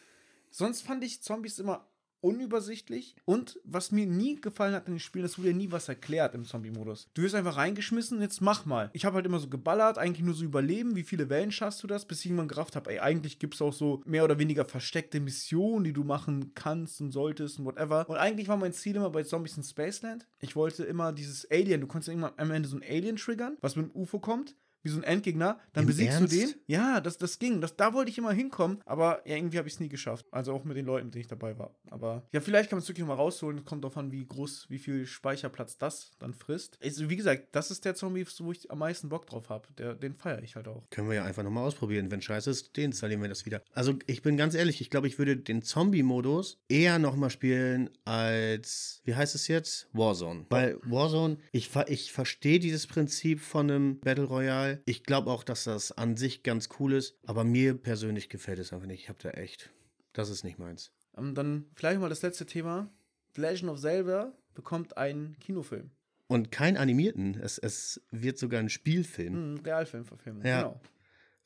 Sonst 0.52 0.84
fand 0.84 1.04
ich 1.04 1.22
Zombies 1.22 1.60
immer 1.60 1.86
unübersichtlich 2.26 3.16
und 3.26 3.60
was 3.64 3.92
mir 3.92 4.08
nie 4.08 4.42
gefallen 4.42 4.74
hat 4.74 4.88
in 4.88 4.96
den 4.96 5.00
Spielen, 5.00 5.26
es 5.26 5.38
wurde 5.38 5.50
ja 5.50 5.56
nie 5.56 5.72
was 5.72 5.88
erklärt 5.88 6.34
im 6.34 6.44
Zombie-Modus. 6.44 7.10
Du 7.14 7.22
wirst 7.22 7.36
einfach 7.36 7.58
reingeschmissen, 7.58 8.20
jetzt 8.20 8.42
mach 8.42 8.66
mal. 8.66 8.90
Ich 8.94 9.06
habe 9.06 9.18
halt 9.18 9.28
immer 9.28 9.40
so 9.40 9.48
geballert, 9.48 10.00
eigentlich 10.00 10.26
nur 10.26 10.34
so 10.34 10.44
überleben, 10.44 10.96
wie 10.96 11.04
viele 11.04 11.30
Wellen 11.30 11.52
schaffst 11.52 11.84
du 11.84 11.88
das, 11.88 12.06
bis 12.06 12.22
ich 12.22 12.26
irgendwann 12.26 12.48
gerafft 12.48 12.76
habe, 12.76 12.92
ey, 12.92 13.00
eigentlich 13.00 13.38
gibt 13.38 13.54
es 13.54 13.62
auch 13.62 13.74
so 13.74 14.02
mehr 14.06 14.24
oder 14.24 14.40
weniger 14.40 14.66
versteckte 14.66 15.20
Missionen, 15.20 15.84
die 15.84 15.94
du 15.94 16.04
machen 16.04 16.54
kannst 16.56 17.00
und 17.00 17.12
solltest 17.12 17.60
und 17.60 17.66
whatever. 17.66 18.10
Und 18.10 18.18
eigentlich 18.18 18.48
war 18.48 18.58
mein 18.58 18.74
Ziel 18.74 18.96
immer 18.96 19.12
bei 19.12 19.24
Zombies 19.24 19.58
in 19.58 19.64
Spaceland. 19.64 20.28
Ich 20.40 20.56
wollte 20.56 20.84
immer 20.84 21.14
dieses 21.14 21.50
Alien, 21.52 21.82
du 21.82 21.88
konntest 21.88 22.10
irgendwann 22.10 22.34
am 22.38 22.50
Ende 22.50 22.68
so 22.68 22.78
ein 22.78 22.84
Alien 22.84 23.18
triggern, 23.18 23.58
was 23.62 23.76
mit 23.76 23.86
dem 23.86 23.96
UFO 23.96 24.20
kommt 24.20 24.56
wie 24.86 24.90
so 24.90 24.98
ein 24.98 25.04
Endgegner, 25.04 25.60
dann 25.74 25.84
Im 25.84 25.88
besiegst 25.88 26.20
Ernst? 26.20 26.34
du 26.34 26.38
den. 26.38 26.56
Ja, 26.68 27.02
das, 27.02 27.18
das 27.18 27.40
ging. 27.40 27.60
Das, 27.60 27.76
da 27.76 27.94
wollte 27.94 28.12
ich 28.12 28.18
immer 28.18 28.32
hinkommen, 28.32 28.80
aber 28.86 29.22
ja, 29.28 29.36
irgendwie 29.36 29.58
habe 29.58 29.68
ich 29.68 29.74
es 29.74 29.80
nie 29.80 29.90
geschafft. 29.90 30.26
Also 30.32 30.54
auch 30.54 30.64
mit 30.64 30.78
den 30.78 30.86
Leuten, 30.86 31.08
mit 31.08 31.16
denen 31.16 31.22
ich 31.22 31.28
dabei 31.28 31.58
war. 31.58 31.76
Aber 31.90 32.24
ja, 32.32 32.40
vielleicht 32.40 32.70
kann 32.70 32.78
man 32.78 32.84
es 32.84 32.88
wirklich 32.88 33.06
noch 33.06 33.16
mal 33.16 33.22
rausholen. 33.22 33.58
Es 33.58 33.66
kommt 33.66 33.84
darauf 33.84 33.98
an, 33.98 34.12
wie 34.12 34.26
groß, 34.26 34.68
wie 34.70 34.80
viel 34.80 35.06
Speicherplatz 35.06 35.78
das 35.78 36.12
dann 36.20 36.34
frisst. 36.34 36.78
Also, 36.84 37.10
wie 37.10 37.16
gesagt, 37.16 37.48
das 37.52 37.72
ist 37.72 37.84
der 37.84 37.96
Zombie, 37.96 38.26
wo 38.40 38.52
ich 38.52 38.70
am 38.72 38.80
meisten 38.80 39.10
Bock 39.10 39.26
drauf 39.26 39.50
habe. 39.50 39.68
Den 39.98 40.14
feiere 40.14 40.44
ich 40.44 40.56
halt 40.56 40.68
auch. 40.68 40.84
Können 40.92 41.10
wir 41.10 41.16
ja 41.16 41.24
einfach 41.26 41.44
nochmal 41.44 41.66
ausprobieren. 41.66 42.12
Wenn 42.12 42.22
scheiße 42.22 42.50
ist, 42.50 42.78
deinstallieren 42.78 43.22
wir 43.22 43.30
das 43.30 43.46
wieder. 43.46 43.62
Also 43.74 43.96
ich 44.06 44.22
bin 44.22 44.38
ganz 44.38 44.54
ehrlich, 44.54 44.82
ich 44.82 44.90
glaube, 44.90 45.08
ich 45.08 45.18
würde 45.18 45.36
den 45.38 45.64
Zombie-Modus 45.64 46.60
eher 46.70 47.00
nochmal 47.00 47.30
spielen 47.30 47.90
als, 48.06 49.02
wie 49.06 49.16
heißt 49.16 49.36
es 49.36 49.48
jetzt? 49.48 49.88
Warzone. 49.94 50.46
Weil 50.50 50.78
Warzone, 50.84 51.38
ich, 51.52 51.72
ich 51.88 52.12
verstehe 52.12 52.60
dieses 52.60 52.88
Prinzip 52.88 53.40
von 53.40 53.70
einem 53.72 54.00
Battle 54.00 54.26
Royale. 54.26 54.75
Ich 54.86 55.04
glaube 55.04 55.32
auch, 55.32 55.44
dass 55.44 55.64
das 55.66 55.92
an 55.92 56.18
sich 56.18 56.44
ganz 56.44 56.70
cool 56.80 56.94
ist, 56.94 57.18
aber 57.26 57.44
mir 57.44 57.76
persönlich 57.76 58.30
gefällt 58.30 58.60
es 58.60 58.74
einfach 58.74 58.88
nicht. 58.88 59.04
Ich 59.04 59.10
habe 59.10 59.20
da 59.22 59.32
echt, 59.32 59.72
das 60.14 60.30
ist 60.30 60.44
nicht 60.44 60.60
meins. 60.60 60.92
Ähm, 61.18 61.36
dann 61.36 61.66
vielleicht 61.76 62.00
mal 62.00 62.10
das 62.10 62.22
letzte 62.22 62.46
Thema. 62.46 62.90
The 63.36 63.42
Legend 63.42 63.72
of 63.72 63.80
Zelda 63.80 64.34
bekommt 64.54 64.98
einen 64.98 65.38
Kinofilm. 65.40 65.92
Und 66.28 66.52
kein 66.52 66.78
animierten, 66.78 67.40
es, 67.40 67.58
es 67.58 68.02
wird 68.12 68.38
sogar 68.38 68.60
ein 68.60 68.70
Spielfilm. 68.70 69.34
Hm, 69.34 69.58
Realfilmverfilmung. 69.64 70.44
Ja. 70.44 70.64
Genau. 70.64 70.82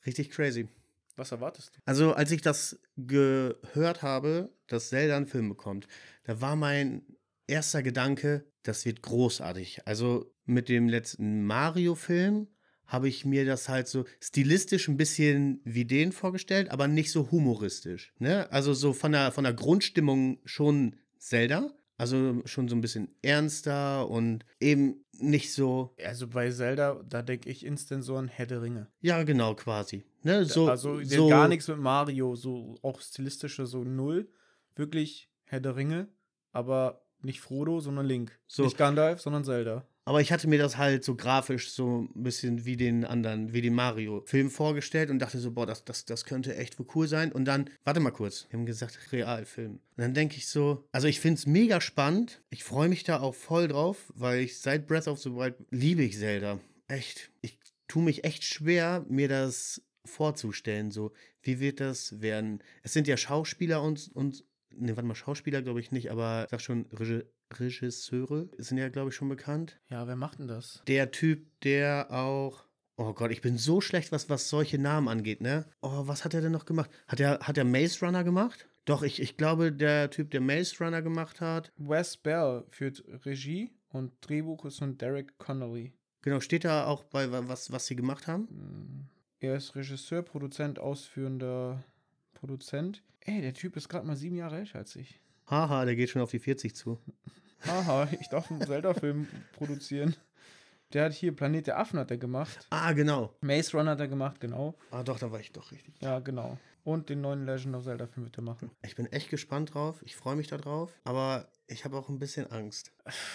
Richtig 0.06 0.30
crazy. 0.30 0.68
Was 1.16 1.32
erwartest 1.32 1.76
du? 1.76 1.80
Also, 1.84 2.14
als 2.14 2.30
ich 2.30 2.40
das 2.40 2.80
gehört 2.96 4.02
habe, 4.02 4.50
dass 4.68 4.88
Zelda 4.88 5.16
einen 5.16 5.26
Film 5.26 5.50
bekommt, 5.50 5.86
da 6.24 6.40
war 6.40 6.56
mein 6.56 7.02
erster 7.46 7.82
Gedanke, 7.82 8.46
das 8.62 8.86
wird 8.86 9.02
großartig. 9.02 9.86
Also, 9.86 10.32
mit 10.46 10.70
dem 10.70 10.88
letzten 10.88 11.44
Mario-Film 11.44 12.48
habe 12.90 13.08
ich 13.08 13.24
mir 13.24 13.46
das 13.46 13.68
halt 13.68 13.88
so 13.88 14.04
stilistisch 14.20 14.88
ein 14.88 14.96
bisschen 14.96 15.60
wie 15.64 15.84
den 15.84 16.12
vorgestellt, 16.12 16.70
aber 16.70 16.88
nicht 16.88 17.12
so 17.12 17.30
humoristisch. 17.30 18.12
Ne? 18.18 18.50
Also, 18.52 18.74
so 18.74 18.92
von 18.92 19.12
der, 19.12 19.32
von 19.32 19.44
der 19.44 19.54
Grundstimmung 19.54 20.38
schon 20.44 20.96
Zelda. 21.18 21.70
Also 21.96 22.40
schon 22.46 22.66
so 22.66 22.74
ein 22.74 22.80
bisschen 22.80 23.14
ernster 23.20 24.08
und 24.08 24.46
eben 24.58 25.04
nicht 25.12 25.52
so, 25.52 25.94
Also 26.02 26.28
bei 26.28 26.50
Zelda, 26.50 26.98
da 27.06 27.20
denke 27.20 27.50
ich 27.50 27.62
instant 27.62 28.04
so 28.04 28.16
an 28.16 28.26
Herr 28.26 28.46
der 28.46 28.62
Ringe. 28.62 28.88
ja 29.02 29.22
genau 29.22 29.54
quasi. 29.54 30.02
Ne? 30.22 30.46
So, 30.46 30.68
also 30.70 31.02
so 31.04 31.28
gar 31.28 31.46
nichts 31.46 31.68
mit 31.68 31.76
Mario, 31.76 32.36
so 32.36 32.78
auch 32.80 33.02
stilistische, 33.02 33.66
so 33.66 33.84
null. 33.84 34.30
Wirklich 34.76 35.30
Herr 35.44 35.60
der 35.60 35.76
Ringe, 35.76 36.08
aber 36.52 37.02
nicht 37.20 37.42
Frodo, 37.42 37.80
sondern 37.80 38.06
Link. 38.06 38.38
So. 38.46 38.64
Nicht 38.64 38.78
Gandalf, 38.78 39.20
sondern 39.20 39.44
Zelda. 39.44 39.86
Aber 40.10 40.20
ich 40.20 40.32
hatte 40.32 40.48
mir 40.48 40.58
das 40.58 40.76
halt 40.76 41.04
so 41.04 41.14
grafisch 41.14 41.70
so 41.70 42.00
ein 42.00 42.24
bisschen 42.24 42.64
wie 42.64 42.76
den 42.76 43.04
anderen, 43.04 43.52
wie 43.52 43.60
den 43.60 43.74
Mario-Film 43.74 44.50
vorgestellt 44.50 45.08
und 45.08 45.20
dachte 45.20 45.38
so, 45.38 45.52
boah, 45.52 45.66
das, 45.66 45.84
das, 45.84 46.04
das 46.04 46.24
könnte 46.24 46.56
echt 46.56 46.76
cool 46.96 47.06
sein. 47.06 47.30
Und 47.30 47.44
dann, 47.44 47.70
warte 47.84 48.00
mal 48.00 48.10
kurz, 48.10 48.48
wir 48.50 48.58
haben 48.58 48.66
gesagt, 48.66 49.12
Realfilm. 49.12 49.74
Und 49.74 49.80
dann 49.98 50.12
denke 50.12 50.36
ich 50.36 50.48
so, 50.48 50.84
also 50.90 51.06
ich 51.06 51.20
finde 51.20 51.38
es 51.38 51.46
mega 51.46 51.80
spannend. 51.80 52.42
Ich 52.50 52.64
freue 52.64 52.88
mich 52.88 53.04
da 53.04 53.20
auch 53.20 53.36
voll 53.36 53.68
drauf, 53.68 54.12
weil 54.16 54.40
ich 54.40 54.58
seit 54.58 54.88
Breath 54.88 55.06
of 55.06 55.20
the 55.20 55.30
Wild 55.30 55.54
liebe 55.70 56.02
ich 56.02 56.18
Zelda. 56.18 56.58
Echt. 56.88 57.30
Ich 57.40 57.60
tue 57.86 58.02
mich 58.02 58.24
echt 58.24 58.42
schwer, 58.42 59.06
mir 59.08 59.28
das 59.28 59.80
vorzustellen. 60.04 60.90
So, 60.90 61.12
wie 61.40 61.60
wird 61.60 61.78
das 61.78 62.20
werden? 62.20 62.64
Es 62.82 62.92
sind 62.94 63.06
ja 63.06 63.16
Schauspieler 63.16 63.80
und, 63.80 64.10
und 64.12 64.42
ne, 64.74 64.96
warte 64.96 65.06
mal, 65.06 65.14
Schauspieler 65.14 65.62
glaube 65.62 65.78
ich 65.78 65.92
nicht, 65.92 66.10
aber 66.10 66.48
sag 66.50 66.60
schon, 66.60 66.86
Regi 66.92 67.22
Regisseure 67.58 68.48
sind 68.58 68.78
ja, 68.78 68.88
glaube 68.88 69.10
ich, 69.10 69.14
schon 69.16 69.28
bekannt. 69.28 69.78
Ja, 69.88 70.06
wer 70.06 70.16
macht 70.16 70.38
denn 70.38 70.48
das? 70.48 70.82
Der 70.86 71.10
Typ, 71.10 71.46
der 71.60 72.08
auch. 72.10 72.64
Oh 72.96 73.12
Gott, 73.14 73.30
ich 73.30 73.40
bin 73.40 73.56
so 73.56 73.80
schlecht, 73.80 74.12
was, 74.12 74.28
was 74.28 74.48
solche 74.50 74.78
Namen 74.78 75.08
angeht, 75.08 75.40
ne? 75.40 75.64
Oh, 75.80 76.06
was 76.06 76.24
hat 76.24 76.34
er 76.34 76.42
denn 76.42 76.52
noch 76.52 76.66
gemacht? 76.66 76.90
Hat 77.08 77.18
er, 77.20 77.38
hat 77.40 77.56
er 77.56 77.64
Maze 77.64 78.04
Runner 78.04 78.24
gemacht? 78.24 78.68
Doch, 78.84 79.02
ich, 79.02 79.20
ich 79.20 79.36
glaube, 79.36 79.72
der 79.72 80.10
Typ, 80.10 80.30
der 80.30 80.40
Maze 80.40 80.76
Runner 80.84 81.00
gemacht 81.00 81.40
hat. 81.40 81.72
Wes 81.76 82.16
Bell 82.16 82.64
führt 82.68 83.02
Regie 83.24 83.72
und 83.88 84.12
Drehbuch 84.20 84.64
ist 84.66 84.78
von 84.78 84.98
Derek 84.98 85.38
Connolly. 85.38 85.92
Genau, 86.22 86.40
steht 86.40 86.64
da 86.64 86.86
auch 86.86 87.04
bei, 87.04 87.30
was, 87.48 87.72
was 87.72 87.86
sie 87.86 87.96
gemacht 87.96 88.26
haben? 88.26 88.48
Hm, 88.48 89.08
Er 89.40 89.56
ist 89.56 89.74
Regisseur, 89.74 90.22
Produzent, 90.22 90.78
ausführender 90.78 91.82
Produzent. 92.34 93.02
Ey, 93.20 93.40
der 93.40 93.54
Typ 93.54 93.76
ist 93.76 93.88
gerade 93.88 94.06
mal 94.06 94.16
sieben 94.16 94.36
Jahre 94.36 94.58
älter 94.58 94.78
als 94.78 94.96
ich. 94.96 95.20
Haha, 95.50 95.84
der 95.84 95.96
geht 95.96 96.10
schon 96.10 96.22
auf 96.22 96.30
die 96.30 96.38
40 96.38 96.76
zu. 96.76 96.98
Haha, 97.66 98.08
ich 98.20 98.28
darf 98.28 98.50
einen 98.50 98.60
Zelda-Film 98.62 99.26
produzieren. 99.52 100.14
Der 100.92 101.04
hat 101.04 101.12
hier 101.12 101.34
Planet 101.34 101.66
der 101.66 101.78
Affen 101.78 101.98
hat 101.98 102.10
er 102.10 102.18
gemacht. 102.18 102.66
Ah, 102.70 102.92
genau. 102.92 103.34
Maze 103.40 103.76
Runner 103.76 103.92
hat 103.92 104.00
er 104.00 104.08
gemacht, 104.08 104.40
genau. 104.40 104.74
Ah, 104.90 105.02
doch, 105.02 105.18
da 105.18 105.30
war 105.30 105.40
ich 105.40 105.52
doch 105.52 105.70
richtig. 105.70 105.94
Ja, 106.00 106.20
genau. 106.20 106.58
Und 106.82 107.08
den 107.10 107.20
neuen 107.20 107.46
Legend 107.46 107.76
of 107.76 107.84
Zelda-Film 107.84 108.26
wird 108.26 108.38
er 108.38 108.42
machen. 108.42 108.70
Ich 108.82 108.96
bin 108.96 109.06
echt 109.06 109.28
gespannt 109.28 109.74
drauf. 109.74 110.00
Ich 110.04 110.16
freue 110.16 110.36
mich 110.36 110.46
da 110.46 110.56
drauf. 110.56 110.92
Aber 111.04 111.48
ich 111.70 111.84
habe 111.84 111.96
auch 111.96 112.08
ein 112.08 112.18
bisschen 112.18 112.50
Angst. 112.50 112.92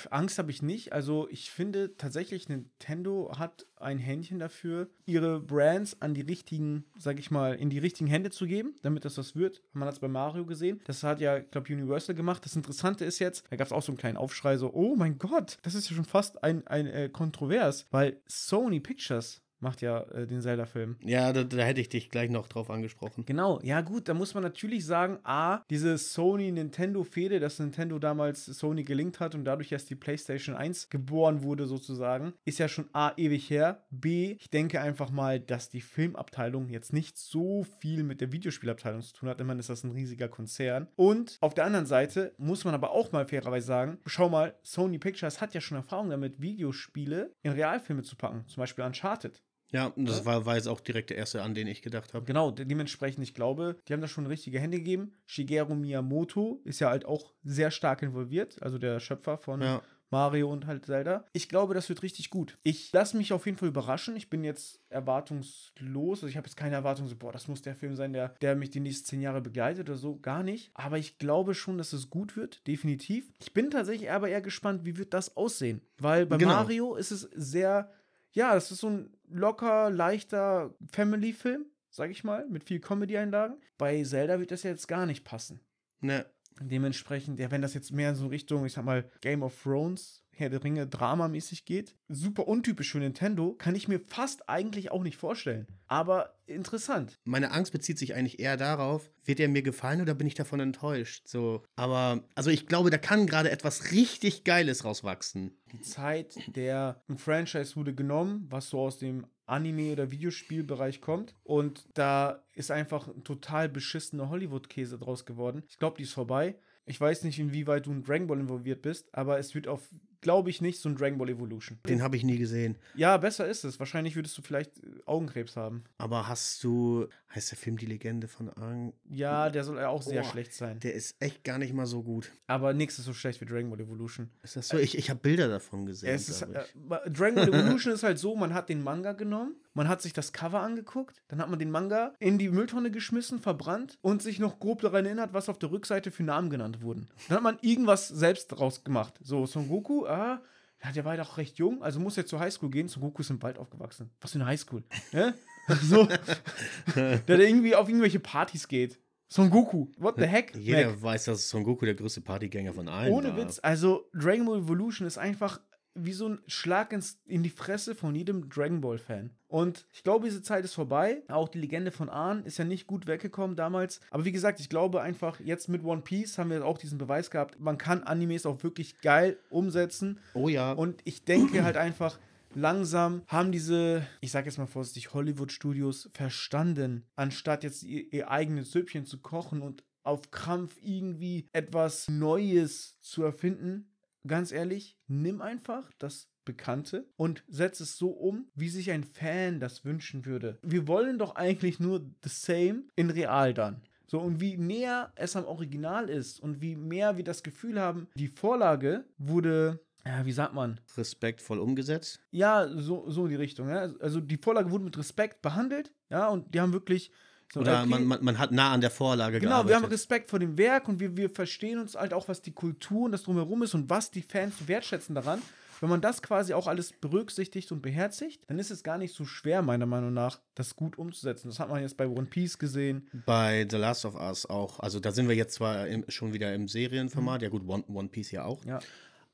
Angst 0.10 0.38
habe 0.38 0.52
ich 0.52 0.62
nicht. 0.62 0.94
Also 0.94 1.28
ich 1.30 1.52
finde 1.52 1.96
tatsächlich, 1.98 2.50
Nintendo 2.50 3.34
hat 3.38 3.66
ein 3.78 3.98
Händchen 3.98 4.40
dafür, 4.40 4.90
ihre 5.06 5.40
Brands 5.40 6.02
an 6.02 6.14
die 6.14 6.22
richtigen, 6.22 6.86
sag 6.98 7.20
ich 7.20 7.32
mal, 7.32 7.56
in 7.56 7.70
die 7.70 7.80
richtigen 7.80 8.10
Hände 8.10 8.32
zu 8.32 8.46
geben, 8.46 8.76
damit 8.82 9.06
das 9.06 9.18
was 9.18 9.36
wird. 9.36 9.62
Man 9.74 9.88
hat 9.88 9.96
es 9.96 10.00
bei 10.00 10.08
Mario 10.08 10.46
gesehen. 10.46 10.82
Das 10.86 11.04
hat 11.04 11.20
ja, 11.20 11.38
ich 11.38 11.52
glaube, 11.52 11.72
Universal 11.74 12.16
gemacht. 12.16 12.46
Das 12.46 12.56
Interessante 12.56 13.06
ist 13.06 13.20
jetzt, 13.20 13.46
da 13.50 13.56
gab 13.56 13.68
es 13.68 13.74
auch 13.74 13.82
so 13.82 13.92
einen 13.92 13.98
kleinen 13.98 14.18
Aufschrei, 14.18 14.58
so, 14.58 14.74
oh 14.74 14.96
mein 14.96 15.18
Gott, 15.18 15.58
das 15.64 15.76
ist 15.76 15.90
ja 15.90 15.96
schon 15.96 16.06
fast 16.06 16.44
ein, 16.44 16.66
ein 16.68 16.88
äh, 16.88 17.10
Kontrovers, 17.10 17.86
weil 17.92 18.22
Sony 18.28 18.80
Pictures 18.80 19.42
macht 19.66 19.82
ja 19.82 20.02
äh, 20.12 20.28
den 20.28 20.42
Zelda-Film. 20.42 20.96
Ja, 21.04 21.34
da, 21.34 21.44
da 21.44 21.64
hätte 21.64 21.82
ich 21.82 21.90
dich 21.90 22.10
gleich 22.10 22.30
noch 22.30 22.48
drauf 22.48 22.70
angesprochen. 22.70 23.26
Genau, 23.26 23.60
ja 23.64 23.82
gut, 23.82 24.08
da 24.08 24.14
muss 24.14 24.36
man 24.36 24.44
natürlich 24.44 24.86
sagen, 24.86 25.18
A, 25.24 25.64
diese 25.72 25.98
Sony-Nintendo-Fehde, 25.98 27.40
dass 27.40 27.58
Nintendo 27.58 27.98
damals 27.98 28.46
Sony 28.46 28.84
gelingt 28.84 29.20
hat 29.20 29.34
und 29.34 29.44
dadurch 29.44 29.72
erst 29.72 29.90
die 29.90 29.96
PlayStation 29.96 30.56
1 30.56 30.90
geboren 30.90 31.42
wurde 31.42 31.66
sozusagen, 31.66 32.34
ist 32.46 32.60
ja 32.60 32.68
schon 32.68 32.90
A, 32.94 33.12
ewig 33.18 33.50
her. 33.50 33.84
B, 33.90 34.38
ich 34.40 34.52
denke 34.52 34.82
einfach 34.82 35.10
mal, 35.10 35.40
dass 35.40 35.70
die 35.70 35.82
Filmabteilung 35.82 36.70
jetzt 36.70 36.94
nicht 36.94 37.18
so 37.18 37.66
viel 37.80 38.04
mit 38.04 38.22
der 38.22 38.32
Videospielabteilung 38.32 39.02
zu 39.02 39.14
tun 39.14 39.30
hat. 39.30 39.42
Immerhin 39.42 39.60
ist 39.60 39.70
das 39.70 39.84
ein 39.84 39.92
riesiger 39.92 40.28
Konzern. 40.28 40.88
Und 40.96 41.38
auf 41.42 41.56
der 41.56 41.66
anderen 41.66 41.88
Seite 41.88 42.34
muss 42.38 42.66
man 42.66 42.76
aber 42.76 42.92
auch 42.92 43.12
mal 43.12 43.26
fairerweise 43.26 43.66
sagen, 43.66 43.98
schau 44.06 44.30
mal, 44.30 44.54
Sony 44.62 45.00
Pictures 45.00 45.42
hat 45.42 45.56
ja 45.56 45.62
schon 45.62 45.78
Erfahrung 45.78 46.12
damit, 46.12 46.40
Videospiele 46.40 47.34
in 47.42 47.52
Realfilme 47.52 48.04
zu 48.04 48.16
packen. 48.16 48.46
Zum 48.48 48.62
Beispiel 48.62 48.86
Uncharted. 48.86 49.42
Ja, 49.72 49.92
das 49.98 50.26
war, 50.26 50.46
war 50.46 50.56
jetzt 50.56 50.68
auch 50.68 50.80
direkt 50.80 51.10
der 51.10 51.18
erste, 51.18 51.42
an 51.42 51.54
den 51.56 51.68
ich 51.68 51.82
gedacht 51.82 52.14
habe. 52.14 52.26
Genau, 52.26 52.52
de 52.52 52.66
dementsprechend, 52.66 53.24
ich 53.24 53.34
glaube, 53.34 53.78
die 53.88 53.94
haben 53.94 54.02
da 54.02 54.08
schon 54.08 54.26
richtige 54.28 54.60
Hände 54.60 54.78
gegeben. 54.78 55.14
Shigeru 55.26 55.74
Miyamoto 55.76 56.62
ist 56.64 56.80
ja 56.80 56.90
halt 56.90 57.06
auch 57.06 57.34
sehr 57.44 57.72
stark 57.72 58.02
involviert, 58.02 58.62
also 58.62 58.78
der 58.78 59.00
Schöpfer 59.00 59.38
von 59.38 59.62
Ja. 59.62 59.82
Mario 60.12 60.52
und 60.52 60.68
halt 60.68 60.86
Zelda. 60.86 61.26
Ich 61.34 61.50
glaube, 61.50 61.74
das 61.74 61.90
wird 61.90 62.04
richtig 62.04 62.30
gut. 62.30 62.58
Ich 62.64 62.94
lasse 62.94 63.18
mich 63.18 63.34
auf 63.34 63.46
jeden 63.48 63.58
Fall 63.58 63.68
überraschen. 63.68 64.16
Ich 64.16 64.30
bin 64.30 64.44
jetzt 64.44 64.80
erwartungslos. 64.90 66.20
Also 66.20 66.28
ich 66.28 66.38
habe 66.38 66.48
jetzt 66.48 66.56
keine 66.56 66.76
Erwartung, 66.76 67.08
so, 67.08 67.16
boah, 67.16 67.32
das 67.32 67.48
muss 67.48 67.62
der 67.62 67.76
Film 67.76 67.96
sein, 67.96 68.14
der, 68.14 68.30
der 68.42 68.56
mich 68.56 68.70
die 68.70 68.80
nächsten 68.80 69.06
zehn 69.08 69.22
Jahre 69.22 69.42
begleitet 69.42 69.90
oder 69.90 69.98
so. 69.98 70.18
Gar 70.20 70.44
nicht. 70.44 70.72
Aber 70.74 70.98
ich 70.98 71.18
glaube 71.18 71.54
schon, 71.56 71.78
dass 71.78 71.94
es 71.94 72.10
gut 72.10 72.38
wird. 72.38 72.66
Definitiv. 72.68 73.32
Ich 73.40 73.54
bin 73.54 73.72
tatsächlich 73.72 74.12
aber 74.12 74.30
eher 74.30 74.42
gespannt, 74.42 74.86
wie 74.86 74.98
wird 74.98 75.14
das 75.14 75.36
aussehen. 75.36 75.82
Weil 75.98 76.26
bei 76.26 76.38
Genau. 76.38 76.52
Mario 76.54 76.96
ist 76.96 77.12
es 77.12 77.22
sehr, 77.34 77.92
ja, 78.32 78.54
das 78.54 78.72
ist 78.72 78.80
so 78.82 78.90
ein 78.90 79.15
locker, 79.30 79.90
leichter 79.90 80.76
Family-Film, 80.92 81.66
sag 81.90 82.12
ich 82.12 82.24
mal, 82.24 82.48
mit 82.48 82.64
viel 82.64 82.80
Comedy-Einlagen. 82.80 83.58
Bei 83.78 84.04
Zelda 84.04 84.40
wird 84.40 84.52
das 84.52 84.64
jetzt 84.64 84.88
gar 84.88 85.06
nicht 85.06 85.24
passen. 85.24 85.60
Ne, 86.00 86.26
Dementsprechend, 86.62 87.40
ja, 87.40 87.52
wenn 87.52 87.62
das 87.62 87.74
jetzt 87.74 87.92
mehr 87.92 88.12
in 88.12 88.16
so 88.16 88.28
Richtung, 88.28 88.66
ich 88.66 88.74
sag 88.74 88.86
mal, 88.86 89.10
Game 89.20 89.44
of 89.44 89.62
Thrones, 89.62 90.25
Herr 90.38 90.50
der 90.50 90.64
Ringe, 90.64 90.86
dramamäßig 90.86 91.66
geht, 91.66 91.96
super 92.10 92.48
untypisch 92.48 92.92
für 92.92 93.00
Nintendo, 93.00 93.54
kann 93.54 93.76
ich 93.76 93.88
mir 93.88 94.00
fast 94.00 94.50
eigentlich 94.50 94.92
auch 94.92 95.04
nicht 95.04 95.18
vorstellen. 95.18 95.68
Aber 95.88 96.36
interessant. 96.46 97.18
meine 97.24 97.52
Angst 97.52 97.72
bezieht 97.72 97.98
sich 97.98 98.16
eigentlich 98.16 98.40
eher 98.40 98.58
darauf, 98.58 99.10
wird 99.24 99.40
er 99.40 99.48
mir 99.48 99.62
gefallen 99.62 100.02
oder 100.02 100.14
bin 100.14 100.28
ich 100.28 100.36
davon 100.36 100.60
enttäuscht? 100.60 101.28
So, 101.28 101.64
aber, 101.76 102.24
also 102.36 102.50
ich 102.50 102.68
glaube, 102.68 102.90
da 102.90 102.98
kann 102.98 103.28
gerade 103.28 103.50
etwas 103.50 103.92
richtig 103.92 104.44
Geiles 104.44 104.84
rauswachsen. 104.84 105.58
Die 105.72 105.82
Zeit 105.82 106.36
der 106.56 107.02
ein 107.08 107.18
Franchise 107.18 107.76
wurde 107.76 107.96
genommen, 107.96 108.46
was 108.50 108.70
so 108.70 108.80
aus 108.80 108.98
dem 108.98 109.26
Anime- 109.46 109.94
oder 109.94 110.12
Videospielbereich 110.12 111.02
kommt. 111.02 111.34
Und 111.44 111.88
da 111.94 112.44
ist 112.54 112.72
einfach 112.72 113.08
ein 113.08 113.24
total 113.24 113.70
beschissener 113.70 114.30
Hollywood-Käse 114.30 114.98
draus 114.98 115.26
geworden. 115.26 115.64
Ich 115.70 115.78
glaube, 115.78 115.98
die 115.98 116.04
ist 116.04 116.14
vorbei. 116.14 116.56
Ich 116.86 117.02
weiß 117.02 117.24
nicht, 117.24 117.40
inwieweit 117.40 117.86
du 117.86 117.92
in 117.92 118.04
Dragon 118.04 118.28
Ball 118.28 118.40
involviert 118.40 118.82
bist, 118.82 119.14
aber 119.14 119.40
es 119.40 119.56
wird 119.56 119.68
auf, 119.68 119.90
glaube 120.26 120.50
ich, 120.50 120.60
nicht 120.60 120.80
so 120.80 120.90
ein 120.90 120.96
Dragon 120.96 121.20
Ball 121.20 121.30
Evolution. 121.30 121.78
Den 121.88 122.02
habe 122.02 122.18
ich 122.18 122.24
nie 122.24 122.40
gesehen. 122.40 122.78
Ja, 122.96 123.16
besser 123.18 123.48
ist 123.48 123.64
es. 123.64 123.80
Wahrscheinlich 123.80 124.16
würdest 124.16 124.36
du 124.36 124.42
vielleicht 124.42 124.76
äh, 124.80 124.90
Augenkrebs 125.06 125.56
haben. 125.56 125.84
Aber 126.00 126.28
hast 126.28 126.64
du, 126.64 127.08
heißt 127.36 127.52
der 127.52 127.60
Film 127.60 127.78
Die 127.78 127.86
Legende 127.86 128.28
von 128.28 128.50
Aang? 128.50 128.94
Ja, 129.08 129.52
der 129.52 129.64
soll 129.64 129.78
ja 129.78 129.90
auch 129.90 130.02
sehr 130.02 130.24
Boah, 130.24 130.32
schlecht 130.32 130.52
sein. 130.54 130.80
Der 130.80 130.96
ist 130.96 131.16
echt 131.20 131.44
gar 131.44 131.60
nicht 131.60 131.76
mal 131.76 131.86
so 131.86 132.02
gut. 132.02 132.32
Aber 132.48 132.74
nichts 132.74 132.98
ist 132.98 133.06
so 133.06 133.14
schlecht 133.14 133.40
wie 133.40 133.46
Dragon 133.46 133.70
Ball 133.70 133.82
Evolution. 133.82 134.32
Ist 134.42 134.56
das 134.56 134.68
so? 134.70 134.80
Ich, 134.80 134.98
ich 134.98 135.12
habe 135.12 135.20
Bilder 135.20 135.48
davon 135.48 135.86
gesehen. 135.86 136.10
Es 136.10 136.28
ist, 136.28 136.42
äh, 136.42 136.64
Dragon 137.08 137.36
Ball 137.36 137.50
Evolution 137.50 137.94
ist 137.94 138.02
halt 138.02 138.18
so, 138.18 138.36
man 138.36 138.56
hat 138.56 138.68
den 138.70 138.82
Manga 138.82 139.14
genommen, 139.14 139.54
man 139.76 139.88
hat 139.88 140.02
sich 140.02 140.14
das 140.14 140.34
Cover 140.34 140.62
angeguckt, 140.62 141.22
dann 141.28 141.40
hat 141.40 141.50
man 141.50 141.60
den 141.60 141.70
Manga 141.70 142.14
in 142.20 142.38
die 142.40 142.50
Mülltonne 142.50 142.90
geschmissen, 142.90 143.40
verbrannt 143.40 143.98
und 144.02 144.22
sich 144.24 144.40
noch 144.40 144.60
grob 144.60 144.82
daran 144.82 145.06
erinnert, 145.06 145.34
was 145.34 145.50
auf 145.50 145.60
der 145.60 145.70
Rückseite 145.72 146.12
für 146.12 146.24
Namen 146.24 146.50
genannt 146.50 146.82
wurden. 146.82 147.10
Dann 147.28 147.38
hat 147.38 147.44
man 147.44 147.58
irgendwas 147.62 148.08
selbst 148.08 148.48
draus 148.48 148.84
gemacht. 148.84 149.14
So, 149.22 149.46
Son 149.46 149.68
Goku, 149.68 150.06
ah, 150.08 150.42
ja, 150.84 150.92
der 150.92 151.06
war 151.06 151.16
ja 151.16 151.24
doch 151.24 151.38
recht 151.38 151.58
jung, 151.58 151.84
also 151.84 152.00
muss 152.00 152.18
er 152.18 152.26
zur 152.26 152.40
Highschool 152.40 152.70
gehen. 152.70 152.88
Son 152.88 153.02
Goku 153.02 153.22
ist 153.22 153.30
im 153.30 153.42
Wald 153.44 153.58
aufgewachsen. 153.58 154.10
Was 154.22 154.32
für 154.32 154.40
eine 154.40 154.46
Highschool? 154.46 154.84
Ja? 155.12 155.34
so, 155.82 156.08
der 156.96 157.40
irgendwie 157.40 157.76
auf 157.76 157.90
irgendwelche 157.90 158.20
Partys 158.20 158.68
geht. 158.68 159.00
Son 159.28 159.50
Goku, 159.50 159.88
what 159.98 160.16
the 160.18 160.26
heck? 160.26 160.56
Jeder 160.56 160.92
Mac? 160.92 161.02
weiß, 161.02 161.26
dass 161.26 161.50
Son 161.50 161.64
Goku 161.64 161.86
der 161.86 161.96
größte 161.96 162.22
Partygänger 162.22 162.74
von 162.74 162.88
allen 162.88 163.12
Ohne 163.12 163.30
war. 163.30 163.38
Witz, 163.38 163.60
also 163.62 164.10
Dragon 164.14 164.46
Ball 164.46 164.60
Evolution 164.60 165.08
ist 165.08 165.18
einfach 165.18 165.60
wie 165.96 166.14
so 166.14 166.30
ein 166.30 166.42
Schlag 166.48 166.94
ins, 166.94 167.20
in 167.26 167.42
die 167.42 167.50
Fresse 167.50 167.96
von 167.96 168.14
jedem 168.14 168.50
Dragon 168.50 168.82
Ball-Fan. 168.82 169.32
Und 169.48 169.88
ich 169.94 170.04
glaube, 170.04 170.26
diese 170.26 170.42
Zeit 170.42 170.66
ist 170.66 170.74
vorbei. 170.74 171.24
Auch 171.30 171.48
die 171.48 171.60
Legende 171.60 171.92
von 171.92 172.10
Ahn 172.10 172.44
ist 172.44 172.58
ja 172.58 172.66
nicht 172.66 172.88
gut 172.88 173.08
weggekommen 173.08 173.56
damals. 173.56 174.02
Aber 174.12 174.26
wie 174.26 174.32
gesagt, 174.32 174.60
ich 174.60 174.70
glaube 174.70 175.02
einfach, 175.02 175.40
jetzt 175.40 175.70
mit 175.70 175.84
One 175.84 176.02
Piece 176.02 176.38
haben 176.38 176.50
wir 176.50 176.66
auch 176.66 176.78
diesen 176.78 176.98
Beweis 176.98 177.32
gehabt, 177.32 177.60
man 177.60 177.78
kann 177.78 178.04
Animes 178.04 178.46
auch 178.46 178.62
wirklich 178.64 179.00
geil 179.00 179.38
umsetzen. 179.50 180.20
Oh 180.34 180.50
ja. 180.50 180.74
Und 180.74 181.02
ich 181.06 181.24
denke 181.24 181.64
halt 181.64 181.78
einfach, 181.78 182.20
langsam 182.54 183.24
haben 183.28 183.52
diese, 183.52 184.06
ich 184.22 184.32
sage 184.32 184.48
jetzt 184.48 184.58
mal 184.58 184.66
vorsichtig, 184.66 185.14
Hollywood-Studios 185.14 186.10
verstanden, 186.14 187.06
anstatt 187.16 187.64
jetzt 187.64 187.84
ihr, 187.84 188.12
ihr 188.12 188.30
eigenes 188.30 188.72
Süppchen 188.72 189.06
zu 189.06 189.20
kochen 189.20 189.62
und 189.62 189.84
auf 190.04 190.32
Krampf 190.32 190.78
irgendwie 190.82 191.48
etwas 191.52 192.08
Neues 192.08 193.00
zu 193.02 193.24
erfinden. 193.24 193.92
Ganz 194.28 194.52
ehrlich, 194.52 194.98
nimm 195.08 195.42
einfach 195.42 195.92
das 196.00 196.30
Bekannte 196.46 197.08
und 197.16 197.44
setz 197.48 197.80
es 197.80 197.98
so 197.98 198.10
um, 198.10 198.48
wie 198.56 198.70
sich 198.70 198.92
ein 198.92 199.04
Fan 199.04 199.60
das 199.60 199.84
wünschen 199.84 200.26
würde. 200.26 200.60
Wir 200.62 200.88
wollen 200.88 201.18
doch 201.18 201.36
eigentlich 201.36 201.80
nur 201.80 202.00
the 202.24 202.30
same 202.30 202.84
in 202.96 203.10
real 203.10 203.54
dann. 203.54 203.82
So, 204.08 204.20
und 204.20 204.40
wie 204.40 204.56
näher 204.58 205.12
es 205.16 205.36
am 205.36 205.46
Original 205.46 206.10
ist 206.10 206.40
und 206.40 206.62
wie 206.62 206.76
mehr 206.76 207.18
wir 207.18 207.24
das 207.24 207.42
Gefühl 207.42 207.80
haben, 207.80 208.08
die 208.16 208.28
Vorlage 208.28 209.06
wurde, 209.18 209.80
ja, 210.06 210.26
wie 210.26 210.32
sagt 210.32 210.54
man, 210.54 210.80
Respektvoll 210.96 211.60
umgesetzt. 211.60 212.20
ja, 212.30 212.68
so, 212.68 213.10
so 213.10 213.24
in 213.24 213.30
die 213.30 213.36
Richtung. 213.36 213.70
Ja? 213.70 213.90
Also 214.00 214.22
die 214.22 214.38
Vorlage 214.38 214.70
wurde 214.70 214.84
mit 214.84 214.98
Respekt 214.98 215.42
behandelt, 215.42 215.92
ja, 216.10 216.28
und 216.30 216.54
die 216.54 216.62
haben 216.62 216.74
wirklich. 216.74 217.12
Oder 217.56 217.80
okay, 217.82 217.90
man, 217.90 218.06
man, 218.06 218.24
man 218.24 218.38
hat 218.40 218.52
nah 218.52 218.72
an 218.74 218.82
der 218.82 218.92
Vorlage 218.92 219.40
Genau, 219.40 219.52
gearbeitet. 219.52 219.70
wir 219.70 219.76
haben 219.84 219.92
Respekt 219.92 220.30
vor 220.30 220.40
dem 220.40 220.58
Werk 220.58 220.88
und 220.90 221.00
wir, 221.00 221.16
wir 221.16 221.30
verstehen 221.30 221.80
uns 221.80 221.96
halt 221.96 222.14
auch, 222.14 222.28
was 222.28 222.42
die 222.42 222.52
Kultur 222.52 223.06
und 223.06 223.12
das 223.14 223.24
drumherum 223.24 223.64
ist 223.64 223.74
und 223.74 223.90
was 223.90 224.12
die 224.12 224.22
Fans 224.24 224.68
wertschätzen 224.68 225.16
daran. 225.16 225.42
Wenn 225.82 225.90
man 225.90 226.00
das 226.02 226.22
quasi 226.22 226.54
auch 226.54 226.68
alles 226.68 226.94
berücksichtigt 226.94 227.72
und 227.72 227.82
beherzigt, 227.82 228.42
dann 228.48 228.60
ist 228.60 228.72
es 228.72 228.82
gar 228.82 228.98
nicht 228.98 229.14
so 229.14 229.26
schwer, 229.26 229.62
meiner 229.62 229.86
Meinung 229.86 230.14
nach, 230.14 230.40
das 230.56 230.76
gut 230.78 230.98
umzusetzen. 230.98 231.50
Das 231.50 231.60
hat 231.60 231.70
man 231.70 231.82
jetzt 231.82 231.98
bei 231.98 232.08
One 232.08 232.28
Piece 232.28 232.58
gesehen. 232.58 233.10
Bei 233.26 233.68
The 233.70 233.76
Last 233.78 234.06
of 234.06 234.16
Us 234.16 234.46
auch. 234.46 234.80
Also 234.80 235.00
da 235.02 235.12
sind 235.12 235.28
wir 235.28 235.36
jetzt 235.36 235.54
zwar 235.56 235.88
im, 235.88 236.06
schon 236.08 236.34
wieder 236.34 236.54
im 236.56 236.68
Serienformat, 236.70 237.42
ja 237.42 237.50
gut, 237.50 237.68
One, 237.68 237.84
One 237.90 238.08
Piece 238.08 238.32
ja 238.32 238.46
auch. 238.46 238.64
Ja. 238.66 238.80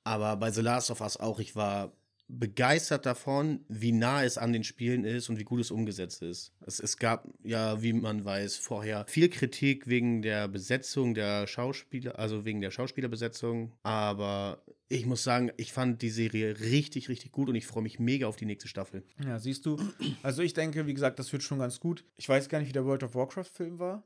Aber 0.04 0.36
bei 0.36 0.50
The 0.52 0.62
Last 0.62 0.90
of 0.90 1.00
Us 1.02 1.16
auch, 1.18 1.40
ich 1.40 1.56
war 1.56 1.92
begeistert 2.40 3.06
davon, 3.06 3.66
wie 3.68 3.92
nah 3.92 4.24
es 4.24 4.38
an 4.38 4.54
den 4.54 4.64
Spielen 4.64 5.04
ist 5.04 5.30
und 5.30 5.38
wie 5.38 5.44
gut 5.44 5.60
es 5.60 5.72
umgesetzt 5.72 6.22
ist. 6.22 6.54
Es, 6.66 6.80
es 6.80 6.98
gab 6.98 7.28
ja, 7.44 7.82
wie 7.82 7.94
man 7.94 8.24
weiß, 8.24 8.58
vorher 8.58 9.06
viel 9.08 9.30
Kritik 9.30 9.88
wegen 9.88 10.22
der 10.22 10.48
Besetzung 10.48 11.14
der 11.14 11.48
Schauspieler, 11.48 12.18
also 12.18 12.46
wegen 12.46 12.62
der 12.62 12.72
Schauspielerbesetzung. 12.72 13.74
Aber 13.84 14.64
ich 14.88 15.06
muss 15.06 15.24
sagen, 15.24 15.52
ich 15.58 15.74
fand 15.74 16.02
die 16.02 16.10
Serie 16.10 16.60
richtig, 16.60 17.10
richtig 17.10 17.32
gut 17.32 17.50
und 17.50 17.56
ich 17.56 17.68
freue 17.68 17.84
mich 17.84 18.00
mega 18.00 18.28
auf 18.28 18.36
die 18.36 18.46
nächste 18.46 18.68
Staffel. 18.68 19.04
Ja, 19.26 19.40
siehst 19.40 19.66
du. 19.66 19.78
Also 20.24 20.42
ich 20.42 20.54
denke, 20.54 20.88
wie 20.88 20.94
gesagt, 20.94 21.20
das 21.20 21.32
wird 21.32 21.44
schon 21.44 21.60
ganz 21.60 21.80
gut. 21.80 22.06
Ich 22.18 22.28
weiß 22.28 22.50
gar 22.50 22.60
nicht, 22.60 22.70
wie 22.70 22.74
der 22.74 22.86
World 22.86 23.04
of 23.04 23.16
Warcraft-Film 23.16 23.80
war. 23.80 24.04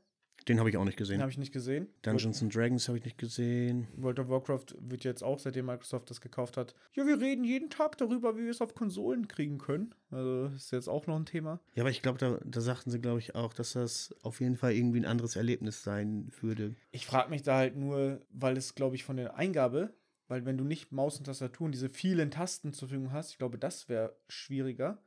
Den 0.48 0.60
habe 0.60 0.70
ich 0.70 0.76
auch 0.76 0.84
nicht 0.84 0.98
Den 0.98 1.04
gesehen. 1.04 1.20
habe 1.20 1.30
ich 1.30 1.38
nicht 1.38 1.52
gesehen. 1.52 1.88
Dungeons 2.02 2.40
and 2.42 2.54
Dragons 2.54 2.86
habe 2.88 2.98
ich 2.98 3.04
nicht 3.04 3.18
gesehen. 3.18 3.88
World 3.96 4.20
of 4.20 4.28
Warcraft 4.28 4.66
wird 4.80 5.02
jetzt 5.04 5.22
auch, 5.24 5.38
seitdem 5.38 5.66
Microsoft 5.66 6.08
das 6.10 6.20
gekauft 6.20 6.56
hat. 6.56 6.74
Ja, 6.92 7.06
wir 7.06 7.20
reden 7.20 7.44
jeden 7.44 7.68
Tag 7.70 7.98
darüber, 7.98 8.36
wie 8.36 8.44
wir 8.44 8.50
es 8.50 8.60
auf 8.60 8.74
Konsolen 8.74 9.26
kriegen 9.28 9.58
können. 9.58 9.94
Also 10.10 10.46
ist 10.54 10.70
jetzt 10.70 10.88
auch 10.88 11.06
noch 11.06 11.16
ein 11.16 11.26
Thema. 11.26 11.60
Ja, 11.74 11.82
aber 11.82 11.90
ich 11.90 12.00
glaube, 12.02 12.18
da, 12.18 12.38
da 12.44 12.60
sagten 12.60 12.90
sie, 12.90 13.00
glaube 13.00 13.18
ich, 13.18 13.34
auch, 13.34 13.52
dass 13.52 13.72
das 13.72 14.14
auf 14.22 14.40
jeden 14.40 14.56
Fall 14.56 14.72
irgendwie 14.72 15.00
ein 15.00 15.04
anderes 15.04 15.34
Erlebnis 15.36 15.82
sein 15.82 16.30
würde. 16.40 16.74
Ich 16.92 17.06
frage 17.06 17.30
mich 17.30 17.42
da 17.42 17.56
halt 17.56 17.76
nur, 17.76 18.20
weil 18.30 18.56
es, 18.56 18.74
glaube 18.74 18.94
ich, 18.94 19.04
von 19.04 19.16
der 19.16 19.36
Eingabe, 19.36 19.94
weil 20.28 20.44
wenn 20.44 20.56
du 20.58 20.64
nicht 20.64 20.92
Maus 20.92 21.18
und 21.18 21.24
Tastatur 21.24 21.66
und 21.66 21.72
diese 21.72 21.88
vielen 21.88 22.30
Tasten 22.30 22.72
zur 22.72 22.88
Verfügung 22.88 23.12
hast, 23.12 23.32
ich 23.32 23.38
glaube, 23.38 23.58
das 23.58 23.88
wäre 23.88 24.16
schwieriger. 24.28 25.02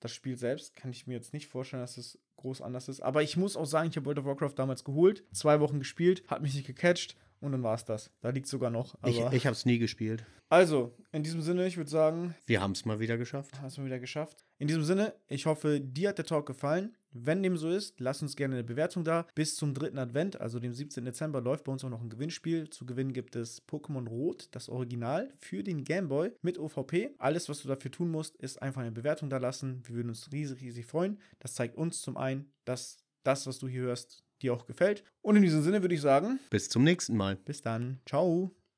Das 0.00 0.12
Spiel 0.12 0.36
selbst 0.36 0.76
kann 0.76 0.90
ich 0.90 1.06
mir 1.06 1.14
jetzt 1.14 1.32
nicht 1.32 1.46
vorstellen, 1.46 1.82
dass 1.82 1.96
es 1.96 2.18
groß 2.36 2.60
anders 2.60 2.88
ist. 2.88 3.00
Aber 3.00 3.22
ich 3.22 3.36
muss 3.36 3.56
auch 3.56 3.64
sagen, 3.64 3.88
ich 3.88 3.96
habe 3.96 4.06
World 4.06 4.18
of 4.18 4.24
Warcraft 4.26 4.54
damals 4.56 4.84
geholt, 4.84 5.24
zwei 5.32 5.60
Wochen 5.60 5.78
gespielt, 5.78 6.22
hat 6.28 6.42
mich 6.42 6.54
nicht 6.54 6.66
gecatcht 6.66 7.16
und 7.40 7.52
dann 7.52 7.62
war 7.62 7.74
es 7.74 7.84
das. 7.84 8.10
Da 8.20 8.30
liegt 8.30 8.46
sogar 8.46 8.70
noch. 8.70 8.94
Ich, 9.06 9.18
ich 9.18 9.46
habe 9.46 9.54
es 9.54 9.64
nie 9.64 9.78
gespielt. 9.78 10.24
also, 10.48 10.94
in 11.12 11.22
diesem 11.22 11.40
Sinne, 11.40 11.66
ich 11.66 11.76
würde 11.76 11.90
sagen, 11.90 12.34
Wir 12.46 12.60
haben 12.60 12.72
es 12.72 12.84
mal 12.84 13.00
wieder 13.00 13.16
geschafft. 13.16 13.60
Hast 13.62 13.78
du 13.78 13.84
wieder 13.84 13.98
geschafft. 13.98 14.44
In 14.58 14.68
diesem 14.68 14.84
Sinne, 14.84 15.14
ich 15.28 15.46
hoffe, 15.46 15.80
dir 15.80 16.10
hat 16.10 16.18
der 16.18 16.26
Talk 16.26 16.46
gefallen. 16.46 16.96
Wenn 17.24 17.42
dem 17.42 17.56
so 17.56 17.70
ist, 17.70 17.98
lass 18.00 18.22
uns 18.22 18.36
gerne 18.36 18.54
eine 18.56 18.64
Bewertung 18.64 19.04
da. 19.04 19.26
Bis 19.34 19.56
zum 19.56 19.74
dritten 19.74 19.98
Advent, 19.98 20.40
also 20.40 20.58
dem 20.58 20.72
17. 20.72 21.04
Dezember, 21.04 21.40
läuft 21.40 21.64
bei 21.64 21.72
uns 21.72 21.84
auch 21.84 21.88
noch 21.90 22.02
ein 22.02 22.10
Gewinnspiel. 22.10 22.68
Zu 22.70 22.84
gewinnen 22.86 23.12
gibt 23.12 23.36
es 23.36 23.66
Pokémon 23.66 24.08
Rot, 24.08 24.48
das 24.52 24.68
Original, 24.68 25.32
für 25.38 25.62
den 25.62 25.84
Gameboy 25.84 26.32
mit 26.42 26.58
OVP. 26.58 27.10
Alles, 27.18 27.48
was 27.48 27.62
du 27.62 27.68
dafür 27.68 27.90
tun 27.90 28.10
musst, 28.10 28.36
ist 28.36 28.60
einfach 28.60 28.82
eine 28.82 28.92
Bewertung 28.92 29.30
da 29.30 29.38
lassen. 29.38 29.82
Wir 29.86 29.96
würden 29.96 30.08
uns 30.08 30.30
riesig, 30.32 30.60
riesig 30.60 30.86
freuen. 30.86 31.18
Das 31.38 31.54
zeigt 31.54 31.76
uns 31.76 32.02
zum 32.02 32.16
einen, 32.16 32.50
dass 32.64 32.98
das, 33.22 33.46
was 33.46 33.58
du 33.58 33.68
hier 33.68 33.82
hörst, 33.82 34.22
dir 34.42 34.52
auch 34.52 34.66
gefällt. 34.66 35.02
Und 35.22 35.36
in 35.36 35.42
diesem 35.42 35.62
Sinne 35.62 35.82
würde 35.82 35.94
ich 35.94 36.00
sagen, 36.00 36.38
Bis 36.50 36.68
zum 36.68 36.84
nächsten 36.84 37.16
Mal. 37.16 37.36
bis 37.36 37.62
dann. 37.62 38.00
Ciao. 38.06 38.54